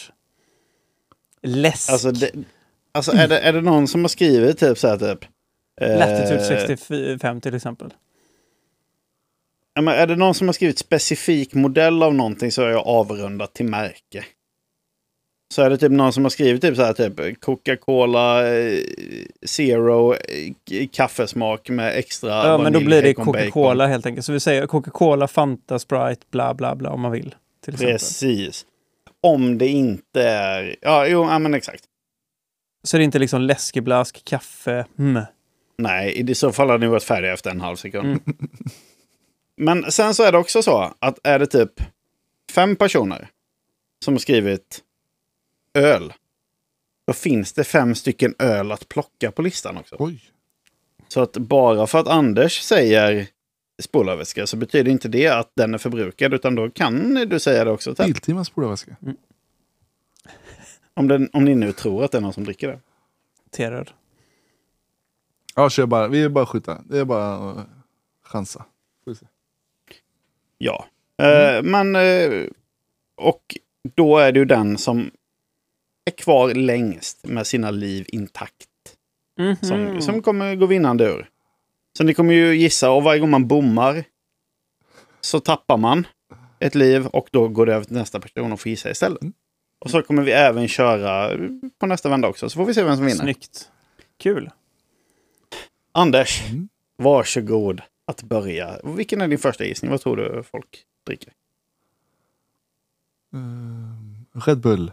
Läsk, 1.42 1.90
Alltså, 1.90 2.10
det, 2.10 2.30
alltså 2.92 3.12
är, 3.12 3.28
det, 3.28 3.38
är 3.38 3.52
det 3.52 3.60
någon 3.60 3.88
som 3.88 4.00
har 4.00 4.08
skrivit 4.08 4.58
typ 4.58 4.78
så 4.78 4.88
här 4.88 4.96
typ? 4.98 5.24
eh, 5.80 5.98
Latitude 5.98 6.44
65 6.68 7.40
till 7.40 7.54
exempel. 7.54 7.94
ja, 9.74 9.82
men 9.82 9.94
är 9.94 10.06
det 10.06 10.16
någon 10.16 10.34
som 10.34 10.48
har 10.48 10.52
skrivit 10.52 10.78
specifik 10.78 11.54
modell 11.54 12.02
av 12.02 12.14
någonting 12.14 12.52
så 12.52 12.62
är 12.62 12.68
jag 12.70 12.86
avrundat 12.86 13.54
till 13.54 13.66
märke. 13.66 14.24
Så 15.54 15.62
är 15.62 15.70
det 15.70 15.78
typ 15.78 15.92
någon 15.92 16.12
som 16.12 16.24
har 16.24 16.30
skrivit 16.30 16.62
typ 16.62 16.76
så 16.76 16.82
här 16.82 16.92
typ 16.92 17.40
Coca-Cola 17.40 18.48
eh, 18.48 18.78
Zero 19.46 20.14
eh, 20.14 20.88
kaffesmak 20.92 21.68
med 21.68 21.98
extra 21.98 22.30
Ja, 22.30 22.58
men 22.58 22.72
då 22.72 22.80
blir 22.80 23.02
det. 23.02 23.14
Coca-Cola 23.14 23.86
helt 23.86 24.06
enkelt. 24.06 24.26
Så 24.26 24.32
vi 24.32 24.40
säger 24.40 24.66
Coca-Cola, 24.66 25.28
Fanta, 25.28 25.78
Sprite, 25.78 26.26
bla 26.30 26.54
bla 26.54 26.74
bla 26.74 26.90
om 26.90 27.00
man 27.00 27.12
vill. 27.12 27.34
Precis. 27.66 28.66
Om 29.20 29.58
det 29.58 29.68
inte 29.68 30.22
är... 30.22 30.76
Ja, 30.80 31.06
jo, 31.06 31.24
ja, 31.24 31.38
men 31.38 31.54
exakt. 31.54 31.84
Så 32.82 32.96
det 32.96 33.02
är 33.02 33.04
inte 33.04 33.18
liksom 33.18 33.40
läskeblask, 33.40 34.24
kaffe, 34.24 34.86
mm. 34.98 35.22
Nej, 35.78 36.30
i 36.30 36.34
så 36.34 36.52
fall 36.52 36.70
hade 36.70 36.86
ni 36.86 36.90
varit 36.90 37.02
färdiga 37.02 37.32
efter 37.32 37.50
en 37.50 37.60
halv 37.60 37.76
sekund. 37.76 38.06
Mm. 38.06 38.20
Men 39.56 39.92
sen 39.92 40.14
så 40.14 40.22
är 40.22 40.32
det 40.32 40.38
också 40.38 40.62
så 40.62 40.94
att 40.98 41.18
är 41.24 41.38
det 41.38 41.46
typ 41.46 41.72
fem 42.54 42.76
personer 42.76 43.28
som 44.04 44.14
har 44.14 44.18
skrivit 44.18 44.80
öl. 45.74 46.12
Då 47.06 47.12
finns 47.12 47.52
det 47.52 47.64
fem 47.64 47.94
stycken 47.94 48.34
öl 48.38 48.72
att 48.72 48.88
plocka 48.88 49.32
på 49.32 49.42
listan 49.42 49.76
också. 49.76 49.96
Oj. 49.98 50.22
Så 51.08 51.20
att 51.20 51.32
bara 51.32 51.86
för 51.86 51.98
att 51.98 52.08
Anders 52.08 52.60
säger 52.60 53.26
spolarvätska 53.82 54.46
så 54.46 54.56
betyder 54.56 54.90
inte 54.90 55.08
det 55.08 55.28
att 55.28 55.52
den 55.56 55.74
är 55.74 55.78
förbrukad. 55.78 56.34
Utan 56.34 56.54
då 56.54 56.70
kan 56.70 57.14
du 57.14 57.40
säga 57.40 57.64
det 57.64 57.70
också. 57.70 57.94
Biltimmas 57.94 58.46
spolarväska. 58.46 58.96
Om, 60.94 61.08
den, 61.08 61.30
om 61.32 61.44
ni 61.44 61.54
nu 61.54 61.72
tror 61.72 62.04
att 62.04 62.12
det 62.12 62.18
är 62.18 62.22
någon 62.22 62.32
som 62.32 62.44
dricker 62.44 62.68
det. 62.68 62.80
Terror. 63.50 63.88
Ja, 65.54 65.70
kör 65.70 65.86
bara. 65.86 66.08
Vi 66.08 66.22
är 66.22 66.28
bara 66.28 66.46
skjuta. 66.46 66.82
Det 66.84 66.98
är 66.98 67.04
bara 67.04 67.50
att 67.50 67.66
chansa. 68.22 68.64
Får 69.04 69.10
vi 69.10 69.14
se. 69.14 69.26
Ja. 70.58 70.86
Eh, 71.22 71.62
men... 71.62 71.96
Eh, 71.96 72.46
och 73.16 73.56
då 73.94 74.18
är 74.18 74.32
det 74.32 74.38
ju 74.38 74.44
den 74.44 74.78
som 74.78 75.10
är 76.04 76.10
kvar 76.10 76.54
längst 76.54 77.26
med 77.26 77.46
sina 77.46 77.70
liv 77.70 78.04
intakt. 78.08 78.66
Mhm. 79.38 79.56
Som, 79.62 80.02
som 80.02 80.22
kommer 80.22 80.54
gå 80.54 80.66
vinnande 80.66 81.04
ur. 81.04 81.28
Så 81.98 82.04
ni 82.04 82.14
kommer 82.14 82.34
ju 82.34 82.54
gissa, 82.56 82.90
och 82.90 83.02
varje 83.02 83.20
gång 83.20 83.30
man 83.30 83.46
bommar 83.48 84.04
så 85.20 85.40
tappar 85.40 85.76
man 85.76 86.06
ett 86.58 86.74
liv 86.74 87.06
och 87.06 87.28
då 87.32 87.48
går 87.48 87.66
det 87.66 87.74
över 87.74 87.84
till 87.84 87.96
nästa 87.96 88.20
person 88.20 88.52
och 88.52 88.60
får 88.60 88.70
gissa 88.70 88.90
istället. 88.90 89.20
Och 89.78 89.90
så 89.90 90.02
kommer 90.02 90.22
vi 90.22 90.32
även 90.32 90.68
köra 90.68 91.38
på 91.78 91.86
nästa 91.86 92.08
vända 92.08 92.28
också, 92.28 92.50
så 92.50 92.56
får 92.56 92.64
vi 92.64 92.74
se 92.74 92.82
vem 92.84 92.96
som 92.96 93.04
vinner. 93.06 93.20
Snyggt. 93.22 93.70
Kul. 94.18 94.50
Anders, 95.92 96.42
Mm. 96.50 96.68
varsågod 96.96 97.82
att 98.04 98.22
börja. 98.22 98.80
Vilken 98.84 99.20
är 99.20 99.28
din 99.28 99.38
första 99.38 99.64
gissning? 99.64 99.90
Vad 99.90 100.00
tror 100.00 100.16
du 100.16 100.42
folk 100.42 100.84
dricker? 101.06 101.32
Eh, 103.34 104.40
Red 104.46 104.58
Bull. 104.60 104.92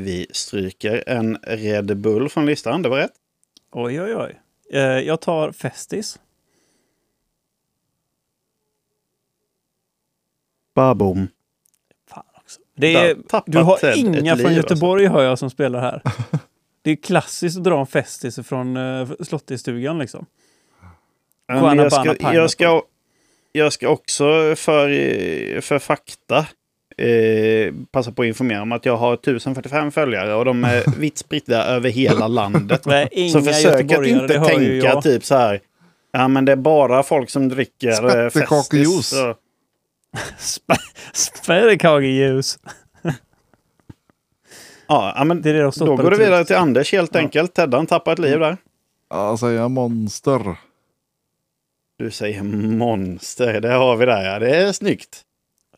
Vi 0.00 0.26
stryker 0.30 1.04
en 1.06 1.38
Red 1.42 1.96
Bull 1.96 2.28
från 2.28 2.46
listan, 2.46 2.82
det 2.82 2.88
var 2.88 2.98
rätt. 2.98 3.12
Oj, 3.72 4.02
oj, 4.02 4.16
oj. 4.16 4.40
Eh, 4.72 4.80
jag 4.82 5.20
tar 5.20 5.52
Festis. 5.52 6.18
Babom. 10.74 11.28
Fan 12.08 12.24
också. 12.36 12.60
Det 12.74 12.94
är, 12.94 13.16
du 13.46 13.58
har 13.58 13.96
inga 13.96 14.36
från 14.36 14.46
alltså. 14.46 14.50
Göteborg 14.50 15.06
hör 15.06 15.22
jag 15.22 15.38
som 15.38 15.50
spelar 15.50 15.80
här. 15.80 16.02
Det 16.82 16.90
är 16.90 16.96
klassiskt 16.96 17.58
att 17.58 17.64
dra 17.64 17.80
en 17.80 17.86
Festis 17.86 18.38
från 18.46 18.76
uh, 18.76 19.12
liksom. 19.98 20.26
Jag, 21.46 21.92
ska, 21.92 22.32
jag, 22.34 22.50
ska, 22.50 22.82
jag 23.52 23.72
ska 23.72 23.88
också 23.88 24.24
för, 24.56 25.60
för 25.60 25.78
fakta 25.78 26.46
eh, 27.00 27.74
passa 27.92 28.12
på 28.12 28.22
att 28.22 28.26
informera 28.28 28.62
om 28.62 28.72
att 28.72 28.84
jag 28.86 28.96
har 28.96 29.14
1045 29.14 29.92
följare 29.92 30.34
och 30.34 30.44
de 30.44 30.64
är 30.64 30.84
vitt 30.98 31.18
spridda 31.18 31.64
över 31.64 31.90
hela 31.90 32.28
landet. 32.28 32.86
Nej, 32.86 33.08
inga 33.12 33.32
Så 33.32 33.42
försök 33.42 33.92
att 33.92 34.06
inte 34.06 34.34
tänka 34.44 34.62
jag. 34.62 35.02
typ 35.02 35.24
så 35.24 35.34
här. 35.36 35.60
Ja 36.12 36.28
men 36.28 36.44
det 36.44 36.52
är 36.52 36.56
bara 36.56 37.02
folk 37.02 37.30
som 37.30 37.48
dricker 37.48 38.22
eh, 38.24 38.30
Spettekakejuice. 38.30 39.14
Festis. 40.16 40.60
Spädkakeljus. 41.12 42.58
Ja, 44.88 45.14
ja, 45.16 45.24
men 45.24 45.42
Det 45.42 45.50
är 45.50 45.54
det 45.54 45.70
då 45.78 45.96
går 45.96 46.10
det 46.10 46.16
vidare 46.18 46.44
till 46.44 46.56
Anders 46.56 46.92
helt 46.92 47.16
enkelt. 47.16 47.54
Teddan 47.54 47.86
tappar 47.86 48.12
ett 48.12 48.18
liv 48.18 48.38
där. 48.38 48.56
Ja, 49.10 49.36
säger 49.36 49.60
jag 49.60 49.70
monster. 49.70 50.56
Du 51.98 52.10
säger 52.10 52.42
monster, 52.42 53.60
det 53.60 53.72
har 53.72 53.96
vi 53.96 54.06
där 54.06 54.22
ja. 54.32 54.38
Det 54.38 54.56
är 54.56 54.72
snyggt. 54.72 55.22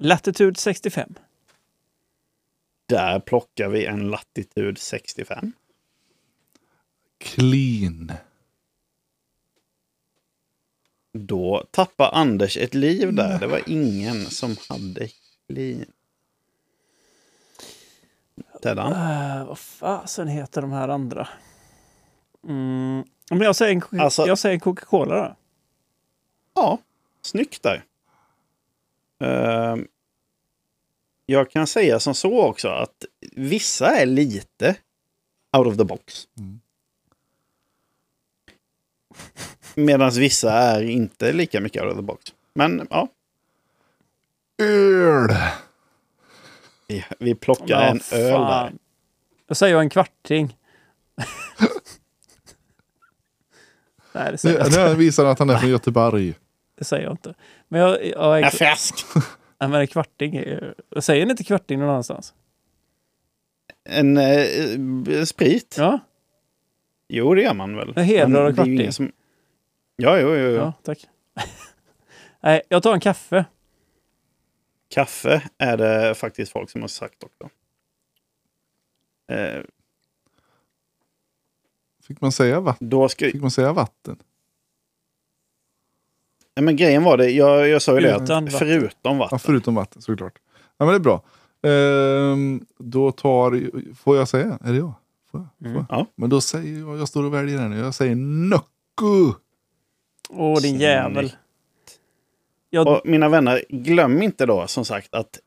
Latitude 0.05 0.59
65. 0.59 1.15
Där 2.87 3.21
plockar 3.21 3.69
vi 3.69 3.87
en 3.87 4.11
latitud 4.11 4.79
65. 4.79 5.53
Clean. 7.19 8.13
Då 11.13 11.67
tappar 11.71 12.11
Anders 12.13 12.57
ett 12.57 12.75
liv 12.75 13.15
där. 13.15 13.39
Det 13.39 13.47
var 13.47 13.63
ingen 13.67 14.27
som 14.27 14.57
hade 14.69 15.09
clean. 15.47 15.85
Teddan. 18.63 18.93
Uh, 18.93 19.47
vad 19.47 19.59
fasen 19.59 20.29
heter 20.29 20.61
de 20.61 20.73
här 20.73 20.89
andra? 20.89 21.29
Mm. 22.45 23.05
Men 23.31 23.41
jag 23.41 23.57
säger 23.57 23.83
en, 23.91 24.01
Alltså- 24.01 24.27
jag 24.27 24.39
säger 24.39 24.55
en 24.55 24.61
Coca-Cola 24.61 25.15
då. 25.17 25.37
Ja, 26.55 26.79
snyggt 27.23 27.63
där. 27.63 27.85
Ehm, 29.19 29.89
jag 31.33 31.51
kan 31.51 31.67
säga 31.67 32.01
som 32.01 32.15
så 32.15 32.41
också 32.43 32.69
att 32.69 33.05
vissa 33.33 33.97
är 33.97 34.07
lite 34.07 34.77
out 35.57 35.67
of 35.67 35.77
the 35.77 35.85
box. 35.85 36.29
Mm. 36.39 36.61
Medan 39.75 40.11
vissa 40.11 40.53
är 40.53 40.83
inte 40.83 41.33
lika 41.33 41.61
mycket 41.61 41.83
out 41.83 41.91
of 41.93 41.97
the 41.99 42.03
box. 42.03 42.25
Men 42.55 42.87
ja, 42.91 43.09
Öl. 44.63 45.29
vi, 46.89 47.05
vi 47.19 47.35
plockar 47.35 47.67
Ja, 47.67 47.83
en 47.83 48.01
öl 48.13 48.31
där. 48.31 48.39
fan. 48.39 48.79
Jag 49.47 49.57
säger 49.57 49.77
en 49.79 49.91
kvarting. 49.91 50.57
Nej, 54.13 54.33
det 54.33 54.39
säger, 54.39 54.59
Nu, 54.59 54.61
jag 54.65 54.73
nu 54.73 54.83
inte. 54.83 54.95
visar 54.95 55.23
han 55.25 55.33
att 55.33 55.39
han 55.39 55.51
är 55.51 55.59
från 55.59 55.71
Göteborg. 55.71 56.35
det 56.79 56.85
säger 56.85 57.05
jag 57.05 57.13
inte. 57.13 57.35
Men 57.69 57.81
jag, 57.81 58.07
jag, 58.07 58.41
jag, 58.41 58.53
färsk! 58.53 59.05
Nej, 59.63 59.71
men 59.71 59.81
en 59.81 59.87
kvarting. 59.87 60.45
säger 61.01 61.31
inte 61.31 61.45
kvarting 61.45 61.79
någon 61.79 61.89
annanstans. 61.89 62.35
En 63.85 64.17
eh, 64.17 65.25
sprit? 65.25 65.77
Ja, 65.79 66.01
Jo, 67.15 67.35
det 67.35 67.43
gör 67.43 67.55
man 67.55 67.77
väl. 67.77 67.93
Är 67.97 68.03
ju 68.03 68.55
kvarting. 68.55 68.93
Som... 68.93 69.13
Ja, 69.97 70.19
jo, 70.19 70.29
jo, 70.29 70.37
jo. 70.37 70.51
ja 70.51 70.73
tack. 70.83 70.99
nej, 72.41 72.63
jag 72.69 72.83
tar 72.83 72.95
en 72.95 73.01
kaffe. 73.01 73.45
Kaffe 74.89 75.43
är 75.59 75.77
det 75.77 76.15
faktiskt 76.15 76.53
folk 76.53 76.71
som 76.71 76.81
har 76.81 76.89
sagt 76.89 77.25
också. 77.25 77.51
Eh, 79.33 79.63
Fick 82.03 82.21
man 82.21 82.33
säga 82.33 82.61
vatten? 82.61 82.89
då 82.89 83.09
ska... 83.09 83.25
Fick 83.25 83.41
man 83.43 83.51
säga 83.51 83.73
vatten? 83.73 84.19
Ja, 86.55 86.63
men 86.63 86.77
grejen 86.77 87.03
var 87.05 87.17
det, 87.17 87.31
jag, 87.31 87.69
jag 87.69 87.83
sa 87.83 87.95
ju 87.95 88.01
det, 88.01 88.09
Utan 88.09 88.23
att 88.23 88.53
vatten. 88.53 88.59
förutom 88.59 88.91
Ja, 89.03 89.15
vatten. 89.19 89.39
förutom 89.39 89.75
vatten 89.75 90.03
såklart. 90.03 90.39
Ja, 90.79 90.85
men 90.85 90.89
det 90.89 90.95
är 90.95 90.99
bra. 91.01 91.23
Ehm, 91.67 92.65
då 92.79 93.13
tar... 93.13 93.71
Får 93.95 94.17
jag 94.17 94.29
säga? 94.29 94.59
Är 94.65 94.73
det 94.73 94.79
jag? 94.79 94.93
Får 95.31 95.41
jag? 95.41 95.49
Får 95.59 95.67
Mm. 95.67 95.77
jag? 95.89 95.99
Ja. 95.99 96.07
Men 96.17 96.31
då 96.31 96.41
säger 96.41 96.79
jag, 96.81 96.99
jag 96.99 97.09
står 97.09 97.25
och 97.25 97.35
väljer 97.35 97.59
här 97.59 97.69
nu. 97.69 97.79
Jag 97.79 97.95
säger 97.95 98.15
Nocco. 98.15 99.35
Åh, 100.31 100.61
din 100.61 100.81
jävel. 100.81 101.33
Jag, 102.71 102.87
Och 102.89 103.01
mina 103.05 103.29
vänner, 103.29 103.65
glöm 103.69 104.23
inte 104.23 104.47
då 104.47 104.67
som 104.67 104.85
sagt 104.85 105.15
att 105.15 105.39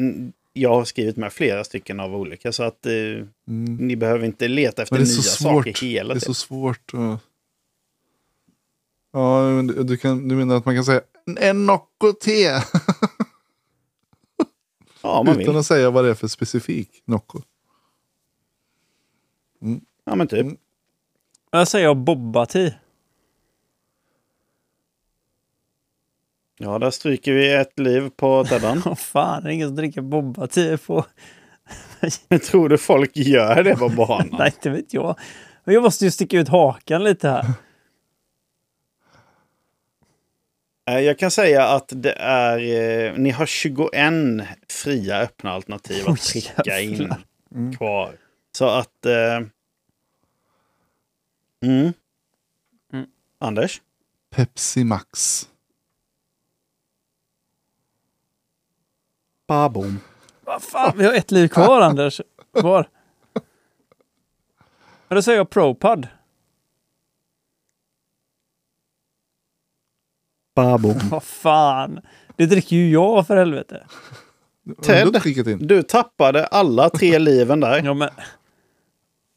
mm, 0.00 0.32
jag 0.52 0.74
har 0.74 0.84
skrivit 0.84 1.16
med 1.16 1.32
flera 1.32 1.64
stycken 1.64 2.00
av 2.00 2.14
olika 2.16 2.52
så 2.52 2.62
att 2.62 2.86
eh, 2.86 2.92
Mm. 2.92 3.28
ni 3.76 3.96
behöver 3.96 4.24
inte 4.24 4.48
leta 4.48 4.82
efter 4.82 4.94
Men 4.94 5.04
det 5.04 5.10
är 5.10 5.12
nya 5.12 5.22
så 5.22 5.42
svårt. 5.42 5.64
saker 5.64 5.86
hela 5.86 6.14
Det 6.14 6.18
är 6.18 6.20
så 6.20 6.34
svårt. 6.34 6.92
att- 6.94 7.20
Ja, 9.16 9.42
men 9.50 9.66
du, 9.66 9.84
du, 9.84 9.96
kan, 9.96 10.28
du 10.28 10.34
menar 10.34 10.56
att 10.56 10.64
man 10.64 10.74
kan 10.74 10.84
säga 10.84 11.00
en 11.40 11.66
Nocco 11.66 12.12
te? 12.12 12.42
Ja, 15.02 15.22
man 15.22 15.28
Utan 15.28 15.36
vill. 15.38 15.56
att 15.56 15.66
säga 15.66 15.90
vad 15.90 16.04
det 16.04 16.10
är 16.10 16.14
för 16.14 16.28
specifik 16.28 17.02
Nocco. 17.04 17.40
Ja, 20.04 20.14
men 20.14 20.28
typ. 20.28 20.40
Mm. 20.40 20.56
jag 21.50 21.68
säger 21.68 21.94
Bobba-Tea. 21.94 22.72
Ja, 26.58 26.78
där 26.78 26.90
stryker 26.90 27.32
vi 27.32 27.52
ett 27.54 27.78
liv 27.78 28.10
på 28.16 28.44
Teddan. 28.44 28.80
Vad 28.84 28.98
fan, 28.98 29.42
det 29.42 29.50
är 29.50 29.52
ingen 29.52 29.68
som 29.68 29.76
dricker 29.76 30.00
Bobba-Tea 30.02 30.76
på... 30.86 31.04
Men 32.28 32.40
tror 32.40 32.68
du 32.68 32.78
folk 32.78 33.16
gör 33.16 33.62
det 33.62 33.76
på 33.76 33.88
banan? 33.96 34.28
Nej, 34.32 34.52
inte 34.56 34.70
vet 34.70 34.94
jag. 34.94 35.18
Men 35.64 35.74
jag 35.74 35.82
måste 35.82 36.04
ju 36.04 36.10
sticka 36.10 36.38
ut 36.38 36.48
hakan 36.48 37.04
lite 37.04 37.28
här. 37.28 37.44
Eh, 37.44 37.50
Jag 40.92 41.18
kan 41.18 41.30
säga 41.30 41.68
att 41.68 41.92
det 41.94 42.12
är, 42.12 42.58
eh, 42.58 43.12
ni 43.16 43.30
har 43.30 43.46
21 43.46 44.48
fria 44.68 45.18
öppna 45.20 45.50
alternativ 45.50 46.08
att 46.08 46.32
pricka 46.32 46.80
in. 46.80 47.14
Mm. 47.54 47.76
kvar. 47.76 48.16
Så 48.52 48.68
att... 48.68 49.06
Eh, 49.06 49.36
mm. 51.62 51.92
Mm. 52.92 53.06
Anders? 53.38 53.82
Pepsi 54.30 54.84
Max. 54.84 55.42
Babom. 59.46 60.00
Vad 60.44 60.62
fan, 60.62 60.92
vi 60.98 61.04
har 61.04 61.12
ett 61.14 61.30
liv 61.30 61.48
kvar 61.48 61.80
Anders. 61.90 62.20
Var? 62.52 62.88
Men 65.08 65.16
då 65.16 65.22
säger 65.22 65.38
jag 65.38 65.50
ProPud. 65.50 66.08
Babom. 70.56 70.94
Vad 71.10 71.22
fan. 71.22 72.00
Det 72.36 72.46
dricker 72.46 72.76
ju 72.76 72.90
jag 72.90 73.26
för 73.26 73.36
helvete. 73.36 73.86
Ted? 74.82 75.58
Du 75.60 75.82
tappade 75.82 76.46
alla 76.46 76.90
tre 76.90 77.18
liven 77.18 77.60
där. 77.60 77.82
Ja, 77.84 77.94
men... 77.94 78.08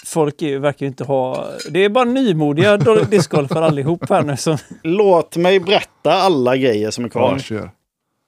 Folk 0.05 0.41
är, 0.41 0.47
ju- 0.47 0.59
verkar 0.59 0.85
ju 0.85 0.87
inte 0.87 1.03
ha... 1.03 1.47
Det 1.69 1.79
är 1.85 1.89
bara 1.89 2.05
nymodiga 2.05 2.77
discgolfare 3.09 3.65
allihop 3.65 4.09
här 4.09 4.23
nu 4.23 4.37
som... 4.37 4.57
Låt 4.83 5.37
mig 5.37 5.59
berätta 5.59 6.13
alla 6.13 6.57
grejer 6.57 6.91
som 6.91 7.05
är 7.05 7.09
kvar. 7.09 7.31
Ja, 7.33 7.39
kör. 7.39 7.71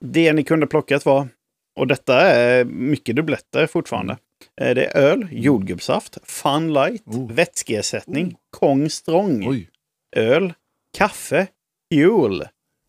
Det 0.02 0.34
ni 0.34 0.44
kunde 0.44 0.68
plockat 0.68 1.06
var, 1.06 1.28
och 1.76 1.88
detta 1.88 2.16
är 2.22 2.64
mycket 2.66 3.16
dubbletter 3.16 3.68
fortfarande. 3.68 4.18
Eh, 4.62 4.76
Det 4.76 4.86
är 4.86 4.98
öl, 4.98 5.28
jordgubbssaft, 5.32 6.18
Fun 6.24 6.74
Light, 6.74 7.04
Oh. 7.06 7.32
vätskeersättning, 7.32 8.36
Kong 8.60 8.90
Strong, 8.90 9.50
Oj. 9.50 9.70
öl, 10.16 10.54
kaffe, 10.98 11.48
Fuel, 11.94 12.44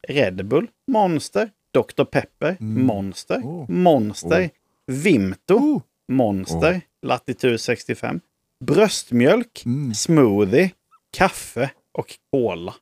Red 0.08 0.46
Bull, 0.46 0.68
Monster, 0.86 1.50
Dr. 1.72 2.04
Pepper, 2.04 2.56
Mm. 2.60 2.86
Monster, 2.86 3.38
Oh. 3.44 3.70
Monster, 3.70 4.44
Oh. 4.44 4.50
Vimto, 4.94 5.54
Oh. 5.54 5.82
Monster, 6.08 6.80
Latitude 7.02 7.58
65. 7.58 8.20
Bröstmjölk, 8.60 9.62
Mm. 9.66 9.94
smoothie, 9.94 10.70
kaffe 11.10 11.70
och 11.92 12.18
cola. 12.30 12.74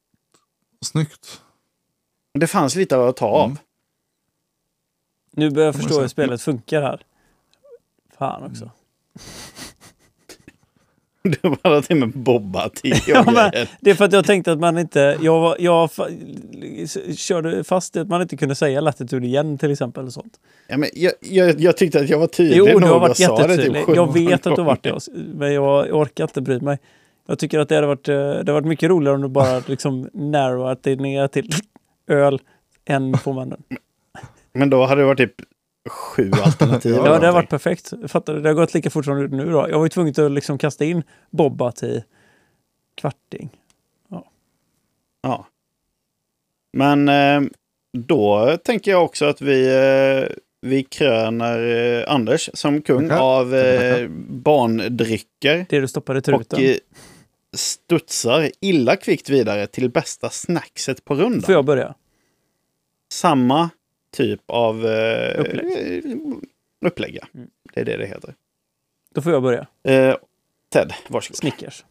Snyggt. 0.85 1.43
Det 2.35 2.47
fanns 2.47 2.75
lite 2.77 3.05
att 3.09 3.17
ta 3.17 3.27
av. 3.27 3.45
Mm. 3.47 3.59
Nu 5.33 5.51
börjar 5.51 5.67
jag 5.67 5.75
förstå 5.75 6.01
hur 6.01 6.09
spelet 6.09 6.43
funkar 6.43 6.83
här. 6.83 7.03
Fan 8.19 8.43
också. 8.51 8.71
Du 11.43 11.57
bara 11.63 11.83
till 11.83 11.97
med 11.97 12.09
Bobba 12.09 12.69
till 12.69 12.93
och 12.93 12.99
Ja, 13.09 13.51
det 13.81 13.91
är 13.91 13.95
för 13.95 14.05
att 14.05 14.13
jag 14.13 14.25
tänkte 14.25 14.53
att 14.53 14.59
man 14.61 14.79
inte... 14.79 15.19
Jag, 15.21 15.41
var- 15.41 15.57
jag 15.59 15.91
körde 17.17 17.65
fast 17.65 17.97
att 17.97 18.09
man 18.09 18.23
inte 18.23 18.37
kunde 18.37 18.55
säga 18.55 18.81
latitude 18.81 19.27
igen 19.27 19.59
till 19.59 19.71
exempel. 19.71 20.05
Och 20.07 20.13
sånt. 20.13 20.33
Ja, 20.69 20.77
men 20.77 20.89
jag, 20.95 21.13
jag, 21.21 21.61
jag 21.61 21.77
tyckte 21.77 22.01
att 22.01 22.09
jag 22.09 22.19
var 22.19 22.27
tydlig 22.27 22.57
Jo, 22.57 22.67
nog 22.67 22.81
du 22.83 22.87
har 22.87 23.01
varit 23.01 23.17
det 23.19 23.27
typ 23.27 23.39
jättetydlig. 23.39 23.85
sju 23.85 23.95
jag 23.95 24.13
vet 24.15 24.47
att 24.47 24.57
du 24.57 24.61
har 24.63 24.67
varit 24.67 24.83
det. 24.83 24.99
Men 25.35 25.55
jag, 25.55 25.95
orkar 25.95 26.25
inte 26.25 26.41
bry 26.41 26.61
mig. 26.61 26.79
Jag 27.29 27.39
tycker 27.39 27.59
att 27.59 27.69
det 27.69 27.75
hade 27.75 27.87
varit, 27.87 28.09
eh, 28.09 28.15
det 28.17 28.37
hade 28.37 28.53
varit 28.53 28.67
mycket 28.67 28.91
roligare 28.91 29.15
om 29.17 29.23
du 29.23 29.29
bara 29.29 29.59
liksom 29.67 30.09
narrowat 30.13 30.83
det 30.83 30.97
ner 30.97 31.29
till 31.29 31.51
öl, 32.09 32.41
en 32.85 33.13
på 33.13 33.33
mannen. 33.33 33.63
Men 34.53 34.71
då 34.71 34.85
hade 34.87 35.01
det 35.01 35.07
varit 35.07 35.19
typ 35.19 35.35
sju 35.89 36.31
alternativ. 36.45 36.95
Ja, 37.05 37.19
det 37.19 37.27
har 37.27 37.33
varit 37.35 37.49
perfekt. 37.51 37.93
Fattar 38.09 38.35
du? 38.35 38.41
Det 38.41 38.49
har 38.49 38.55
gått 38.55 38.75
lika 38.75 38.91
fort 38.91 39.05
som 39.05 39.17
det 39.21 39.29
nu 39.37 39.51
då. 39.51 39.67
Jag 39.71 39.79
var 39.79 39.85
ju 39.85 39.89
tvungen 39.89 40.15
att 40.27 40.33
liksom 40.33 40.59
kasta 40.59 40.85
in 40.85 41.03
Bobba 41.31 41.73
till 41.73 42.03
kvarting. 42.95 43.51
Ja. 45.23 45.47
Men 46.73 47.09
eh, 47.09 47.41
då 47.93 48.57
tänker 48.65 48.91
jag 48.91 49.05
också 49.05 49.25
att 49.25 49.41
vi, 49.41 49.69
eh, 50.29 50.37
vi 50.61 50.83
krönar 50.83 51.63
eh, 51.69 52.05
Anders 52.13 52.51
som 52.55 52.83
kung 52.83 53.09
Tackar. 53.09 53.23
av 53.23 53.55
eh, 53.55 54.09
barndrycker 54.29 55.67
Det 55.69 55.81
du 55.81 55.89
stoppade 55.89 56.19
i 56.19 56.21
och 56.21 56.25
truten. 56.25 56.65
eh, 56.65 56.77
studsar 57.57 58.51
illa 58.61 58.97
kvickt 58.97 59.29
vidare 59.31 59.67
till 59.67 59.91
bästa 59.91 60.31
snackset 60.31 61.05
på 61.05 61.15
rundan. 61.15 61.43
Får 61.43 61.55
jag 61.55 61.65
börja? 61.65 61.95
Samma 63.13 63.71
typ 64.11 64.41
av 64.47 64.87
eh, 64.87 65.41
Upplägg. 65.41 66.05
upplägg. 66.81 67.19
ja. 67.23 67.27
Mm. 67.35 67.51
Det 67.75 67.81
är 67.81 67.85
det 67.85 67.97
det 67.97 68.07
heter. 68.07 68.35
Då 69.15 69.23
får 69.23 69.33
jag 69.33 69.43
börja. 69.43 69.67
Eh, 69.83 70.17
Ted, 70.69 70.93
varsågod. 71.09 71.37
Snickers. 71.37 71.85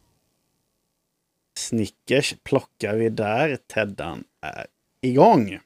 Snickers 1.57 2.35
plockar 2.43 2.95
vi 2.95 3.09
där. 3.09 3.55
Teddan 3.55 4.23
är 4.41 4.67
igång. 5.01 5.59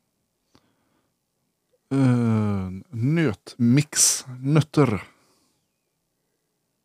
Uh, 1.93 2.69
nötmix. 2.89 4.25
Nötter. 4.41 5.03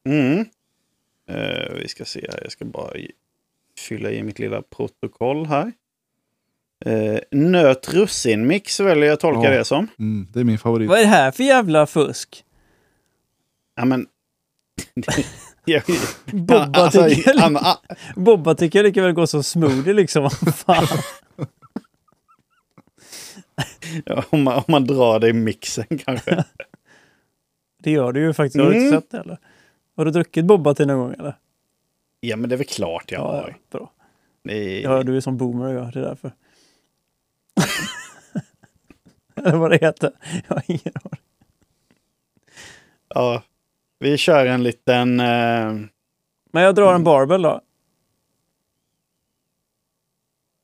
Mm. 0.04 0.44
Eh, 1.26 1.74
vi 1.74 1.88
ska 1.88 2.04
se 2.04 2.26
här, 2.32 2.40
jag 2.42 2.52
ska 2.52 2.64
bara 2.64 2.92
fylla 3.78 4.10
i 4.10 4.22
mitt 4.22 4.38
lilla 4.38 4.62
protokoll 4.62 5.46
här. 5.46 5.72
Uh, 6.86 7.18
nöt 7.30 7.94
russinmix 7.94 8.80
väljer 8.80 9.04
jag 9.08 9.20
tolka 9.20 9.52
Ja. 9.52 9.58
det 9.58 9.64
som. 9.64 9.88
Mm, 9.98 10.26
det 10.32 10.40
är 10.40 10.44
min 10.44 10.58
favorit. 10.58 10.88
Vad 10.88 10.98
är 10.98 11.02
det 11.02 11.08
här 11.08 11.30
för 11.30 11.42
jävla 11.44 11.86
fusk? 11.86 12.44
Ja, 13.76 13.84
men... 13.84 14.06
jag, 15.64 15.82
Bobba, 16.32 16.64
alltså, 16.82 17.08
tycker, 17.08 17.38
han- 17.38 17.56
ah, 17.56 17.82
Bobba 18.16 18.54
tycker 18.54 18.78
jag 18.78 18.84
lika 18.84 19.02
väl 19.02 19.12
går 19.12 19.26
som 19.26 19.42
smoothie 19.42 19.92
liksom. 19.92 20.30
Fan. 20.56 20.86
ja, 24.04 24.24
om, 24.30 24.42
man, 24.42 24.56
om 24.56 24.64
man 24.68 24.84
drar 24.86 25.18
det 25.20 25.28
i 25.28 25.32
mixen 25.32 25.84
kanske. 26.04 26.44
Det 27.82 27.90
gör 27.90 28.12
du 28.12 28.20
ju 28.20 28.32
faktiskt. 28.32 28.64
Har 28.64 28.70
du 28.70 28.76
inte 28.76 28.88
Mm. 28.88 29.00
sett 29.00 29.10
det 29.10 29.18
eller? 29.18 29.38
Har 29.96 30.04
du 30.04 30.10
druckit 30.10 30.44
Bobba 30.44 30.74
till 30.74 30.86
någon 30.86 30.98
gång 30.98 31.14
eller? 31.18 31.34
Ja, 32.20 32.36
men 32.36 32.50
det 32.50 32.54
är 32.54 32.56
väl 32.56 32.66
klart 32.66 33.12
jag 33.12 33.20
har. 33.20 33.56
bra. 33.72 33.92
Det 34.44 34.80
Ja, 34.80 35.02
du 35.02 35.16
är 35.16 35.20
som 35.20 35.36
boomer 35.36 35.66
och 35.66 35.74
jag, 35.74 35.92
det 35.92 35.98
är 36.00 36.04
därför. 36.04 36.32
Eller 39.34 39.56
vad 39.58 39.70
det 39.70 39.78
heter. 39.80 40.12
Jag 40.48 40.54
har 40.54 40.62
ingen 40.66 40.92
aning. 41.04 41.20
ja. 43.08 43.42
Vi 43.98 44.18
kör 44.18 44.46
en 44.46 44.62
liten... 44.62 45.20
eh, 45.20 45.72
Men 46.50 46.62
jag 46.62 46.74
drar 46.74 46.94
en 46.94 47.04
barbell 47.04 47.42
då. 47.42 47.60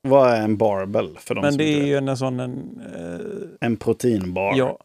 vad 0.03 0.31
är 0.33 0.43
en 0.43 0.57
barbell 0.57 1.19
för 1.19 1.35
de 1.35 1.41
Men 1.41 1.53
som 1.53 1.59
det 1.59 1.65
är 1.65 1.85
ju 1.87 1.97
en 1.97 2.17
sån 2.17 2.41
en... 2.41 2.81
eh, 2.95 3.67
En 3.67 3.77
proteinbar. 3.77 4.55
ja. 4.57 4.79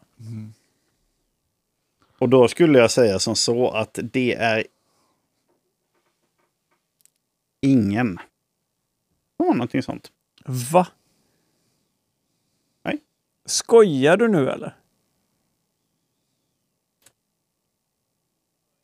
Och 2.18 2.28
då 2.28 2.48
skulle 2.48 2.78
jag 2.78 2.90
säga 2.90 3.18
som 3.18 3.36
så 3.36 3.70
att 3.70 3.98
det 4.02 4.34
är 4.34 4.64
ingen. 7.60 8.14
Det 9.38 9.44
var 9.44 9.54
någonting 9.54 9.82
sånt. 9.82 10.12
Va? 10.72 10.86
Skojar 13.50 14.16
du 14.16 14.28
nu 14.28 14.50
eller? 14.50 14.76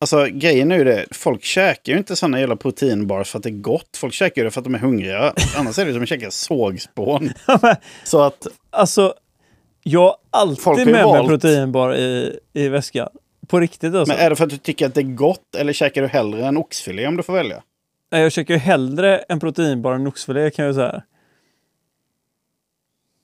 Alltså 0.00 0.26
grejen 0.26 0.72
är 0.72 0.76
ju 0.78 0.84
det, 0.84 1.06
folk 1.10 1.42
käkar 1.44 1.92
ju 1.92 1.98
inte 1.98 2.16
sådana 2.16 2.40
jävla 2.40 2.56
proteinbars 2.56 3.30
för 3.30 3.38
att 3.38 3.42
det 3.42 3.48
är 3.48 3.60
gott. 3.60 3.96
Folk 3.96 4.14
käkar 4.14 4.42
ju 4.42 4.44
det 4.44 4.50
för 4.50 4.60
att 4.60 4.64
de 4.64 4.74
är 4.74 4.78
hungriga. 4.78 5.34
Annars 5.56 5.78
är 5.78 5.86
det 5.86 5.92
som 5.92 6.02
att 6.02 6.08
käka 6.08 6.30
sågspån. 6.30 7.30
Så 8.04 8.22
att, 8.22 8.46
Alltså, 8.70 9.14
jag 9.82 10.00
har 10.00 10.16
alltid 10.30 10.62
Folk 10.64 10.78
har 10.78 10.84
med 10.84 10.92
ju 10.92 10.92
mig 10.92 11.04
valt- 11.04 11.28
proteinbar 11.28 11.94
i, 11.96 12.38
i 12.52 12.68
väskan. 12.68 13.08
På 13.48 13.60
riktigt 13.60 13.94
alltså. 13.94 14.14
men 14.14 14.22
är 14.22 14.30
det 14.30 14.36
för 14.36 14.44
att 14.44 14.50
du 14.50 14.56
tycker 14.56 14.86
att 14.86 14.94
det 14.94 15.00
är 15.00 15.14
gott 15.14 15.54
eller 15.54 15.72
käkar 15.72 16.02
du 16.02 16.08
hellre 16.08 16.46
en 16.46 16.56
oxfilé 16.56 17.06
om 17.06 17.16
du 17.16 17.22
får 17.22 17.32
välja? 17.32 17.62
Nej, 18.12 18.22
Jag 18.22 18.32
käkar 18.32 18.54
ju 18.54 18.60
hellre 18.60 19.18
en 19.18 19.40
proteinbar 19.40 19.92
än 19.94 20.06
oxfilé 20.06 20.50
kan 20.50 20.64
jag 20.64 20.74
säga. 20.74 21.02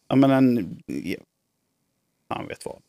Ja 0.08 0.16
men 0.16 0.30
en... 0.30 0.76
Han 2.32 2.46
vet 2.48 2.64
vad. 2.66 2.82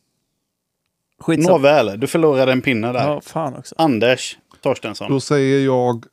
Skitsamma. 1.20 1.58
Nåväl, 1.58 2.00
du 2.00 2.08
förlorade 2.08 2.52
en 2.52 2.62
pinne 2.62 2.92
där. 2.92 3.08
Ja, 3.08 3.22
fan 3.22 3.56
också. 3.56 3.76
Anders 3.78 4.38
Torstensson. 4.62 5.12
Då 5.12 5.20
säger 5.20 5.66
jag 5.66 6.06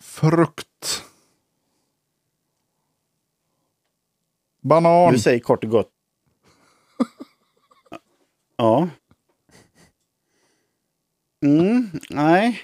frukt. 0.00 1.04
Banan. 4.60 5.12
Du 5.12 5.18
säger 5.18 5.40
kort 5.40 5.64
och 5.64 5.70
gott. 5.70 5.90
Ja. 8.56 8.88
Mm, 11.44 11.90
nej. 12.10 12.60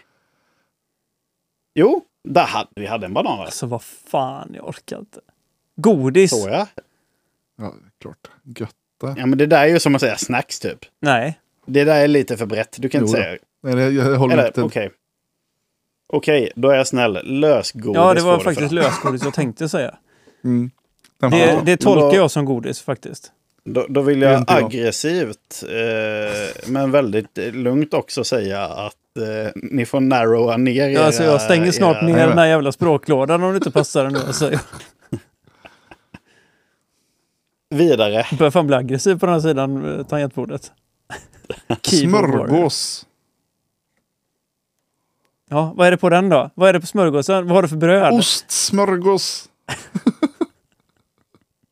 Jo, 1.74 2.04
där 2.24 2.46
hade, 2.46 2.70
vi 2.76 2.86
hade 2.86 3.06
en 3.06 3.14
banan 3.14 3.38
där. 3.38 3.44
Alltså 3.44 3.66
vad 3.66 3.82
fan, 3.82 4.50
jag 4.54 4.68
orkar 4.68 4.98
inte. 4.98 5.20
Godis? 5.76 6.30
Så 6.30 6.48
ja. 6.48 6.68
Ja, 7.56 7.74
klart. 7.98 8.30
Götta. 9.02 9.20
Ja, 9.20 9.26
men 9.26 9.38
det 9.38 9.46
där 9.46 9.62
är 9.62 9.66
ju 9.66 9.78
som 9.78 9.94
att 9.94 10.00
säga 10.00 10.16
snacks 10.16 10.60
typ. 10.60 10.78
Nej. 11.00 11.38
Det 11.66 11.84
där 11.84 12.00
är 12.00 12.08
lite 12.08 12.36
för 12.36 12.46
brett. 12.46 12.76
Du 12.78 12.88
kan 12.88 13.00
inte 13.04 13.10
Jo 13.18 13.22
säga... 13.22 13.38
Nej, 13.62 13.78
jag, 13.84 13.92
jag 13.92 14.16
håller 14.18 14.34
Eller 14.34 14.46
inte. 14.46 14.62
okej. 14.62 14.90
Okej, 16.12 16.52
då 16.56 16.70
är 16.70 16.76
jag 16.76 16.86
snäll. 16.86 17.18
Lösgodis 17.24 17.96
Ja, 17.96 18.14
det 18.14 18.20
var 18.22 18.38
du 18.38 18.44
faktiskt 18.44 18.68
för. 18.68 18.74
lösgodis 18.74 19.24
jag 19.24 19.34
tänkte 19.34 19.68
säga. 19.68 19.94
Mm. 20.44 20.70
Det, 21.20 21.60
det 21.64 21.76
tolkar 21.76 22.08
då- 22.08 22.14
jag 22.16 22.30
som 22.30 22.44
godis 22.44 22.80
faktiskt. 22.82 23.32
Då, 23.64 23.86
då 23.88 24.00
vill 24.00 24.20
Det 24.20 24.26
jag 24.30 24.38
inte 24.40 24.54
aggressivt, 24.54 25.64
eh, 25.68 26.70
men 26.70 26.90
väldigt 26.90 27.36
lugnt 27.36 27.94
också 27.94 28.24
säga 28.24 28.62
att 28.64 28.94
eh, 29.16 29.50
ni 29.54 29.86
får 29.86 30.00
narrowa 30.00 30.56
ner 30.56 30.88
Ja, 30.88 31.02
alltså 31.04 31.22
jag 31.22 31.40
stänger 31.42 31.72
snart 31.72 31.96
era- 31.96 32.06
ner 32.06 32.28
den 32.28 32.38
här 32.38 32.46
jävla 32.46 32.72
språklådan 32.72 33.42
om 33.42 33.50
det 33.52 33.56
inte 33.56 33.70
passar 33.70 34.04
den 34.04 34.12
nu. 34.12 34.18
Alltså, 34.26 34.50
Vidare. 37.70 38.26
börjar 38.38 38.50
fan 38.50 38.66
bli 38.66 38.76
aggressiv 38.76 39.18
på 39.18 39.26
den 39.26 39.32
här 39.32 39.40
sidan 39.40 39.98
eh, 39.98 40.06
tangentbordet. 40.06 40.72
Smörgås. 41.82 43.06
Ja, 45.48 45.72
vad 45.76 45.86
är 45.86 45.90
det 45.90 45.96
på 45.96 46.08
den 46.08 46.28
då? 46.28 46.50
Vad 46.54 46.68
är 46.68 46.72
det 46.72 46.80
på 46.80 46.86
smörgåsen? 46.86 47.46
Vad 47.46 47.54
har 47.54 47.62
du 47.62 47.68
för 47.68 47.76
bröd? 47.76 48.12
Ostsmörgås. 48.12 49.48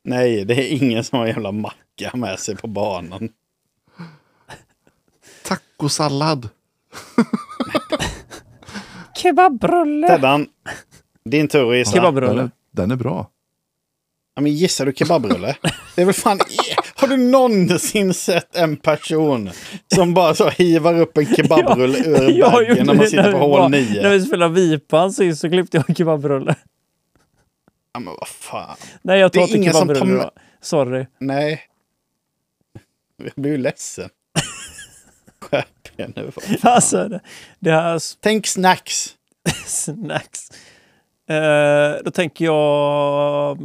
Nej, 0.03 0.45
det 0.45 0.53
är 0.53 0.83
ingen 0.83 1.03
som 1.03 1.19
har 1.19 1.25
en 1.25 1.31
jävla 1.31 1.51
macka 1.51 2.11
med 2.13 2.39
sig 2.39 2.55
på 2.55 2.67
banan. 2.67 3.29
Tacosallad. 5.43 6.49
Kebabrulle! 9.15 10.07
Teddan, 10.07 10.47
din 11.25 11.47
tur 11.47 11.71
att 11.71 11.77
gissa. 11.77 12.49
Den 12.71 12.91
är 12.91 12.95
bra. 12.95 13.29
Ja, 14.37 14.41
men 14.41 14.51
gissar 14.51 14.85
du 14.85 14.93
kebabrulle? 14.93 15.55
Det 15.95 16.01
är 16.01 16.05
väl 16.05 16.13
fan... 16.13 16.39
Har 16.95 17.07
du 17.07 17.17
någonsin 17.17 18.13
sett 18.13 18.55
en 18.55 18.77
person 18.77 19.49
som 19.95 20.13
bara 20.13 20.35
så 20.35 20.49
hivar 20.49 20.99
upp 20.99 21.17
en 21.17 21.35
kebabrulle 21.35 21.97
ur 21.97 22.41
baggen 22.41 22.69
gjorde 22.69 22.83
när 22.83 22.93
man 22.93 23.07
sitter 23.07 23.31
på 23.31 23.37
hål 23.37 23.59
var- 23.59 23.69
9? 23.69 24.01
När 24.01 24.09
vi 24.09 24.21
spelade 24.25 24.53
Vipan 24.53 25.13
sist 25.13 25.41
så 25.41 25.49
klippte 25.49 25.77
jag 25.77 25.89
en 25.89 25.95
kebabrulle. 25.95 26.55
Ja, 27.93 27.99
men 27.99 28.13
vad 28.19 28.27
fan. 28.27 28.77
Nej, 29.01 29.19
jag 29.19 29.33
tar 29.33 29.41
inte 29.41 29.53
som 29.53 29.63
kebabrulle 29.87 30.23
då. 30.23 30.31
Sorry. 30.61 31.05
Nej. 31.19 31.61
Jag 33.23 33.31
blir 33.35 33.51
ju 33.51 33.57
ledsen. 33.57 34.09
Skärp 35.41 35.67
nu. 36.15 36.31
Alltså, 36.61 37.07
det, 37.07 37.19
det 37.59 37.71
här 37.71 38.01
Tänk 38.19 38.47
snacks. 38.47 39.15
snacks. 39.65 40.51
Eh, 41.27 42.03
då 42.03 42.11
tänker 42.11 42.45
jag... 42.45 43.57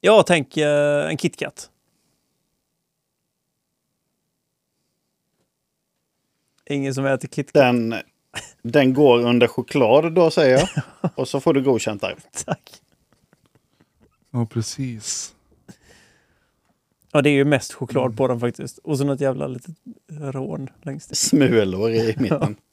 Jag 0.00 0.26
tänker 0.26 0.68
en 1.08 1.16
KitKat. 1.16 1.70
Ingen 6.66 6.94
som 6.94 7.06
äter 7.06 7.28
KitKat. 7.28 7.62
Den, 7.62 7.94
den 8.62 8.94
går 8.94 9.20
under 9.20 9.46
choklad 9.46 10.12
då 10.12 10.30
säger 10.30 10.58
jag. 10.58 10.68
Och 11.14 11.28
så 11.28 11.40
får 11.40 11.54
du 11.54 11.62
godkänt 11.62 12.00
där. 12.00 12.16
Tack. 12.44 12.80
Ja, 14.30 14.46
precis. 14.46 15.34
Ja, 17.12 17.22
det 17.22 17.30
är 17.30 17.34
ju 17.34 17.44
mest 17.44 17.72
choklad 17.72 18.16
på 18.16 18.28
den 18.28 18.40
faktiskt. 18.40 18.78
Och 18.78 18.98
så 18.98 19.04
något 19.04 19.20
jävla 19.20 19.46
litet 19.46 19.76
rån 20.08 20.70
längst 20.82 21.10
ner. 21.10 21.14
Smulor 21.14 21.90
i 21.90 22.16
mitten. 22.18 22.56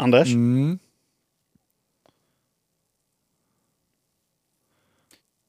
Anders? 0.00 0.28
Mm. 0.34 0.78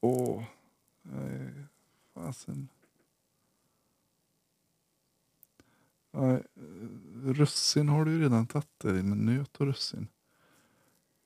Åh. 0.01 0.43
Nej, 1.01 1.53
fasen. 2.13 2.69
Nej, 6.11 6.33
eh, 6.33 6.41
russin 7.33 7.89
har 7.89 8.05
du 8.05 8.11
ju 8.11 8.21
redan 8.23 8.47
tagit 8.47 8.67
där 8.77 8.97
i, 8.97 9.03
men 9.03 9.17
nöt 9.17 9.57
och 9.57 9.65
russin. 9.65 10.07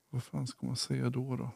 Vad 0.09 0.23
fan 0.23 0.47
ska 0.47 0.65
man 0.65 0.75
säga 0.75 1.09
då 1.09 1.35
då? 1.35 1.49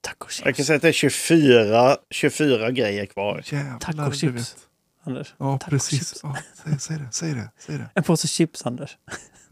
Tacochips. 0.00 0.42
Jag 0.44 0.56
kan 0.56 0.64
säga 0.64 0.76
att 0.76 0.82
det 0.82 0.88
är 0.88 0.92
24, 0.92 1.96
24 2.10 2.70
grejer 2.70 3.06
kvar. 3.06 3.42
Jävlar, 3.44 3.78
Tacochips. 3.78 4.68
Anders. 5.02 5.34
Ja, 5.38 5.58
Tacochips. 5.58 5.90
precis. 5.90 6.20
Ja, 6.22 6.36
säg, 6.54 6.78
säg 6.80 6.98
det, 6.98 7.08
säg 7.12 7.34
det, 7.34 7.50
säg 7.58 7.78
det. 7.78 7.90
En 7.94 8.02
påse 8.02 8.28
chips, 8.28 8.66
Anders. 8.66 8.98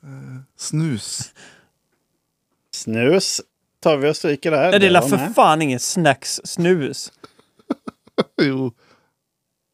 Eh, 0.03 0.41
snus. 0.57 1.33
Snus 2.75 3.41
tar 3.81 3.97
vi 3.97 4.11
och 4.11 4.16
stryker 4.16 4.51
där. 4.51 4.70
Nej, 4.70 4.81
det 4.81 4.87
är 4.87 4.91
la 4.91 5.03
för 5.03 5.16
fan 5.19 5.62
ingen 5.62 5.81
snacks 5.81 6.41
snus. 6.45 7.12
jo, 8.43 8.73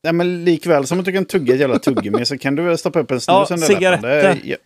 Nej, 0.03 0.13
men 0.13 0.45
likväl 0.45 0.87
som 0.87 0.99
att 0.99 1.05
du 1.05 1.13
kan 1.13 1.25
tugga 1.25 1.55
ett 1.55 1.61
jävla 1.61 1.79
tuggummi 1.79 2.25
så 2.25 2.39
kan 2.39 2.55
du 2.55 2.63
väl 2.63 2.79
stoppa 2.79 3.01
upp 3.01 3.11
en 3.11 3.21
snus 3.21 3.27
Ja, 3.51 3.55
under 3.55 3.57
läppen. 3.69 3.77
cigaretter. 3.77 4.09
Det 4.09 4.29
är, 4.29 4.41
ja. 4.45 4.57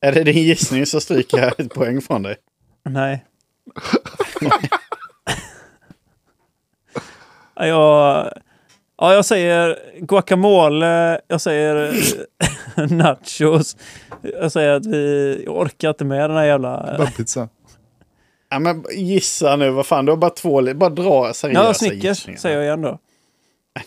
är 0.00 0.12
det 0.12 0.24
din 0.24 0.42
gissning 0.42 0.86
så 0.86 1.00
stryker 1.00 1.38
jag 1.38 1.60
ett 1.60 1.74
poäng 1.74 2.00
från 2.00 2.22
dig. 2.22 2.36
Nej. 2.82 3.24
Ja, 7.58 7.66
jag, 7.66 8.32
ja, 8.98 9.14
jag 9.14 9.24
säger 9.24 9.78
guacamole, 10.00 11.20
jag 11.28 11.40
säger 11.40 11.92
nachos. 12.94 13.76
Jag 14.22 14.52
säger 14.52 14.70
att 14.70 14.86
vi 14.86 15.44
orkar 15.48 15.88
inte 15.88 16.04
med 16.04 16.30
den 16.30 16.36
här 16.36 16.44
jävla... 16.44 16.86
kebabpizza. 16.90 17.48
Ja, 18.48 18.58
men 18.58 18.84
gissa 18.92 19.56
nu, 19.56 19.70
vad 19.70 19.86
fan, 19.86 20.04
du 20.04 20.12
har 20.12 20.16
bara 20.16 20.30
två, 20.30 20.74
bara 20.74 20.90
dra 20.90 21.32
seriösa 21.34 21.62
Ja, 21.62 21.74
Snickers 21.74 22.40
säger 22.40 22.56
jag 22.56 22.64
igen 22.64 22.82
då. 22.82 22.98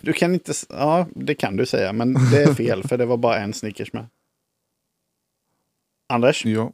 Du 0.02 0.14
kan 0.14 0.34
inte, 0.34 0.53
ja 0.69 1.07
det 1.15 1.36
kan 1.36 1.57
du 1.57 1.65
säga, 1.65 1.94
men 1.94 2.14
det 2.31 2.44
är 2.44 2.53
fel 2.53 2.84
för 2.84 2.98
det 2.98 3.06
var 3.06 3.18
bara 3.18 3.38
en 3.38 3.53
Snickers 3.53 3.94
med. 3.94 4.06
Anders? 6.14 6.45
Ja. 6.45 6.72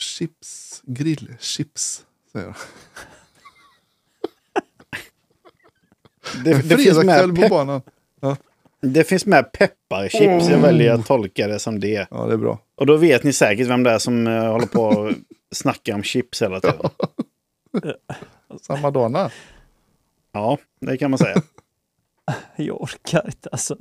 Chips, 0.00 0.82
grillchips, 0.86 2.04
säger 2.32 2.46
jag. 2.46 2.54
Det, 6.44 6.68
det, 6.68 6.78
finns 6.78 7.04
med 7.04 7.36
på 7.36 7.48
banan. 7.48 7.82
det 8.80 9.04
finns 9.04 9.26
med 9.26 9.52
pepparchips, 9.52 10.48
jag 10.48 10.58
väljer 10.58 10.94
att 10.94 11.06
tolka 11.06 11.48
det 11.48 11.58
som 11.58 11.80
det. 11.80 12.06
Ja, 12.10 12.26
det 12.26 12.32
är 12.32 12.36
bra. 12.36 12.58
Och 12.74 12.86
då 12.86 12.96
vet 12.96 13.24
ni 13.24 13.32
säkert 13.32 13.68
vem 13.68 13.82
det 13.82 13.90
är 13.90 13.98
som 13.98 14.26
eh, 14.26 14.50
håller 14.50 14.66
på 14.66 14.82
och 14.82 15.12
snackar 15.52 15.94
om 15.94 16.02
chips 16.02 16.42
hela 16.42 16.60
tiden. 16.60 16.90
Samma 18.60 18.90
dana. 18.90 19.30
Ja, 20.32 20.58
det 20.80 20.96
kan 20.96 21.10
man 21.10 21.18
säga. 21.18 21.42
Jag 22.56 22.82
orkar 22.82 23.26
inte 23.26 23.48
alltså. 23.52 23.76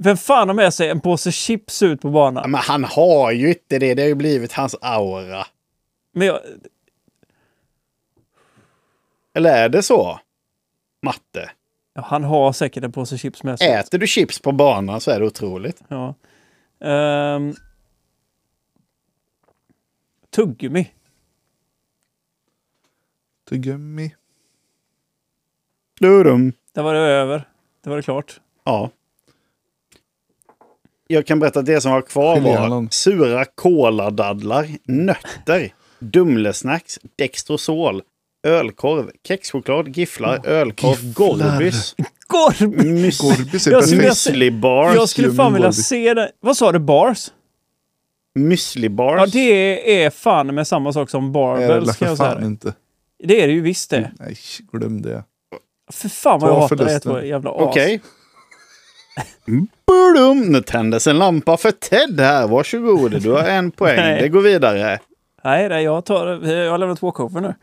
Vem 0.00 0.16
fan 0.16 0.48
har 0.48 0.54
med 0.54 0.74
sig 0.74 0.88
en 0.88 1.00
påse 1.00 1.32
chips 1.32 1.82
ut 1.82 2.00
på 2.00 2.08
Ja, 2.08 2.12
banan? 2.12 2.50
men 2.50 2.60
han 2.60 2.84
har 2.84 3.32
ju 3.32 3.48
inte 3.48 3.78
det, 3.78 3.94
det 3.94 4.02
har 4.02 4.08
ju 4.08 4.14
blivit 4.14 4.52
hans 4.52 4.76
aura. 4.80 5.46
Men 6.12 6.26
jag, 6.26 6.40
Eller 9.34 9.64
är 9.64 9.68
det 9.68 9.82
så? 9.82 10.20
Matte. 11.02 11.50
ja, 11.94 12.02
han 12.02 12.24
har 12.24 12.52
säkert 12.52 12.84
en 12.84 12.92
påse 12.92 13.18
chips 13.18 13.42
med 13.42 13.58
sig. 13.58 13.72
Äter 13.72 13.98
du 13.98 14.06
chips 14.06 14.38
på 14.40 14.52
banan 14.52 15.00
så 15.00 15.10
är 15.10 15.20
det 15.20 15.26
otroligt. 15.26 15.82
Ja. 15.88 16.14
Um, 17.34 17.54
tuggummi. 20.30 20.90
Tuggummi. 23.48 24.14
Dudum. 26.00 26.52
Där 26.72 26.82
var 26.82 26.94
det 26.94 27.00
över. 27.00 27.48
Det 27.84 27.90
var 27.90 27.96
det 27.96 28.02
klart. 28.02 28.40
Ja. 28.64 28.90
Jag 31.10 31.26
kan 31.26 31.38
berätta 31.38 31.60
att 31.60 31.66
det 31.66 31.80
som 31.80 31.92
var 31.92 32.02
kvar 32.02 32.40
var 32.40 32.88
sura 32.92 33.44
koladadlar, 33.44 34.66
nötter, 34.84 35.72
Dumlesnacks, 35.98 36.98
Dextrosol, 37.16 38.02
ölkorv, 38.46 39.10
kexchoklad, 39.28 39.88
gifflar, 39.96 40.46
ölkorv, 40.46 41.04
gifflar. 41.04 41.52
Gorbis, 41.52 41.94
Gorb! 42.26 42.74
mys- 42.74 43.22
Gorbis 43.22 43.66
är 43.66 43.70
Jag 43.72 43.82
skulle 43.84 43.96
vilja 43.96 44.10
perfekt. 44.10 44.16
se- 44.20 44.30
müsli 44.32 44.60
bars, 44.60 44.94
Jag 44.94 45.08
skulle 45.08 45.32
fan 45.32 45.52
vilja 45.52 45.68
Gorbis. 45.68 45.86
se 45.86 46.14
det. 46.14 46.30
Vad 46.40 46.56
sa 46.56 46.72
du? 46.72 46.78
Bars? 46.78 47.30
müsli 48.38 48.88
Ja, 48.98 49.26
det 49.26 50.02
är 50.04 50.10
fan 50.10 50.54
med 50.54 50.66
samma 50.66 50.92
sak 50.92 51.10
som 51.10 51.24
det 51.24 51.30
barbells 51.30 51.90
för 51.92 51.98
kan 51.98 52.08
jag 52.08 52.18
säga. 52.18 52.32
fan 52.32 52.44
inte. 52.44 52.74
Det 53.24 53.42
är 53.42 53.46
det 53.46 53.52
ju 53.52 53.60
visst 53.60 53.90
det. 53.90 54.10
Nej, 54.18 54.36
glöm 54.72 55.02
det. 55.02 55.24
För 55.92 56.08
fan 56.08 56.40
vad 56.40 56.50
Ta 56.50 56.54
jag 56.56 56.60
hatar 56.60 56.76
det 56.76 57.00
två 57.00 57.22
jävla 57.22 57.50
as. 57.50 57.56
Okej. 57.60 58.00
Budum! 59.86 60.40
Nu 60.40 60.60
tändes 60.62 61.06
en 61.06 61.18
lampa 61.18 61.56
för 61.56 61.70
Ted 61.70 62.20
här. 62.20 62.48
Varsågod, 62.48 63.22
du 63.22 63.30
har 63.30 63.44
en 63.44 63.70
poäng. 63.70 63.96
Nej. 63.96 64.22
Det 64.22 64.28
går 64.28 64.40
vidare. 64.40 64.98
Nej, 65.44 65.68
nej, 65.68 65.84
jag 65.84 66.04
tar... 66.04 66.46
Jag 66.46 66.70
har 66.70 66.78
lämnat 66.78 66.98
två 66.98 67.12
cover 67.12 67.40
nu. 67.40 67.54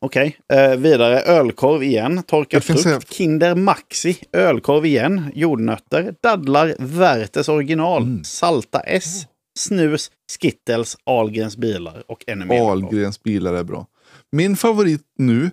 Okej, 0.00 0.36
eh, 0.52 0.70
vidare. 0.76 1.20
Ölkorv 1.20 1.82
igen. 1.82 2.22
Torkad 2.22 2.64
frukt. 2.64 2.80
säga- 2.82 3.00
Kinder 3.00 3.54
Maxi. 3.54 4.16
Ölkorv 4.32 4.86
igen. 4.86 5.30
Jordnötter. 5.34 6.14
Dadlar. 6.22 6.74
Werthers 6.78 7.48
original. 7.48 8.02
Mm. 8.02 8.24
Salta 8.24 8.80
S. 8.80 9.26
Snus. 9.58 10.10
Skittles. 10.40 10.96
Ahlgrens 11.04 11.56
bilar. 11.56 12.02
Och 12.06 12.24
ännu 12.26 12.44
mer. 12.44 12.60
Ahlgrens 12.70 13.22
bilar 13.22 13.54
är 13.54 13.64
bra. 13.64 13.86
Min 14.32 14.56
favorit 14.56 15.02
nu, 15.18 15.50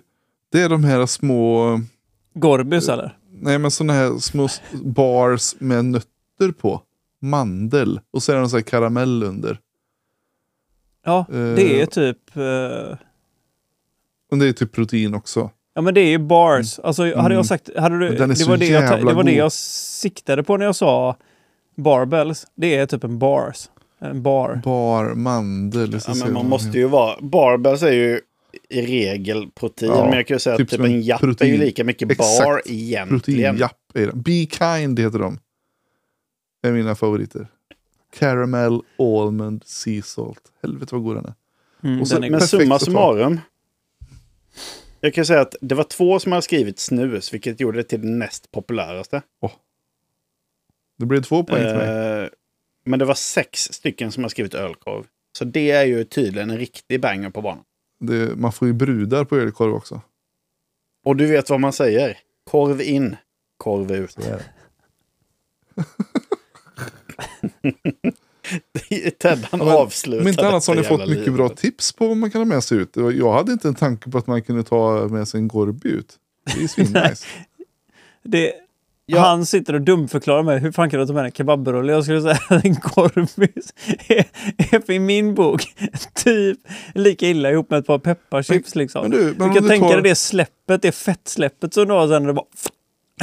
det 0.52 0.60
är 0.60 0.68
de 0.68 0.84
här 0.84 1.06
små, 1.06 1.80
Gorbis 2.34 2.88
eller? 2.88 3.16
Nej 3.32 3.58
men 3.58 3.70
sådana 3.70 3.92
här 3.92 4.18
små 4.18 4.48
bars 4.84 5.54
med 5.58 5.84
nötter 5.84 6.52
på. 6.60 6.82
Mandel. 7.20 8.00
Och 8.10 8.22
så 8.22 8.32
är 8.32 8.36
det 8.36 8.40
någon 8.40 8.50
sån 8.50 8.56
här 8.58 8.64
karamell 8.64 9.22
under. 9.22 9.58
Ja, 11.04 11.26
det 11.30 11.80
är 11.80 11.80
Eh. 11.80 11.86
typ... 11.86 12.36
eh, 12.36 12.96
Och 14.30 14.38
det 14.38 14.48
är 14.48 14.52
typ 14.52 14.72
protein 14.72 15.14
också. 15.14 15.50
Ja 15.74 15.82
men 15.82 15.94
det 15.94 16.00
är 16.00 16.08
ju 16.08 16.18
bars. 16.18 16.78
Alltså 16.78 17.02
hade 17.02 17.14
Mm. 17.18 17.32
jag 17.32 17.46
sagt... 17.46 17.70
Hade 17.76 17.98
du, 17.98 18.08
Men 18.08 18.14
den 18.18 18.22
är 18.30 18.34
det, 18.34 18.36
så 18.36 18.50
var 18.50 18.56
det, 18.56 18.66
jag, 18.66 18.98
det 18.98 19.04
var 19.14 19.24
det 19.24 19.30
god. 19.30 19.38
jag 19.38 19.52
siktade 19.52 20.42
på 20.42 20.56
när 20.56 20.64
jag 20.66 20.76
sa 20.76 21.16
barbells. 21.76 22.46
Det 22.54 22.76
är 22.76 22.86
typ 22.86 23.04
en 23.04 23.18
bars. 23.18 23.68
En 23.98 24.22
bar. 24.22 24.60
Bar, 24.64 25.14
mandel. 25.14 25.98
Ja, 26.06 26.14
men 26.24 26.32
man 26.32 26.48
måste 26.48 26.78
ju 26.78 26.88
vara... 26.88 27.16
Barbells 27.20 27.82
är 27.82 27.92
ju 27.92 28.20
i 28.68 28.82
regel 28.86 29.50
protein. 29.50 29.92
Ja, 29.92 30.04
men 30.04 30.12
jag 30.16 30.26
kan 30.26 30.34
ju 30.34 30.38
säga 30.38 30.56
typ 30.56 30.64
att 30.64 30.70
typ 30.70 30.76
som 30.76 30.84
en 30.84 31.02
japp 31.02 31.22
är 31.22 31.26
ju 31.26 31.32
protein. 31.32 31.60
lika 31.60 31.84
mycket 31.84 32.10
Exakt. 32.10 32.44
bar 32.44 32.62
egentligen. 32.66 33.08
Proteinjapp 33.56 33.78
är 33.94 34.06
det. 34.06 34.12
Be 34.12 34.46
kind 34.58 34.98
heter 35.00 35.18
de. 35.18 35.38
Det 36.62 36.68
är 36.68 36.72
mina 36.72 36.94
favoriter. 36.94 37.46
Caramel, 38.18 38.80
almond, 38.98 39.62
sea 39.66 40.02
salt. 40.02 40.40
Helvete 40.62 40.94
vad 40.94 41.04
god 41.04 41.16
den 41.16 41.24
är. 41.24 41.34
Mm, 41.88 42.06
så- 42.06 42.14
den 42.14 42.24
är 42.24 42.30
Men 42.30 42.40
summa 42.40 42.78
summarum. 42.78 43.40
Jag 45.00 45.14
kan 45.14 45.26
säga 45.26 45.40
att 45.40 45.54
det 45.60 45.74
var 45.74 45.84
två 45.84 46.18
som 46.18 46.32
hade 46.32 46.42
skrivit 46.42 46.78
snus, 46.78 47.34
vilket 47.34 47.60
gjorde 47.60 47.78
det 47.78 47.84
till 47.84 48.00
det 48.00 48.08
näst 48.08 48.50
populäraste. 48.50 49.22
Det 50.98 51.06
blir 51.06 51.20
två 51.20 51.44
poäng 51.44 51.62
till 51.68 51.76
mig. 51.76 52.22
Eh, 52.22 52.28
men 52.84 52.98
det 52.98 53.04
var 53.04 53.14
sex 53.14 53.60
stycken 53.72 54.12
som 54.12 54.22
har 54.24 54.28
skrivit 54.28 54.54
ölkorv. 54.54 55.04
Så 55.38 55.44
det 55.44 55.70
är 55.70 55.84
ju 55.84 56.04
tydligen 56.04 56.50
en 56.50 56.58
riktig 56.58 57.00
banger 57.00 57.30
på 57.30 57.42
banan. 57.42 57.64
Det, 58.02 58.36
man 58.38 58.52
får 58.52 58.68
ju 58.68 58.74
brudar 58.74 59.24
på 59.24 59.36
ölkorv 59.36 59.74
också. 59.74 60.00
Och 61.04 61.16
du 61.16 61.26
vet 61.26 61.50
vad 61.50 61.60
man 61.60 61.72
säger? 61.72 62.18
Korv 62.50 62.80
in, 62.82 63.16
korv 63.56 63.92
ut. 63.92 64.16
Ted 69.18 69.46
han 69.50 69.58
men- 69.58 69.68
avslutar 69.68 70.22
Om 70.22 70.28
inte 70.28 70.48
annat 70.48 70.64
så 70.64 70.70
har 70.72 70.76
ni 70.76 70.82
fått 70.82 71.08
mycket 71.08 71.32
bra 71.34 71.44
livet. 71.44 71.58
tips 71.58 71.92
på 71.92 72.08
vad 72.08 72.16
man 72.16 72.30
kan 72.30 72.40
ha 72.40 72.46
med 72.46 72.64
sig 72.64 72.78
ut. 72.78 72.96
Jag 72.96 73.32
hade 73.32 73.52
inte 73.52 73.68
en 73.68 73.74
tanke 73.74 74.10
på 74.10 74.18
att 74.18 74.26
man 74.26 74.42
kunde 74.42 74.62
ta 74.62 75.08
med 75.08 75.28
sig 75.28 75.40
en 75.40 75.48
Gorby 75.48 75.88
ut. 75.88 76.18
Det 76.56 76.62
är 76.64 76.68
svinnice. 76.68 77.26
Det, 78.24 78.52
Ja. 79.12 79.20
Han 79.20 79.46
sitter 79.46 79.74
och 79.74 79.80
dumförklarar 79.80 80.42
mig. 80.42 80.58
Hur 80.58 80.72
fan 80.72 80.90
kan 80.90 81.00
du 81.00 81.06
ta 81.06 81.12
med 81.12 81.24
en 81.24 81.32
kebabrulle? 81.32 81.92
Jag 81.92 82.04
skulle 82.04 82.22
säga 82.22 82.38
att 82.48 82.64
en 82.64 82.76
korvis 82.76 83.72
är, 84.08 84.24
är 84.74 84.90
i 84.90 84.98
min 84.98 85.34
bok 85.34 85.62
typ 86.14 86.58
lika 86.94 87.26
illa 87.28 87.50
ihop 87.50 87.70
med 87.70 87.78
ett 87.78 87.86
par 87.86 87.98
pepparchips. 87.98 88.74
Liksom. 88.74 89.02
men 89.02 89.10
du, 89.10 89.34
men 89.38 89.48
du 89.48 89.54
kan 89.54 89.62
du 89.62 89.68
tänka 89.68 89.86
tar- 89.88 89.94
dig 89.94 90.02
det 90.02 90.14
släppet, 90.14 90.82
det 90.82 90.92
fettsläppet 90.92 91.74
som 91.74 91.88
du 91.88 91.94
har 91.94 92.08
sen 92.08 92.22
när 92.22 92.26
det 92.28 92.34
bara... 92.34 92.46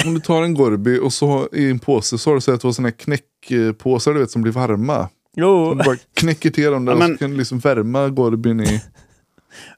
Om 0.05 0.13
du 0.13 0.19
tar 0.19 0.43
en 0.43 0.53
Gorby 0.53 0.99
och 0.99 1.13
så 1.13 1.27
har- 1.27 1.55
i 1.55 1.69
en 1.71 1.79
påse 1.79 2.17
så 2.17 2.29
har 2.29 2.35
du 2.35 2.41
så 2.41 2.53
att 2.53 2.61
du 2.61 2.67
har 2.67 2.73
såna 2.73 2.91
knäckpåsar 2.91 4.13
du 4.13 4.19
vet 4.19 4.31
som 4.31 4.41
blir 4.41 4.53
varma. 4.53 5.09
Jo, 5.35 5.69
Som 5.69 5.77
du 5.77 5.83
bara 5.83 5.97
knäcker 6.13 6.49
till 6.49 6.71
dem 6.71 6.85
där 6.85 6.93
Ja, 6.93 6.99
men- 6.99 7.11
och 7.11 7.17
så 7.17 7.19
kan 7.19 7.31
du 7.31 7.37
liksom 7.37 7.59
värma 7.59 8.09
Gorbyn 8.09 8.59
i. 8.61 8.81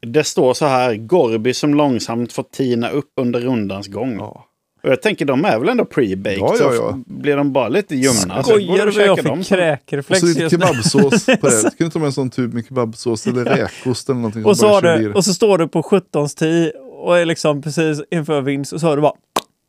Det 0.02 0.24
står 0.24 0.54
så 0.54 0.66
här, 0.66 0.96
Gorby 0.96 1.54
som 1.54 1.74
långsamt 1.74 2.34
får 2.34 2.44
tina 2.44 2.90
upp 2.90 3.12
under 3.22 3.40
rundans 3.40 3.88
gång. 3.88 4.16
Ja. 4.18 4.46
Och 4.84 4.90
jag 4.90 5.02
tänker, 5.02 5.26
de 5.26 5.46
är 5.46 5.60
väl 5.60 5.70
ändå 5.70 5.84
pre-baked? 5.84 6.38
Ja, 6.40 6.56
ja, 6.60 6.74
ja. 6.74 7.00
blir 7.06 7.38
de 7.38 7.54
bara 7.54 7.70
lite 7.70 7.96
ljumna. 7.96 8.44
skojar 8.44 8.86
du 8.86 8.92
vad 8.92 9.08
jag 9.08 9.18
käka 9.18 9.30
dem 9.30 9.38
fick 9.38 9.48
sen. 9.48 9.60
Och 9.60 9.64
kräkreflex 9.64 10.20
så 10.20 10.26
lite 10.26 10.42
just 10.42 10.58
nu? 10.58 10.66
kebabsås 10.66 11.26
på 11.26 11.48
det. 11.48 11.78
Kan 11.78 11.88
du 11.88 11.90
ta 11.90 12.00
med 12.00 12.06
en 12.06 12.14
sån 12.14 12.30
tub 12.30 12.54
med 12.54 12.66
kebabsås 12.66 13.28
eller 13.28 13.46
räkost 13.46 14.10
eller 14.10 14.20
någonting. 14.20 14.46
Och 14.46 14.58
så, 14.58 14.82
du, 14.82 15.14
och 15.14 15.26
så 15.26 15.34
står 15.34 15.58
du 15.58 15.68
på 15.68 15.84
17 15.84 16.30
tid 16.30 16.72
och 17.02 17.18
är 17.18 17.26
liksom 17.26 17.62
precis 17.62 18.02
inför 18.12 18.42
vinst 18.42 18.74
och 18.74 18.80
så 18.80 18.88
hör 18.88 18.96
du 18.96 19.02
bara... 19.02 19.14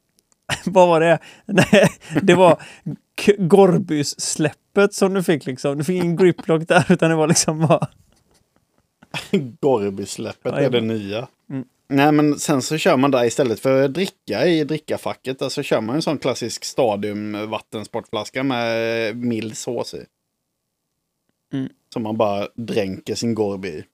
Vad 0.65 0.89
var 0.89 1.01
det? 1.01 1.19
Nej, 1.47 1.89
det 2.23 2.35
var 2.35 2.63
Gorbys-släppet 3.39 4.95
som 4.95 5.15
du 5.15 5.23
fick 5.23 5.47
liksom. 5.47 5.79
Du 5.79 5.85
fick 5.85 6.03
ingen 6.03 6.17
griplock 6.17 6.69
där 6.69 6.87
utan 6.89 7.11
det 7.11 7.17
var 7.17 7.29
liksom 7.29 7.61
bara... 7.61 7.89
Gorby-släppet 9.61 10.53
Ja, 10.57 10.61
är 10.61 10.71
det 10.71 10.81
nya. 10.81 11.29
Nej, 11.89 12.13
men 12.13 12.39
sen 12.39 12.63
så 12.63 12.79
kör 12.79 12.97
man 12.97 13.11
där 13.11 13.25
istället 13.25 13.61
för 13.61 13.85
att 13.85 13.95
dricka 13.95 14.47
i 14.47 14.65
drickafacket. 14.65 15.53
Så 15.53 15.63
kör 15.63 15.81
man 15.81 15.97
en 15.97 16.03
sån 16.03 16.19
klassisk 16.19 16.65
Stadium 16.65 17.51
vattensportflaska 17.51 18.43
med 18.43 19.17
mild 19.17 19.57
sås 19.57 19.95
i. 19.95 20.05
Mm. 21.53 21.69
Som 21.93 22.03
man 22.03 22.17
bara 22.17 22.49
dränker 22.55 23.15
sin 23.15 23.35
Gorby 23.35 23.69
i. 23.69 23.85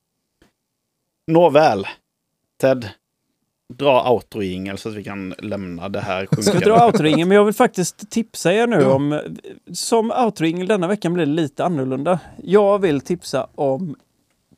Nåväl. 1.27 1.87
Ted, 2.61 2.89
dra 3.75 4.13
outro 4.13 4.77
så 4.77 4.89
att 4.89 4.95
vi 4.95 5.05
kan 5.05 5.35
lämna 5.39 5.89
det 5.89 6.01
här 6.01 6.27
Ska 6.27 6.37
sjunkande. 6.37 6.67
dra 6.67 6.87
outroingen? 6.87 7.29
Men 7.29 7.37
jag 7.37 7.45
vill 7.45 7.55
faktiskt 7.55 8.11
tipsa 8.11 8.53
er 8.53 8.67
nu 8.67 8.85
om... 8.85 9.21
Som 9.73 10.11
outroingen 10.11 10.67
denna 10.67 10.89
veckan 10.89 11.15
blir 11.15 11.27
lite 11.27 11.65
annorlunda. 11.65 12.21
Jag 12.43 12.79
vill 12.79 13.01
tipsa 13.01 13.49
om 13.55 13.97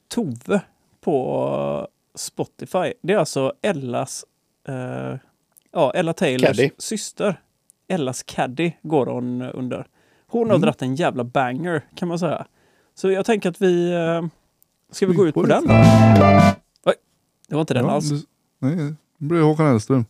Tove 0.09 0.61
på 1.01 1.89
Spotify. 2.15 2.93
Det 3.03 3.13
är 3.13 3.17
alltså 3.17 3.53
Ellas... 3.63 4.25
Eh, 4.69 5.15
ja, 5.73 5.93
Ella 5.95 6.13
Taylors 6.13 6.57
Caddy. 6.57 6.71
syster. 6.79 7.41
Ellas 7.89 8.23
Caddy 8.23 8.73
går 8.83 9.07
hon 9.07 9.43
under. 9.43 9.87
Hon 10.27 10.49
har 10.51 10.57
Mm. 10.57 10.61
dratt 10.67 10.83
en 10.83 10.95
jävla 10.95 11.25
banger 11.25 11.83
kan 11.95 12.09
man 12.09 12.19
säga. 12.19 12.47
Så 12.95 13.11
jag 13.11 13.27
tänker 13.27 13.51
att 13.51 13.63
vi... 13.63 13.93
Eh, 13.93 14.27
ska 14.93 15.07
vi 15.07 15.15
gå 15.15 15.27
ut 15.27 15.35
på 15.35 15.43
den 15.43 15.67
då? 15.67 15.75
Oj, 16.85 16.95
det 17.49 17.55
var 17.55 17.61
inte 17.61 17.75
den 17.75 17.85
Ja, 17.85 17.91
alls. 17.91 18.11
det- 18.11 18.27
Nej, 18.59 18.77
det 19.19 19.25
blir 19.27 19.41
Håkan 19.43 19.67
Hellström. 19.67 20.05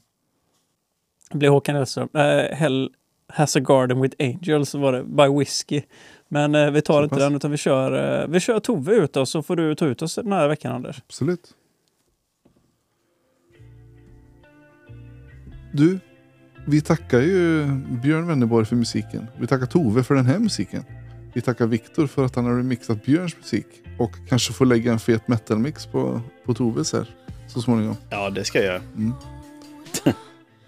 Det 1.30 1.38
blir 1.38 1.48
Håkan 1.48 1.74
Hellström. 1.76 2.08
Eh, 2.14 2.56
Hell 2.56 2.90
has 3.28 3.56
a 3.56 3.60
garden 3.60 4.00
with 4.00 4.16
angels 4.18 4.74
var 4.74 4.92
det, 4.92 5.04
by 5.04 5.38
whiskey. 5.38 5.82
Men 6.28 6.54
eh, 6.54 6.70
vi 6.70 6.82
tar 6.82 6.94
Så 6.94 7.02
inte 7.02 7.14
pass. 7.14 7.18
den 7.24 7.34
utan 7.36 7.50
vi 7.50 7.56
kör, 7.56 8.20
eh, 8.22 8.28
vi 8.28 8.40
kör 8.40 8.60
Tove 8.60 8.92
ut 8.94 9.16
och 9.16 9.28
så 9.28 9.42
får 9.42 9.56
du 9.56 9.74
ta 9.74 9.86
ut 9.86 10.02
oss 10.02 10.14
den 10.14 10.32
här 10.32 10.48
veckan 10.48 10.72
Anders. 10.74 10.98
Absolut. 11.06 11.54
Du, 15.72 15.98
vi 16.66 16.80
tackar 16.80 17.20
ju 17.20 17.66
Björn 18.02 18.26
Wennerborg 18.26 18.66
för 18.66 18.76
musiken. 18.76 19.26
Vi 19.38 19.46
tackar 19.46 19.66
Tove 19.66 20.02
för 20.02 20.14
den 20.14 20.26
här 20.26 20.38
musiken. 20.38 20.84
Vi 21.32 21.40
tackar 21.40 21.66
Viktor 21.66 22.06
för 22.06 22.24
att 22.24 22.36
han 22.36 22.44
har 22.44 22.56
remixat 22.56 23.04
Björns 23.04 23.36
musik. 23.36 23.66
Och 23.98 24.10
kanske 24.28 24.52
får 24.52 24.66
lägga 24.66 24.92
en 24.92 24.98
fet 24.98 25.28
metalmix 25.28 25.86
på, 25.86 26.20
på 26.46 26.54
Toves 26.54 26.92
här 26.92 27.14
så 27.46 27.62
småningom. 27.62 27.96
Ja, 28.10 28.30
det 28.30 28.44
ska 28.44 28.58
jag 28.58 28.66
göra. 28.66 28.82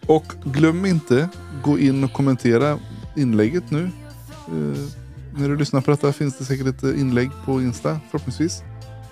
Och 0.07 0.35
glöm 0.45 0.87
inte, 0.87 1.29
gå 1.63 1.79
in 1.79 2.05
och 2.05 2.13
kommentera 2.13 2.79
inlägget 3.17 3.71
nu. 3.71 3.91
Eh, 4.49 4.89
när 5.39 5.49
du 5.49 5.57
lyssnar 5.57 5.81
på 5.81 5.91
detta 5.91 6.13
finns 6.13 6.39
det 6.39 6.45
säkert 6.45 6.67
ett 6.67 6.83
inlägg 6.83 7.31
på 7.45 7.63
Insta 7.63 8.01
förhoppningsvis. 8.11 8.63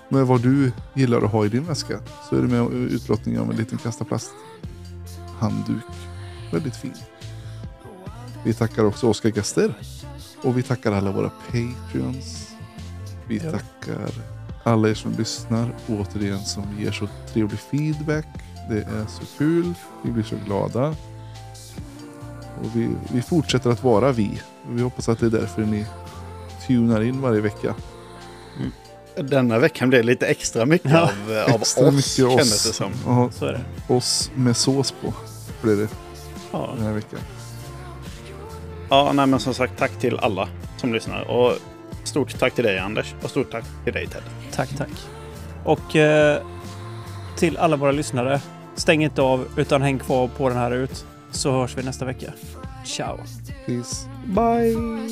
Med 0.09 0.27
vad 0.27 0.41
du 0.41 0.71
gillar 0.93 1.21
att 1.21 1.31
ha 1.31 1.45
i 1.45 1.49
din 1.49 1.63
väska. 1.63 1.99
Så 2.29 2.35
är 2.35 2.41
det 2.41 2.47
med 2.47 2.73
utlottning 2.73 3.39
av 3.39 3.51
en 3.51 3.57
liten 3.57 3.77
kastaplast 3.77 4.31
handduk. 5.41 5.83
Väldigt 6.51 6.75
fin. 6.75 6.93
Vi 8.43 8.53
tackar 8.53 8.83
också 8.85 9.07
Oskar 9.09 9.29
Gaster. 9.29 9.73
Och 10.43 10.57
vi 10.57 10.63
tackar 10.63 10.91
alla 10.91 11.11
våra 11.11 11.29
Patreons. 11.29 12.47
Vi 13.27 13.37
Ja. 13.37 13.51
tackar 13.51 14.11
alla 14.63 14.89
er 14.89 14.93
som 14.93 15.11
lyssnar. 15.17 15.75
Återigen 15.87 16.39
som 16.39 16.63
ger 16.79 16.91
så 16.91 17.07
trevlig 17.33 17.59
feedback. 17.59 18.25
Det 18.69 18.77
är 18.77 19.05
så 19.07 19.23
kul. 19.37 19.73
Vi 20.03 20.11
blir 20.11 20.23
så 20.23 20.35
glada. 20.45 20.87
Och 22.61 22.75
vi, 22.75 22.89
vi 23.13 23.21
fortsätter 23.21 23.69
att 23.69 23.83
vara 23.83 24.11
vi. 24.11 24.41
Vi 24.69 24.81
hoppas 24.81 25.09
att 25.09 25.19
det 25.19 25.25
är 25.25 25.29
därför 25.29 25.61
ni 25.61 25.85
tunar 26.67 27.01
in 27.01 27.21
varje 27.21 27.41
vecka. 27.41 27.75
Denna 29.23 29.59
veckan 29.59 29.89
det 29.89 30.03
lite 30.03 30.27
extra 30.27 30.65
mycket 30.65 30.91
Ja. 30.91 31.01
av, 31.01 31.53
av 31.53 31.61
Extra 31.61 31.87
oss, 31.87 31.93
mycket 31.93 32.15
kändes 32.15 32.53
oss. 32.53 32.63
det 32.63 32.73
som. 32.73 32.91
Oss 33.87 34.31
med 34.35 34.57
sås 34.57 34.91
på 34.91 35.13
blir 35.61 35.75
det 35.75 35.87
ja. 36.51 36.69
den 36.75 36.85
här 36.85 36.93
veckan. 36.93 37.19
Ja, 38.89 39.11
nej, 39.13 39.27
men 39.27 39.39
som 39.39 39.53
sagt, 39.53 39.77
tack 39.77 39.99
till 39.99 40.17
alla 40.19 40.49
som 40.77 40.93
lyssnar. 40.93 41.21
Och 41.31 41.53
stort 42.03 42.39
tack 42.39 42.53
till 42.53 42.63
dig 42.63 42.79
Anders 42.79 43.15
och 43.23 43.29
stort 43.29 43.51
tack 43.51 43.65
till 43.83 43.93
dig 43.93 44.07
Ted. 44.07 44.23
Tack, 44.51 44.77
tack. 44.77 44.89
Och 45.65 45.95
eh, 45.95 46.41
till 47.37 47.57
alla 47.57 47.75
våra 47.75 47.91
lyssnare, 47.91 48.41
stäng 48.75 49.03
inte 49.03 49.21
av 49.21 49.47
utan 49.55 49.81
häng 49.81 49.99
kvar 49.99 50.27
på 50.27 50.49
den 50.49 50.57
här 50.57 50.71
ut 50.71 51.05
så 51.31 51.51
hörs 51.51 51.77
vi 51.77 51.83
nästa 51.83 52.05
vecka. 52.05 52.33
Ciao! 52.85 53.17
Peace. 53.65 54.07
Bye! 54.25 55.07